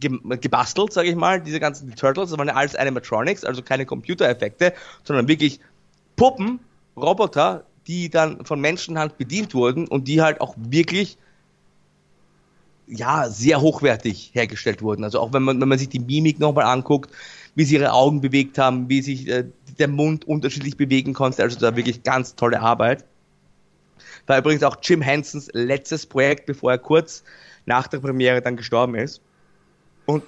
ge 0.00 0.18
gebastelt, 0.40 0.92
sage 0.92 1.10
ich 1.10 1.16
mal, 1.16 1.40
diese 1.40 1.60
ganzen 1.60 1.90
die 1.90 1.94
Turtles, 1.94 2.30
das 2.30 2.38
waren 2.38 2.48
ja 2.48 2.54
alles 2.54 2.74
Animatronics, 2.74 3.44
also 3.44 3.62
keine 3.62 3.84
Computereffekte, 3.84 4.72
sondern 5.04 5.28
wirklich 5.28 5.60
Puppen, 6.16 6.60
Roboter, 6.96 7.64
die 7.86 8.08
dann 8.08 8.44
von 8.46 8.60
Menschenhand 8.60 9.18
bedient 9.18 9.54
wurden 9.54 9.86
und 9.86 10.08
die 10.08 10.22
halt 10.22 10.40
auch 10.40 10.54
wirklich 10.56 11.18
ja, 12.86 13.28
sehr 13.28 13.60
hochwertig 13.60 14.30
hergestellt 14.34 14.82
wurden. 14.82 15.04
Also 15.04 15.20
auch 15.20 15.32
wenn 15.32 15.42
man, 15.42 15.60
wenn 15.60 15.68
man 15.68 15.78
sich 15.78 15.88
die 15.88 16.00
Mimik 16.00 16.38
nochmal 16.40 16.64
anguckt, 16.64 17.10
wie 17.54 17.64
sie 17.64 17.74
ihre 17.74 17.92
Augen 17.92 18.20
bewegt 18.20 18.58
haben, 18.58 18.88
wie 18.88 19.02
sich 19.02 19.28
äh, 19.28 19.44
der 19.78 19.88
Mund 19.88 20.26
unterschiedlich 20.26 20.76
bewegen 20.76 21.14
konnte, 21.14 21.42
also 21.42 21.58
da 21.58 21.76
wirklich 21.76 22.02
ganz 22.02 22.34
tolle 22.34 22.60
Arbeit. 22.60 23.04
War 24.26 24.38
übrigens 24.38 24.62
auch 24.62 24.76
Jim 24.82 25.02
Hensons 25.02 25.50
letztes 25.52 26.06
Projekt, 26.06 26.46
bevor 26.46 26.72
er 26.72 26.78
kurz 26.78 27.24
nach 27.66 27.88
der 27.88 27.98
Premiere 27.98 28.40
dann 28.40 28.56
gestorben 28.56 28.94
ist. 28.94 29.20
Und 30.06 30.22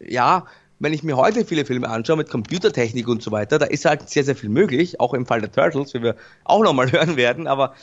ja, 0.00 0.46
wenn 0.78 0.92
ich 0.92 1.02
mir 1.02 1.16
heute 1.16 1.44
viele 1.44 1.64
Filme 1.64 1.88
anschaue 1.88 2.16
mit 2.16 2.30
Computertechnik 2.30 3.08
und 3.08 3.22
so 3.22 3.30
weiter, 3.30 3.58
da 3.58 3.66
ist 3.66 3.84
halt 3.84 4.08
sehr, 4.08 4.24
sehr 4.24 4.36
viel 4.36 4.50
möglich, 4.50 5.00
auch 5.00 5.14
im 5.14 5.26
Fall 5.26 5.40
der 5.40 5.50
Turtles, 5.52 5.94
wie 5.94 6.02
wir 6.02 6.16
auch 6.44 6.62
nochmal 6.62 6.90
hören 6.92 7.16
werden, 7.16 7.46
aber 7.46 7.74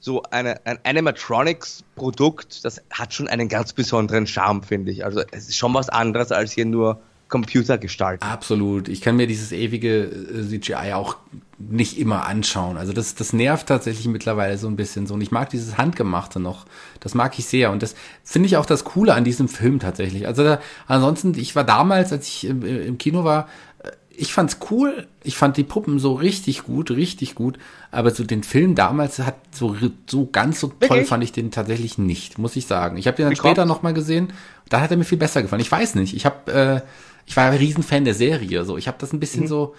so 0.00 0.22
eine, 0.30 0.66
ein 0.66 0.80
Animatronics-Produkt, 0.82 2.64
das 2.64 2.82
hat 2.90 3.14
schon 3.14 3.28
einen 3.28 3.48
ganz 3.48 3.72
besonderen 3.72 4.26
Charme, 4.26 4.64
finde 4.64 4.90
ich. 4.90 5.04
Also 5.04 5.22
es 5.30 5.48
ist 5.48 5.56
schon 5.56 5.72
was 5.74 5.88
anderes 5.88 6.32
als 6.32 6.52
hier 6.52 6.64
nur 6.64 7.00
Computer 7.32 7.78
gestalten. 7.78 8.22
Absolut. 8.22 8.88
Ich 8.88 9.00
kann 9.00 9.16
mir 9.16 9.26
dieses 9.26 9.52
ewige 9.52 10.04
äh, 10.04 10.46
CGI 10.48 10.92
auch 10.92 11.16
nicht 11.58 11.98
immer 11.98 12.26
anschauen. 12.26 12.76
Also 12.76 12.92
das, 12.92 13.14
das 13.14 13.32
nervt 13.32 13.68
tatsächlich 13.68 14.06
mittlerweile 14.06 14.58
so 14.58 14.68
ein 14.68 14.76
bisschen 14.76 15.06
so. 15.06 15.14
Und 15.14 15.22
ich 15.22 15.30
mag 15.30 15.48
dieses 15.48 15.78
Handgemachte 15.78 16.40
noch. 16.40 16.66
Das 17.00 17.14
mag 17.14 17.38
ich 17.38 17.46
sehr. 17.46 17.70
Und 17.70 17.82
das 17.82 17.94
finde 18.22 18.48
ich 18.48 18.58
auch 18.58 18.66
das 18.66 18.84
Coole 18.84 19.14
an 19.14 19.24
diesem 19.24 19.48
Film 19.48 19.80
tatsächlich. 19.80 20.26
Also 20.26 20.44
da, 20.44 20.60
ansonsten, 20.86 21.32
ich 21.38 21.56
war 21.56 21.64
damals, 21.64 22.12
als 22.12 22.28
ich 22.28 22.44
im, 22.44 22.62
im 22.64 22.98
Kino 22.98 23.24
war, 23.24 23.48
äh, 23.82 23.90
ich 24.10 24.34
fand's 24.34 24.58
cool. 24.70 25.06
Ich 25.24 25.38
fand 25.38 25.56
die 25.56 25.64
Puppen 25.64 25.98
so 25.98 26.12
richtig 26.12 26.64
gut, 26.64 26.90
richtig 26.90 27.34
gut. 27.34 27.58
Aber 27.90 28.10
so 28.10 28.24
den 28.24 28.42
Film 28.42 28.74
damals 28.74 29.20
hat 29.20 29.36
so, 29.52 29.74
so 30.06 30.28
ganz 30.30 30.60
so 30.60 30.66
toll 30.66 30.76
Wirklich? 30.80 31.08
fand 31.08 31.24
ich 31.24 31.32
den 31.32 31.50
tatsächlich 31.50 31.96
nicht, 31.96 32.38
muss 32.38 32.56
ich 32.56 32.66
sagen. 32.66 32.98
Ich 32.98 33.06
habe 33.06 33.16
den 33.16 33.24
dann 33.24 33.32
Wie 33.32 33.36
später 33.36 33.64
nochmal 33.64 33.94
gesehen. 33.94 34.34
Da 34.68 34.82
hat 34.82 34.90
er 34.90 34.98
mir 34.98 35.04
viel 35.04 35.18
besser 35.18 35.40
gefallen. 35.40 35.62
Ich 35.62 35.72
weiß 35.72 35.94
nicht. 35.94 36.14
Ich 36.14 36.26
habe, 36.26 36.52
äh, 36.52 36.80
ich 37.26 37.36
war 37.36 37.50
ein 37.50 37.56
Riesenfan 37.58 38.04
der 38.04 38.14
Serie. 38.14 38.64
So, 38.64 38.76
ich 38.76 38.88
habe 38.88 38.98
das 39.00 39.12
ein 39.12 39.16
Mhm. 39.16 39.20
bisschen 39.20 39.46
so. 39.46 39.74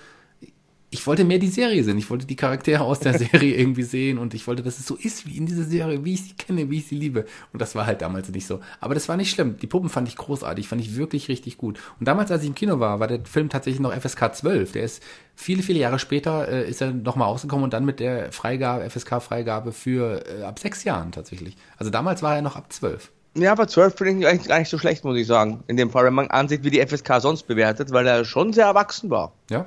Ich 0.90 1.08
wollte 1.08 1.24
mehr 1.24 1.40
die 1.40 1.48
Serie 1.48 1.84
sehen. 1.84 1.98
Ich 1.98 2.12
wollte 2.12 2.28
die 2.28 2.36
Charaktere 2.36 2.84
aus 2.84 3.00
der 3.00 3.14
Serie 3.18 3.56
irgendwie 3.56 3.82
sehen 3.82 4.20
und 4.20 4.36
ich 4.36 4.46
wollte, 4.46 4.62
dass 4.62 4.78
es 4.78 4.86
so 4.86 4.96
ist 4.96 5.26
wie 5.26 5.38
in 5.38 5.48
dieser 5.48 5.64
Serie, 5.64 6.06
wie 6.06 6.14
ich 6.14 6.22
sie 6.24 6.34
kenne, 6.34 6.70
wie 6.70 6.78
ich 6.78 6.86
sie 6.86 6.94
liebe. 6.96 7.26
Und 7.52 7.60
das 7.64 7.74
war 7.74 7.88
halt 7.88 8.04
damals 8.04 8.30
nicht 8.30 8.46
so. 8.46 8.60
Aber 8.80 8.94
das 8.94 9.10
war 9.10 9.18
nicht 9.18 9.32
schlimm. 9.32 9.58
Die 9.58 9.66
Puppen 9.66 9.90
fand 9.90 10.08
ich 10.08 10.16
großartig, 10.16 10.68
fand 10.68 10.82
ich 10.82 10.96
wirklich 10.96 11.30
richtig 11.30 11.58
gut. 11.58 11.80
Und 12.00 12.08
damals, 12.08 12.30
als 12.30 12.44
ich 12.44 12.50
im 12.50 12.54
Kino 12.54 12.80
war, 12.80 13.00
war 13.00 13.08
der 13.08 13.26
Film 13.26 13.50
tatsächlich 13.50 13.82
noch 13.82 13.92
FSK 13.92 14.36
12. 14.36 14.72
Der 14.74 14.84
ist 14.84 15.02
viele, 15.34 15.64
viele 15.64 15.80
Jahre 15.80 15.98
später 15.98 16.48
äh, 16.48 16.70
ist 16.70 16.80
er 16.80 16.92
nochmal 16.92 17.28
rausgekommen 17.28 17.64
und 17.64 17.74
dann 17.74 17.86
mit 17.86 18.00
der 18.00 18.32
Freigabe, 18.32 18.88
FSK-Freigabe 18.88 19.72
für 19.72 20.24
äh, 20.28 20.44
ab 20.44 20.60
sechs 20.60 20.84
Jahren 20.84 21.12
tatsächlich. 21.12 21.58
Also 21.78 21.90
damals 21.90 22.22
war 22.22 22.36
er 22.36 22.44
noch 22.44 22.56
ab 22.56 22.72
zwölf. 22.72 23.12
Ja, 23.36 23.52
aber 23.52 23.68
12 23.68 23.96
finde 23.96 24.20
ich 24.20 24.28
eigentlich 24.28 24.48
gar 24.48 24.60
nicht 24.60 24.70
so 24.70 24.78
schlecht, 24.78 25.04
muss 25.04 25.18
ich 25.18 25.26
sagen. 25.26 25.64
In 25.68 25.78
dem 25.78 25.90
Fall, 25.90 26.06
wenn 26.06 26.14
man 26.14 26.28
ansieht, 26.28 26.64
wie 26.64 26.70
die 26.70 26.86
FSK 26.86 27.20
sonst 27.20 27.48
bewertet, 27.48 27.92
weil 27.92 28.06
er 28.06 28.26
schon 28.26 28.54
sehr 28.54 28.66
erwachsen 28.66 29.10
war. 29.10 29.34
Ja? 29.50 29.66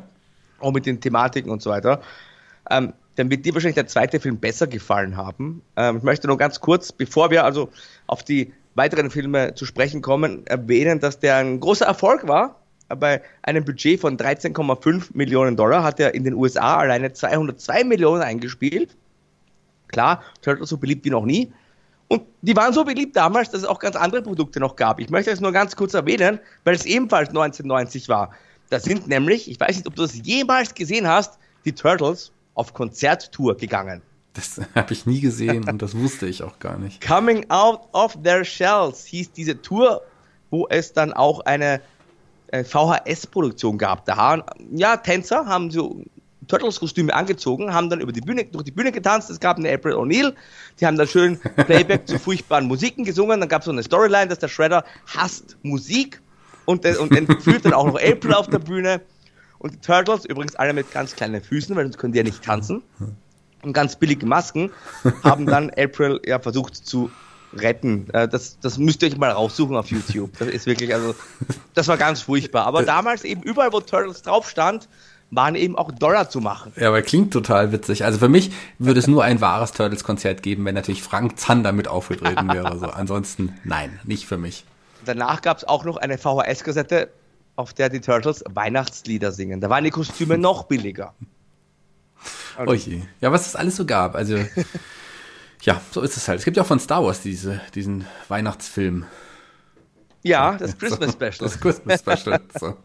auch 0.60 0.72
mit 0.72 0.86
den 0.86 1.00
Thematiken 1.00 1.50
und 1.50 1.62
so 1.62 1.70
weiter, 1.70 2.00
ähm, 2.70 2.92
dann 3.16 3.30
wird 3.30 3.46
dir 3.46 3.54
wahrscheinlich 3.54 3.76
der 3.76 3.86
zweite 3.86 4.20
Film 4.20 4.38
besser 4.38 4.66
gefallen 4.66 5.16
haben. 5.16 5.62
Ähm, 5.76 5.98
ich 5.98 6.02
möchte 6.02 6.26
nur 6.26 6.36
ganz 6.36 6.60
kurz, 6.60 6.92
bevor 6.92 7.30
wir 7.30 7.44
also 7.44 7.70
auf 8.06 8.22
die 8.22 8.52
weiteren 8.74 9.10
Filme 9.10 9.54
zu 9.54 9.64
sprechen 9.64 10.02
kommen, 10.02 10.46
erwähnen, 10.46 11.00
dass 11.00 11.18
der 11.18 11.36
ein 11.36 11.60
großer 11.60 11.86
Erfolg 11.86 12.28
war. 12.28 12.60
Bei 12.88 13.22
einem 13.42 13.64
Budget 13.64 14.00
von 14.00 14.16
13,5 14.16 15.08
Millionen 15.14 15.56
Dollar 15.56 15.82
hat 15.82 15.98
er 15.98 16.14
in 16.14 16.24
den 16.24 16.34
USA 16.34 16.76
alleine 16.76 17.12
202 17.12 17.84
Millionen 17.84 18.22
eingespielt. 18.22 18.96
Klar, 19.88 20.22
Turtles 20.42 20.68
so 20.68 20.76
beliebt 20.76 21.04
wie 21.04 21.10
noch 21.10 21.24
nie. 21.24 21.52
Und 22.08 22.22
die 22.42 22.54
waren 22.54 22.72
so 22.72 22.84
beliebt 22.84 23.16
damals, 23.16 23.50
dass 23.50 23.62
es 23.62 23.66
auch 23.66 23.78
ganz 23.78 23.96
andere 23.96 24.22
Produkte 24.22 24.60
noch 24.60 24.76
gab. 24.76 25.00
Ich 25.00 25.10
möchte 25.10 25.30
es 25.30 25.40
nur 25.40 25.52
ganz 25.52 25.74
kurz 25.74 25.94
erwähnen, 25.94 26.38
weil 26.64 26.74
es 26.74 26.84
ebenfalls 26.84 27.30
1990 27.30 28.08
war. 28.08 28.30
Da 28.70 28.80
sind 28.80 29.08
nämlich, 29.08 29.50
ich 29.50 29.58
weiß 29.58 29.76
nicht, 29.76 29.86
ob 29.86 29.96
du 29.96 30.02
das 30.02 30.14
jemals 30.22 30.74
gesehen 30.74 31.06
hast, 31.06 31.38
die 31.64 31.72
Turtles 31.72 32.32
auf 32.54 32.74
Konzerttour 32.74 33.56
gegangen. 33.56 34.02
Das 34.34 34.60
habe 34.74 34.92
ich 34.92 35.06
nie 35.06 35.20
gesehen 35.20 35.68
und 35.68 35.82
das 35.82 35.96
wusste 35.96 36.26
ich 36.26 36.42
auch 36.42 36.58
gar 36.58 36.78
nicht. 36.78 37.00
Coming 37.00 37.48
Out 37.50 37.88
of 37.92 38.16
Their 38.22 38.44
Shells 38.44 39.04
hieß 39.06 39.32
diese 39.32 39.60
Tour, 39.60 40.02
wo 40.50 40.66
es 40.68 40.92
dann 40.92 41.12
auch 41.12 41.40
eine 41.40 41.80
äh, 42.48 42.62
VHS-Produktion 42.62 43.78
gab. 43.78 44.04
Da 44.04 44.16
haben, 44.16 44.42
ja, 44.72 44.96
Tänzer 44.96 45.46
haben 45.46 45.70
so 45.70 46.02
Turtles-Kostüme 46.48 47.14
angezogen, 47.14 47.74
haben 47.74 47.90
dann 47.90 48.00
über 48.00 48.12
die 48.12 48.20
Bühne, 48.20 48.44
durch 48.44 48.64
die 48.64 48.70
Bühne 48.70 48.92
getanzt. 48.92 49.30
Es 49.30 49.40
gab 49.40 49.56
eine 49.58 49.72
April 49.72 49.94
O'Neil, 49.94 50.34
die 50.80 50.86
haben 50.86 50.96
dann 50.96 51.08
schön 51.08 51.38
Playback 51.38 52.06
zu 52.06 52.18
furchtbaren 52.18 52.66
Musiken 52.66 53.04
gesungen. 53.04 53.40
Dann 53.40 53.48
gab 53.48 53.62
es 53.62 53.66
so 53.66 53.72
eine 53.72 53.82
Storyline, 53.82 54.28
dass 54.28 54.38
der 54.38 54.48
Shredder 54.48 54.84
hasst 55.14 55.56
Musik 55.62 56.20
und, 56.64 56.84
äh, 56.84 56.96
und 56.96 57.14
entführt 57.16 57.64
dann 57.64 57.72
auch 57.72 57.86
noch 57.86 57.96
April 57.96 58.34
auf 58.34 58.48
der 58.48 58.58
Bühne. 58.58 59.00
Und 59.58 59.72
die 59.72 59.80
Turtles, 59.80 60.24
übrigens 60.26 60.54
alle 60.56 60.72
mit 60.72 60.92
ganz 60.92 61.16
kleinen 61.16 61.42
Füßen, 61.42 61.74
weil 61.74 61.84
sonst 61.84 61.98
können 61.98 62.12
die 62.12 62.18
ja 62.18 62.24
nicht 62.24 62.42
tanzen, 62.42 62.82
und 63.62 63.72
ganz 63.72 63.96
billige 63.96 64.26
Masken, 64.26 64.70
haben 65.24 65.46
dann 65.46 65.70
April 65.70 66.20
ja 66.24 66.38
versucht 66.38 66.76
zu 66.76 67.10
retten. 67.54 68.08
Äh, 68.12 68.28
Das, 68.28 68.58
das 68.60 68.76
müsst 68.78 69.02
ihr 69.02 69.08
euch 69.08 69.16
mal 69.16 69.30
raussuchen 69.30 69.76
auf 69.76 69.90
YouTube. 69.90 70.30
Das 70.38 70.48
ist 70.48 70.66
wirklich, 70.66 70.92
also, 70.94 71.14
das 71.74 71.88
war 71.88 71.96
ganz 71.96 72.20
furchtbar. 72.20 72.66
Aber 72.66 72.82
damals 72.82 73.24
eben 73.24 73.42
überall, 73.42 73.72
wo 73.72 73.80
Turtles 73.80 74.22
drauf 74.22 74.48
stand, 74.50 74.88
waren 75.30 75.54
eben 75.54 75.76
auch 75.76 75.90
Dollar 75.90 76.30
zu 76.30 76.40
machen. 76.40 76.72
Ja, 76.76 76.88
aber 76.88 77.02
klingt 77.02 77.32
total 77.32 77.72
witzig. 77.72 78.04
Also 78.04 78.18
für 78.18 78.28
mich 78.28 78.52
würde 78.78 79.00
es 79.00 79.06
nur 79.06 79.24
ein 79.24 79.40
wahres 79.40 79.72
Turtles-Konzert 79.72 80.42
geben, 80.42 80.64
wenn 80.64 80.74
natürlich 80.74 81.02
Frank 81.02 81.38
Zander 81.38 81.72
mit 81.72 81.88
aufgetreten 81.88 82.48
wäre. 82.52 82.78
So. 82.78 82.86
Ansonsten 82.86 83.58
nein, 83.64 83.98
nicht 84.04 84.26
für 84.26 84.38
mich. 84.38 84.64
Danach 85.04 85.42
gab 85.42 85.58
es 85.58 85.64
auch 85.64 85.84
noch 85.84 85.96
eine 85.96 86.18
VHS-Kassette, 86.18 87.08
auf 87.56 87.72
der 87.72 87.88
die 87.88 88.00
Turtles 88.00 88.44
Weihnachtslieder 88.48 89.32
singen. 89.32 89.60
Da 89.60 89.70
waren 89.70 89.84
die 89.84 89.90
Kostüme 89.90 90.38
noch 90.38 90.64
billiger. 90.64 91.14
Oh 92.64 92.72
je. 92.72 93.02
Ja, 93.20 93.32
was 93.32 93.46
es 93.46 93.56
alles 93.56 93.76
so 93.76 93.84
gab. 93.84 94.14
Also 94.14 94.38
ja, 95.62 95.80
so 95.90 96.00
ist 96.00 96.16
es 96.16 96.28
halt. 96.28 96.38
Es 96.38 96.44
gibt 96.44 96.56
ja 96.56 96.62
auch 96.62 96.66
von 96.66 96.80
Star 96.80 97.04
Wars 97.04 97.20
diese, 97.20 97.60
diesen 97.74 98.06
Weihnachtsfilm. 98.28 99.04
Ja, 100.22 100.56
das 100.56 100.78
Christmas 100.78 101.12
Special. 101.12 101.38
Das 101.40 101.60
Christmas 101.60 102.00
Special. 102.00 102.40
So. 102.58 102.76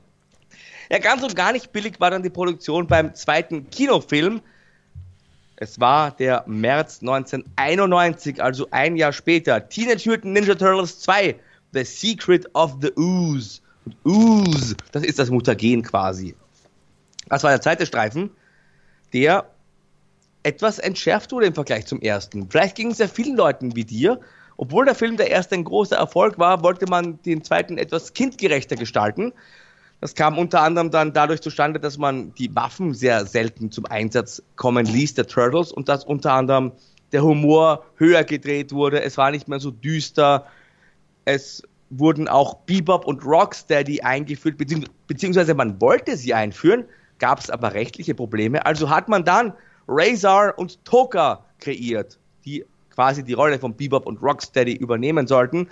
Ja, 0.91 0.99
ganz 0.99 1.23
und 1.23 1.37
gar 1.37 1.53
nicht 1.53 1.71
billig 1.71 2.01
war 2.01 2.11
dann 2.11 2.21
die 2.21 2.29
Produktion 2.29 2.85
beim 2.85 3.15
zweiten 3.15 3.69
Kinofilm. 3.69 4.41
Es 5.55 5.79
war 5.79 6.11
der 6.11 6.43
März 6.47 6.99
1991, 6.99 8.43
also 8.43 8.67
ein 8.71 8.97
Jahr 8.97 9.13
später. 9.13 9.69
Teenage 9.69 10.09
Mutant 10.09 10.33
Ninja 10.33 10.53
Turtles 10.53 10.99
2, 10.99 11.39
The 11.71 11.85
Secret 11.85 12.53
of 12.55 12.75
the 12.81 12.91
Ooze. 12.97 13.61
Und 13.85 13.95
Ooze, 14.03 14.75
das 14.91 15.03
ist 15.03 15.17
das 15.17 15.29
Mutagen 15.29 15.81
quasi. 15.81 16.35
Das 17.29 17.43
war 17.43 17.51
der 17.51 17.61
zweite 17.61 17.85
Streifen, 17.85 18.29
der 19.13 19.45
etwas 20.43 20.77
entschärft 20.77 21.31
wurde 21.31 21.45
im 21.45 21.53
Vergleich 21.53 21.85
zum 21.85 22.01
ersten. 22.01 22.49
Vielleicht 22.49 22.75
ging 22.75 22.91
es 22.91 22.97
ja 22.97 23.07
vielen 23.07 23.37
Leuten 23.37 23.77
wie 23.77 23.85
dir. 23.85 24.19
Obwohl 24.57 24.83
der 24.83 24.95
Film 24.95 25.15
der 25.15 25.31
erste 25.31 25.55
ein 25.55 25.63
großer 25.63 25.95
Erfolg 25.95 26.37
war, 26.37 26.63
wollte 26.63 26.85
man 26.87 27.21
den 27.21 27.45
zweiten 27.45 27.77
etwas 27.77 28.13
kindgerechter 28.13 28.75
gestalten. 28.75 29.31
Das 30.01 30.15
kam 30.15 30.39
unter 30.39 30.61
anderem 30.61 30.89
dann 30.89 31.13
dadurch 31.13 31.41
zustande, 31.41 31.79
dass 31.79 31.99
man 31.99 32.33
die 32.33 32.53
Waffen 32.55 32.95
sehr 32.95 33.27
selten 33.27 33.71
zum 33.71 33.85
Einsatz 33.85 34.41
kommen 34.55 34.87
ließ, 34.87 35.13
der 35.13 35.27
Turtles, 35.27 35.71
und 35.71 35.89
dass 35.89 36.03
unter 36.03 36.33
anderem 36.33 36.71
der 37.11 37.23
Humor 37.23 37.85
höher 37.97 38.23
gedreht 38.23 38.71
wurde. 38.71 39.03
Es 39.03 39.17
war 39.17 39.29
nicht 39.29 39.47
mehr 39.47 39.59
so 39.59 39.69
düster. 39.69 40.47
Es 41.25 41.61
wurden 41.91 42.27
auch 42.27 42.55
Bebop 42.65 43.05
und 43.05 43.23
Rocksteady 43.23 44.01
eingeführt, 44.01 44.57
beziehungsweise 45.07 45.53
man 45.53 45.79
wollte 45.79 46.17
sie 46.17 46.33
einführen, 46.33 46.85
gab 47.19 47.39
es 47.39 47.51
aber 47.51 47.73
rechtliche 47.75 48.15
Probleme. 48.15 48.65
Also 48.65 48.89
hat 48.89 49.07
man 49.07 49.23
dann 49.23 49.53
Razor 49.87 50.53
und 50.57 50.83
Toka 50.83 51.45
kreiert, 51.59 52.17
die 52.43 52.65
quasi 52.89 53.23
die 53.23 53.33
Rolle 53.33 53.59
von 53.59 53.75
Bebop 53.75 54.07
und 54.07 54.21
Rocksteady 54.23 54.73
übernehmen 54.73 55.27
sollten. 55.27 55.67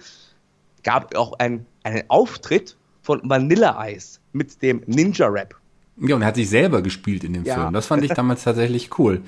Gab 0.83 1.15
auch 1.15 1.33
ein, 1.39 1.65
einen 1.83 2.03
Auftritt 2.09 2.77
von 3.09 3.21
Vanilla 3.23 3.87
Ice 3.87 4.19
mit 4.33 4.61
dem 4.61 4.83
Ninja 4.85 5.25
Rap. 5.25 5.55
Ja, 5.99 6.15
und 6.15 6.21
er 6.21 6.27
hat 6.27 6.35
sich 6.35 6.47
selber 6.47 6.83
gespielt 6.83 7.23
in 7.23 7.33
dem 7.33 7.43
ja. 7.43 7.55
Film. 7.55 7.73
Das 7.73 7.87
fand 7.87 8.03
ich 8.03 8.11
damals 8.15 8.43
tatsächlich 8.43 8.99
cool. 8.99 9.23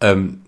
Ähm, 0.00 0.40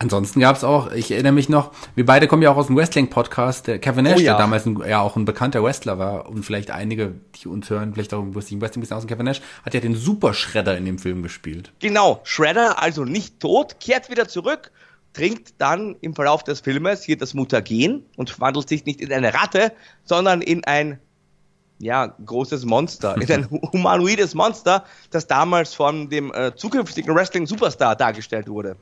ansonsten 0.00 0.40
gab 0.40 0.56
es 0.56 0.64
auch, 0.64 0.90
ich 0.90 1.12
erinnere 1.12 1.30
mich 1.30 1.48
noch, 1.48 1.70
wir 1.94 2.04
beide 2.04 2.26
kommen 2.26 2.42
ja 2.42 2.50
auch 2.50 2.56
aus 2.56 2.66
dem 2.66 2.76
Wrestling-Podcast, 2.76 3.68
der 3.68 3.78
Kevin 3.78 4.02
Nash, 4.02 4.16
oh, 4.16 4.22
ja. 4.22 4.32
der 4.32 4.38
damals 4.38 4.66
ein, 4.66 4.82
ja 4.84 5.00
auch 5.00 5.14
ein 5.14 5.26
bekannter 5.26 5.62
Wrestler 5.62 6.00
war 6.00 6.28
und 6.28 6.44
vielleicht 6.44 6.72
einige, 6.72 7.14
die 7.36 7.46
uns 7.46 7.70
hören, 7.70 7.94
vielleicht 7.94 8.12
auch 8.12 8.20
im 8.20 8.34
Wrestling 8.34 8.58
ein 8.58 8.80
bisschen 8.80 8.96
aus 8.96 9.04
dem 9.04 9.08
Kevin 9.10 9.26
Nash, 9.26 9.40
hat 9.64 9.72
ja 9.72 9.78
den 9.78 9.94
Super 9.94 10.34
Shredder 10.34 10.76
in 10.76 10.84
dem 10.84 10.98
Film 10.98 11.22
gespielt. 11.22 11.70
Genau, 11.78 12.20
Shredder, 12.24 12.82
also 12.82 13.04
nicht 13.04 13.38
tot, 13.38 13.76
kehrt 13.78 14.10
wieder 14.10 14.26
zurück, 14.26 14.72
trinkt 15.12 15.54
dann 15.58 15.94
im 16.00 16.16
Verlauf 16.16 16.42
des 16.42 16.62
Filmes 16.62 17.04
hier 17.04 17.16
das 17.16 17.32
Mutagen 17.32 18.02
und 18.16 18.30
verwandelt 18.30 18.68
sich 18.68 18.86
nicht 18.86 19.00
in 19.00 19.12
eine 19.12 19.34
Ratte, 19.34 19.70
sondern 20.02 20.42
in 20.42 20.64
ein 20.64 20.98
ja, 21.78 22.14
großes 22.24 22.64
Monster, 22.64 23.16
ist 23.20 23.30
ein 23.30 23.48
humanoides 23.50 24.34
Monster, 24.34 24.84
das 25.10 25.26
damals 25.26 25.74
von 25.74 26.08
dem 26.08 26.32
äh, 26.32 26.54
zukünftigen 26.54 27.14
Wrestling-Superstar 27.14 27.96
dargestellt 27.96 28.48
wurde. 28.48 28.76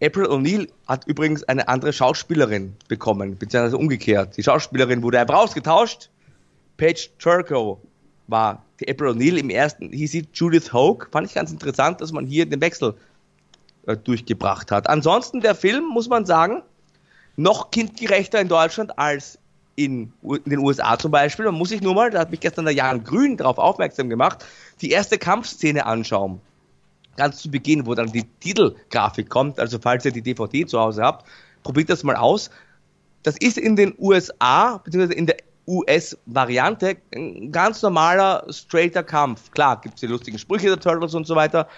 April 0.00 0.26
O'Neil 0.26 0.68
hat 0.86 1.06
übrigens 1.08 1.42
eine 1.44 1.66
andere 1.66 1.92
Schauspielerin 1.92 2.76
bekommen, 2.86 3.36
beziehungsweise 3.36 3.76
umgekehrt. 3.76 4.36
Die 4.36 4.44
Schauspielerin 4.44 5.02
wurde 5.02 5.18
einfach 5.18 5.38
ausgetauscht. 5.38 6.08
Paige 6.76 7.08
Turco 7.18 7.80
war 8.28 8.62
die 8.78 8.88
April 8.88 9.10
O'Neil 9.10 9.38
im 9.38 9.50
ersten, 9.50 9.90
hieß 9.90 10.12
sie 10.12 10.28
Judith 10.32 10.72
Hoke. 10.72 11.08
Fand 11.10 11.26
ich 11.26 11.34
ganz 11.34 11.50
interessant, 11.50 12.00
dass 12.00 12.12
man 12.12 12.26
hier 12.26 12.46
den 12.46 12.60
Wechsel 12.60 12.94
äh, 13.86 13.96
durchgebracht 13.96 14.70
hat. 14.70 14.88
Ansonsten 14.88 15.40
der 15.40 15.56
Film, 15.56 15.84
muss 15.88 16.08
man 16.08 16.24
sagen, 16.26 16.62
noch 17.34 17.72
kindgerechter 17.72 18.40
in 18.40 18.48
Deutschland 18.48 18.98
als 18.98 19.38
in, 19.78 20.12
den 20.22 20.58
USA 20.58 20.98
zum 20.98 21.12
Beispiel. 21.12 21.44
Man 21.44 21.54
muss 21.54 21.68
sich 21.68 21.80
nur 21.80 21.94
mal, 21.94 22.10
da 22.10 22.18
hat 22.18 22.32
mich 22.32 22.40
gestern 22.40 22.64
der 22.64 22.74
Jan 22.74 23.04
Grün 23.04 23.36
darauf 23.36 23.58
aufmerksam 23.58 24.08
gemacht, 24.08 24.44
die 24.82 24.90
erste 24.90 25.18
Kampfszene 25.18 25.86
anschauen. 25.86 26.40
Ganz 27.16 27.38
zu 27.38 27.50
Beginn, 27.50 27.86
wo 27.86 27.94
dann 27.94 28.10
die 28.10 28.24
Titelgrafik 28.40 29.28
kommt. 29.28 29.60
Also 29.60 29.78
falls 29.80 30.04
ihr 30.04 30.10
die 30.10 30.22
DVD 30.22 30.66
zu 30.66 30.80
Hause 30.80 31.02
habt, 31.02 31.26
probiert 31.62 31.90
das 31.90 32.02
mal 32.02 32.16
aus. 32.16 32.50
Das 33.22 33.36
ist 33.38 33.56
in 33.56 33.76
den 33.76 33.94
USA, 33.98 34.78
beziehungsweise 34.78 35.16
in 35.16 35.26
der 35.26 35.36
US-Variante, 35.68 36.96
ein 37.14 37.52
ganz 37.52 37.80
normaler, 37.82 38.46
straighter 38.50 39.04
Kampf. 39.04 39.52
Klar, 39.52 39.80
gibt 39.80 39.94
es 39.94 40.00
die 40.00 40.06
lustigen 40.06 40.38
Sprüche 40.38 40.66
der 40.66 40.80
Turtles 40.80 41.14
und 41.14 41.26
so 41.26 41.36
weiter. 41.36 41.68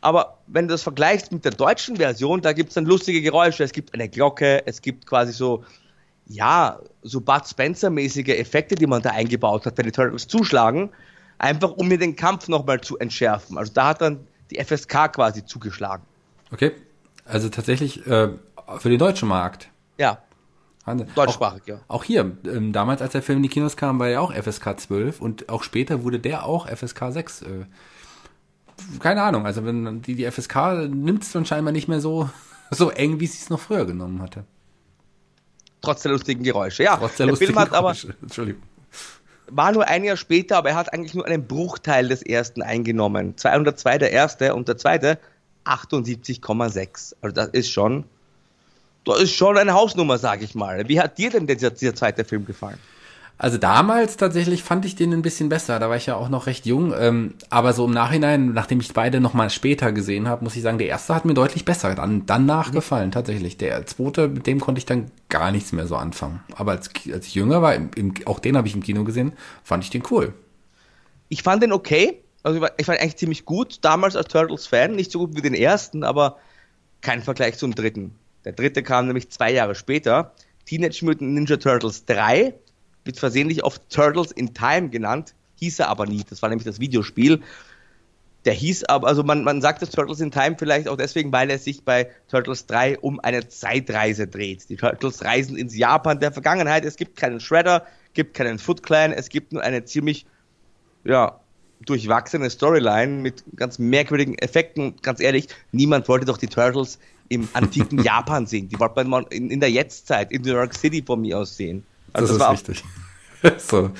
Aber 0.00 0.38
wenn 0.48 0.66
du 0.66 0.74
das 0.74 0.82
vergleichst 0.82 1.30
mit 1.30 1.44
der 1.44 1.52
deutschen 1.52 1.96
Version, 1.96 2.40
da 2.40 2.52
gibt 2.52 2.70
es 2.70 2.74
dann 2.74 2.84
lustige 2.84 3.22
Geräusche. 3.22 3.62
Es 3.62 3.72
gibt 3.72 3.94
eine 3.94 4.08
Glocke, 4.08 4.66
es 4.66 4.82
gibt 4.82 5.06
quasi 5.06 5.32
so 5.32 5.64
ja, 6.26 6.80
so 7.02 7.20
Bud 7.20 7.46
Spencer-mäßige 7.46 8.28
Effekte, 8.38 8.74
die 8.74 8.86
man 8.86 9.02
da 9.02 9.10
eingebaut 9.10 9.66
hat, 9.66 9.76
wenn 9.76 9.84
die 9.84 9.92
Turtles 9.92 10.26
zuschlagen, 10.26 10.90
einfach 11.38 11.70
um 11.72 11.88
mir 11.88 11.98
den 11.98 12.16
Kampf 12.16 12.48
nochmal 12.48 12.80
zu 12.80 12.98
entschärfen. 12.98 13.58
Also 13.58 13.72
da 13.72 13.88
hat 13.88 14.00
dann 14.00 14.26
die 14.50 14.62
FSK 14.62 15.12
quasi 15.12 15.44
zugeschlagen. 15.44 16.04
Okay, 16.52 16.72
also 17.24 17.48
tatsächlich 17.48 18.06
äh, 18.06 18.30
für 18.78 18.88
den 18.88 18.98
deutschen 18.98 19.28
Markt. 19.28 19.68
Ja. 19.98 20.18
Deutschsprachig, 21.14 21.62
auch, 21.62 21.66
ja. 21.66 21.80
Auch 21.88 22.04
hier, 22.04 22.36
ähm, 22.44 22.74
damals 22.74 23.00
als 23.00 23.12
der 23.12 23.22
Film 23.22 23.38
in 23.38 23.44
die 23.44 23.48
Kinos 23.48 23.76
kam, 23.76 23.98
war 23.98 24.08
er 24.08 24.20
auch 24.20 24.34
FSK 24.34 24.78
12 24.78 25.20
und 25.20 25.48
auch 25.48 25.62
später 25.62 26.04
wurde 26.04 26.20
der 26.20 26.44
auch 26.44 26.68
FSK 26.68 27.10
6. 27.10 27.42
Äh, 27.42 27.46
keine 29.00 29.22
Ahnung, 29.22 29.46
also 29.46 29.64
wenn 29.64 30.02
die, 30.02 30.14
die 30.14 30.30
FSK 30.30 30.88
nimmt 30.90 31.22
es 31.22 31.32
dann 31.32 31.46
scheinbar 31.46 31.72
nicht 31.72 31.88
mehr 31.88 32.00
so, 32.00 32.28
so 32.70 32.90
eng, 32.90 33.18
wie 33.18 33.26
sie 33.26 33.38
es 33.38 33.48
noch 33.48 33.60
früher 33.60 33.86
genommen 33.86 34.20
hatte. 34.20 34.44
Trotz 35.84 36.02
der 36.02 36.12
lustigen 36.12 36.42
Geräusche. 36.42 36.84
Ja, 36.84 36.96
Trotz 36.96 37.16
der, 37.16 37.26
der 37.26 37.36
Film 37.36 37.58
hat 37.58 37.72
aber. 37.72 37.94
Entschuldigung. 38.22 38.62
War 39.48 39.72
nur 39.72 39.86
ein 39.86 40.04
Jahr 40.04 40.16
später, 40.16 40.56
aber 40.56 40.70
er 40.70 40.76
hat 40.76 40.92
eigentlich 40.92 41.14
nur 41.14 41.26
einen 41.26 41.46
Bruchteil 41.46 42.08
des 42.08 42.22
ersten 42.22 42.62
eingenommen. 42.62 43.36
202 43.36 43.98
der 43.98 44.10
erste 44.10 44.54
und 44.54 44.68
der 44.68 44.78
zweite 44.78 45.18
78,6. 45.64 47.14
Also 47.20 47.34
das 47.34 47.48
ist 47.48 47.70
schon, 47.70 48.04
das 49.04 49.20
ist 49.20 49.34
schon 49.34 49.58
eine 49.58 49.74
Hausnummer, 49.74 50.18
sage 50.18 50.44
ich 50.44 50.54
mal. 50.54 50.88
Wie 50.88 50.98
hat 50.98 51.18
dir 51.18 51.30
denn 51.30 51.46
dieser, 51.46 51.70
dieser 51.70 51.94
zweite 51.94 52.24
Film 52.24 52.46
gefallen? 52.46 52.78
Also 53.36 53.58
damals 53.58 54.16
tatsächlich 54.16 54.62
fand 54.62 54.84
ich 54.84 54.94
den 54.94 55.12
ein 55.12 55.22
bisschen 55.22 55.48
besser. 55.48 55.80
Da 55.80 55.88
war 55.88 55.96
ich 55.96 56.06
ja 56.06 56.14
auch 56.14 56.28
noch 56.28 56.46
recht 56.46 56.66
jung. 56.66 56.94
Ähm, 56.96 57.34
aber 57.50 57.72
so 57.72 57.84
im 57.84 57.90
Nachhinein, 57.90 58.52
nachdem 58.52 58.78
ich 58.78 58.92
beide 58.92 59.20
nochmal 59.20 59.50
später 59.50 59.90
gesehen 59.90 60.28
habe, 60.28 60.44
muss 60.44 60.54
ich 60.54 60.62
sagen, 60.62 60.78
der 60.78 60.86
erste 60.86 61.14
hat 61.14 61.24
mir 61.24 61.34
deutlich 61.34 61.64
besser 61.64 61.94
dann, 61.96 62.26
danach 62.26 62.68
mhm. 62.68 62.76
gefallen, 62.76 63.10
tatsächlich. 63.10 63.56
Der 63.56 63.86
zweite, 63.86 64.28
mit 64.28 64.46
dem 64.46 64.60
konnte 64.60 64.78
ich 64.78 64.86
dann 64.86 65.10
gar 65.28 65.50
nichts 65.50 65.72
mehr 65.72 65.88
so 65.88 65.96
anfangen. 65.96 66.40
Aber 66.54 66.72
als, 66.72 66.90
als 67.12 67.26
ich 67.26 67.34
jünger 67.34 67.60
war, 67.60 67.74
im, 67.74 67.90
im, 67.96 68.14
auch 68.24 68.38
den 68.38 68.56
habe 68.56 68.68
ich 68.68 68.74
im 68.74 68.82
Kino 68.82 69.02
gesehen, 69.02 69.32
fand 69.64 69.82
ich 69.82 69.90
den 69.90 70.04
cool. 70.10 70.32
Ich 71.28 71.42
fand 71.42 71.62
den 71.62 71.72
okay. 71.72 72.22
Also 72.44 72.64
ich 72.76 72.86
fand 72.86 73.00
eigentlich 73.00 73.16
ziemlich 73.16 73.44
gut. 73.44 73.78
Damals 73.80 74.14
als 74.14 74.28
Turtles-Fan. 74.28 74.94
Nicht 74.94 75.10
so 75.10 75.18
gut 75.20 75.36
wie 75.36 75.42
den 75.42 75.54
ersten, 75.54 76.04
aber 76.04 76.38
kein 77.00 77.20
Vergleich 77.20 77.58
zum 77.58 77.74
dritten. 77.74 78.14
Der 78.44 78.52
dritte 78.52 78.84
kam 78.84 79.06
nämlich 79.06 79.30
zwei 79.30 79.52
Jahre 79.52 79.74
später. 79.74 80.34
Teenage 80.66 81.04
Mutant 81.04 81.32
Ninja 81.32 81.56
Turtles 81.56 82.04
3 82.04 82.54
wird 83.04 83.18
versehentlich 83.18 83.64
oft 83.64 83.82
Turtles 83.90 84.32
in 84.32 84.54
Time 84.54 84.88
genannt, 84.88 85.34
hieß 85.56 85.80
er 85.80 85.88
aber 85.88 86.06
nie. 86.06 86.22
Das 86.28 86.42
war 86.42 86.48
nämlich 86.48 86.66
das 86.66 86.80
Videospiel. 86.80 87.42
Der 88.44 88.52
hieß 88.52 88.84
aber, 88.84 89.08
also 89.08 89.22
man, 89.22 89.42
man 89.42 89.62
sagt 89.62 89.80
das 89.80 89.90
Turtles 89.90 90.20
in 90.20 90.30
Time 90.30 90.56
vielleicht 90.58 90.88
auch 90.88 90.96
deswegen, 90.96 91.32
weil 91.32 91.48
er 91.50 91.58
sich 91.58 91.82
bei 91.82 92.10
Turtles 92.28 92.66
3 92.66 92.98
um 92.98 93.18
eine 93.20 93.48
Zeitreise 93.48 94.26
dreht. 94.26 94.68
Die 94.68 94.76
Turtles 94.76 95.24
reisen 95.24 95.56
ins 95.56 95.76
Japan 95.76 96.20
der 96.20 96.32
Vergangenheit. 96.32 96.84
Es 96.84 96.96
gibt 96.96 97.16
keinen 97.16 97.40
Shredder, 97.40 97.86
gibt 98.12 98.34
keinen 98.34 98.58
Foot 98.58 98.82
Clan, 98.82 99.12
es 99.12 99.30
gibt 99.30 99.52
nur 99.52 99.62
eine 99.62 99.84
ziemlich, 99.84 100.26
ja, 101.04 101.40
durchwachsene 101.86 102.48
Storyline 102.50 103.20
mit 103.20 103.44
ganz 103.56 103.78
merkwürdigen 103.78 104.38
Effekten. 104.38 104.96
ganz 105.02 105.20
ehrlich, 105.20 105.48
niemand 105.72 106.08
wollte 106.08 106.26
doch 106.26 106.38
die 106.38 106.46
Turtles 106.46 106.98
im 107.28 107.48
antiken 107.52 107.98
Japan 108.02 108.46
sehen. 108.46 108.68
Die 108.68 108.78
wollte 108.78 109.04
man 109.04 109.26
in, 109.30 109.50
in 109.50 109.60
der 109.60 109.70
Jetztzeit, 109.70 110.32
in 110.32 110.42
New 110.42 110.52
York 110.52 110.74
City 110.74 111.02
von 111.04 111.20
mir 111.20 111.38
aus 111.38 111.56
sehen. 111.56 111.84
Also 112.14 112.38
das, 112.38 112.48
das 112.48 112.62
ist 112.62 112.68
richtig. 112.68 112.84
so. 113.58 113.90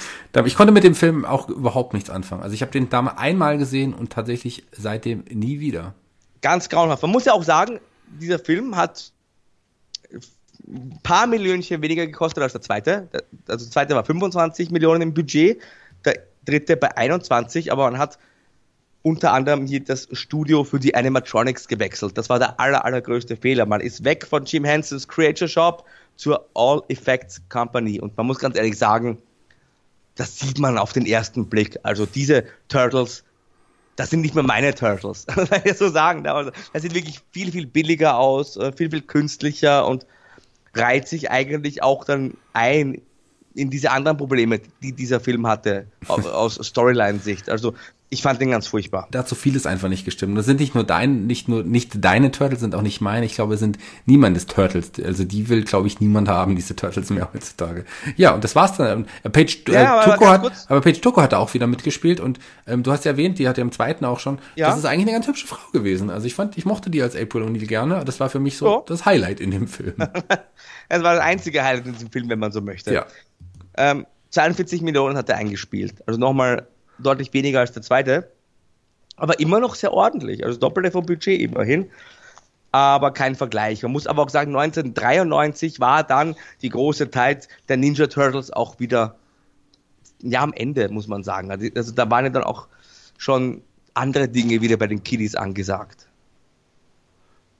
Ich 0.44 0.54
konnte 0.54 0.72
mit 0.72 0.84
dem 0.84 0.94
Film 0.94 1.24
auch 1.24 1.48
überhaupt 1.48 1.92
nichts 1.92 2.10
anfangen. 2.10 2.42
Also 2.42 2.54
ich 2.54 2.62
habe 2.62 2.72
den 2.72 2.88
damals 2.88 3.18
einmal 3.18 3.58
gesehen 3.58 3.92
und 3.92 4.10
tatsächlich 4.10 4.64
seitdem 4.72 5.24
nie 5.30 5.60
wieder. 5.60 5.94
Ganz 6.40 6.68
grauenhaft. 6.68 7.02
Man 7.02 7.10
muss 7.10 7.26
ja 7.26 7.32
auch 7.32 7.42
sagen, 7.42 7.80
dieser 8.20 8.38
Film 8.38 8.76
hat 8.76 9.12
ein 10.66 10.98
paar 11.02 11.26
Millionchen 11.26 11.82
weniger 11.82 12.06
gekostet 12.06 12.42
als 12.42 12.52
der 12.52 12.62
zweite. 12.62 13.08
Also 13.46 13.66
der 13.66 13.72
zweite 13.72 13.94
war 13.94 14.04
25 14.04 14.70
Millionen 14.70 15.02
im 15.02 15.14
Budget, 15.14 15.60
der 16.04 16.20
dritte 16.44 16.76
bei 16.76 16.96
21, 16.96 17.70
aber 17.72 17.90
man 17.90 17.98
hat 17.98 18.18
unter 19.02 19.32
anderem 19.32 19.66
hier 19.66 19.84
das 19.84 20.08
Studio 20.12 20.64
für 20.64 20.78
die 20.78 20.94
Animatronics 20.94 21.68
gewechselt. 21.68 22.16
Das 22.16 22.30
war 22.30 22.38
der 22.38 22.58
aller, 22.58 22.86
allergrößte 22.86 23.36
Fehler. 23.36 23.66
Man 23.66 23.82
ist 23.82 24.04
weg 24.04 24.26
von 24.26 24.46
Jim 24.46 24.64
Hensons 24.64 25.06
Creature 25.06 25.48
Shop 25.48 25.84
zur 26.16 26.48
All 26.54 26.82
Effects 26.88 27.42
Company. 27.48 28.00
Und 28.00 28.16
man 28.16 28.26
muss 28.26 28.38
ganz 28.38 28.56
ehrlich 28.56 28.78
sagen, 28.78 29.18
das 30.14 30.38
sieht 30.38 30.58
man 30.58 30.78
auf 30.78 30.92
den 30.92 31.06
ersten 31.06 31.46
Blick. 31.46 31.78
Also 31.82 32.06
diese 32.06 32.44
Turtles, 32.68 33.24
das 33.96 34.10
sind 34.10 34.20
nicht 34.20 34.34
mehr 34.34 34.44
meine 34.44 34.74
Turtles, 34.74 35.26
wenn 35.34 35.62
ich 35.64 35.76
so 35.76 35.88
sagen. 35.88 36.24
Das 36.24 36.82
sieht 36.82 36.94
wirklich 36.94 37.20
viel, 37.32 37.52
viel 37.52 37.66
billiger 37.66 38.18
aus, 38.18 38.56
äh, 38.56 38.72
viel, 38.72 38.90
viel 38.90 39.02
künstlicher 39.02 39.86
und 39.86 40.06
reiht 40.74 41.08
sich 41.08 41.30
eigentlich 41.30 41.82
auch 41.82 42.04
dann 42.04 42.36
ein 42.52 43.00
in 43.56 43.70
diese 43.70 43.92
anderen 43.92 44.16
Probleme, 44.16 44.60
die 44.82 44.92
dieser 44.92 45.20
Film 45.20 45.46
hatte, 45.46 45.86
aus 46.08 46.54
Storyline-Sicht. 46.56 47.48
Also 47.48 47.74
ich 48.14 48.22
fand 48.22 48.40
den 48.40 48.50
ganz 48.50 48.68
furchtbar. 48.68 49.08
Dazu 49.10 49.34
vieles 49.34 49.66
einfach 49.66 49.88
nicht 49.88 50.04
gestimmt. 50.04 50.38
Das 50.38 50.46
sind 50.46 50.60
nicht 50.60 50.74
nur 50.74 50.84
dein, 50.84 51.26
nicht 51.26 51.48
nur 51.48 51.64
nicht 51.64 52.04
deine 52.04 52.30
Turtles, 52.30 52.60
sind 52.60 52.74
auch 52.74 52.82
nicht 52.82 53.00
meine. 53.00 53.26
Ich 53.26 53.34
glaube, 53.34 53.54
es 53.54 53.60
sind 53.60 53.76
niemandes 54.06 54.46
Turtles. 54.46 54.92
Also 55.04 55.24
die 55.24 55.48
will, 55.48 55.64
glaube 55.64 55.88
ich, 55.88 56.00
niemand 56.00 56.28
haben, 56.28 56.54
diese 56.54 56.76
Turtles 56.76 57.10
mehr 57.10 57.28
heutzutage. 57.34 57.84
Ja, 58.16 58.32
und 58.32 58.44
das 58.44 58.54
war's 58.54 58.76
dann. 58.76 59.06
Äh, 59.24 59.30
Page 59.30 59.64
äh, 59.68 59.72
ja, 59.72 60.00
aber 60.00 60.12
Tuko 60.12 60.26
hat, 60.28 60.40
kurz. 60.42 60.66
aber 60.68 60.80
Page 60.80 61.00
Tuko 61.00 61.20
hat 61.20 61.32
da 61.32 61.38
auch 61.38 61.52
wieder 61.54 61.66
mitgespielt 61.66 62.20
und 62.20 62.38
ähm, 62.66 62.84
du 62.84 62.92
hast 62.92 63.04
ja 63.04 63.10
erwähnt, 63.10 63.38
die 63.38 63.48
hat 63.48 63.58
ja 63.58 63.62
im 63.62 63.72
zweiten 63.72 64.04
auch 64.04 64.20
schon. 64.20 64.38
Ja. 64.54 64.68
Das 64.68 64.78
ist 64.78 64.84
eigentlich 64.84 65.08
eine 65.08 65.12
ganz 65.12 65.26
hübsche 65.26 65.48
Frau 65.48 65.70
gewesen. 65.72 66.08
Also 66.08 66.26
ich 66.26 66.34
fand, 66.34 66.56
ich 66.56 66.64
mochte 66.64 66.90
die 66.90 67.02
als 67.02 67.16
April 67.16 67.42
O'Neil 67.42 67.66
gerne. 67.66 68.04
Das 68.04 68.20
war 68.20 68.30
für 68.30 68.38
mich 68.38 68.56
so 68.56 68.78
oh. 68.78 68.84
das 68.86 69.04
Highlight 69.04 69.40
in 69.40 69.50
dem 69.50 69.66
Film. 69.66 69.94
es 70.88 71.02
war 71.02 71.14
das 71.14 71.20
einzige 71.20 71.64
Highlight 71.64 71.86
in 71.86 71.92
diesem 71.94 72.12
Film, 72.12 72.28
wenn 72.28 72.38
man 72.38 72.52
so 72.52 72.60
möchte. 72.60 72.94
Ja. 72.94 73.06
Ähm, 73.76 74.06
42 74.30 74.82
Millionen 74.82 75.16
hat 75.16 75.28
er 75.28 75.36
eingespielt. 75.36 76.02
Also 76.06 76.18
nochmal 76.18 76.66
deutlich 76.98 77.32
weniger 77.32 77.60
als 77.60 77.72
der 77.72 77.82
zweite. 77.82 78.30
Aber 79.16 79.38
immer 79.40 79.60
noch 79.60 79.74
sehr 79.74 79.92
ordentlich. 79.92 80.44
Also 80.44 80.58
doppelte 80.58 80.90
vom 80.90 81.06
Budget 81.06 81.40
immerhin. 81.40 81.90
Aber 82.72 83.12
kein 83.12 83.36
Vergleich. 83.36 83.82
Man 83.82 83.92
muss 83.92 84.06
aber 84.06 84.22
auch 84.22 84.30
sagen, 84.30 84.56
1993 84.56 85.78
war 85.78 86.02
dann 86.02 86.34
die 86.62 86.70
große 86.70 87.10
Zeit 87.10 87.48
der 87.68 87.76
Ninja 87.76 88.08
Turtles 88.08 88.52
auch 88.52 88.80
wieder, 88.80 89.16
ja, 90.20 90.42
am 90.42 90.52
Ende, 90.52 90.88
muss 90.88 91.06
man 91.06 91.22
sagen. 91.22 91.52
Also, 91.52 91.68
also 91.76 91.92
da 91.92 92.10
waren 92.10 92.24
ja 92.24 92.30
dann 92.30 92.42
auch 92.42 92.66
schon 93.16 93.62
andere 93.94 94.28
Dinge 94.28 94.60
wieder 94.60 94.76
bei 94.76 94.88
den 94.88 95.04
Kiddies 95.04 95.36
angesagt. 95.36 96.08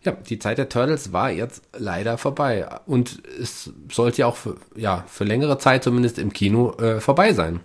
Ja, 0.03 0.13
die 0.13 0.39
Zeit 0.39 0.59
der 0.59 0.69
Turtles 0.69 1.13
war 1.13 1.31
jetzt 1.31 1.63
leider 1.73 2.19
vorbei. 2.19 2.69
Und 2.87 3.23
es 3.41 3.73
sollte 3.91 4.23
ja 4.23 4.27
auch 4.27 4.37
für, 4.37 4.57
ja, 4.75 5.05
für 5.07 5.25
längere 5.25 5.59
Zeit 5.59 5.85
zumindest 5.85 6.19
im 6.19 6.33
Kino 6.33 6.73
äh, 6.73 7.01
vorbei 7.01 7.33
sein. 7.33 7.61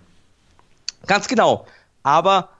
Ganz 1.06 1.28
genau. 1.28 1.66
Aber, 2.02 2.50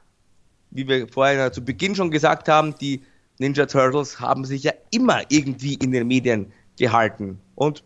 wie 0.70 0.86
wir 0.86 1.08
vorher 1.08 1.52
zu 1.52 1.64
Beginn 1.64 1.94
schon 1.94 2.10
gesagt 2.10 2.48
haben, 2.48 2.74
die 2.78 3.02
Ninja 3.38 3.66
Turtles 3.66 4.20
haben 4.20 4.44
sich 4.44 4.64
ja 4.64 4.72
immer 4.90 5.22
irgendwie 5.28 5.74
in 5.74 5.92
den 5.92 6.06
Medien 6.06 6.52
gehalten. 6.78 7.40
Und 7.54 7.82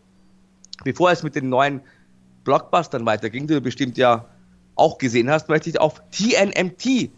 bevor 0.83 1.11
es 1.11 1.23
mit 1.23 1.35
den 1.35 1.49
neuen 1.49 1.81
Blockbustern 2.45 3.07
weiterging, 3.07 3.47
die 3.47 3.55
du 3.55 3.61
bestimmt 3.61 3.97
ja 3.97 4.29
auch 4.75 4.99
gesehen 4.99 5.31
hast, 5.31 5.49
möchte 5.49 5.71
ich 5.71 5.81
auf 5.81 6.03
TNMT 6.11 7.11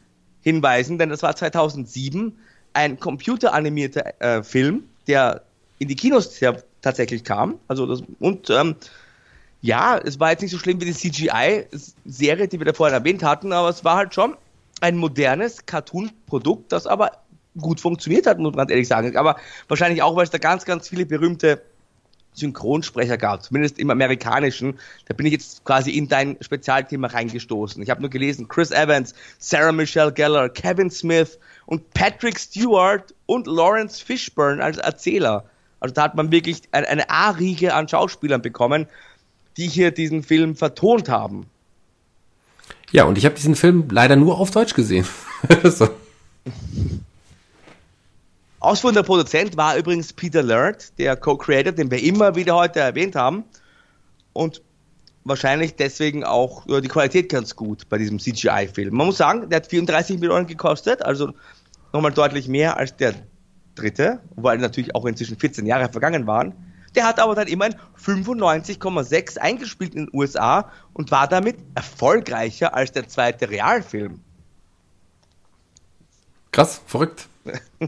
hinweisen, 0.42 0.98
denn 0.98 1.08
das 1.08 1.22
war 1.22 1.34
2007 1.34 2.36
ein 2.74 3.00
computeranimierter 3.00 4.20
äh, 4.20 4.42
Film, 4.42 4.84
der 5.06 5.42
in 5.78 5.88
die 5.88 5.96
Kinos 5.96 6.38
tatsächlich 6.82 7.24
kam. 7.24 7.58
Also 7.68 7.86
das, 7.86 8.02
und 8.20 8.50
ähm, 8.50 8.76
ja, 9.60 9.98
es 9.98 10.20
war 10.20 10.30
jetzt 10.30 10.42
nicht 10.42 10.50
so 10.50 10.58
schlimm 10.58 10.80
wie 10.80 10.84
die 10.84 10.94
CGI-Serie, 10.94 12.48
die 12.48 12.58
wir 12.58 12.66
da 12.66 12.72
vorhin 12.72 12.94
erwähnt 12.94 13.22
hatten, 13.22 13.52
aber 13.52 13.68
es 13.68 13.84
war 13.84 13.96
halt 13.96 14.14
schon 14.14 14.36
ein 14.80 14.96
modernes 14.96 15.66
Cartoon-Produkt, 15.66 16.72
das 16.72 16.86
aber 16.86 17.12
gut 17.58 17.80
funktioniert 17.80 18.26
hat, 18.26 18.38
muss 18.38 18.52
man 18.52 18.58
ganz 18.58 18.70
ehrlich 18.70 18.88
sagen. 18.88 19.16
Aber 19.16 19.36
wahrscheinlich 19.68 20.02
auch, 20.02 20.16
weil 20.16 20.24
es 20.24 20.30
da 20.30 20.38
ganz, 20.38 20.64
ganz 20.64 20.88
viele 20.88 21.06
berühmte 21.06 21.62
Synchronsprecher 22.34 23.16
gab, 23.16 23.42
zumindest 23.42 23.78
im 23.78 23.90
amerikanischen. 23.90 24.78
Da 25.06 25.14
bin 25.14 25.24
ich 25.26 25.32
jetzt 25.32 25.64
quasi 25.64 25.90
in 25.92 26.06
dein 26.06 26.36
Spezialthema 26.40 27.08
reingestoßen. 27.08 27.82
Ich 27.82 27.88
habe 27.88 28.02
nur 28.02 28.10
gelesen, 28.10 28.46
Chris 28.48 28.70
Evans, 28.70 29.14
Sarah 29.38 29.72
Michelle 29.72 30.12
Gellar, 30.12 30.50
Kevin 30.50 30.90
Smith 30.90 31.38
und 31.64 31.90
Patrick 31.94 32.38
Stewart 32.38 33.14
und 33.24 33.46
Lawrence 33.46 34.04
Fishburne 34.04 34.62
als 34.62 34.76
Erzähler. 34.76 35.46
Also 35.80 35.94
da 35.94 36.02
hat 36.02 36.14
man 36.14 36.30
wirklich 36.30 36.62
eine 36.72 37.08
A-Riege 37.08 37.74
an 37.74 37.88
Schauspielern 37.88 38.42
bekommen 38.42 38.86
die 39.56 39.68
hier 39.68 39.90
diesen 39.90 40.22
Film 40.22 40.56
vertont 40.56 41.08
haben. 41.08 41.46
Ja, 42.90 43.04
und 43.04 43.18
ich 43.18 43.24
habe 43.24 43.34
diesen 43.34 43.56
Film 43.56 43.88
leider 43.90 44.16
nur 44.16 44.38
auf 44.38 44.50
Deutsch 44.50 44.74
gesehen. 44.74 45.06
so. 45.64 45.88
Ausführender 48.60 49.02
Produzent 49.02 49.56
war 49.56 49.76
übrigens 49.76 50.12
Peter 50.12 50.42
Laird, 50.42 50.98
der 50.98 51.16
Co-Creator, 51.16 51.72
den 51.72 51.90
wir 51.90 52.02
immer 52.02 52.34
wieder 52.36 52.54
heute 52.54 52.80
erwähnt 52.80 53.14
haben. 53.14 53.44
Und 54.32 54.62
wahrscheinlich 55.24 55.74
deswegen 55.74 56.24
auch 56.24 56.66
ja, 56.68 56.80
die 56.80 56.88
Qualität 56.88 57.28
ganz 57.30 57.56
gut 57.56 57.88
bei 57.88 57.98
diesem 57.98 58.18
CGI-Film. 58.18 58.94
Man 58.94 59.06
muss 59.06 59.16
sagen, 59.16 59.48
der 59.48 59.56
hat 59.56 59.66
34 59.66 60.18
Millionen 60.20 60.46
gekostet, 60.46 61.02
also 61.02 61.32
nochmal 61.92 62.12
deutlich 62.12 62.48
mehr 62.48 62.76
als 62.76 62.96
der 62.96 63.14
dritte, 63.74 64.20
weil 64.36 64.58
natürlich 64.58 64.94
auch 64.94 65.04
inzwischen 65.04 65.38
14 65.38 65.66
Jahre 65.66 65.90
vergangen 65.90 66.26
waren. 66.26 66.54
Der 66.96 67.04
hat 67.04 67.20
aber 67.20 67.34
dann 67.34 67.46
immerhin 67.46 67.76
95,6 68.02 69.38
eingespielt 69.38 69.94
in 69.94 70.06
den 70.06 70.10
USA 70.14 70.70
und 70.94 71.10
war 71.10 71.28
damit 71.28 71.58
erfolgreicher 71.74 72.74
als 72.74 72.90
der 72.90 73.06
zweite 73.06 73.50
Realfilm. 73.50 74.20
Krass, 76.52 76.80
verrückt. 76.86 77.28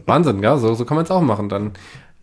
Wahnsinn, 0.05 0.43
ja, 0.43 0.57
so, 0.57 0.75
so 0.75 0.85
kann 0.85 0.95
man 0.95 1.05
es 1.05 1.11
auch 1.11 1.21
machen. 1.21 1.49
Dann, 1.49 1.73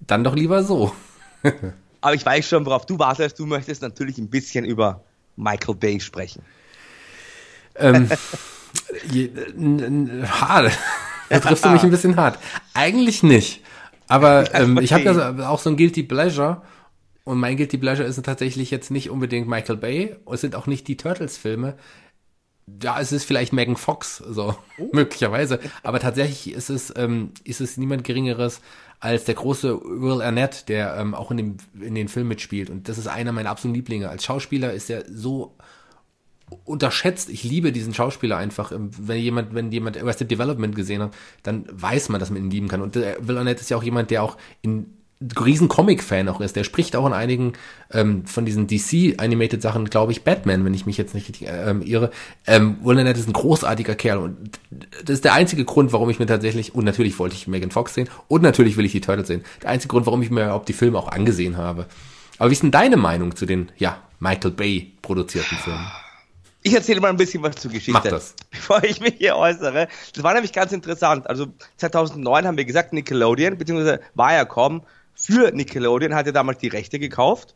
dann 0.00 0.22
doch 0.22 0.36
lieber 0.36 0.62
so. 0.62 0.94
aber 2.00 2.14
ich 2.14 2.24
weiß 2.24 2.48
schon, 2.48 2.64
worauf 2.64 2.86
du 2.86 3.00
wartest. 3.00 3.38
Du 3.40 3.46
möchtest 3.46 3.82
natürlich 3.82 4.16
ein 4.18 4.30
bisschen 4.30 4.64
über 4.64 5.02
Michael 5.34 5.74
Bay 5.74 5.98
sprechen. 5.98 6.42
Ähm, 7.74 8.08
je, 9.10 9.30
hart. 10.24 10.72
Da 11.28 11.40
triffst 11.40 11.64
du 11.64 11.70
mich 11.70 11.82
ein 11.82 11.90
bisschen 11.90 12.14
hart. 12.14 12.38
Eigentlich 12.72 13.24
nicht. 13.24 13.60
Aber 14.06 14.54
ähm, 14.54 14.78
ich 14.78 14.92
habe 14.92 15.02
ja 15.02 15.48
auch 15.48 15.58
so 15.58 15.68
ein 15.70 15.76
Guilty 15.76 16.04
Pleasure 16.04 16.62
und 17.26 17.40
mein 17.40 17.56
Guilty 17.56 17.76
Pleasure 17.76 18.06
ist 18.06 18.24
tatsächlich 18.24 18.70
jetzt 18.70 18.92
nicht 18.92 19.10
unbedingt 19.10 19.48
Michael 19.48 19.76
Bay. 19.76 20.14
Es 20.30 20.42
sind 20.42 20.54
auch 20.54 20.68
nicht 20.68 20.86
die 20.86 20.96
Turtles-Filme. 20.96 21.74
Ja, 22.80 23.00
es 23.00 23.10
ist 23.10 23.24
vielleicht 23.24 23.52
Megan 23.52 23.74
Fox, 23.74 24.18
so 24.18 24.54
oh. 24.78 24.88
möglicherweise. 24.92 25.58
Aber 25.82 25.98
tatsächlich 25.98 26.54
ist 26.54 26.70
es, 26.70 26.94
ähm, 26.96 27.32
ist 27.42 27.60
es 27.60 27.78
niemand 27.78 28.04
Geringeres 28.04 28.60
als 29.00 29.24
der 29.24 29.34
große 29.34 29.76
Will 29.82 30.22
Arnett, 30.22 30.68
der 30.68 30.96
ähm, 30.98 31.16
auch 31.16 31.32
in 31.32 31.36
dem 31.36 31.56
in 31.80 31.96
den 31.96 32.06
Film 32.06 32.28
mitspielt. 32.28 32.70
Und 32.70 32.88
das 32.88 32.96
ist 32.96 33.08
einer 33.08 33.32
meiner 33.32 33.50
absoluten 33.50 33.74
Lieblinge. 33.74 34.08
Als 34.08 34.24
Schauspieler 34.24 34.72
ist 34.72 34.88
er 34.88 35.04
so 35.12 35.56
unterschätzt. 36.64 37.28
Ich 37.28 37.42
liebe 37.42 37.72
diesen 37.72 37.92
Schauspieler 37.92 38.36
einfach. 38.36 38.70
Ähm, 38.70 38.90
wenn 38.96 39.18
jemand, 39.18 39.52
wenn 39.52 39.72
jemand 39.72 39.98
Arrested 39.98 40.30
Development 40.30 40.76
gesehen 40.76 41.02
hat, 41.02 41.12
dann 41.42 41.66
weiß 41.72 42.08
man, 42.08 42.20
dass 42.20 42.30
man 42.30 42.44
ihn 42.44 42.52
lieben 42.52 42.68
kann. 42.68 42.82
Und 42.82 42.94
Will 42.94 43.36
Arnett 43.36 43.60
ist 43.60 43.68
ja 43.68 43.76
auch 43.76 43.82
jemand, 43.82 44.12
der 44.12 44.22
auch 44.22 44.36
in 44.62 44.92
riesen 45.40 45.68
Comic-Fan 45.68 46.28
auch 46.28 46.40
ist. 46.40 46.56
Der 46.56 46.64
spricht 46.64 46.94
auch 46.94 47.06
in 47.06 47.12
einigen 47.12 47.54
ähm, 47.90 48.26
von 48.26 48.44
diesen 48.44 48.66
DC-Animated-Sachen, 48.66 49.86
glaube 49.86 50.12
ich, 50.12 50.24
Batman, 50.24 50.64
wenn 50.64 50.74
ich 50.74 50.84
mich 50.84 50.98
jetzt 50.98 51.14
nicht 51.14 51.28
richtig 51.28 51.48
ähm, 51.50 51.80
irre. 51.80 52.10
Ähm, 52.46 52.76
Wildernett 52.82 53.16
ist 53.16 53.28
ein 53.28 53.32
großartiger 53.32 53.94
Kerl 53.94 54.18
und 54.18 54.36
das 54.70 55.14
ist 55.14 55.24
der 55.24 55.32
einzige 55.32 55.64
Grund, 55.64 55.92
warum 55.92 56.10
ich 56.10 56.18
mir 56.18 56.26
tatsächlich, 56.26 56.74
und 56.74 56.84
natürlich 56.84 57.18
wollte 57.18 57.34
ich 57.34 57.46
Megan 57.46 57.70
Fox 57.70 57.94
sehen 57.94 58.10
und 58.28 58.42
natürlich 58.42 58.76
will 58.76 58.84
ich 58.84 58.92
die 58.92 59.00
Turtles 59.00 59.28
sehen. 59.28 59.42
Der 59.62 59.70
einzige 59.70 59.90
Grund, 59.90 60.06
warum 60.06 60.20
ich 60.22 60.30
mir 60.30 60.44
überhaupt 60.44 60.68
die 60.68 60.74
Filme 60.74 60.98
auch 60.98 61.08
angesehen 61.08 61.56
habe. 61.56 61.86
Aber 62.38 62.50
wie 62.50 62.54
ist 62.54 62.62
denn 62.62 62.70
deine 62.70 62.98
Meinung 62.98 63.34
zu 63.34 63.46
den, 63.46 63.72
ja, 63.78 64.02
Michael 64.20 64.50
Bay 64.50 64.92
produzierten 65.00 65.56
Filmen? 65.58 65.86
Ich 66.62 66.74
erzähle 66.74 67.00
mal 67.00 67.10
ein 67.10 67.16
bisschen 67.16 67.42
was 67.44 67.54
zur 67.54 67.70
Geschichte, 67.70 67.92
Mach 67.92 68.02
das. 68.02 68.34
bevor 68.50 68.82
ich 68.82 69.00
mich 69.00 69.14
hier 69.18 69.36
äußere. 69.36 69.86
Das 70.12 70.24
war 70.24 70.34
nämlich 70.34 70.52
ganz 70.52 70.72
interessant. 70.72 71.30
Also 71.30 71.46
2009 71.76 72.44
haben 72.44 72.56
wir 72.56 72.64
gesagt, 72.64 72.92
Nickelodeon 72.92 73.56
bzw. 73.56 73.98
Viacom 74.14 74.82
für 75.16 75.50
Nickelodeon 75.50 76.14
hat 76.14 76.26
er 76.26 76.32
damals 76.32 76.58
die 76.58 76.68
Rechte 76.68 76.98
gekauft, 76.98 77.54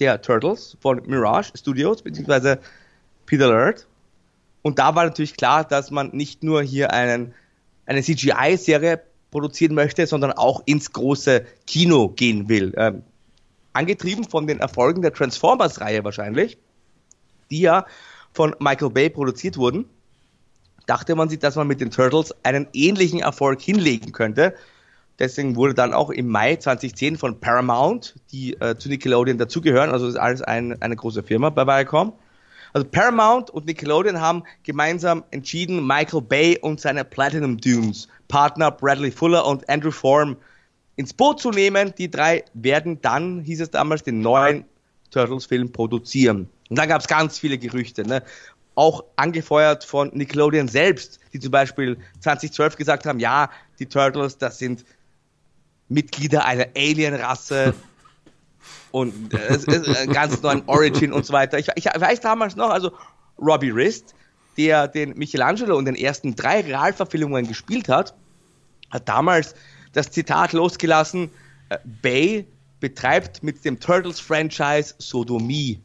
der 0.00 0.20
Turtles 0.20 0.76
von 0.80 1.00
Mirage 1.06 1.52
Studios, 1.56 2.02
beziehungsweise 2.02 2.58
Peter 3.24 3.48
Laird. 3.48 3.86
Und 4.62 4.78
da 4.78 4.94
war 4.94 5.04
natürlich 5.04 5.36
klar, 5.36 5.64
dass 5.64 5.90
man 5.90 6.10
nicht 6.10 6.42
nur 6.42 6.62
hier 6.62 6.92
einen, 6.92 7.34
eine 7.86 8.02
CGI-Serie 8.02 9.00
produzieren 9.30 9.74
möchte, 9.74 10.06
sondern 10.06 10.32
auch 10.32 10.62
ins 10.66 10.92
große 10.92 11.46
Kino 11.66 12.08
gehen 12.08 12.48
will. 12.48 12.74
Ähm, 12.76 13.04
angetrieben 13.72 14.24
von 14.24 14.46
den 14.48 14.58
Erfolgen 14.58 15.02
der 15.02 15.14
Transformers-Reihe 15.14 16.02
wahrscheinlich, 16.02 16.58
die 17.50 17.60
ja 17.60 17.86
von 18.32 18.56
Michael 18.58 18.90
Bay 18.90 19.08
produziert 19.08 19.56
wurden, 19.56 19.88
dachte 20.86 21.14
man 21.14 21.28
sich, 21.28 21.38
dass 21.38 21.54
man 21.54 21.68
mit 21.68 21.80
den 21.80 21.92
Turtles 21.92 22.34
einen 22.42 22.66
ähnlichen 22.72 23.20
Erfolg 23.20 23.60
hinlegen 23.60 24.10
könnte 24.10 24.54
Deswegen 25.20 25.54
wurde 25.54 25.74
dann 25.74 25.92
auch 25.92 26.08
im 26.08 26.28
Mai 26.28 26.56
2010 26.56 27.18
von 27.18 27.38
Paramount, 27.38 28.14
die 28.32 28.54
äh, 28.54 28.76
zu 28.76 28.88
Nickelodeon 28.88 29.36
dazugehören, 29.36 29.90
also 29.90 30.08
ist 30.08 30.16
alles 30.16 30.40
ein, 30.40 30.80
eine 30.80 30.96
große 30.96 31.22
Firma 31.22 31.50
bei 31.50 31.66
Viacom. 31.66 32.14
Also 32.72 32.88
Paramount 32.88 33.50
und 33.50 33.66
Nickelodeon 33.66 34.20
haben 34.20 34.44
gemeinsam 34.62 35.24
entschieden, 35.30 35.86
Michael 35.86 36.22
Bay 36.22 36.58
und 36.58 36.80
seine 36.80 37.04
Platinum 37.04 37.58
Dunes, 37.58 38.08
Partner 38.28 38.70
Bradley 38.70 39.10
Fuller 39.10 39.46
und 39.46 39.68
Andrew 39.68 39.90
Form 39.90 40.38
ins 40.96 41.12
Boot 41.12 41.40
zu 41.40 41.50
nehmen. 41.50 41.92
Die 41.98 42.10
drei 42.10 42.44
werden 42.54 43.02
dann, 43.02 43.40
hieß 43.40 43.60
es 43.60 43.70
damals, 43.70 44.04
den 44.04 44.20
neuen 44.20 44.64
Turtles-Film 45.10 45.72
produzieren. 45.72 46.48
Und 46.70 46.78
da 46.78 46.86
gab 46.86 47.02
es 47.02 47.08
ganz 47.08 47.38
viele 47.38 47.58
Gerüchte. 47.58 48.06
Ne? 48.06 48.22
Auch 48.74 49.04
angefeuert 49.16 49.84
von 49.84 50.10
Nickelodeon 50.14 50.68
selbst, 50.68 51.18
die 51.34 51.40
zum 51.40 51.50
Beispiel 51.50 51.98
2012 52.20 52.76
gesagt 52.76 53.04
haben, 53.04 53.18
ja, 53.18 53.50
die 53.80 53.86
Turtles, 53.86 54.38
das 54.38 54.58
sind 54.58 54.84
Mitglieder 55.90 56.46
einer 56.46 56.66
Alienrasse. 56.74 57.74
Und 58.92 59.34
äh, 59.34 59.38
es 59.48 59.64
ist 59.64 59.96
ein 59.96 60.12
ganz 60.12 60.42
neuen 60.42 60.62
Origin 60.66 61.12
und 61.12 61.24
so 61.24 61.32
weiter. 61.32 61.60
Ich, 61.60 61.68
ich 61.76 61.84
weiß 61.84 62.20
damals 62.20 62.56
noch, 62.56 62.70
also 62.70 62.90
Robbie 63.38 63.70
Rist, 63.70 64.16
der 64.56 64.88
den 64.88 65.16
Michelangelo 65.16 65.76
und 65.76 65.84
den 65.84 65.94
ersten 65.94 66.34
drei 66.34 66.60
Realverfilmungen 66.62 67.46
gespielt 67.46 67.88
hat, 67.88 68.14
hat 68.90 69.08
damals 69.08 69.54
das 69.92 70.10
Zitat 70.10 70.52
losgelassen, 70.52 71.30
äh, 71.68 71.78
Bay 72.02 72.46
betreibt 72.80 73.44
mit 73.44 73.64
dem 73.64 73.78
Turtles-Franchise 73.78 74.94
Sodomie. 74.98 75.80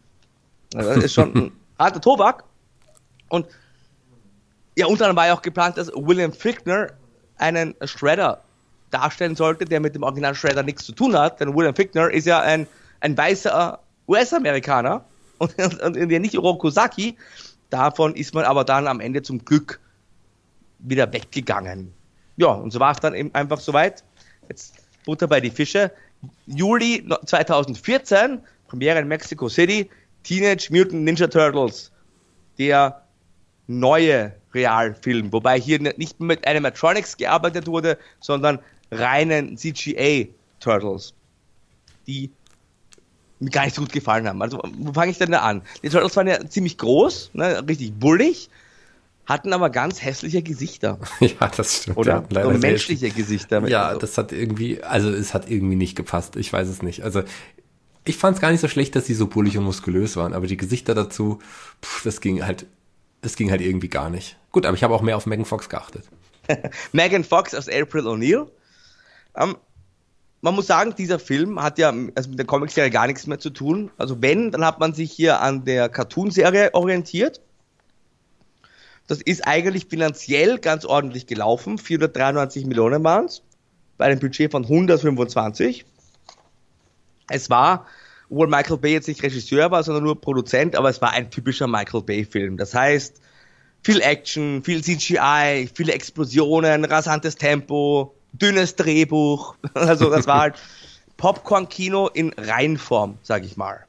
Das 0.71 0.97
ist 0.97 1.13
schon 1.13 1.35
ein 1.35 1.51
harter 1.79 2.01
Tobak. 2.01 2.43
Und 3.29 3.45
ja, 4.75 4.87
unter 4.87 5.05
anderem 5.05 5.17
war 5.17 5.27
ja 5.27 5.35
auch 5.35 5.41
geplant, 5.41 5.77
dass 5.77 5.91
William 5.93 6.33
Fickner 6.33 6.87
einen 7.37 7.75
Shredder 7.83 8.44
darstellen 8.95 9.35
sollte, 9.35 9.65
der 9.65 9.79
mit 9.79 9.95
dem 9.95 10.03
Original 10.03 10.35
Shredder 10.35 10.63
nichts 10.63 10.85
zu 10.85 10.93
tun 10.93 11.17
hat, 11.17 11.39
denn 11.39 11.53
William 11.55 11.75
Fickner 11.75 12.09
ist 12.09 12.25
ja 12.25 12.39
ein, 12.41 12.67
ein 13.01 13.17
weißer 13.17 13.79
US-Amerikaner 14.07 15.03
und, 15.37 15.57
und, 15.59 15.97
und 15.97 16.07
nicht 16.07 16.31
Hirokosaki. 16.31 17.17
Davon 17.69 18.15
ist 18.15 18.33
man 18.33 18.45
aber 18.45 18.63
dann 18.63 18.87
am 18.87 18.99
Ende 18.99 19.21
zum 19.21 19.43
Glück 19.43 19.79
wieder 20.79 21.11
weggegangen. 21.11 21.93
Ja, 22.37 22.47
und 22.47 22.71
so 22.71 22.79
war 22.79 22.91
es 22.91 22.99
dann 22.99 23.15
eben 23.15 23.33
einfach 23.33 23.59
soweit. 23.59 24.03
Jetzt 24.49 24.75
Butter 25.05 25.27
bei 25.27 25.41
die 25.41 25.49
Fische. 25.49 25.91
Juli 26.45 27.07
2014, 27.25 28.39
Premiere 28.67 28.99
in 28.99 29.07
Mexico 29.07 29.49
City, 29.49 29.89
Teenage 30.23 30.69
Mutant 30.71 31.03
Ninja 31.03 31.27
Turtles. 31.27 31.91
Der 32.57 33.03
neue 33.67 34.33
Realfilm, 34.53 35.33
wobei 35.33 35.59
hier 35.59 35.79
nicht 35.79 36.19
mit 36.19 36.47
Animatronics 36.47 37.17
gearbeitet 37.17 37.67
wurde, 37.67 37.97
sondern 38.19 38.59
reinen 38.99 39.57
CGA-Turtles, 39.57 41.13
die 42.07 42.31
mir 43.39 43.49
gar 43.49 43.65
nicht 43.65 43.75
so 43.75 43.81
gut 43.81 43.91
gefallen 43.91 44.27
haben. 44.27 44.41
Also, 44.41 44.61
wo 44.77 44.93
fange 44.93 45.11
ich 45.11 45.17
denn 45.17 45.31
da 45.31 45.39
an? 45.39 45.61
Die 45.83 45.89
Turtles 45.89 46.15
waren 46.15 46.27
ja 46.27 46.47
ziemlich 46.47 46.77
groß, 46.77 47.31
ne, 47.33 47.67
richtig 47.67 47.93
bullig, 47.93 48.49
hatten 49.25 49.53
aber 49.53 49.69
ganz 49.69 50.03
hässliche 50.03 50.41
Gesichter. 50.41 50.99
ja, 51.19 51.47
das 51.55 51.77
stimmt. 51.77 51.97
Oder 51.97 52.25
ja, 52.31 52.43
so 52.43 52.51
menschliche 52.51 53.09
Gesichter. 53.09 53.67
Ja, 53.67 53.87
also. 53.87 53.99
das 53.99 54.17
hat 54.17 54.31
irgendwie, 54.31 54.83
also 54.83 55.09
es 55.09 55.33
hat 55.33 55.49
irgendwie 55.49 55.75
nicht 55.75 55.95
gepasst. 55.95 56.35
Ich 56.35 56.51
weiß 56.51 56.67
es 56.67 56.81
nicht. 56.81 57.03
Also 57.03 57.23
ich 58.05 58.17
fand 58.17 58.35
es 58.35 58.41
gar 58.41 58.51
nicht 58.51 58.61
so 58.61 58.67
schlecht, 58.67 58.95
dass 58.95 59.07
sie 59.07 59.15
so 59.15 59.27
bullig 59.27 59.57
und 59.57 59.63
muskulös 59.63 60.15
waren, 60.15 60.33
aber 60.33 60.47
die 60.47 60.57
Gesichter 60.57 60.93
dazu, 60.93 61.39
pff, 61.81 62.03
das 62.03 62.21
ging 62.21 62.45
halt, 62.45 62.67
das 63.21 63.35
ging 63.35 63.49
halt 63.49 63.61
irgendwie 63.61 63.87
gar 63.87 64.09
nicht. 64.09 64.37
Gut, 64.51 64.65
aber 64.65 64.77
ich 64.77 64.83
habe 64.83 64.93
auch 64.93 65.01
mehr 65.01 65.17
auf 65.17 65.25
Megan 65.25 65.45
Fox 65.45 65.69
geachtet. 65.69 66.03
Megan 66.91 67.23
Fox 67.23 67.55
als 67.55 67.67
April 67.67 68.07
O'Neil. 68.07 68.47
Ähm, 69.35 69.57
man 70.41 70.53
muss 70.53 70.67
sagen, 70.67 70.93
dieser 70.95 71.17
Film 71.17 71.61
hat 71.61 71.79
ja 71.79 71.91
also 72.13 72.29
mit 72.29 72.37
der 72.37 72.45
Comicserie 72.45 72.91
gar 72.91 73.07
nichts 73.07 73.25
mehr 73.25 73.39
zu 73.39 73.49
tun. 73.49 73.89
Also 73.97 74.21
wenn, 74.21 74.51
dann 74.51 74.63
hat 74.63 74.79
man 74.79 74.93
sich 74.93 75.11
hier 75.11 75.41
an 75.41 75.65
der 75.65 75.89
Cartoon-Serie 75.89 76.73
orientiert. 76.73 77.41
Das 79.07 79.21
ist 79.21 79.45
eigentlich 79.47 79.87
finanziell 79.87 80.59
ganz 80.59 80.85
ordentlich 80.85 81.27
gelaufen. 81.27 81.77
493 81.77 82.65
Millionen 82.65 83.03
waren 83.03 83.25
es. 83.25 83.41
Bei 83.97 84.05
einem 84.05 84.19
Budget 84.19 84.51
von 84.51 84.63
125. 84.63 85.85
Es 87.29 87.49
war, 87.49 87.87
obwohl 88.29 88.47
Michael 88.47 88.77
Bay 88.77 88.93
jetzt 88.93 89.07
nicht 89.07 89.23
Regisseur 89.23 89.71
war, 89.71 89.83
sondern 89.83 90.03
nur 90.03 90.19
Produzent, 90.19 90.75
aber 90.75 90.89
es 90.89 91.01
war 91.01 91.11
ein 91.11 91.31
typischer 91.31 91.67
Michael 91.67 92.03
Bay-Film. 92.03 92.57
Das 92.57 92.73
heißt, 92.73 93.19
viel 93.83 94.01
Action, 94.01 94.63
viel 94.63 94.83
CGI, 94.83 95.69
viele 95.73 95.93
Explosionen, 95.93 96.85
rasantes 96.85 97.35
Tempo, 97.35 98.14
dünnes 98.37 98.75
Drehbuch. 98.75 99.55
Also 99.73 100.09
das 100.09 100.27
war 100.27 100.39
halt 100.39 100.55
Popcorn-Kino 101.17 102.07
in 102.07 102.33
Reinform, 102.37 103.17
sag 103.21 103.43
ich 103.45 103.57
mal. 103.57 103.85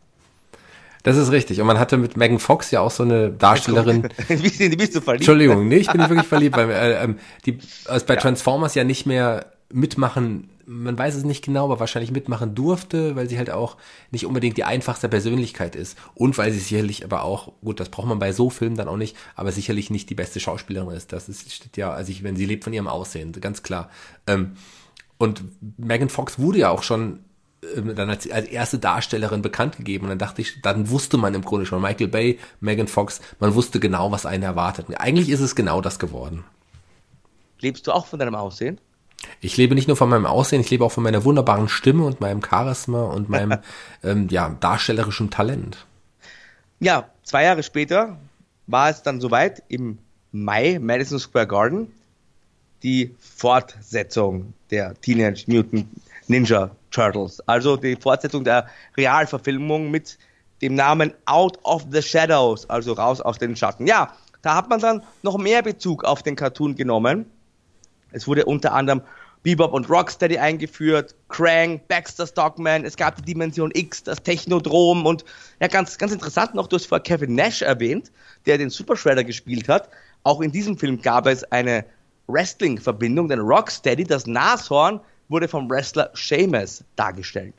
Das 1.06 1.16
ist 1.16 1.31
richtig. 1.31 1.60
Und 1.60 1.68
man 1.68 1.78
hatte 1.78 1.97
mit 1.97 2.16
Megan 2.16 2.40
Fox 2.40 2.73
ja 2.73 2.81
auch 2.81 2.90
so 2.90 3.05
eine 3.05 3.31
Darstellerin. 3.31 4.02
bist, 4.28 4.59
du, 4.60 4.68
bist 4.70 4.97
du 4.97 5.01
verliebt? 5.01 5.23
Entschuldigung, 5.23 5.68
nee, 5.68 5.77
ich 5.77 5.86
bin 5.86 6.01
nicht 6.01 6.10
wirklich 6.10 6.27
verliebt, 6.28 6.56
weil 6.56 6.70
äh, 6.70 7.05
ähm, 7.05 7.18
die 7.47 7.59
also 7.86 8.05
bei 8.06 8.14
ja. 8.14 8.20
Transformers 8.20 8.74
ja 8.74 8.82
nicht 8.82 9.06
mehr 9.06 9.47
mitmachen, 9.73 10.51
man 10.66 10.98
weiß 10.98 11.14
es 11.14 11.24
nicht 11.24 11.44
genau, 11.44 11.64
aber 11.64 11.80
wahrscheinlich 11.80 12.10
mitmachen 12.10 12.55
durfte, 12.55 13.14
weil 13.14 13.28
sie 13.28 13.38
halt 13.38 13.51
auch 13.51 13.76
nicht 14.10 14.26
unbedingt 14.26 14.56
die 14.56 14.64
einfachste 14.64 15.09
Persönlichkeit 15.09 15.76
ist. 15.76 15.97
Und 16.14 16.36
weil 16.38 16.52
sie 16.52 16.59
sicherlich 16.59 17.05
aber 17.05 17.22
auch, 17.22 17.52
gut, 17.62 17.80
das 17.80 17.88
braucht 17.88 18.09
man 18.09 18.18
bei 18.18 18.32
so 18.32 18.51
Filmen 18.51 18.76
dann 18.76 18.88
auch 18.88 18.97
nicht, 18.97 19.16
aber 19.34 19.52
sicherlich 19.52 19.90
nicht 19.90 20.10
die 20.10 20.14
beste 20.14 20.40
Schauspielerin 20.40 20.90
ist. 20.90 21.12
Das 21.12 21.28
ist, 21.28 21.52
steht 21.52 21.76
ja, 21.76 21.93
also 21.93 22.10
ich, 22.10 22.22
wenn 22.24 22.36
sie 22.36 22.47
lebt 22.47 22.64
von 22.64 22.72
ihrem 22.72 22.88
Aussehen, 22.88 23.32
ganz 23.32 23.62
klar. 23.62 23.90
Ähm, 24.26 24.52
und 25.18 25.44
Megan 25.78 26.09
Fox 26.09 26.38
wurde 26.38 26.59
ja 26.59 26.70
auch 26.70 26.82
schon 26.82 27.20
ähm, 27.74 27.94
dann 27.94 28.10
als, 28.10 28.30
als 28.30 28.48
erste 28.48 28.78
Darstellerin 28.78 29.43
bekannt 29.43 29.76
gegeben 29.76 30.05
und 30.05 30.10
dann 30.10 30.18
dachte 30.18 30.43
ich, 30.43 30.60
dann 30.62 30.90
wusste 30.90 31.16
man 31.16 31.34
im 31.34 31.43
Grunde 31.43 31.64
schon, 31.64 31.80
Michael 31.80 32.09
Bay, 32.09 32.38
Megan 32.60 32.88
Fox, 32.88 33.20
man 33.38 33.55
wusste 33.55 33.80
genau, 33.80 34.10
was 34.10 34.26
einen 34.26 34.43
erwartet. 34.43 34.86
Eigentlich 34.98 35.30
ist 35.30 35.40
es 35.40 35.55
genau 35.55 35.80
das 35.80 35.98
geworden. 35.98 36.44
Lebst 37.60 37.86
du 37.86 37.93
auch 37.93 38.06
von 38.06 38.18
deinem 38.18 38.34
Aussehen? 38.34 38.78
Ich 39.40 39.56
lebe 39.56 39.74
nicht 39.74 39.88
nur 39.88 39.97
von 39.97 40.09
meinem 40.09 40.26
Aussehen, 40.26 40.60
ich 40.60 40.70
lebe 40.70 40.84
auch 40.84 40.93
von 40.93 41.02
meiner 41.02 41.24
wunderbaren 41.24 41.68
Stimme 41.68 42.05
und 42.05 42.20
meinem 42.20 42.43
Charisma 42.43 43.05
und 43.05 43.28
meinem 43.28 43.59
ähm, 44.02 44.28
ja, 44.30 44.48
darstellerischen 44.60 45.30
Talent. 45.30 45.86
Ja, 46.80 47.09
zwei 47.22 47.44
Jahre 47.44 47.62
später 47.62 48.18
war 48.66 48.90
es 48.90 49.02
dann 49.02 49.20
soweit, 49.20 49.62
im 49.68 49.98
Mai, 50.32 50.78
Madison 50.80 51.18
Square 51.18 51.47
Garden, 51.47 51.93
die 52.82 53.14
Fortsetzung 53.18 54.52
der 54.70 54.94
Teenage 55.01 55.44
Mutant 55.47 55.86
Ninja 56.28 56.70
Turtles. 56.90 57.40
Also 57.47 57.76
die 57.76 57.97
Fortsetzung 57.97 58.44
der 58.44 58.66
Realverfilmung 58.97 59.90
mit 59.90 60.18
dem 60.62 60.74
Namen 60.74 61.12
Out 61.26 61.59
of 61.62 61.86
the 61.90 62.02
Shadows, 62.02 62.68
also 62.68 62.93
raus 62.93 63.20
aus 63.20 63.38
den 63.38 63.56
Schatten. 63.56 63.86
Ja, 63.86 64.12
da 64.43 64.56
hat 64.56 64.68
man 64.68 64.80
dann 64.80 65.02
noch 65.22 65.38
mehr 65.38 65.62
Bezug 65.62 66.05
auf 66.05 66.22
den 66.22 66.36
Cartoon 66.36 66.74
genommen. 66.74 67.26
Es 68.12 68.26
wurde 68.26 68.44
unter 68.44 68.72
anderem 68.72 69.02
Bebop 69.42 69.72
und 69.72 69.88
Rocksteady 69.88 70.38
eingeführt, 70.38 71.14
Krang, 71.28 71.80
Baxter 71.86 72.26
Stockman, 72.26 72.84
es 72.84 72.96
gab 72.96 73.14
die 73.16 73.22
Dimension 73.22 73.70
X, 73.74 74.02
das 74.02 74.20
Technodrom 74.22 75.06
und 75.06 75.24
ja, 75.60 75.68
ganz, 75.68 75.96
ganz 75.98 76.12
interessant 76.12 76.54
noch, 76.54 76.66
du 76.66 76.74
hast 76.76 76.86
vorher 76.86 77.02
Kevin 77.02 77.36
Nash 77.36 77.62
erwähnt, 77.62 78.10
der 78.46 78.58
den 78.58 78.70
Super 78.70 78.96
Shredder 78.96 79.22
gespielt 79.22 79.68
hat. 79.68 79.88
Auch 80.24 80.40
in 80.40 80.50
diesem 80.50 80.76
Film 80.76 81.00
gab 81.00 81.26
es 81.26 81.44
eine 81.52 81.84
Wrestling-Verbindung, 82.26 83.28
denn 83.28 83.38
Rocksteady, 83.38 84.02
das 84.02 84.26
Nashorn, 84.26 85.00
wurde 85.28 85.46
vom 85.46 85.70
Wrestler 85.70 86.10
Sheamus 86.14 86.82
dargestellt. 86.96 87.54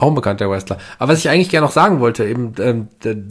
Auch 0.00 0.08
ein 0.08 0.14
bekannter 0.14 0.48
Wrestler. 0.48 0.78
Aber 1.00 1.12
was 1.12 1.18
ich 1.18 1.28
eigentlich 1.28 1.48
gerne 1.48 1.66
noch 1.66 1.72
sagen 1.72 1.98
wollte, 1.98 2.24
eben 2.24 2.52
ähm, 2.60 2.88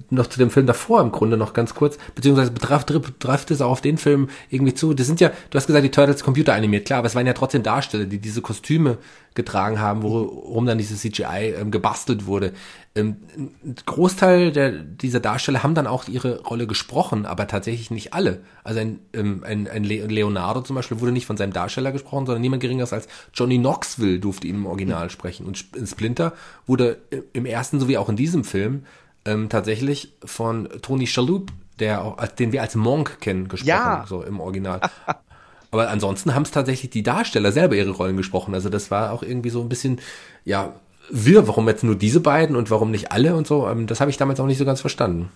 noch 0.10 0.28
zu 0.28 0.38
dem 0.38 0.50
Film 0.50 0.66
davor 0.66 1.00
im 1.00 1.14
Grunde 1.14 1.38
noch 1.38 1.54
ganz 1.54 1.74
kurz, 1.74 1.98
beziehungsweise 2.14 2.52
betrifft, 2.52 2.88
betrifft 2.88 3.52
es 3.52 3.62
auch 3.62 3.72
auf 3.72 3.80
den 3.80 3.98
Film 3.98 4.28
irgendwie 4.50 4.74
zu. 4.74 4.94
Das 4.94 5.08
sind 5.08 5.22
ja, 5.22 5.30
du 5.50 5.58
hast 5.58 5.68
gesagt, 5.68 5.86
die 5.86 5.92
Turtles 5.92 6.26
Computer 6.26 6.54
animiert, 6.54 6.86
klar, 6.86 7.00
aber 7.00 7.08
es 7.08 7.16
waren 7.16 7.26
ja 7.26 7.32
trotzdem 7.32 7.64
Darsteller, 7.64 8.04
die 8.04 8.20
diese 8.20 8.42
Kostüme 8.42 8.98
getragen 9.38 9.80
haben, 9.80 10.04
worum 10.04 10.66
dann 10.66 10.78
dieses 10.78 11.00
CGI 11.00 11.54
ähm, 11.58 11.72
gebastelt 11.72 12.26
wurde. 12.26 12.52
Ähm, 12.94 13.18
ein 13.38 13.76
Großteil 13.86 14.52
der, 14.52 14.72
dieser 14.72 15.22
Darsteller 15.22 15.64
haben 15.64 15.76
dann 15.76 15.88
auch 15.88 16.10
ihre 16.10 16.42
Rolle 16.42 16.68
gesprochen, 16.68 17.26
aber 17.26 17.48
tatsächlich 17.48 17.90
nicht 17.90 18.14
alle. 18.14 18.42
Also 18.66 18.82
ein, 18.82 19.00
ähm, 19.14 19.44
ein, 19.46 19.70
ein 19.70 19.86
Leonardo 19.86 20.62
zum 20.62 20.76
Beispiel 20.76 21.00
wurde 21.00 21.14
nicht 21.14 21.26
von 21.26 21.38
seinem 21.38 21.54
Darsteller 21.54 21.94
gesprochen, 21.94 22.26
sondern 22.26 22.42
niemand 22.42 22.62
geringeres 22.62 22.92
als 22.92 23.08
Johnny 23.34 23.58
Knoxville 23.58 24.20
durfte 24.20 24.48
ihn 24.48 24.56
im 24.56 24.66
Original 24.66 25.10
sprechen. 25.10 25.46
Und 25.46 25.58
Splinter 25.58 26.34
wurde 26.66 26.98
im 27.32 27.46
ersten 27.46 27.80
sowie 27.80 27.98
auch 27.98 28.10
in 28.10 28.18
diesem 28.18 28.44
Film 28.44 28.84
ähm, 29.24 29.48
tatsächlich 29.48 30.14
von 30.26 30.68
Tony 30.82 31.08
Shalhoub, 31.08 31.52
der 31.80 32.04
auch, 32.04 32.28
den 32.28 32.52
wir 32.52 32.62
als 32.62 32.76
Monk 32.76 33.22
kennen, 33.22 33.48
gesprochen, 33.48 33.70
ja. 33.70 34.06
so 34.08 34.24
im 34.24 34.40
Original. 34.40 34.82
Aber 35.72 35.90
ansonsten 35.90 36.34
haben 36.34 36.44
es 36.44 36.52
tatsächlich 36.52 36.92
die 36.92 37.04
Darsteller 37.04 37.52
selber 37.52 37.76
ihre 37.76 37.92
Rollen 37.92 38.18
gesprochen. 38.18 38.54
Also 38.54 38.70
das 38.70 38.90
war 38.92 39.12
auch 39.12 39.24
irgendwie 39.24 39.50
so 39.50 39.62
ein 39.62 39.70
bisschen, 39.70 40.00
ja, 40.46 40.74
wirr, 41.10 41.48
warum 41.48 41.68
jetzt 41.68 41.84
nur 41.84 41.96
diese 41.96 42.20
beiden 42.20 42.56
und 42.56 42.70
warum 42.72 42.92
nicht 42.92 43.12
alle 43.12 43.36
und 43.36 43.48
so. 43.48 43.68
Ähm, 43.68 43.88
das 43.88 44.00
habe 44.00 44.12
ich 44.12 44.18
damals 44.18 44.40
auch 44.40 44.46
nicht 44.46 44.58
so 44.58 44.66
ganz 44.66 44.82
verstanden. 44.82 45.30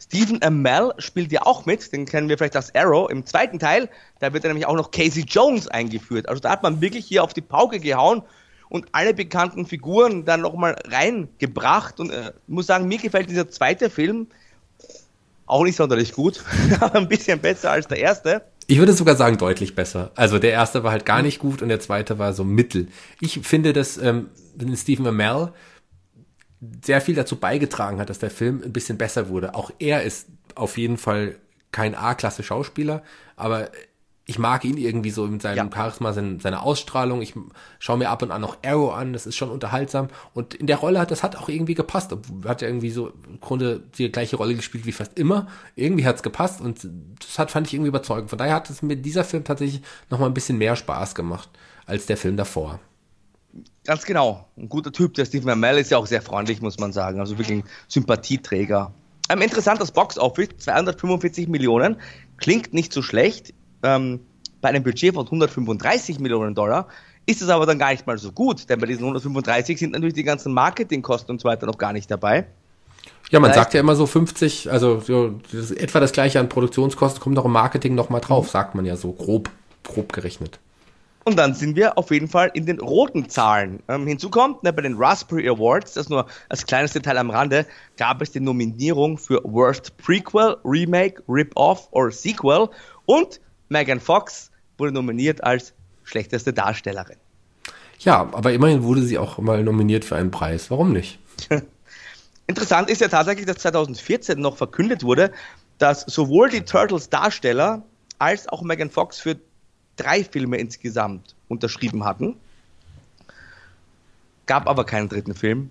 Stephen 0.00 0.42
Amell 0.42 0.92
spielt 0.98 1.30
ja 1.32 1.46
auch 1.46 1.64
mit, 1.64 1.92
den 1.92 2.06
kennen 2.06 2.28
wir 2.28 2.36
vielleicht 2.36 2.56
als 2.56 2.74
Arrow 2.74 3.08
im 3.10 3.24
zweiten 3.24 3.58
Teil. 3.58 3.88
Da 4.18 4.32
wird 4.32 4.44
dann 4.44 4.50
nämlich 4.50 4.66
auch 4.66 4.74
noch 4.74 4.90
Casey 4.90 5.24
Jones 5.26 5.68
eingeführt. 5.68 6.28
Also 6.28 6.40
da 6.40 6.50
hat 6.50 6.62
man 6.62 6.80
wirklich 6.80 7.06
hier 7.06 7.22
auf 7.22 7.32
die 7.32 7.40
Pauke 7.40 7.78
gehauen 7.78 8.22
und 8.68 8.86
alle 8.92 9.14
bekannten 9.14 9.64
Figuren 9.64 10.24
dann 10.24 10.40
nochmal 10.40 10.76
reingebracht. 10.86 12.00
Und 12.00 12.10
äh, 12.10 12.32
muss 12.46 12.66
sagen, 12.66 12.88
mir 12.88 12.98
gefällt 12.98 13.30
dieser 13.30 13.48
zweite 13.48 13.90
Film 13.90 14.26
auch 15.46 15.62
nicht 15.64 15.76
sonderlich 15.76 16.12
gut, 16.12 16.42
aber 16.80 16.96
ein 16.96 17.08
bisschen 17.08 17.38
besser 17.38 17.70
als 17.70 17.86
der 17.86 17.98
erste. 17.98 18.42
Ich 18.66 18.78
würde 18.78 18.92
sogar 18.92 19.16
sagen, 19.16 19.38
deutlich 19.38 19.74
besser. 19.74 20.12
Also 20.14 20.38
der 20.38 20.52
erste 20.52 20.84
war 20.84 20.92
halt 20.92 21.04
gar 21.04 21.22
nicht 21.22 21.38
gut 21.38 21.62
und 21.62 21.68
der 21.68 21.80
zweite 21.80 22.18
war 22.18 22.32
so 22.32 22.44
mittel. 22.44 22.88
Ich 23.20 23.40
finde, 23.42 23.72
dass 23.72 23.98
ähm, 23.98 24.28
Stephen 24.74 25.06
Amell 25.06 25.52
sehr 26.84 27.00
viel 27.00 27.14
dazu 27.14 27.36
beigetragen 27.36 27.98
hat, 27.98 28.08
dass 28.08 28.20
der 28.20 28.30
Film 28.30 28.62
ein 28.64 28.72
bisschen 28.72 28.98
besser 28.98 29.28
wurde. 29.28 29.54
Auch 29.54 29.72
er 29.78 30.02
ist 30.02 30.28
auf 30.54 30.78
jeden 30.78 30.96
Fall 30.96 31.36
kein 31.72 31.94
A-Klasse 31.94 32.42
Schauspieler, 32.42 33.02
aber 33.36 33.70
ich 34.24 34.38
mag 34.38 34.64
ihn 34.64 34.76
irgendwie 34.76 35.10
so 35.10 35.26
mit 35.26 35.42
seinem 35.42 35.68
ja. 35.68 35.70
Charisma, 35.74 36.12
seine, 36.12 36.38
seine 36.40 36.62
Ausstrahlung. 36.62 37.22
Ich 37.22 37.34
schaue 37.80 37.98
mir 37.98 38.08
ab 38.08 38.22
und 38.22 38.30
an 38.30 38.40
noch 38.40 38.58
Arrow 38.64 38.94
an, 38.94 39.12
das 39.12 39.26
ist 39.26 39.36
schon 39.36 39.50
unterhaltsam. 39.50 40.08
Und 40.32 40.54
in 40.54 40.68
der 40.68 40.76
Rolle 40.76 41.00
hat 41.00 41.10
das 41.10 41.24
hat 41.24 41.34
auch 41.34 41.48
irgendwie 41.48 41.74
gepasst. 41.74 42.14
Hat 42.44 42.62
ja 42.62 42.68
irgendwie 42.68 42.90
so 42.90 43.12
im 43.28 43.40
Grunde 43.40 43.82
die 43.98 44.12
gleiche 44.12 44.36
Rolle 44.36 44.54
gespielt 44.54 44.86
wie 44.86 44.92
fast 44.92 45.18
immer. 45.18 45.48
Irgendwie 45.74 46.06
hat's 46.06 46.22
gepasst 46.22 46.60
und 46.60 46.88
das 47.18 47.38
hat, 47.38 47.50
fand 47.50 47.66
ich 47.66 47.74
irgendwie 47.74 47.88
überzeugend. 47.88 48.30
Von 48.30 48.38
daher 48.38 48.54
hat 48.54 48.70
es 48.70 48.80
mir 48.80 48.96
dieser 48.96 49.24
Film 49.24 49.42
tatsächlich 49.42 49.82
nochmal 50.08 50.30
ein 50.30 50.34
bisschen 50.34 50.58
mehr 50.58 50.76
Spaß 50.76 51.16
gemacht 51.16 51.50
als 51.86 52.06
der 52.06 52.16
Film 52.16 52.36
davor. 52.36 52.78
Ganz 53.84 54.04
genau. 54.04 54.46
Ein 54.56 54.68
guter 54.68 54.92
Typ, 54.92 55.14
der 55.14 55.24
Stephen 55.24 55.50
Amell 55.50 55.78
ist 55.78 55.90
ja 55.90 55.98
auch 55.98 56.06
sehr 56.06 56.22
freundlich, 56.22 56.62
muss 56.62 56.78
man 56.78 56.92
sagen. 56.92 57.18
Also 57.18 57.38
wirklich 57.38 57.58
ein 57.58 57.64
Sympathieträger. 57.88 58.94
Ein 59.28 59.40
interessantes 59.40 59.90
Box-Office, 59.90 60.50
245 60.58 61.48
Millionen. 61.48 61.96
Klingt 62.36 62.72
nicht 62.72 62.92
so 62.92 63.02
schlecht 63.02 63.52
ähm, 63.82 64.20
bei 64.60 64.68
einem 64.68 64.82
Budget 64.82 65.14
von 65.14 65.26
135 65.26 66.20
Millionen 66.20 66.54
Dollar 66.54 66.88
ist 67.26 67.42
es 67.42 67.48
aber 67.48 67.66
dann 67.66 67.78
gar 67.78 67.92
nicht 67.92 68.06
mal 68.06 68.18
so 68.18 68.32
gut, 68.32 68.68
denn 68.68 68.80
bei 68.80 68.86
diesen 68.86 69.02
135 69.02 69.78
sind 69.78 69.92
natürlich 69.92 70.14
die 70.14 70.24
ganzen 70.24 70.52
Marketingkosten 70.52 71.32
und 71.32 71.40
so 71.40 71.48
weiter 71.48 71.66
noch 71.66 71.78
gar 71.78 71.92
nicht 71.92 72.10
dabei. 72.10 72.46
Ja, 73.30 73.40
man 73.40 73.52
sagt 73.54 73.74
ja 73.74 73.80
immer 73.80 73.94
so 73.94 74.06
50, 74.06 74.70
also 74.70 75.00
so, 75.00 75.40
das 75.52 75.70
etwa 75.70 76.00
das 76.00 76.12
gleiche 76.12 76.38
an 76.38 76.48
Produktionskosten 76.48 77.20
kommt 77.20 77.34
noch 77.34 77.44
im 77.44 77.52
Marketing 77.52 77.94
noch 77.94 78.10
mal 78.10 78.20
drauf, 78.20 78.50
sagt 78.50 78.74
man 78.74 78.84
ja 78.84 78.96
so 78.96 79.12
grob, 79.12 79.50
grob 79.84 80.12
gerechnet. 80.12 80.58
Und 81.24 81.38
dann 81.38 81.54
sind 81.54 81.76
wir 81.76 81.98
auf 81.98 82.10
jeden 82.10 82.28
Fall 82.28 82.50
in 82.52 82.66
den 82.66 82.80
roten 82.80 83.28
Zahlen. 83.28 83.80
Ähm, 83.88 84.06
hinzu 84.06 84.28
kommt, 84.28 84.64
ne, 84.64 84.72
bei 84.72 84.82
den 84.82 84.96
Raspberry 84.96 85.48
Awards, 85.48 85.94
das 85.94 86.08
nur 86.08 86.26
als 86.48 86.66
kleines 86.66 86.92
Detail 86.92 87.16
am 87.16 87.30
Rande, 87.30 87.64
gab 87.96 88.20
es 88.22 88.32
die 88.32 88.40
Nominierung 88.40 89.18
für 89.18 89.40
Worst 89.44 89.96
Prequel, 89.98 90.56
Remake, 90.64 91.22
Rip-Off 91.28 91.88
oder 91.92 92.10
Sequel 92.10 92.68
und 93.06 93.40
Megan 93.72 94.00
Fox 94.00 94.50
wurde 94.78 94.92
nominiert 94.92 95.42
als 95.42 95.74
schlechteste 96.04 96.52
Darstellerin. 96.52 97.16
Ja, 98.00 98.20
aber 98.32 98.52
immerhin 98.52 98.82
wurde 98.82 99.02
sie 99.02 99.18
auch 99.18 99.38
mal 99.38 99.62
nominiert 99.62 100.04
für 100.04 100.16
einen 100.16 100.30
Preis. 100.30 100.70
Warum 100.70 100.92
nicht? 100.92 101.18
Interessant 102.46 102.90
ist 102.90 103.00
ja 103.00 103.08
tatsächlich, 103.08 103.46
dass 103.46 103.58
2014 103.58 104.38
noch 104.38 104.56
verkündet 104.56 105.04
wurde, 105.04 105.32
dass 105.78 106.02
sowohl 106.02 106.50
die 106.50 106.62
Turtles 106.62 107.08
Darsteller 107.08 107.82
als 108.18 108.48
auch 108.48 108.62
Megan 108.62 108.90
Fox 108.90 109.18
für 109.18 109.36
drei 109.96 110.24
Filme 110.24 110.58
insgesamt 110.58 111.34
unterschrieben 111.48 112.04
hatten. 112.04 112.36
Gab 114.46 114.68
aber 114.68 114.84
keinen 114.84 115.08
dritten 115.08 115.34
Film. 115.34 115.70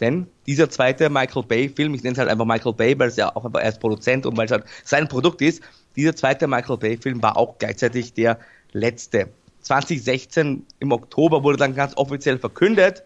Denn 0.00 0.28
dieser 0.46 0.70
zweite 0.70 1.10
Michael 1.10 1.42
Bay-Film, 1.42 1.92
ich 1.94 2.02
nenne 2.02 2.12
es 2.12 2.18
halt 2.18 2.28
einfach 2.28 2.44
Michael 2.44 2.72
Bay, 2.72 2.98
weil 2.98 3.08
es 3.08 3.16
ja 3.16 3.34
auch 3.34 3.44
einfach 3.44 3.62
erst 3.62 3.80
Produzent 3.80 4.26
und 4.26 4.36
weil 4.36 4.46
es 4.46 4.52
halt 4.52 4.64
sein 4.84 5.08
Produkt 5.08 5.42
ist, 5.42 5.62
dieser 5.98 6.14
zweite 6.14 6.46
Michael 6.46 6.78
Bay-Film 6.78 7.22
war 7.22 7.36
auch 7.36 7.58
gleichzeitig 7.58 8.14
der 8.14 8.38
letzte. 8.72 9.28
2016 9.62 10.64
im 10.78 10.92
Oktober 10.92 11.42
wurde 11.42 11.58
dann 11.58 11.74
ganz 11.74 11.96
offiziell 11.96 12.38
verkündet 12.38 13.02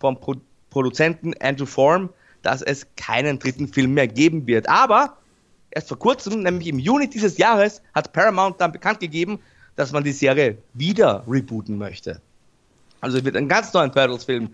vom 0.00 0.18
Pro 0.18 0.36
Produzenten 0.70 1.32
Andrew 1.40 1.64
Form, 1.64 2.10
dass 2.42 2.60
es 2.60 2.86
keinen 2.94 3.38
dritten 3.38 3.68
Film 3.68 3.94
mehr 3.94 4.06
geben 4.06 4.46
wird. 4.46 4.68
Aber 4.68 5.16
erst 5.70 5.88
vor 5.88 5.98
kurzem, 5.98 6.42
nämlich 6.42 6.68
im 6.68 6.78
Juni 6.78 7.08
dieses 7.08 7.38
Jahres, 7.38 7.80
hat 7.94 8.12
Paramount 8.12 8.60
dann 8.60 8.70
bekannt 8.70 9.00
gegeben, 9.00 9.40
dass 9.76 9.92
man 9.92 10.04
die 10.04 10.12
Serie 10.12 10.58
wieder 10.74 11.24
rebooten 11.26 11.78
möchte. 11.78 12.20
Also 13.00 13.16
es 13.16 13.24
wird 13.24 13.36
einen 13.36 13.48
ganz 13.48 13.72
neuen 13.72 13.90
Turtles-Film 13.90 14.50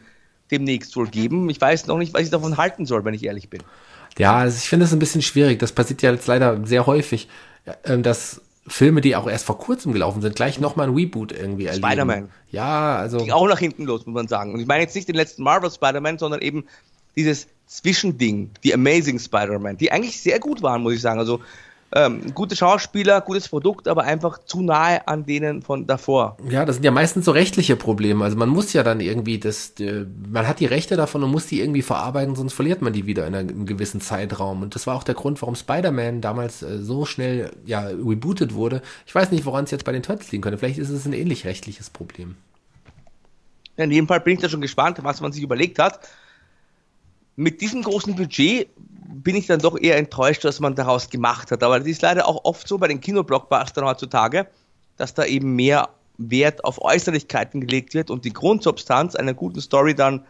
demnächst 0.53 0.95
wohl 0.97 1.09
geben. 1.09 1.51
Ich 1.51 1.61
weiß 1.61 1.89
noch 1.89 1.99
nicht, 1.99 2.15
was 2.15 2.23
ich 2.23 2.31
davon 2.31 2.57
halten 2.57 2.87
soll, 2.87 3.05
wenn 3.05 3.15
ich 3.15 3.25
ehrlich 3.25 3.51
bin. 3.51 3.63
Ja, 4.17 4.37
also 4.37 4.57
ich 4.57 4.69
finde 4.69 4.87
es 4.87 4.93
ein 4.93 5.01
bisschen 5.01 5.23
schwierig. 5.23 5.59
Das 5.59 5.73
passiert 5.73 6.01
ja 6.03 6.13
jetzt 6.13 6.29
leider 6.29 6.65
sehr 6.65 6.87
häufig. 6.87 7.29
Ähm, 7.85 8.03
dass 8.03 8.41
Filme, 8.67 9.01
die 9.01 9.15
auch 9.17 9.29
erst 9.29 9.45
vor 9.45 9.59
kurzem 9.59 9.93
gelaufen 9.93 10.23
sind, 10.23 10.37
gleich 10.37 10.59
nochmal 10.59 10.89
ein 10.89 10.95
Reboot 10.95 11.33
irgendwie 11.33 11.67
erleben. 11.67 11.87
Spider-Man. 11.87 12.31
Ja, 12.51 12.97
also. 12.97 13.19
Ging 13.19 13.31
auch 13.31 13.47
nach 13.47 13.59
hinten 13.59 13.85
los, 13.85 14.07
muss 14.07 14.15
man 14.15 14.29
sagen. 14.29 14.55
Und 14.55 14.61
ich 14.61 14.67
meine 14.67 14.83
jetzt 14.83 14.95
nicht 14.95 15.09
den 15.09 15.17
letzten 15.17 15.43
Marvel 15.43 15.71
Spider-Man, 15.71 16.19
sondern 16.19 16.41
eben 16.41 16.65
dieses 17.17 17.47
Zwischending, 17.67 18.51
die 18.63 18.73
Amazing 18.75 19.19
Spider-Man, 19.19 19.77
die 19.77 19.93
eigentlich 19.93 20.21
sehr 20.21 20.41
gut 20.41 20.63
waren, 20.63 20.83
muss 20.83 20.95
ich 20.95 21.01
sagen. 21.01 21.19
Also 21.19 21.41
ähm, 21.97 22.35
gute 22.35 22.57
Schauspieler, 22.57 23.21
gutes 23.21 23.49
Produkt, 23.49 23.87
aber 23.87 24.03
einfach 24.03 24.39
zu 24.39 24.63
nahe 24.63 25.07
an 25.07 25.25
denen 25.25 25.63
von 25.63 25.87
davor. 25.87 26.37
Ja, 26.49 26.65
das 26.65 26.77
sind 26.77 26.85
ja 26.85 26.91
meistens 26.91 27.25
so 27.25 27.31
rechtliche 27.31 27.77
Probleme. 27.77 28.25
Also 28.25 28.37
man 28.37 28.49
muss 28.49 28.73
ja 28.73 28.83
dann 28.83 28.99
irgendwie 28.99 29.39
das, 29.39 29.75
äh, 29.79 30.05
man 30.29 30.49
hat 30.49 30.59
die 30.59 30.67
Rechte 30.67 30.97
davon 30.97 31.23
und 31.23 31.31
muss 31.31 31.47
die 31.47 31.61
irgendwie 31.61 31.83
verarbeiten, 31.83 32.35
sonst 32.35 32.53
verliert 32.53 32.83
man 32.83 32.93
die 32.93 33.07
wieder 33.07 33.29
in 33.29 33.37
einem 33.37 33.65
gewissen 33.65 34.01
Zeitraum. 34.01 34.63
Und 34.63 34.75
das 34.75 34.89
war 34.89 34.97
auch 34.97 35.05
der 35.05 35.15
Grund, 35.15 35.41
warum 35.41 35.55
Spider-Man 35.55 36.21
damals 36.21 36.65
äh, 36.65 36.83
so 36.83 37.05
schnell 37.07 37.53
ja 37.65 37.83
rebootet 37.83 38.55
wurde. 38.55 38.83
Ich 39.07 39.15
weiß 39.15 39.31
nicht, 39.31 39.45
woran 39.45 39.65
es 39.65 39.71
jetzt 39.71 39.85
bei 39.85 39.93
den 39.93 40.03
Turtles 40.03 40.33
liegen 40.33 40.43
könnte. 40.43 40.59
Vielleicht 40.59 40.79
ist 40.79 40.91
es 40.91 41.07
ein 41.07 41.13
ähnlich 41.13 41.45
rechtliches 41.45 41.91
Problem. 41.91 42.35
Ja, 43.77 43.85
in 43.85 43.93
jedem 43.93 44.09
Fall 44.09 44.21
bin 44.21 44.35
ich 44.35 44.41
da 44.41 44.49
schon 44.49 44.61
gespannt, 44.61 44.99
was 45.03 45.21
man 45.21 45.31
sich 45.31 45.45
überlegt 45.45 45.79
hat. 45.79 46.01
Mit 47.37 47.61
diesem 47.61 47.83
großen 47.83 48.17
Budget 48.17 48.69
bin 49.23 49.37
ich 49.37 49.47
dann 49.47 49.61
doch 49.61 49.79
eher 49.79 49.97
enttäuscht, 49.97 50.45
was 50.45 50.61
man 50.61 50.75
daraus 50.75 51.09
gemacht 51.09 51.51
hat. 51.51 51.63
Aber 51.63 51.79
das 51.79 51.89
ist 51.89 52.03
leider 52.03 52.27
auch 52.27 52.45
oft 52.45 52.67
so 52.67 52.79
bei 52.79 52.89
den 52.89 53.01
Kinoblockbustern 53.01 53.85
heutzutage, 53.85 54.47
dass 54.97 55.15
da 55.15 55.25
eben 55.25 55.55
mehr 55.55 55.89
Wert 56.19 56.65
auf 56.65 56.81
Äußerlichkeiten 56.81 57.61
gelegt 57.61 57.95
wird 57.95 58.11
und 58.11 58.25
die 58.25 58.33
Grundsubstanz 58.33 59.15
einer 59.15 59.35
guten 59.35 59.61
Story 59.61 59.95
dann 59.95 60.25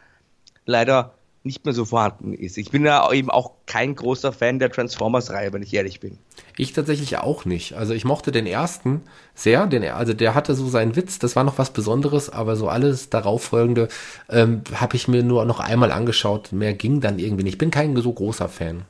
leider 0.66 1.15
nicht 1.45 1.65
mehr 1.66 1.75
so 1.75 1.85
vorhanden 1.85 2.33
ist. 2.33 2.57
Ich 2.57 2.71
bin 2.71 2.87
ja 2.87 3.12
eben 3.12 3.31
auch 3.31 3.53
kein 3.66 3.95
großer 3.95 4.33
Fan 4.33 4.59
der 4.59 4.71
Transformers-Reihe, 4.71 5.53
wenn 5.53 5.62
ich 5.62 5.75
ehrlich 5.75 6.01
bin. 6.01 6.19
Ich 6.57 6.73
tatsächlich 6.73 7.19
auch 7.19 7.45
nicht. 7.45 7.75
Also 7.75 7.93
ich 7.93 8.07
mochte 8.07 8.33
den 8.33 8.47
ersten 8.47 9.03
sehr, 9.35 9.66
den, 9.66 9.85
also 9.85 10.15
der 10.15 10.35
hatte 10.35 10.55
so 10.55 10.69
seinen 10.69 10.97
Witz, 10.97 11.19
das 11.19 11.37
war 11.37 11.45
noch 11.45 11.59
was 11.59 11.71
Besonderes, 11.71 12.31
aber 12.31 12.57
so 12.57 12.69
alles 12.69 13.11
darauffolgende 13.11 13.89
ähm, 14.31 14.62
habe 14.75 14.97
ich 14.97 15.07
mir 15.07 15.23
nur 15.23 15.45
noch 15.45 15.61
einmal 15.61 15.93
angeschaut. 15.93 16.53
Mehr 16.53 16.73
ging 16.73 17.01
dann 17.01 17.19
irgendwie 17.19 17.45
nicht. 17.45 17.55
Ich 17.55 17.59
bin 17.59 17.71
kein 17.71 17.95
so 17.95 18.12
großer 18.12 18.49
Fan. 18.49 18.85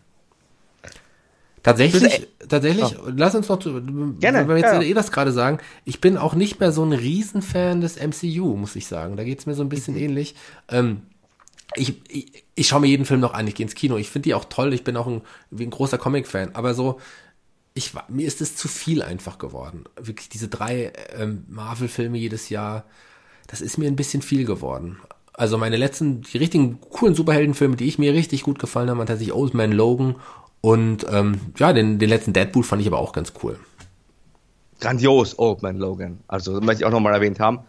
Tatsächlich, 1.64 2.28
tatsächlich, 2.46 2.94
oh. 2.98 3.10
lass 3.16 3.34
uns 3.34 3.48
noch, 3.48 3.58
Gerne, 3.58 4.20
wenn 4.20 4.48
wir 4.48 4.58
jetzt 4.58 4.74
ja. 4.74 4.82
eh 4.82 4.92
das 4.92 5.10
gerade 5.10 5.32
sagen, 5.32 5.58
ich 5.86 5.98
bin 5.98 6.18
auch 6.18 6.34
nicht 6.34 6.60
mehr 6.60 6.72
so 6.72 6.84
ein 6.84 6.92
Riesenfan 6.92 7.80
des 7.80 7.96
MCU, 7.96 8.54
muss 8.54 8.76
ich 8.76 8.86
sagen. 8.86 9.16
Da 9.16 9.24
geht's 9.24 9.46
mir 9.46 9.54
so 9.54 9.62
ein 9.62 9.70
bisschen 9.70 9.94
mhm. 9.94 10.00
ähnlich. 10.00 10.34
Ähm, 10.68 11.02
ich, 11.76 12.00
ich, 12.08 12.44
ich 12.54 12.68
schaue 12.68 12.80
mir 12.80 12.88
jeden 12.88 13.04
Film 13.04 13.20
noch 13.20 13.34
an, 13.34 13.46
ich 13.46 13.54
gehe 13.54 13.64
ins 13.64 13.74
Kino. 13.74 13.96
Ich 13.96 14.10
finde 14.10 14.28
die 14.28 14.34
auch 14.34 14.44
toll, 14.46 14.72
ich 14.72 14.84
bin 14.84 14.96
auch 14.96 15.06
ein, 15.06 15.22
ein 15.52 15.70
großer 15.70 15.98
Comic-Fan. 15.98 16.54
Aber 16.54 16.74
so, 16.74 17.00
ich, 17.74 17.92
mir 18.08 18.26
ist 18.26 18.40
es 18.40 18.56
zu 18.56 18.68
viel 18.68 19.02
einfach 19.02 19.38
geworden. 19.38 19.84
Wirklich 20.00 20.28
diese 20.28 20.48
drei 20.48 20.92
ähm, 21.16 21.44
Marvel-Filme 21.48 22.18
jedes 22.18 22.48
Jahr, 22.48 22.84
das 23.46 23.60
ist 23.60 23.78
mir 23.78 23.88
ein 23.88 23.96
bisschen 23.96 24.22
viel 24.22 24.44
geworden. 24.44 24.98
Also 25.32 25.58
meine 25.58 25.76
letzten, 25.76 26.22
die 26.22 26.38
richtigen 26.38 26.80
coolen 26.80 27.14
Superheldenfilme, 27.14 27.76
die 27.76 27.86
ich 27.86 27.98
mir 27.98 28.14
richtig 28.14 28.44
gut 28.44 28.60
gefallen 28.60 28.88
haben, 28.88 28.98
waren 28.98 29.08
tatsächlich 29.08 29.34
Old 29.34 29.54
Man 29.54 29.72
Logan 29.72 30.16
und 30.60 31.04
ähm, 31.10 31.40
ja, 31.58 31.72
den, 31.72 31.98
den 31.98 32.08
letzten 32.08 32.32
Deadpool 32.32 32.62
fand 32.62 32.80
ich 32.80 32.88
aber 32.88 32.98
auch 32.98 33.12
ganz 33.12 33.32
cool. 33.42 33.58
Grandios, 34.80 35.38
Old 35.38 35.62
Man 35.62 35.76
Logan. 35.76 36.20
Also, 36.28 36.60
möchte 36.60 36.82
ich 36.82 36.84
auch 36.86 36.90
nochmal 36.90 37.14
erwähnt 37.14 37.40
haben. 37.40 37.60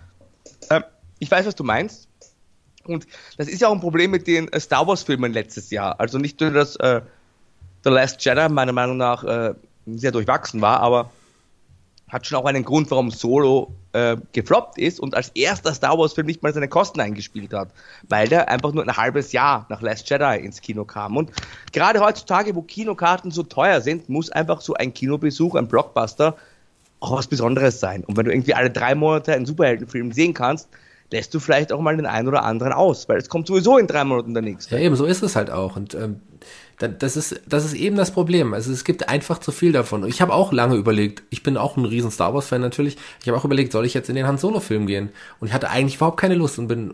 Ähm, 0.70 0.84
ich 1.20 1.30
weiß, 1.30 1.46
was 1.46 1.56
du 1.56 1.64
meinst. 1.64 2.08
Und 2.88 3.08
das 3.38 3.48
ist 3.48 3.62
ja 3.62 3.68
auch 3.68 3.74
ein 3.74 3.80
Problem 3.80 4.12
mit 4.12 4.28
den 4.28 4.52
äh, 4.52 4.60
Star 4.60 4.88
Wars-Filmen 4.88 5.34
letztes 5.34 5.70
Jahr. 5.72 6.00
Also 6.00 6.18
nicht 6.18 6.40
nur, 6.40 6.52
dass 6.52 6.76
äh, 6.78 7.02
The 7.84 7.90
Last 7.90 8.24
Jedi 8.24 8.50
meiner 8.50 8.74
Meinung 8.74 8.98
nach 8.98 9.24
äh, 9.24 9.54
sehr 9.86 10.12
durchwachsen 10.12 10.62
war, 10.62 10.80
aber 10.80 11.12
hat 12.10 12.26
schon 12.26 12.38
auch 12.38 12.46
einen 12.46 12.64
Grund, 12.64 12.92
warum 12.92 13.10
Solo 13.12 13.74
äh, 13.94 14.16
gefloppt 14.32 14.78
ist 14.78 15.00
und 15.00 15.16
als 15.16 15.30
erster 15.30 15.74
Star 15.74 15.98
Wars-Film 15.98 16.28
nicht 16.28 16.44
mal 16.44 16.54
seine 16.54 16.68
Kosten 16.68 17.00
eingespielt 17.00 17.54
hat, 17.54 17.70
weil 18.08 18.28
der 18.28 18.50
einfach 18.50 18.74
nur 18.74 18.84
ein 18.84 18.96
halbes 18.96 19.32
Jahr 19.32 19.66
nach 19.70 19.82
Last 19.82 20.10
Jedi 20.10 20.38
ins 20.38 20.62
Kino 20.62 20.86
kam. 20.86 21.18
Und 21.18 21.32
gerade 21.72 22.00
heutzutage, 22.00 22.56
wo 22.56 22.62
Kinokarten 22.62 23.32
so 23.32 23.44
teuer 23.44 23.82
sind, 23.82 24.08
muss 24.08 24.30
einfach 24.30 24.62
so 24.62 24.76
ein 24.76 24.94
Kinobesuch, 24.94 25.56
ein 25.56 25.68
Blockbuster 25.68 26.36
auch 27.00 27.18
was 27.18 27.28
Besonderes 27.28 27.80
sein. 27.80 28.04
Und 28.04 28.18
wenn 28.18 28.26
du 28.26 28.32
irgendwie 28.32 28.54
alle 28.54 28.70
drei 28.70 28.96
Monate 28.96 29.34
einen 29.34 29.46
Superheldenfilm 29.46 30.12
sehen 30.12 30.34
kannst, 30.34 30.70
lässt 31.12 31.34
du 31.34 31.40
vielleicht 31.40 31.72
auch 31.72 31.80
mal 31.82 31.96
den 31.96 32.06
einen 32.06 32.28
oder 32.28 32.44
anderen 32.44 32.74
aus, 32.74 33.08
weil 33.08 33.18
es 33.18 33.30
kommt 33.30 33.48
sowieso 33.48 33.78
in 33.78 33.88
drei 33.88 34.04
Monaten 34.04 34.34
der 34.34 34.44
nächste. 34.44 34.76
Ja, 34.76 34.82
eben, 34.82 34.96
so 34.96 35.06
ist 35.06 35.24
es 35.24 35.36
halt 35.36 35.52
auch. 35.52 35.76
Und 35.76 35.94
ähm, 35.94 36.22
das 36.78 37.16
ist, 37.16 37.42
das 37.48 37.64
ist 37.64 37.74
eben 37.74 37.96
das 37.96 38.12
Problem. 38.12 38.54
Also 38.54 38.72
es 38.72 38.84
gibt 38.84 39.08
einfach 39.08 39.40
zu 39.40 39.52
viel 39.52 39.72
davon. 39.72 40.06
Ich 40.08 40.22
habe 40.22 40.34
auch 40.34 40.52
lange 40.52 40.76
überlegt, 40.76 41.24
ich 41.30 41.44
bin 41.44 41.58
auch 41.58 41.78
ein 41.78 41.86
riesen 41.86 42.12
Star 42.12 42.34
Wars-Fan 42.34 42.62
natürlich, 42.62 42.98
ich 43.22 43.28
habe 43.28 43.38
auch 43.38 43.46
überlegt, 43.46 43.72
soll 43.72 43.86
ich 43.86 43.94
jetzt 43.94 44.10
in 44.10 44.16
den 44.16 44.28
Han 44.28 44.38
Solo-Film 44.38 44.88
gehen? 44.88 45.10
Und 45.40 45.48
ich 45.48 45.54
hatte 45.54 45.70
eigentlich 45.70 45.96
überhaupt 45.96 46.20
keine 46.20 46.36
Lust 46.36 46.60
und 46.60 46.68
bin 46.68 46.94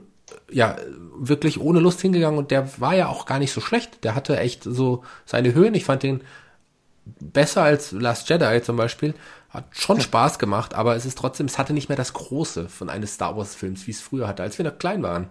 ja 0.51 0.75
wirklich 1.17 1.59
ohne 1.59 1.79
Lust 1.79 2.01
hingegangen 2.01 2.37
und 2.37 2.51
der 2.51 2.69
war 2.79 2.95
ja 2.95 3.07
auch 3.07 3.25
gar 3.25 3.39
nicht 3.39 3.53
so 3.53 3.61
schlecht. 3.61 4.03
Der 4.03 4.15
hatte 4.15 4.37
echt 4.37 4.63
so 4.63 5.03
seine 5.25 5.53
Höhen. 5.53 5.73
Ich 5.73 5.85
fand 5.85 6.03
den 6.03 6.21
besser 7.19 7.63
als 7.63 7.91
Last 7.91 8.29
Jedi 8.29 8.61
zum 8.61 8.77
Beispiel. 8.77 9.13
Hat 9.51 9.65
schon 9.71 9.99
Spaß 9.99 10.39
gemacht, 10.39 10.73
aber 10.73 10.95
es 10.95 11.05
ist 11.05 11.17
trotzdem, 11.17 11.45
es 11.45 11.57
hatte 11.57 11.73
nicht 11.73 11.89
mehr 11.89 11.97
das 11.97 12.13
Große 12.13 12.69
von 12.69 12.89
eines 12.89 13.15
Star 13.15 13.35
Wars 13.35 13.53
Films, 13.53 13.85
wie 13.85 13.91
es 13.91 13.99
früher 13.99 14.27
hatte, 14.27 14.43
als 14.43 14.57
wir 14.57 14.65
noch 14.65 14.77
klein 14.77 15.03
waren. 15.03 15.27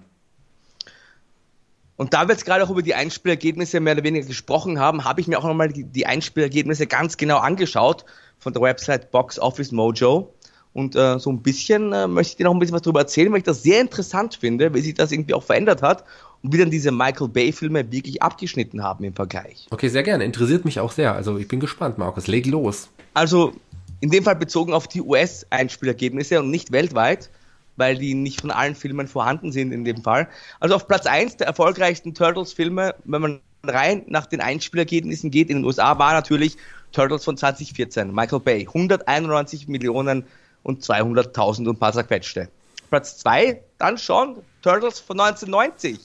Und 1.96 2.14
da 2.14 2.26
wir 2.26 2.32
jetzt 2.32 2.44
gerade 2.44 2.64
auch 2.64 2.70
über 2.70 2.82
die 2.82 2.94
Einspielergebnisse 2.94 3.80
mehr 3.80 3.94
oder 3.94 4.04
weniger 4.04 4.26
gesprochen 4.26 4.78
haben, 4.78 5.04
habe 5.04 5.20
ich 5.20 5.26
mir 5.26 5.38
auch 5.38 5.44
nochmal 5.44 5.68
die, 5.68 5.84
die 5.84 6.06
Einspielergebnisse 6.06 6.86
ganz 6.86 7.16
genau 7.16 7.38
angeschaut 7.38 8.04
von 8.38 8.52
der 8.52 8.62
Website 8.62 9.10
Box 9.10 9.38
Office 9.38 9.72
Mojo. 9.72 10.34
Und 10.72 10.96
äh, 10.96 11.18
so 11.18 11.30
ein 11.30 11.42
bisschen 11.42 11.92
äh, 11.92 12.06
möchte 12.06 12.32
ich 12.32 12.36
dir 12.36 12.44
noch 12.44 12.54
ein 12.54 12.58
bisschen 12.58 12.74
was 12.74 12.82
darüber 12.82 13.00
erzählen, 13.00 13.30
weil 13.32 13.38
ich 13.38 13.44
das 13.44 13.62
sehr 13.62 13.80
interessant 13.80 14.36
finde, 14.36 14.72
wie 14.72 14.80
sich 14.80 14.94
das 14.94 15.12
irgendwie 15.12 15.34
auch 15.34 15.42
verändert 15.42 15.82
hat 15.82 16.04
und 16.42 16.52
wie 16.52 16.58
dann 16.58 16.70
diese 16.70 16.92
Michael 16.92 17.28
Bay-Filme 17.28 17.90
wirklich 17.92 18.22
abgeschnitten 18.22 18.82
haben 18.82 19.04
im 19.04 19.14
Vergleich. 19.14 19.66
Okay, 19.70 19.88
sehr 19.88 20.02
gerne. 20.02 20.24
Interessiert 20.24 20.64
mich 20.64 20.80
auch 20.80 20.92
sehr. 20.92 21.14
Also 21.14 21.38
ich 21.38 21.48
bin 21.48 21.60
gespannt, 21.60 21.98
Markus. 21.98 22.28
Leg 22.28 22.46
los. 22.46 22.88
Also 23.12 23.52
in 24.00 24.10
dem 24.10 24.24
Fall 24.24 24.36
bezogen 24.36 24.72
auf 24.72 24.88
die 24.88 25.02
US-Einspielergebnisse 25.02 26.40
und 26.40 26.50
nicht 26.50 26.72
weltweit, 26.72 27.30
weil 27.76 27.96
die 27.96 28.14
nicht 28.14 28.40
von 28.40 28.50
allen 28.50 28.74
Filmen 28.74 29.08
vorhanden 29.08 29.52
sind 29.52 29.72
in 29.72 29.84
dem 29.84 30.02
Fall. 30.02 30.28
Also 30.58 30.74
auf 30.74 30.88
Platz 30.88 31.06
1 31.06 31.36
der 31.36 31.46
erfolgreichsten 31.46 32.14
Turtles-Filme, 32.14 32.94
wenn 33.04 33.22
man 33.22 33.40
rein 33.64 34.04
nach 34.06 34.26
den 34.26 34.40
Einspielergebnissen 34.40 35.30
geht 35.30 35.50
in 35.50 35.58
den 35.58 35.64
USA, 35.64 35.96
war 35.98 36.12
natürlich 36.12 36.56
Turtles 36.92 37.24
von 37.24 37.36
2014, 37.36 38.12
Michael 38.12 38.40
Bay, 38.40 38.66
191 38.66 39.68
Millionen 39.68 40.24
und 40.62 40.82
200.000 40.82 41.68
und 41.68 41.78
paar 41.78 41.92
zerquetschte. 41.92 42.48
Platz 42.88 43.18
2 43.18 43.60
dann 43.78 43.98
schon 43.98 44.38
Turtles 44.62 44.98
von 44.98 45.20
1990, 45.20 46.00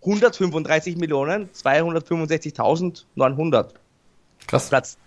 135 0.00 0.96
Millionen, 0.96 1.50
265.900. 1.52 3.68
Krass. 4.46 4.68
Platz, 4.68 4.98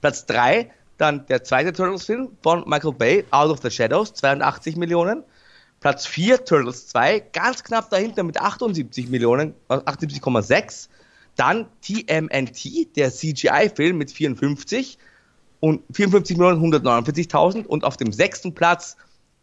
Platz 0.00 0.26
3 0.26 0.70
dann 0.98 1.26
der 1.26 1.44
zweite 1.44 1.72
Turtles-Film 1.72 2.36
von 2.42 2.64
Michael 2.66 2.92
Bay, 2.92 3.24
Out 3.30 3.50
of 3.50 3.60
the 3.62 3.70
Shadows, 3.70 4.14
82 4.14 4.76
Millionen. 4.76 5.24
Platz 5.80 6.06
4 6.06 6.46
Turtles 6.46 6.86
2, 6.88 7.20
ganz 7.34 7.62
knapp 7.62 7.90
dahinter 7.90 8.22
mit 8.22 8.40
78 8.40 9.10
Millionen, 9.10 9.54
78,6. 9.68 10.86
Äh, 10.86 10.88
dann 11.36 11.66
TMNT, 11.82 12.96
der 12.96 13.10
CGI-Film 13.10 13.98
mit 13.98 14.10
54 14.10 14.98
und 15.60 15.82
54 15.92 16.38
Millionen 16.38 16.72
149.000 16.72 17.66
und 17.66 17.84
auf 17.84 17.96
dem 17.96 18.12
sechsten 18.12 18.54
Platz 18.54 18.96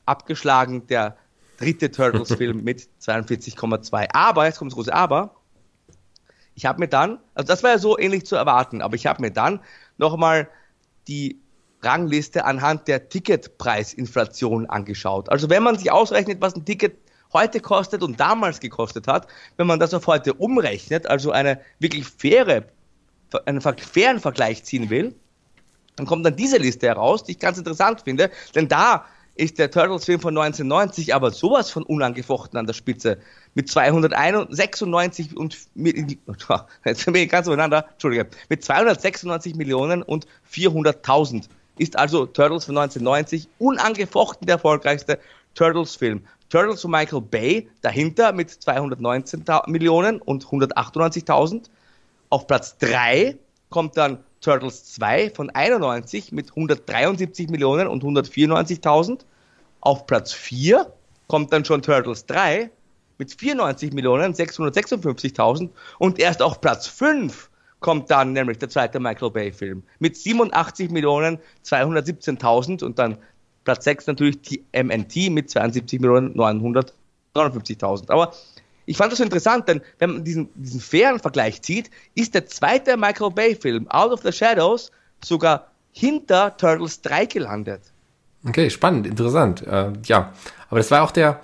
abgeschlagen 0.05 0.87
der 0.87 1.17
dritte 1.57 1.91
Turtles-Film 1.91 2.63
mit 2.63 2.87
42,2. 3.01 4.07
Aber, 4.13 4.45
jetzt 4.45 4.57
kommt 4.57 4.71
das 4.71 4.75
große 4.75 4.93
Aber, 4.93 5.35
ich 6.55 6.65
habe 6.65 6.79
mir 6.79 6.87
dann, 6.87 7.19
also 7.33 7.47
das 7.47 7.63
war 7.63 7.71
ja 7.71 7.77
so 7.77 7.97
ähnlich 7.97 8.25
zu 8.25 8.35
erwarten, 8.35 8.81
aber 8.81 8.95
ich 8.95 9.05
habe 9.05 9.21
mir 9.21 9.31
dann 9.31 9.61
nochmal 9.97 10.49
die 11.07 11.40
Rangliste 11.83 12.45
anhand 12.45 12.87
der 12.87 13.09
Ticketpreisinflation 13.09 14.67
angeschaut. 14.67 15.29
Also 15.29 15.49
wenn 15.49 15.63
man 15.63 15.77
sich 15.77 15.91
ausrechnet, 15.91 16.41
was 16.41 16.55
ein 16.55 16.65
Ticket 16.65 16.97
heute 17.33 17.59
kostet 17.59 18.03
und 18.03 18.19
damals 18.19 18.59
gekostet 18.59 19.07
hat, 19.07 19.27
wenn 19.57 19.67
man 19.67 19.79
das 19.79 19.93
auf 19.93 20.07
heute 20.07 20.33
umrechnet, 20.33 21.07
also 21.07 21.31
eine 21.31 21.61
wirklich 21.79 22.05
faire, 22.05 22.65
einen 23.45 23.61
fairen 23.61 24.19
Vergleich 24.19 24.63
ziehen 24.63 24.89
will, 24.89 25.15
dann 25.95 26.05
kommt 26.05 26.25
dann 26.25 26.35
diese 26.35 26.57
Liste 26.57 26.87
heraus, 26.87 27.23
die 27.23 27.33
ich 27.33 27.39
ganz 27.39 27.57
interessant 27.57 28.01
finde, 28.01 28.31
denn 28.55 28.67
da 28.67 29.05
ist 29.35 29.59
der 29.59 29.71
Turtles-Film 29.71 30.19
von 30.19 30.37
1990 30.37 31.15
aber 31.15 31.31
sowas 31.31 31.69
von 31.69 31.83
unangefochten 31.83 32.59
an 32.59 32.67
der 32.67 32.73
Spitze. 32.73 33.17
Mit 33.53 33.69
296 33.69 35.37
und 35.37 35.57
jetzt 36.85 37.05
bin 37.05 37.15
ich 37.15 37.29
ganz 37.29 37.47
mit 37.47 38.63
296 38.63 39.55
Millionen 39.55 40.03
und 40.03 40.27
400.000 40.53 41.47
ist 41.81 41.97
also 41.97 42.27
Turtles 42.27 42.65
von 42.65 42.77
1990 42.77 43.49
unangefochten 43.57 44.45
der 44.45 44.57
erfolgreichste 44.57 45.17
Turtles-Film. 45.55 46.23
Turtles 46.49 46.81
von 46.81 46.91
Michael 46.91 47.21
Bay 47.21 47.69
dahinter 47.81 48.33
mit 48.33 48.51
219 48.51 49.43
Millionen 49.65 50.21
und 50.21 50.45
198.000. 50.45 51.63
Auf 52.29 52.45
Platz 52.45 52.77
3 52.77 53.35
kommt 53.71 53.97
dann 53.97 54.23
Turtles 54.41 54.93
2 54.93 55.31
von 55.31 55.49
91 55.49 56.31
mit 56.31 56.51
173 56.51 57.49
Millionen 57.49 57.87
und 57.87 58.03
194.000. 58.03 59.21
Auf 59.79 60.05
Platz 60.05 60.33
4 60.33 60.93
kommt 61.27 61.51
dann 61.51 61.65
schon 61.65 61.81
Turtles 61.81 62.27
3 62.27 62.69
mit 63.17 63.33
94 63.33 63.91
Millionen 63.93 64.33
656.000 64.35 65.69
und 65.97 66.19
erst 66.19 66.43
auf 66.43 66.61
Platz 66.61 66.85
5 66.87 67.49
kommt 67.81 68.09
dann 68.09 68.31
nämlich 68.31 68.59
der 68.59 68.69
zweite 68.69 68.99
Michael 68.99 69.31
Bay 69.31 69.51
Film 69.51 69.83
mit 69.99 70.15
87 70.15 70.89
Millionen 70.89 71.39
217.000 71.65 72.83
und 72.83 72.97
dann 72.97 73.17
Platz 73.65 73.83
6 73.83 74.07
natürlich 74.07 74.41
die 74.41 74.63
MNT 74.71 75.29
mit 75.29 75.49
72 75.49 75.99
Millionen 75.99 76.33
959.000. 76.35 78.09
Aber 78.09 78.31
ich 78.85 78.97
fand 78.97 79.11
das 79.11 79.17
so 79.17 79.23
interessant, 79.23 79.67
denn 79.67 79.81
wenn 79.99 80.13
man 80.13 80.23
diesen, 80.23 80.49
diesen 80.55 80.79
fairen 80.79 81.19
Vergleich 81.19 81.61
zieht, 81.61 81.91
ist 82.15 82.33
der 82.33 82.45
zweite 82.47 82.97
Michael 82.97 83.31
Bay 83.31 83.55
Film, 83.55 83.87
Out 83.89 84.11
of 84.11 84.21
the 84.21 84.31
Shadows, 84.31 84.91
sogar 85.23 85.67
hinter 85.91 86.55
Turtles 86.57 87.01
3 87.01 87.25
gelandet. 87.25 87.81
Okay, 88.47 88.69
spannend, 88.69 89.05
interessant. 89.05 89.65
Äh, 89.67 89.91
ja, 90.05 90.33
aber 90.69 90.79
das 90.79 90.89
war 90.89 91.03
auch 91.03 91.11
der, 91.11 91.41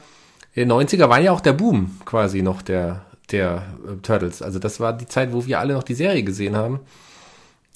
der 0.56 0.66
90er 0.66 1.10
war 1.10 1.20
ja 1.20 1.32
auch 1.32 1.42
der 1.42 1.54
Boom 1.54 2.00
quasi 2.06 2.42
noch 2.42 2.64
der, 2.64 3.06
der 3.32 3.64
äh, 3.86 3.96
Turtles. 4.02 4.42
Also 4.42 4.60
das 4.60 4.80
war 4.80 4.94
die 4.94 5.08
Zeit, 5.08 5.34
wo 5.34 5.46
wir 5.46 5.60
alle 5.60 5.74
noch 5.74 5.84
die 5.84 5.96
Serie 5.96 6.24
gesehen 6.24 6.56
haben. 6.56 6.80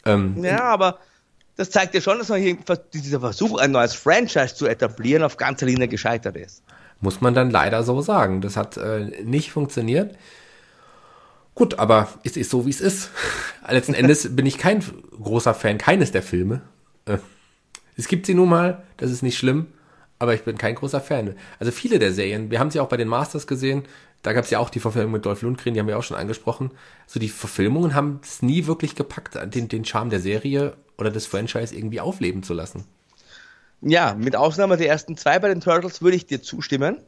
Ähm, 0.06 0.44
ja, 0.44 0.64
aber 0.64 1.00
das 1.58 1.70
zeigt 1.70 1.94
ja 1.94 2.02
schon, 2.02 2.18
dass 2.18 2.30
man 2.30 2.42
hier, 2.42 2.58
dieser 2.94 3.20
Versuch, 3.20 3.60
ein 3.60 3.72
neues 3.72 3.94
Franchise 3.94 4.56
zu 4.56 4.66
etablieren, 4.66 5.24
auf 5.24 5.38
ganzer 5.38 5.66
Linie 5.66 5.88
gescheitert 5.88 6.36
ist. 6.36 6.64
Muss 7.02 7.22
man 7.22 7.34
dann 7.34 7.50
leider 7.50 7.84
so 7.84 8.02
sagen. 8.02 8.42
Das 8.42 8.58
hat 8.58 8.78
äh, 8.78 9.24
nicht 9.24 9.52
funktioniert. 9.52 10.16
Gut, 11.54 11.80
aber 11.80 12.08
es 12.24 12.38
ist 12.38 12.50
so, 12.50 12.66
wie 12.66 12.70
es 12.70 12.82
ist. 12.82 13.10
Letzten 13.70 13.94
Endes 13.94 14.36
bin 14.36 14.46
ich 14.46 14.58
kein 14.58 14.84
großer 15.22 15.54
Fan 15.54 15.78
keines 15.78 16.12
der 16.12 16.24
Filme. 16.24 16.62
Äh, 17.06 17.18
es 17.98 18.08
gibt 18.08 18.26
sie 18.26 18.34
nun 18.34 18.50
mal, 18.50 18.84
das 18.98 19.12
ist 19.12 19.22
nicht 19.22 19.38
schlimm, 19.38 19.68
aber 20.22 20.36
ich 20.36 20.44
bin 20.44 20.56
kein 20.56 20.76
großer 20.76 21.02
Fan. 21.02 21.36
Also 21.60 21.72
viele 21.72 21.98
der 21.98 22.14
Serien, 22.14 22.52
wir 22.52 22.60
haben 22.60 22.70
sie 22.70 22.80
auch 22.80 22.90
bei 22.90 22.98
den 22.98 23.08
Masters 23.08 23.48
gesehen, 23.48 23.86
da 24.22 24.34
gab 24.34 24.44
es 24.44 24.52
ja 24.52 24.60
auch 24.60 24.70
die 24.70 24.80
Verfilmung 24.80 25.14
mit 25.14 25.26
Dolph 25.26 25.42
Lundgren, 25.42 25.74
die 25.74 25.80
haben 25.80 25.88
wir 25.88 25.98
auch 25.98 26.04
schon 26.04 26.16
angesprochen. 26.16 26.70
So 27.08 27.20
die 27.20 27.28
Verfilmungen 27.28 27.96
haben 27.96 28.20
es 28.22 28.44
nie 28.44 28.68
wirklich 28.68 28.94
gepackt, 28.94 29.36
den, 29.56 29.68
den 29.68 29.84
Charme 29.84 30.12
der 30.12 30.20
Serie 30.20 30.78
oder 31.00 31.10
des 31.10 31.26
Franchise 31.26 31.76
irgendwie 31.76 32.00
aufleben 32.00 32.44
zu 32.44 32.54
lassen. 32.54 32.86
Ja, 33.82 34.14
mit 34.14 34.36
Ausnahme 34.36 34.78
der 34.78 34.90
ersten 34.90 35.18
zwei 35.18 35.40
bei 35.40 35.48
den 35.48 35.60
Turtles 35.60 36.04
würde 36.04 36.18
ich 36.18 36.28
dir 36.28 36.44
zustimmen. 36.44 37.00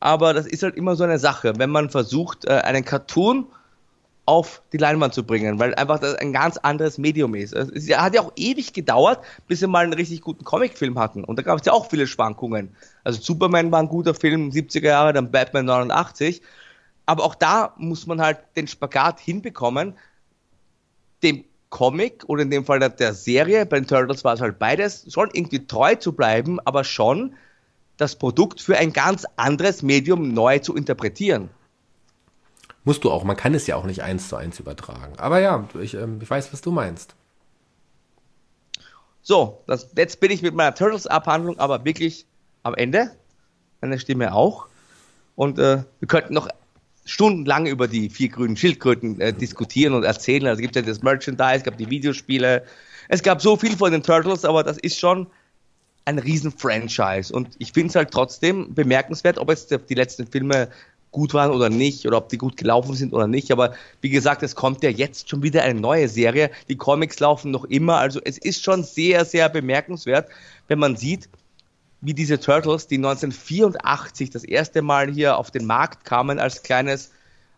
Aber 0.00 0.34
das 0.34 0.46
ist 0.46 0.62
halt 0.62 0.76
immer 0.76 0.96
so 0.96 1.04
eine 1.04 1.18
Sache, 1.18 1.54
wenn 1.56 1.70
man 1.70 1.88
versucht, 1.88 2.44
äh, 2.44 2.50
einen 2.50 2.84
Cartoon 2.84 3.46
auf 4.26 4.62
die 4.72 4.78
Leinwand 4.78 5.12
zu 5.12 5.24
bringen, 5.24 5.58
weil 5.58 5.74
einfach 5.74 5.98
das 5.98 6.14
ein 6.14 6.32
ganz 6.32 6.56
anderes 6.56 6.96
Medium 6.96 7.34
ist. 7.34 7.52
Es 7.52 7.88
hat 7.94 8.14
ja 8.14 8.22
auch 8.22 8.32
ewig 8.36 8.72
gedauert, 8.72 9.22
bis 9.48 9.60
sie 9.60 9.66
mal 9.66 9.84
einen 9.84 9.92
richtig 9.92 10.22
guten 10.22 10.44
Comicfilm 10.44 10.98
hatten. 10.98 11.24
Und 11.24 11.38
da 11.38 11.42
gab 11.42 11.58
es 11.58 11.66
ja 11.66 11.72
auch 11.72 11.90
viele 11.90 12.06
Schwankungen. 12.06 12.74
Also 13.02 13.20
Superman 13.20 13.70
war 13.70 13.80
ein 13.80 13.88
guter 13.88 14.14
Film, 14.14 14.50
70er 14.50 14.86
Jahre, 14.86 15.12
dann 15.12 15.30
Batman 15.30 15.66
89. 15.66 16.40
Aber 17.06 17.22
auch 17.24 17.34
da 17.34 17.74
muss 17.76 18.06
man 18.06 18.22
halt 18.22 18.38
den 18.56 18.66
Spagat 18.66 19.20
hinbekommen, 19.20 19.94
dem 21.22 21.44
Comic 21.68 22.24
oder 22.26 22.42
in 22.42 22.50
dem 22.50 22.64
Fall 22.64 22.78
der 22.78 23.14
Serie, 23.14 23.66
bei 23.66 23.80
den 23.80 23.86
Turtles 23.86 24.24
war 24.24 24.34
es 24.34 24.40
halt 24.40 24.58
beides, 24.58 25.12
schon 25.12 25.28
irgendwie 25.32 25.66
treu 25.66 25.96
zu 25.96 26.12
bleiben, 26.12 26.60
aber 26.60 26.84
schon 26.84 27.34
das 27.96 28.16
Produkt 28.16 28.60
für 28.60 28.76
ein 28.76 28.92
ganz 28.92 29.26
anderes 29.36 29.82
Medium 29.82 30.32
neu 30.32 30.60
zu 30.60 30.74
interpretieren. 30.76 31.50
Musst 32.84 33.04
du 33.04 33.10
auch. 33.10 33.24
Man 33.24 33.36
kann 33.36 33.54
es 33.54 33.66
ja 33.66 33.76
auch 33.76 33.84
nicht 33.84 34.02
eins 34.02 34.28
zu 34.28 34.36
eins 34.36 34.60
übertragen. 34.60 35.14
Aber 35.16 35.40
ja, 35.40 35.66
ich, 35.80 35.94
ähm, 35.94 36.18
ich 36.22 36.28
weiß, 36.28 36.52
was 36.52 36.60
du 36.60 36.70
meinst. 36.70 37.14
So, 39.22 39.62
das, 39.66 39.88
jetzt 39.96 40.20
bin 40.20 40.30
ich 40.30 40.42
mit 40.42 40.54
meiner 40.54 40.74
Turtles-Abhandlung 40.74 41.58
aber 41.58 41.84
wirklich 41.84 42.26
am 42.62 42.74
Ende. 42.74 43.10
Meine 43.80 43.98
Stimme 43.98 44.34
auch. 44.34 44.66
Und 45.34 45.58
äh, 45.58 45.82
wir 45.98 46.08
könnten 46.08 46.34
noch 46.34 46.48
stundenlang 47.06 47.66
über 47.66 47.88
die 47.88 48.10
vier 48.10 48.28
grünen 48.28 48.56
Schildkröten 48.56 49.20
äh, 49.20 49.32
diskutieren 49.32 49.94
und 49.94 50.04
erzählen. 50.04 50.46
Also 50.46 50.58
es 50.58 50.62
gibt 50.62 50.76
ja 50.76 50.82
das 50.82 51.02
Merchandise, 51.02 51.56
es 51.56 51.64
gab 51.64 51.78
die 51.78 51.88
Videospiele. 51.88 52.64
Es 53.08 53.22
gab 53.22 53.40
so 53.40 53.56
viel 53.56 53.76
von 53.76 53.92
den 53.92 54.02
Turtles, 54.02 54.44
aber 54.44 54.62
das 54.62 54.78
ist 54.78 54.98
schon 54.98 55.26
ein 56.04 56.18
Riesen-Franchise. 56.18 57.32
Und 57.32 57.48
ich 57.58 57.72
finde 57.72 57.88
es 57.88 57.96
halt 57.96 58.10
trotzdem 58.10 58.74
bemerkenswert, 58.74 59.38
ob 59.38 59.48
jetzt 59.48 59.74
die 59.88 59.94
letzten 59.94 60.26
Filme 60.26 60.68
gut 61.14 61.32
waren 61.32 61.52
oder 61.52 61.70
nicht 61.70 62.06
oder 62.06 62.18
ob 62.18 62.28
die 62.28 62.36
gut 62.36 62.58
gelaufen 62.58 62.94
sind 62.94 63.14
oder 63.14 63.26
nicht. 63.26 63.50
Aber 63.50 63.72
wie 64.02 64.10
gesagt, 64.10 64.42
es 64.42 64.54
kommt 64.54 64.82
ja 64.82 64.90
jetzt 64.90 65.30
schon 65.30 65.42
wieder 65.42 65.62
eine 65.62 65.80
neue 65.80 66.08
Serie. 66.08 66.50
Die 66.68 66.76
Comics 66.76 67.20
laufen 67.20 67.52
noch 67.52 67.64
immer. 67.64 67.96
Also 67.96 68.20
es 68.22 68.36
ist 68.36 68.62
schon 68.62 68.82
sehr, 68.82 69.24
sehr 69.24 69.48
bemerkenswert, 69.48 70.28
wenn 70.68 70.80
man 70.80 70.96
sieht, 70.96 71.30
wie 72.02 72.14
diese 72.14 72.38
Turtles, 72.38 72.88
die 72.88 72.96
1984 72.96 74.28
das 74.28 74.44
erste 74.44 74.82
Mal 74.82 75.10
hier 75.10 75.38
auf 75.38 75.50
den 75.50 75.64
Markt 75.64 76.04
kamen 76.04 76.38
als 76.38 76.62
kleines 76.62 77.12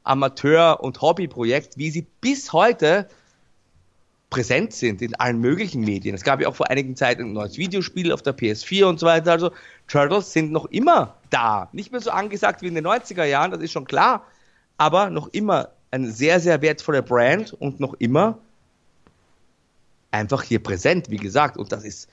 Amateur- 0.04 0.84
und 0.84 1.00
Hobbyprojekt, 1.00 1.78
wie 1.78 1.90
sie 1.90 2.06
bis 2.20 2.52
heute 2.52 3.08
präsent 4.28 4.72
sind 4.72 5.02
in 5.02 5.14
allen 5.14 5.40
möglichen 5.40 5.80
Medien. 5.80 6.14
Es 6.14 6.24
gab 6.24 6.40
ja 6.40 6.48
auch 6.48 6.54
vor 6.54 6.68
einigen 6.68 6.94
Zeit 6.94 7.18
ein 7.20 7.32
neues 7.32 7.56
Videospiel 7.56 8.12
auf 8.12 8.22
der 8.22 8.36
PS4 8.36 8.84
und 8.84 9.00
so 9.00 9.06
weiter. 9.06 9.32
Also 9.32 9.50
Turtles 9.88 10.32
sind 10.32 10.52
noch 10.52 10.66
immer 10.66 11.16
da. 11.30 11.68
Nicht 11.72 11.92
mehr 11.92 12.00
so 12.00 12.10
angesagt 12.10 12.62
wie 12.62 12.68
in 12.68 12.74
den 12.74 12.86
90er 12.86 13.24
Jahren, 13.24 13.50
das 13.50 13.60
ist 13.60 13.72
schon 13.72 13.84
klar, 13.84 14.24
aber 14.76 15.10
noch 15.10 15.28
immer 15.28 15.70
ein 15.90 16.10
sehr, 16.10 16.40
sehr 16.40 16.60
wertvoller 16.62 17.02
Brand 17.02 17.52
und 17.52 17.80
noch 17.80 17.94
immer 17.94 18.38
einfach 20.10 20.42
hier 20.42 20.62
präsent, 20.62 21.10
wie 21.10 21.16
gesagt. 21.16 21.56
Und 21.56 21.72
das 21.72 21.84
ist 21.84 22.08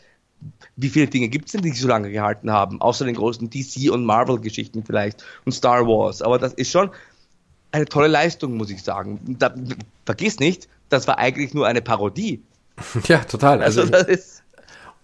wie 0.76 0.90
viele 0.90 1.07
Dinge 1.07 1.30
gibt 1.30 1.45
es 1.45 1.52
denn, 1.53 1.61
die 1.61 1.69
sich 1.69 1.81
so 1.81 1.88
lange 1.88 2.11
gehalten 2.11 2.52
haben, 2.52 2.81
außer 2.81 3.06
den 3.06 3.15
großen 3.15 3.49
DC- 3.49 3.90
und 3.90 4.06
Marvel-Geschichten 4.06 4.84
vielleicht 4.84 5.23
und 5.45 5.52
Star 5.52 5.88
Wars. 5.88 6.22
Aber 6.22 6.40
das 6.40 6.53
ist 6.53 6.72
schon 6.72 6.90
eine 7.72 7.85
tolle 7.85 8.07
Leistung, 8.07 8.57
muss 8.57 8.69
ich 8.69 8.84
sagen. 8.84 9.19
Da, 9.40 9.53
vergiss 10.06 10.40
nicht, 10.40 10.68
das 10.90 11.07
war 11.07 11.18
eigentlich 11.18 11.53
nur 11.53 11.68
eine 11.68 11.81
Parodie. 11.81 12.41
Ja, 13.07 13.19
total. 13.19 13.61
Also, 13.61 13.81
also 13.81 13.91
das 13.91 14.07
ist 14.07 14.42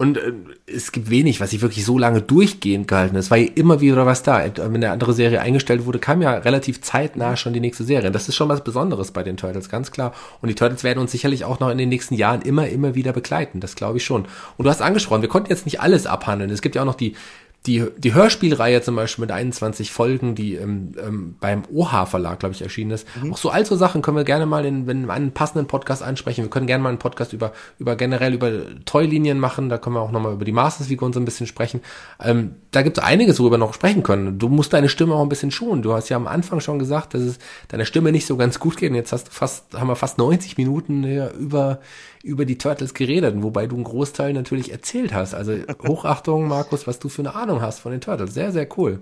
und 0.02 0.18
äh, 0.18 0.32
es 0.66 0.94
gibt 0.94 1.10
wenig, 1.10 1.42
was 1.42 1.50
sich 1.50 1.62
wirklich 1.62 1.84
so 1.84 1.98
lange 1.98 2.22
durchgehend 2.22 2.88
gehalten 2.88 3.16
hat. 3.16 3.20
Es 3.20 3.32
war 3.32 3.38
ja 3.38 3.50
immer 3.56 3.82
wieder 3.82 4.06
was 4.06 4.24
da. 4.24 4.42
Wenn 4.56 4.76
eine 4.76 4.92
andere 4.92 5.12
Serie 5.12 5.42
eingestellt 5.42 5.86
wurde, 5.86 6.00
kam 6.00 6.22
ja 6.22 6.36
relativ 6.36 6.80
zeitnah 6.80 7.36
schon 7.36 7.52
die 7.52 7.60
nächste 7.60 7.84
Serie. 7.84 8.08
Und 8.08 8.14
das 8.14 8.30
ist 8.30 8.36
schon 8.36 8.48
was 8.48 8.64
Besonderes 8.64 9.12
bei 9.12 9.24
den 9.24 9.36
Turtles, 9.36 9.68
ganz 9.68 9.92
klar. 9.92 10.14
Und 10.42 10.48
die 10.48 10.56
Turtles 10.56 10.86
werden 10.86 11.00
uns 11.00 11.12
sicherlich 11.12 11.44
auch 11.44 11.60
noch 11.60 11.70
in 11.70 11.78
den 11.78 11.90
nächsten 11.90 12.16
Jahren 12.16 12.42
immer, 12.44 12.70
immer 12.70 12.96
wieder 12.96 13.12
begleiten. 13.12 13.60
Das 13.60 13.76
glaube 13.76 13.98
ich 13.98 14.06
schon. 14.06 14.26
Und 14.56 14.64
du 14.64 14.70
hast 14.70 14.82
angesprochen, 14.82 15.22
wir 15.22 15.28
konnten 15.28 15.50
jetzt 15.50 15.66
nicht 15.66 15.82
alles 15.82 16.08
abhandeln. 16.08 16.50
Es 16.50 16.62
gibt 16.62 16.76
ja 16.76 16.82
auch 16.82 16.86
noch 16.86 16.96
die 16.96 17.18
die, 17.66 17.86
die 17.98 18.14
Hörspielreihe 18.14 18.82
zum 18.82 18.96
Beispiel 18.96 19.24
mit 19.24 19.32
21 19.32 19.92
Folgen, 19.92 20.34
die 20.34 20.56
ähm, 20.56 20.94
ähm, 20.98 21.36
beim 21.42 21.64
OH 21.74 22.06
Verlag, 22.06 22.40
glaube 22.40 22.56
ich, 22.56 22.62
erschienen 22.62 22.92
ist. 22.92 23.06
Mhm. 23.22 23.34
Auch 23.34 23.38
so 23.38 23.50
all 23.50 23.66
so 23.66 23.76
Sachen 23.76 24.02
können 24.02 24.16
wir 24.16 24.24
gerne 24.24 24.46
mal 24.46 24.66
in, 24.66 24.88
in 24.88 25.10
einen 25.10 25.34
passenden 25.34 25.68
Podcast 25.68 26.02
ansprechen. 26.02 26.44
Wir 26.44 26.50
können 26.50 26.68
gerne 26.68 26.82
mal 26.82 26.90
einen 26.90 27.00
Podcast 27.00 27.34
über, 27.34 27.52
über 27.78 27.98
generell 27.98 28.34
über 28.34 28.50
Toylinien 28.86 29.40
machen. 29.40 29.68
Da 29.68 29.78
können 29.78 29.98
wir 29.98 30.02
auch 30.02 30.12
nochmal 30.12 30.34
über 30.34 30.46
die 30.46 30.54
Masters-Figur 30.54 31.12
so 31.14 31.20
ein 31.20 31.26
bisschen 31.26 31.48
sprechen. 31.48 31.82
Ähm, 32.24 32.56
da 32.72 32.82
gibt 32.82 32.98
es 32.98 33.04
einiges, 33.04 33.40
worüber 33.40 33.56
wir 33.56 33.60
noch 33.60 33.74
sprechen 33.74 34.04
können. 34.04 34.40
Du 34.40 34.48
musst 34.48 34.72
deine 34.72 34.88
Stimme 34.88 35.16
auch 35.16 35.24
ein 35.24 35.30
bisschen 35.30 35.52
schonen. 35.52 35.82
Du 35.82 35.92
hast 35.94 36.08
ja 36.08 36.16
am 36.16 36.28
Anfang 36.28 36.62
schon 36.62 36.80
gesagt, 36.80 37.14
dass 37.14 37.22
es 37.22 37.40
deiner 37.68 37.86
Stimme 37.86 38.14
nicht 38.14 38.26
so 38.26 38.38
ganz 38.38 38.60
gut 38.60 38.78
geht. 38.78 38.92
Und 38.92 38.96
jetzt 38.96 39.12
hast 39.12 39.28
du 39.28 39.32
fast, 39.32 39.74
haben 39.74 39.88
wir 39.88 39.98
fast 39.98 40.18
90 40.18 40.58
Minuten 40.58 41.04
über, 41.04 41.80
über 42.24 42.46
die 42.46 42.58
Turtles 42.58 42.94
geredet, 42.94 43.36
wobei 43.40 43.68
du 43.68 43.76
einen 43.76 43.84
Großteil 43.84 44.34
natürlich 44.34 44.72
erzählt 44.72 45.14
hast. 45.14 45.34
Also 45.34 45.54
Hochachtung, 45.86 46.48
Markus, 46.48 46.88
was 46.88 47.00
du 47.00 47.10
für 47.10 47.22
eine 47.22 47.36
Ahnung 47.36 47.49
hast 47.62 47.80
von 47.80 47.92
den 47.92 48.02
Turtles. 48.02 48.34
Sehr, 48.34 48.52
sehr 48.52 48.68
cool. 48.78 49.00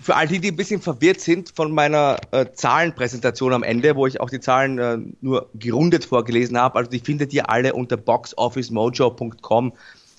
Für 0.00 0.16
all 0.16 0.26
die, 0.26 0.40
die 0.40 0.48
ein 0.48 0.56
bisschen 0.56 0.80
verwirrt 0.82 1.20
sind 1.20 1.52
von 1.54 1.72
meiner 1.72 2.18
äh, 2.32 2.46
Zahlenpräsentation 2.52 3.52
am 3.52 3.62
Ende, 3.62 3.94
wo 3.94 4.06
ich 4.06 4.20
auch 4.20 4.30
die 4.30 4.40
Zahlen 4.40 4.78
äh, 4.78 4.98
nur 5.20 5.48
gerundet 5.54 6.04
vorgelesen 6.04 6.58
habe, 6.58 6.76
also 6.76 6.90
die 6.90 6.98
findet 6.98 7.32
ihr 7.32 7.48
alle 7.48 7.72
unter 7.72 7.96
boxofficemojo.com. 7.96 9.72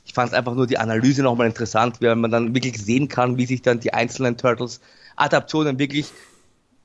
Ich 0.06 0.14
fand 0.14 0.32
es 0.32 0.34
einfach 0.34 0.56
nur 0.56 0.68
die 0.68 0.78
Analyse 0.78 1.22
nochmal 1.22 1.48
interessant, 1.48 2.02
weil 2.02 2.16
man 2.16 2.32
dann 2.32 2.56
wirklich 2.56 2.82
sehen 2.82 3.10
kann, 3.10 3.38
wie 3.38 3.46
sich 3.46 3.62
dann 3.62 3.82
die 3.82 3.94
einzelnen 3.94 4.38
Turtles-Adaptionen 4.38 5.80
wirklich 5.80 6.12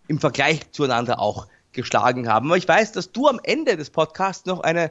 im 0.09 0.19
Vergleich 0.19 0.71
zueinander 0.73 1.21
auch 1.21 1.47
geschlagen 1.73 2.29
haben. 2.29 2.49
Aber 2.49 2.57
ich 2.57 2.67
weiß, 2.67 2.93
dass 2.93 3.13
du 3.13 3.29
am 3.29 3.39
Ende 3.43 3.77
des 3.77 3.91
Podcasts 3.91 4.47
noch 4.47 4.61
eine 4.61 4.91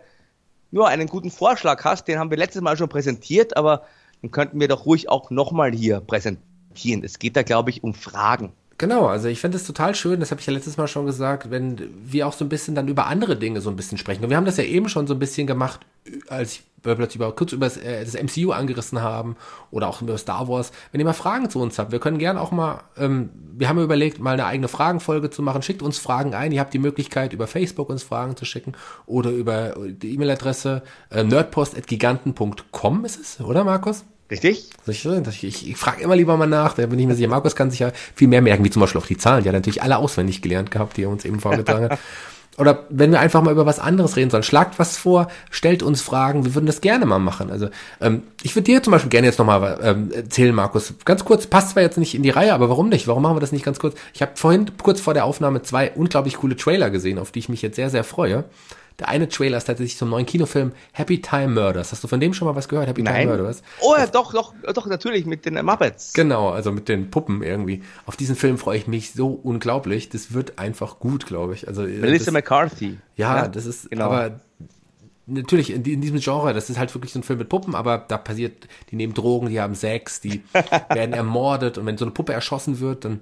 nur 0.72 0.88
einen 0.88 1.08
guten 1.08 1.32
Vorschlag 1.32 1.84
hast, 1.84 2.08
den 2.08 2.20
haben 2.20 2.30
wir 2.30 2.38
letztes 2.38 2.62
Mal 2.62 2.78
schon 2.78 2.90
präsentiert, 2.90 3.56
aber 3.56 3.84
den 4.22 4.32
könnten 4.32 4.60
wir 4.60 4.68
doch 4.68 4.86
ruhig 4.86 5.10
auch 5.10 5.30
nochmal 5.30 5.72
hier 5.72 6.00
präsentieren. 6.00 7.04
Es 7.04 7.20
geht 7.20 7.36
da, 7.36 7.44
glaube 7.44 7.70
ich, 7.70 7.84
um 7.84 7.94
Fragen. 7.94 8.54
Genau, 8.80 9.08
also 9.08 9.28
ich 9.28 9.40
finde 9.40 9.58
es 9.58 9.64
total 9.64 9.96
schön, 9.96 10.20
das 10.20 10.30
habe 10.30 10.40
ich 10.40 10.46
ja 10.46 10.54
letztes 10.54 10.78
Mal 10.78 10.88
schon 10.88 11.08
gesagt, 11.08 11.50
wenn 11.50 11.90
wir 12.06 12.28
auch 12.28 12.34
so 12.34 12.46
ein 12.46 12.50
bisschen 12.50 12.76
dann 12.76 12.88
über 12.88 13.08
andere 13.08 13.36
Dinge 13.36 13.60
so 13.60 13.72
ein 13.72 13.76
bisschen 13.76 13.98
sprechen. 13.98 14.24
Und 14.24 14.30
wir 14.30 14.38
haben 14.38 14.46
das 14.46 14.58
ja 14.58 14.64
eben 14.64 14.88
schon 14.88 15.08
so 15.08 15.16
ein 15.16 15.20
bisschen 15.20 15.48
gemacht, 15.48 15.80
als 16.28 16.60
wir 16.88 16.96
plötzlich 16.96 17.18
über, 17.18 17.36
kurz 17.36 17.52
über 17.52 17.66
das, 17.66 17.78
äh, 17.78 18.04
das 18.04 18.16
MCU 18.16 18.52
angerissen 18.52 19.02
haben 19.02 19.36
oder 19.72 19.88
auch 19.88 20.02
über 20.02 20.18
Star 20.18 20.48
Wars. 20.48 20.72
Wenn 20.92 21.00
ihr 21.00 21.06
mal 21.06 21.14
Fragen 21.14 21.50
zu 21.50 21.60
uns 21.60 21.78
habt, 21.78 21.92
wir 21.92 22.00
können 22.00 22.18
gerne 22.18 22.42
auch 22.42 22.52
mal, 22.52 22.82
ähm, 22.98 23.30
wir 23.58 23.70
haben 23.70 23.80
überlegt, 23.80 24.20
mal 24.20 24.34
eine 24.34 24.46
eigene 24.46 24.68
Fragenfolge 24.68 25.30
zu 25.30 25.42
machen. 25.42 25.62
Schickt 25.62 25.82
uns 25.82 25.98
Fragen 25.98 26.34
ein. 26.34 26.52
Ihr 26.52 26.60
habt 26.60 26.74
die 26.74 26.80
Möglichkeit, 26.80 27.34
über 27.34 27.48
Facebook 27.48 27.90
uns 27.90 28.04
Fragen 28.04 28.36
zu 28.36 28.46
schicken 28.46 28.74
oder 29.06 29.30
über 29.30 29.76
die 29.78 30.14
E-Mail-Adresse 30.14 30.84
äh, 31.12 31.24
nerdpost.giganten.com 31.24 33.06
ist 33.06 33.20
es, 33.20 33.42
oder 33.42 33.64
Markus? 33.64 34.06
Richtig? 34.30 34.70
Ich, 34.88 35.06
ich, 35.44 35.70
ich 35.70 35.78
frage 35.78 36.02
immer 36.02 36.16
lieber 36.16 36.36
mal 36.36 36.48
nach, 36.48 36.74
da 36.74 36.86
bin 36.86 37.00
ich 37.00 37.08
mir 37.08 37.16
sicher. 37.16 37.30
Markus 37.30 37.56
kann 37.56 37.72
sich 37.72 37.80
ja 37.80 37.92
viel 38.14 38.28
mehr 38.28 38.42
merken, 38.42 38.64
wie 38.66 38.70
zum 38.70 38.82
Beispiel 38.82 39.00
auch 39.00 39.06
die 39.06 39.18
Zahlen. 39.18 39.44
Die 39.44 39.50
hat 39.50 39.56
natürlich 39.56 39.82
alle 39.82 39.98
auswendig 39.98 40.42
gelernt 40.42 40.70
gehabt, 40.70 40.98
die 40.98 41.04
er 41.04 41.10
uns 41.10 41.24
eben 41.24 41.40
vorgetragen 41.40 41.90
hat. 41.92 42.00
Oder 42.58 42.86
wenn 42.90 43.12
wir 43.12 43.20
einfach 43.20 43.42
mal 43.44 43.52
über 43.52 43.68
was 43.68 43.80
anderes 43.80 44.16
reden 44.16 44.32
sollen, 44.32 44.44
schlagt 44.44 44.80
was 44.80 44.98
vor, 44.98 45.28
stellt 45.52 45.84
uns 45.84 46.02
Fragen, 46.02 46.44
wir 46.44 46.56
würden 46.56 46.66
das 46.66 46.82
gerne 46.82 47.06
mal 47.06 47.20
machen. 47.20 47.52
Also 47.52 47.70
ähm, 48.02 48.24
ich 48.42 48.56
würde 48.56 48.64
dir 48.64 48.82
zum 48.82 48.92
Beispiel 48.92 49.12
gerne 49.12 49.28
jetzt 49.28 49.38
nochmal 49.38 49.80
ähm, 49.84 50.12
erzählen, 50.12 50.56
Markus. 50.56 50.96
Ganz 51.06 51.24
kurz, 51.24 51.46
passt 51.46 51.72
zwar 51.72 51.84
jetzt 51.84 52.00
nicht 52.00 52.16
in 52.16 52.24
die 52.24 52.32
Reihe, 52.32 52.54
aber 52.54 52.70
warum 52.70 52.90
nicht? 52.90 53.08
Warum 53.08 53.22
machen 53.22 53.36
wir 53.36 53.42
das 53.42 53.52
nicht 53.52 53.64
ganz 53.64 53.78
kurz? 53.78 53.96
Ich 54.14 54.24
habe 54.24 54.32
vorhin 54.36 54.72
kurz 54.82 55.00
vor 55.00 55.14
der 55.14 55.26
Aufnahme 55.26 55.62
zwei 55.62 55.92
unglaublich 55.92 56.38
coole 56.38 56.56
Trailer 56.56 56.90
gesehen, 56.90 57.20
auf 57.20 57.32
die 57.32 57.40
ich 57.40 57.50
mich 57.50 57.62
jetzt 57.62 57.76
sehr, 57.76 57.92
sehr 57.92 58.04
freue. 58.04 58.44
Der 59.00 59.10
eine 59.10 59.30
Trailer 59.30 59.58
ist 59.58 59.66
tatsächlich 59.66 59.96
zum 59.96 60.10
neuen 60.10 60.26
Kinofilm 60.26 60.72
Happy 60.92 61.22
Time 61.22 61.50
Murders. 61.50 61.92
Hast 61.92 62.04
du 62.04 62.08
von 62.08 62.20
dem 62.20 62.34
schon 62.34 62.48
mal 62.48 62.56
was 62.56 62.68
gehört? 62.68 62.88
Happy 62.88 63.04
Nein. 63.04 63.28
Time 63.28 63.38
Murders? 63.38 63.62
Oh 63.82 63.94
ja, 63.96 64.08
doch, 64.08 64.34
doch, 64.34 64.56
doch, 64.74 64.88
natürlich, 64.88 65.28
mit 65.28 65.46
den 65.46 65.64
Muppets. 65.64 66.14
Genau, 66.14 66.50
also 66.50 66.72
mit 66.72 66.90
den 66.90 67.12
Puppen 67.12 67.44
irgendwie. 67.44 67.84
Auf 68.08 68.18
diesen 68.18 68.36
Film 68.36 68.58
freue 68.58 68.80
ich 68.80 68.88
mich 68.88 69.12
so 69.12 69.30
unglaublich. 69.30 70.10
Das 70.10 70.34
wird 70.34 70.58
einfach 70.58 70.98
gut, 71.00 71.28
glaube 71.28 71.54
ich. 71.54 71.68
Also, 71.68 71.84
Melissa 71.84 72.26
das, 72.26 72.34
McCarthy. 72.34 72.98
Ja, 73.16 73.38
ja, 73.38 73.48
das 73.48 73.68
ist, 73.68 73.92
genau. 73.92 74.06
aber 74.06 74.40
natürlich 75.28 75.72
in, 75.72 75.84
in, 75.86 76.02
diesem 76.02 76.20
Genre, 76.20 76.54
das 76.54 76.70
ist 76.70 76.80
halt 76.80 76.94
wirklich 76.96 77.14
so 77.14 77.20
ein 77.20 77.24
Film 77.24 77.38
mit 77.38 77.50
Puppen, 77.50 77.76
aber 77.76 78.00
da 78.00 78.18
passiert, 78.18 78.68
die 78.90 78.96
nehmen 78.96 79.14
Drogen, 79.14 79.50
die 79.50 79.62
haben 79.62 79.76
Sex, 79.76 80.22
die 80.22 80.42
werden 80.90 81.14
ermordet 81.14 81.78
und 81.78 81.86
wenn 81.86 81.98
so 81.98 82.06
eine 82.06 82.14
Puppe 82.14 82.34
erschossen 82.34 82.80
wird, 82.80 83.06
dann 83.06 83.20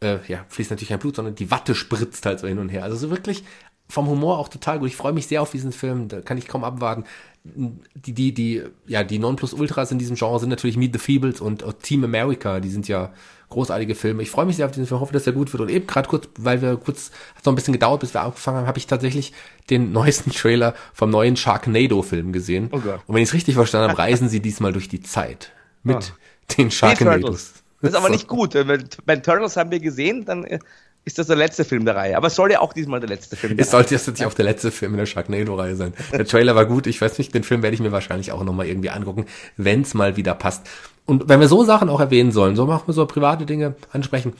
äh, 0.00 0.18
ja, 0.28 0.44
fließt 0.48 0.70
natürlich 0.70 0.90
kein 0.90 0.98
Blut, 0.98 1.16
sondern 1.16 1.34
die 1.34 1.50
Watte 1.50 1.74
spritzt 1.74 2.26
halt 2.26 2.40
so 2.40 2.46
hin 2.46 2.58
und 2.58 2.68
her. 2.68 2.82
Also 2.84 2.96
so 2.96 3.10
wirklich 3.10 3.44
vom 3.88 4.08
Humor 4.08 4.38
auch 4.38 4.48
total 4.48 4.78
gut. 4.78 4.88
Ich 4.88 4.96
freue 4.96 5.12
mich 5.12 5.26
sehr 5.26 5.42
auf 5.42 5.50
diesen 5.50 5.72
Film, 5.72 6.08
da 6.08 6.20
kann 6.20 6.38
ich 6.38 6.48
kaum 6.48 6.64
abwarten. 6.64 7.04
Die, 7.44 8.12
die, 8.12 8.34
die, 8.34 8.62
ja, 8.86 9.04
die 9.04 9.20
Nonplusultras 9.20 9.92
in 9.92 9.98
diesem 9.98 10.16
Genre 10.16 10.40
sind 10.40 10.48
natürlich 10.48 10.76
Meet 10.76 10.94
the 10.94 10.98
Feebles 10.98 11.40
und 11.40 11.64
Team 11.82 12.02
America, 12.02 12.58
die 12.58 12.70
sind 12.70 12.88
ja 12.88 13.12
großartige 13.48 13.94
Filme. 13.94 14.22
Ich 14.22 14.30
freue 14.30 14.46
mich 14.46 14.56
sehr 14.56 14.66
auf 14.66 14.72
diesen 14.72 14.86
Film, 14.86 15.00
hoffe, 15.00 15.12
dass 15.12 15.24
der 15.24 15.32
gut 15.32 15.52
wird. 15.52 15.60
Und 15.60 15.70
eben 15.70 15.86
gerade 15.86 16.08
kurz, 16.08 16.28
weil 16.38 16.60
wir 16.62 16.76
kurz, 16.76 17.10
hat 17.36 17.44
noch 17.44 17.52
ein 17.52 17.56
bisschen 17.56 17.72
gedauert, 17.72 18.00
bis 18.00 18.14
wir 18.14 18.22
angefangen 18.22 18.58
haben, 18.58 18.66
habe 18.66 18.78
ich 18.78 18.86
tatsächlich 18.86 19.32
den 19.70 19.92
neuesten 19.92 20.32
Trailer 20.32 20.74
vom 20.92 21.10
neuen 21.10 21.36
Sharknado-Film 21.36 22.32
gesehen. 22.32 22.70
Oh. 22.72 22.76
Und 22.76 23.14
wenn 23.14 23.22
ich 23.22 23.28
es 23.28 23.34
richtig 23.34 23.54
verstanden 23.54 23.90
habe, 23.90 23.98
reisen 23.98 24.28
sie 24.28 24.40
diesmal 24.42 24.72
durch 24.72 24.88
die 24.88 25.02
Zeit 25.02 25.52
mit 25.82 25.96
oh. 25.96 26.54
den 26.56 26.70
Sharknados. 26.70 27.54
Das 27.82 27.90
ist 27.90 27.96
aber 27.96 28.08
nicht 28.08 28.26
gut. 28.26 28.54
Wenn 28.54 29.22
Turtles 29.22 29.56
haben 29.56 29.70
wir 29.70 29.80
gesehen, 29.80 30.24
dann 30.24 30.44
äh, 30.44 30.58
ist 31.06 31.18
das 31.20 31.28
der 31.28 31.36
letzte 31.36 31.64
Film 31.64 31.84
der 31.84 31.94
Reihe. 31.94 32.16
Aber 32.16 32.26
es 32.26 32.34
soll 32.34 32.50
ja 32.50 32.60
auch 32.60 32.72
diesmal 32.72 32.98
der 32.98 33.08
letzte 33.08 33.36
Film 33.36 33.52
sein. 33.52 33.60
Es 33.60 33.70
sollte 33.70 33.94
jetzt 33.94 34.08
nicht 34.08 34.26
auch 34.26 34.34
der 34.34 34.44
letzte 34.44 34.72
Film 34.72 34.92
in 34.92 34.98
der 34.98 35.06
Sharknado-Reihe 35.06 35.76
sein. 35.76 35.94
Der 36.12 36.26
Trailer 36.26 36.56
war 36.56 36.66
gut. 36.66 36.88
Ich 36.88 37.00
weiß 37.00 37.16
nicht, 37.18 37.32
den 37.32 37.44
Film 37.44 37.62
werde 37.62 37.74
ich 37.74 37.80
mir 37.80 37.92
wahrscheinlich 37.92 38.32
auch 38.32 38.42
nochmal 38.42 38.66
irgendwie 38.66 38.90
angucken, 38.90 39.26
wenn 39.56 39.82
es 39.82 39.94
mal 39.94 40.16
wieder 40.16 40.34
passt. 40.34 40.68
Und 41.04 41.28
wenn 41.28 41.38
wir 41.38 41.46
so 41.46 41.62
Sachen 41.62 41.88
auch 41.90 42.00
erwähnen 42.00 42.32
sollen, 42.32 42.56
so 42.56 42.66
machen 42.66 42.88
wir 42.88 42.92
so 42.92 43.06
private 43.06 43.46
Dinge 43.46 43.76
ansprechen, 43.92 44.32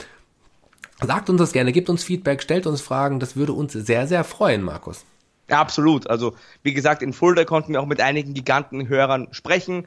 sagt 1.00 1.30
uns 1.30 1.38
das 1.38 1.52
gerne, 1.52 1.70
gebt 1.70 1.88
uns 1.88 2.02
Feedback, 2.02 2.42
stellt 2.42 2.66
uns 2.66 2.80
Fragen. 2.80 3.20
Das 3.20 3.36
würde 3.36 3.52
uns 3.52 3.72
sehr, 3.72 4.08
sehr 4.08 4.24
freuen, 4.24 4.62
Markus. 4.62 5.04
Ja, 5.48 5.60
absolut. 5.60 6.10
Also, 6.10 6.34
wie 6.64 6.74
gesagt, 6.74 7.00
in 7.00 7.12
Fulda 7.12 7.44
konnten 7.44 7.74
wir 7.74 7.80
auch 7.80 7.86
mit 7.86 8.00
einigen 8.00 8.34
Gigantenhörern 8.34 9.28
sprechen 9.30 9.86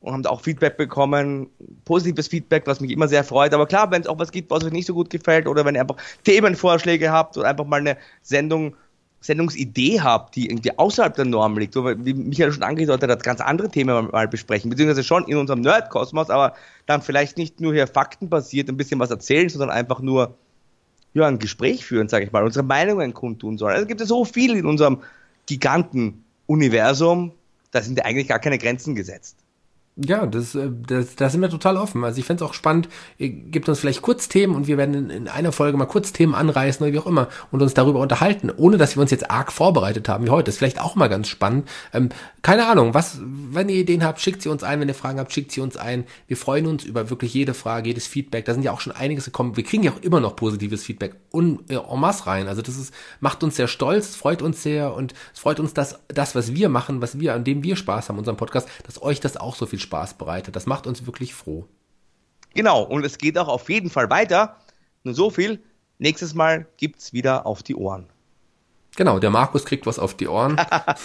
und 0.00 0.12
haben 0.12 0.22
da 0.22 0.30
auch 0.30 0.40
Feedback 0.40 0.76
bekommen, 0.76 1.48
positives 1.84 2.28
Feedback, 2.28 2.66
was 2.66 2.80
mich 2.80 2.90
immer 2.90 3.06
sehr 3.06 3.22
freut. 3.22 3.52
Aber 3.52 3.66
klar, 3.66 3.90
wenn 3.90 4.00
es 4.00 4.08
auch 4.08 4.18
was 4.18 4.32
gibt, 4.32 4.50
was 4.50 4.64
euch 4.64 4.72
nicht 4.72 4.86
so 4.86 4.94
gut 4.94 5.10
gefällt 5.10 5.46
oder 5.46 5.64
wenn 5.64 5.74
ihr 5.74 5.82
einfach 5.82 5.98
Themenvorschläge 6.24 7.12
habt 7.12 7.36
oder 7.36 7.48
einfach 7.48 7.66
mal 7.66 7.80
eine 7.80 7.98
Sendung, 8.22 8.74
Sendungsidee 9.20 10.00
habt, 10.00 10.36
die 10.36 10.48
irgendwie 10.48 10.76
außerhalb 10.78 11.14
der 11.14 11.26
Norm 11.26 11.58
liegt, 11.58 11.74
so 11.74 11.84
wie 11.84 12.14
Michael 12.14 12.52
schon 12.52 12.62
angedeutet 12.62 13.10
hat, 13.10 13.22
ganz 13.22 13.42
andere 13.42 13.68
Themen 13.68 14.08
mal 14.10 14.28
besprechen, 14.28 14.70
beziehungsweise 14.70 15.04
schon 15.04 15.24
in 15.28 15.36
unserem 15.36 15.60
Nerd-Kosmos, 15.60 16.30
aber 16.30 16.54
dann 16.86 17.02
vielleicht 17.02 17.36
nicht 17.36 17.60
nur 17.60 17.74
hier 17.74 17.86
faktenbasiert 17.86 18.70
ein 18.70 18.78
bisschen 18.78 18.98
was 18.98 19.10
erzählen, 19.10 19.50
sondern 19.50 19.68
einfach 19.68 20.00
nur 20.00 20.34
ja, 21.12 21.26
ein 21.26 21.38
Gespräch 21.38 21.84
führen, 21.84 22.08
sage 22.08 22.24
ich 22.24 22.32
mal, 22.32 22.44
unsere 22.44 22.64
Meinungen 22.64 23.12
kundtun 23.12 23.58
sollen. 23.58 23.72
Also 23.72 23.82
es 23.82 23.88
gibt 23.88 24.00
ja 24.00 24.06
so 24.06 24.24
viel 24.24 24.56
in 24.56 24.64
unserem 24.64 25.02
Giganten-Universum, 25.44 27.32
da 27.72 27.82
sind 27.82 27.98
ja 27.98 28.04
eigentlich 28.06 28.28
gar 28.28 28.38
keine 28.38 28.56
Grenzen 28.56 28.94
gesetzt. 28.94 29.36
Ja, 30.02 30.24
das, 30.24 30.54
äh, 30.54 30.70
das, 30.86 31.16
da 31.16 31.28
sind 31.28 31.42
wir 31.42 31.50
total 31.50 31.76
offen. 31.76 32.04
Also 32.04 32.18
ich 32.18 32.24
fände 32.24 32.42
es 32.42 32.50
auch 32.50 32.54
spannend, 32.54 32.88
ihr 33.18 33.28
gebt 33.28 33.68
uns 33.68 33.80
vielleicht 33.80 34.00
kurz 34.00 34.28
Themen 34.28 34.54
und 34.54 34.66
wir 34.66 34.78
werden 34.78 34.94
in, 34.94 35.10
in, 35.10 35.28
einer 35.28 35.52
Folge 35.52 35.76
mal 35.76 35.86
kurz 35.86 36.12
Themen 36.12 36.34
anreißen 36.34 36.84
oder 36.84 36.94
wie 36.94 36.98
auch 36.98 37.06
immer 37.06 37.28
und 37.50 37.60
uns 37.60 37.74
darüber 37.74 38.00
unterhalten, 38.00 38.50
ohne 38.56 38.78
dass 38.78 38.96
wir 38.96 39.02
uns 39.02 39.10
jetzt 39.10 39.30
arg 39.30 39.52
vorbereitet 39.52 40.08
haben 40.08 40.24
wie 40.24 40.30
heute. 40.30 40.44
Das 40.44 40.54
ist 40.54 40.58
vielleicht 40.58 40.80
auch 40.80 40.96
mal 40.96 41.08
ganz 41.08 41.28
spannend. 41.28 41.68
Ähm, 41.92 42.08
keine 42.40 42.66
Ahnung, 42.66 42.94
was, 42.94 43.18
wenn 43.20 43.68
ihr 43.68 43.76
Ideen 43.76 44.02
habt, 44.02 44.20
schickt 44.20 44.40
sie 44.40 44.48
uns 44.48 44.62
ein. 44.62 44.80
Wenn 44.80 44.88
ihr 44.88 44.94
Fragen 44.94 45.18
habt, 45.18 45.32
schickt 45.32 45.52
sie 45.52 45.60
uns 45.60 45.76
ein. 45.76 46.04
Wir 46.26 46.38
freuen 46.38 46.66
uns 46.66 46.84
über 46.84 47.10
wirklich 47.10 47.34
jede 47.34 47.52
Frage, 47.52 47.88
jedes 47.88 48.06
Feedback. 48.06 48.46
Da 48.46 48.54
sind 48.54 48.62
ja 48.62 48.72
auch 48.72 48.80
schon 48.80 48.94
einiges 48.94 49.26
gekommen. 49.26 49.56
Wir 49.56 49.64
kriegen 49.64 49.82
ja 49.82 49.92
auch 49.92 50.00
immer 50.02 50.20
noch 50.20 50.34
positives 50.34 50.82
Feedback 50.82 51.16
und 51.30 51.70
äh, 51.70 51.76
en 51.76 52.00
masse 52.00 52.26
rein. 52.26 52.48
Also 52.48 52.62
das 52.62 52.78
ist, 52.78 52.94
macht 53.20 53.42
uns 53.42 53.56
sehr 53.56 53.68
stolz, 53.68 54.16
freut 54.16 54.40
uns 54.40 54.62
sehr 54.62 54.94
und 54.94 55.12
es 55.34 55.40
freut 55.40 55.60
uns, 55.60 55.74
dass 55.74 55.98
das, 56.08 56.34
was 56.34 56.54
wir 56.54 56.70
machen, 56.70 57.02
was 57.02 57.20
wir, 57.20 57.34
an 57.34 57.44
dem 57.44 57.62
wir 57.62 57.76
Spaß 57.76 58.08
haben, 58.08 58.18
unserem 58.18 58.38
Podcast, 58.38 58.68
dass 58.86 59.02
euch 59.02 59.20
das 59.20 59.36
auch 59.36 59.56
so 59.56 59.66
viel 59.66 59.78
Spaß 59.90 60.14
bereitet. 60.14 60.54
Das 60.54 60.66
macht 60.66 60.86
uns 60.86 61.04
wirklich 61.04 61.34
froh. 61.34 61.66
Genau, 62.54 62.82
und 62.82 63.04
es 63.04 63.18
geht 63.18 63.36
auch 63.38 63.48
auf 63.48 63.68
jeden 63.68 63.90
Fall 63.90 64.08
weiter. 64.08 64.56
Nur 65.02 65.14
so 65.14 65.30
viel. 65.30 65.60
Nächstes 65.98 66.34
Mal 66.34 66.66
gibt's 66.76 67.12
wieder 67.12 67.44
auf 67.44 67.64
die 67.64 67.74
Ohren. 67.74 68.06
Genau, 68.96 69.18
der 69.18 69.30
Markus 69.30 69.64
kriegt 69.64 69.86
was 69.86 69.98
auf 69.98 70.14
die 70.14 70.28
Ohren. 70.28 70.60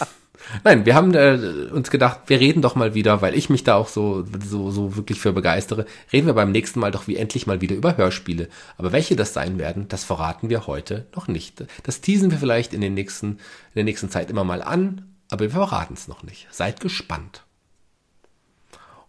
Nein, 0.64 0.86
wir 0.86 0.96
haben 0.96 1.14
äh, 1.14 1.70
uns 1.72 1.90
gedacht, 1.90 2.22
wir 2.28 2.40
reden 2.40 2.62
doch 2.62 2.76
mal 2.76 2.94
wieder, 2.94 3.22
weil 3.22 3.36
ich 3.36 3.50
mich 3.50 3.64
da 3.64 3.76
auch 3.76 3.88
so, 3.88 4.26
so, 4.46 4.70
so 4.70 4.96
wirklich 4.96 5.20
für 5.20 5.34
begeistere, 5.34 5.86
reden 6.12 6.28
wir 6.28 6.34
beim 6.34 6.52
nächsten 6.52 6.80
Mal 6.80 6.92
doch 6.92 7.08
wie 7.08 7.16
endlich 7.16 7.48
mal 7.48 7.62
wieder 7.62 7.76
über 7.76 7.98
Hörspiele. 7.98 8.50
Aber 8.78 8.92
welche 8.92 9.16
das 9.16 9.34
sein 9.34 9.58
werden, 9.58 9.88
das 9.88 10.04
verraten 10.04 10.50
wir 10.50 10.68
heute 10.68 11.08
noch 11.16 11.28
nicht. 11.28 11.64
Das 11.84 12.02
teasen 12.02 12.32
wir 12.32 12.38
vielleicht 12.38 12.74
in, 12.74 12.82
den 12.82 12.94
nächsten, 12.94 13.28
in 13.28 13.76
der 13.76 13.86
nächsten 13.86 14.10
Zeit 14.10 14.30
immer 14.30 14.44
mal 14.44 14.62
an, 14.62 15.16
aber 15.32 15.46
wir 15.46 15.52
verraten 15.52 15.94
es 15.94 16.08
noch 16.08 16.22
nicht. 16.22 16.48
Seid 16.52 16.80
gespannt. 16.82 17.45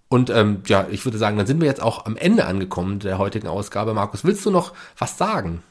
Und 0.08 0.30
ähm, 0.30 0.62
ja, 0.66 0.86
ich 0.90 1.04
würde 1.04 1.18
sagen, 1.18 1.36
dann 1.36 1.46
sind 1.46 1.60
wir 1.60 1.66
jetzt 1.66 1.82
auch 1.82 2.06
am 2.06 2.16
Ende 2.16 2.46
angekommen 2.46 3.00
der 3.00 3.18
heutigen 3.18 3.48
Ausgabe. 3.48 3.92
Markus, 3.92 4.24
willst 4.24 4.46
du 4.46 4.50
noch 4.50 4.72
was 4.96 5.18
sagen? 5.18 5.62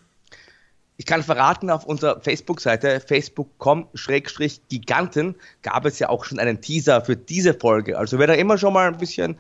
Ich 0.98 1.06
kann 1.06 1.24
verraten, 1.24 1.70
auf 1.70 1.86
unserer 1.86 2.20
Facebook-Seite 2.22 3.02
facebook.com-giganten 3.02 5.36
gab 5.62 5.86
es 5.86 5.99
ja 5.99 6.10
auch 6.10 6.26
schon 6.26 6.40
einen 6.40 6.62
Teaser 6.62 7.02
für 7.02 7.18
diese 7.18 7.53
Folge. 7.53 7.98
Also 7.98 8.18
wer 8.18 8.28
da 8.28 8.34
immer 8.34 8.57
schon 8.57 8.72
mal 8.74 8.88
ein 8.88 8.98
bisschen 8.98 9.38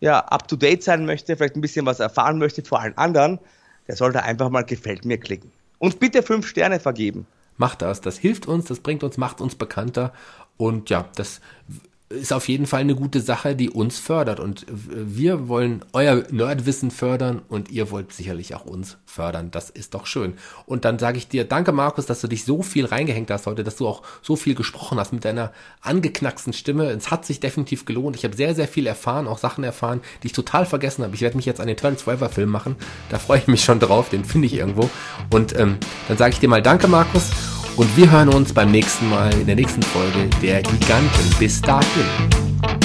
ja, 0.00 0.18
up-to-date 0.18 0.82
sein 0.82 1.06
möchte, 1.06 1.36
vielleicht 1.36 1.54
ein 1.54 1.60
bisschen 1.60 1.86
was 1.86 2.00
erfahren 2.00 2.38
möchte 2.38 2.64
vor 2.64 2.80
allen 2.80 2.98
anderen, 2.98 3.38
der 3.86 3.94
sollte 3.96 4.24
einfach 4.24 4.50
mal 4.50 4.62
gefällt 4.62 5.04
mir 5.04 5.18
klicken. 5.18 5.52
Und 5.78 6.00
bitte 6.00 6.24
fünf 6.24 6.48
Sterne 6.48 6.80
vergeben. 6.80 7.28
Macht 7.56 7.82
das, 7.82 8.00
das 8.00 8.18
hilft 8.18 8.46
uns, 8.46 8.64
das 8.66 8.80
bringt 8.80 9.04
uns, 9.04 9.18
macht 9.18 9.40
uns 9.40 9.54
bekannter 9.54 10.12
und 10.56 10.90
ja, 10.90 11.08
das 11.14 11.40
ist 12.10 12.32
auf 12.32 12.48
jeden 12.48 12.66
Fall 12.66 12.80
eine 12.80 12.96
gute 12.96 13.20
Sache, 13.20 13.54
die 13.54 13.70
uns 13.70 14.00
fördert. 14.00 14.40
Und 14.40 14.66
wir 14.68 15.46
wollen 15.46 15.84
euer 15.92 16.24
Nerdwissen 16.30 16.90
fördern 16.90 17.40
und 17.48 17.70
ihr 17.70 17.92
wollt 17.92 18.12
sicherlich 18.12 18.56
auch 18.56 18.64
uns 18.64 18.98
fördern. 19.06 19.52
Das 19.52 19.70
ist 19.70 19.94
doch 19.94 20.06
schön. 20.06 20.34
Und 20.66 20.84
dann 20.84 20.98
sage 20.98 21.18
ich 21.18 21.28
dir, 21.28 21.44
danke 21.44 21.70
Markus, 21.70 22.06
dass 22.06 22.20
du 22.20 22.26
dich 22.26 22.44
so 22.44 22.62
viel 22.62 22.84
reingehängt 22.84 23.30
hast 23.30 23.46
heute, 23.46 23.62
dass 23.62 23.76
du 23.76 23.86
auch 23.86 24.02
so 24.22 24.34
viel 24.34 24.56
gesprochen 24.56 24.98
hast 24.98 25.12
mit 25.12 25.24
deiner 25.24 25.52
angeknacksten 25.82 26.52
Stimme. 26.52 26.90
Es 26.90 27.12
hat 27.12 27.24
sich 27.24 27.38
definitiv 27.38 27.84
gelohnt. 27.84 28.16
Ich 28.16 28.24
habe 28.24 28.34
sehr, 28.34 28.56
sehr 28.56 28.66
viel 28.66 28.88
erfahren, 28.88 29.28
auch 29.28 29.38
Sachen 29.38 29.62
erfahren, 29.62 30.00
die 30.24 30.26
ich 30.26 30.32
total 30.32 30.66
vergessen 30.66 31.04
habe. 31.04 31.14
Ich 31.14 31.20
werde 31.20 31.36
mich 31.36 31.46
jetzt 31.46 31.60
an 31.60 31.68
den 31.68 31.76
Turtles 31.76 32.02
Forever 32.02 32.28
Film 32.28 32.50
machen. 32.50 32.74
Da 33.08 33.20
freue 33.20 33.38
ich 33.38 33.46
mich 33.46 33.62
schon 33.62 33.78
drauf. 33.78 34.08
Den 34.08 34.24
finde 34.24 34.48
ich 34.48 34.54
irgendwo. 34.54 34.90
Und 35.30 35.56
ähm, 35.56 35.78
dann 36.08 36.18
sage 36.18 36.32
ich 36.32 36.40
dir 36.40 36.48
mal 36.48 36.60
danke, 36.60 36.88
Markus. 36.88 37.59
Und 37.80 37.96
wir 37.96 38.10
hören 38.10 38.28
uns 38.28 38.52
beim 38.52 38.70
nächsten 38.70 39.08
Mal 39.08 39.32
in 39.32 39.46
der 39.46 39.56
nächsten 39.56 39.80
Folge 39.80 40.28
der 40.42 40.60
Giganten. 40.60 41.34
Bis 41.38 41.62
dahin. 41.62 42.79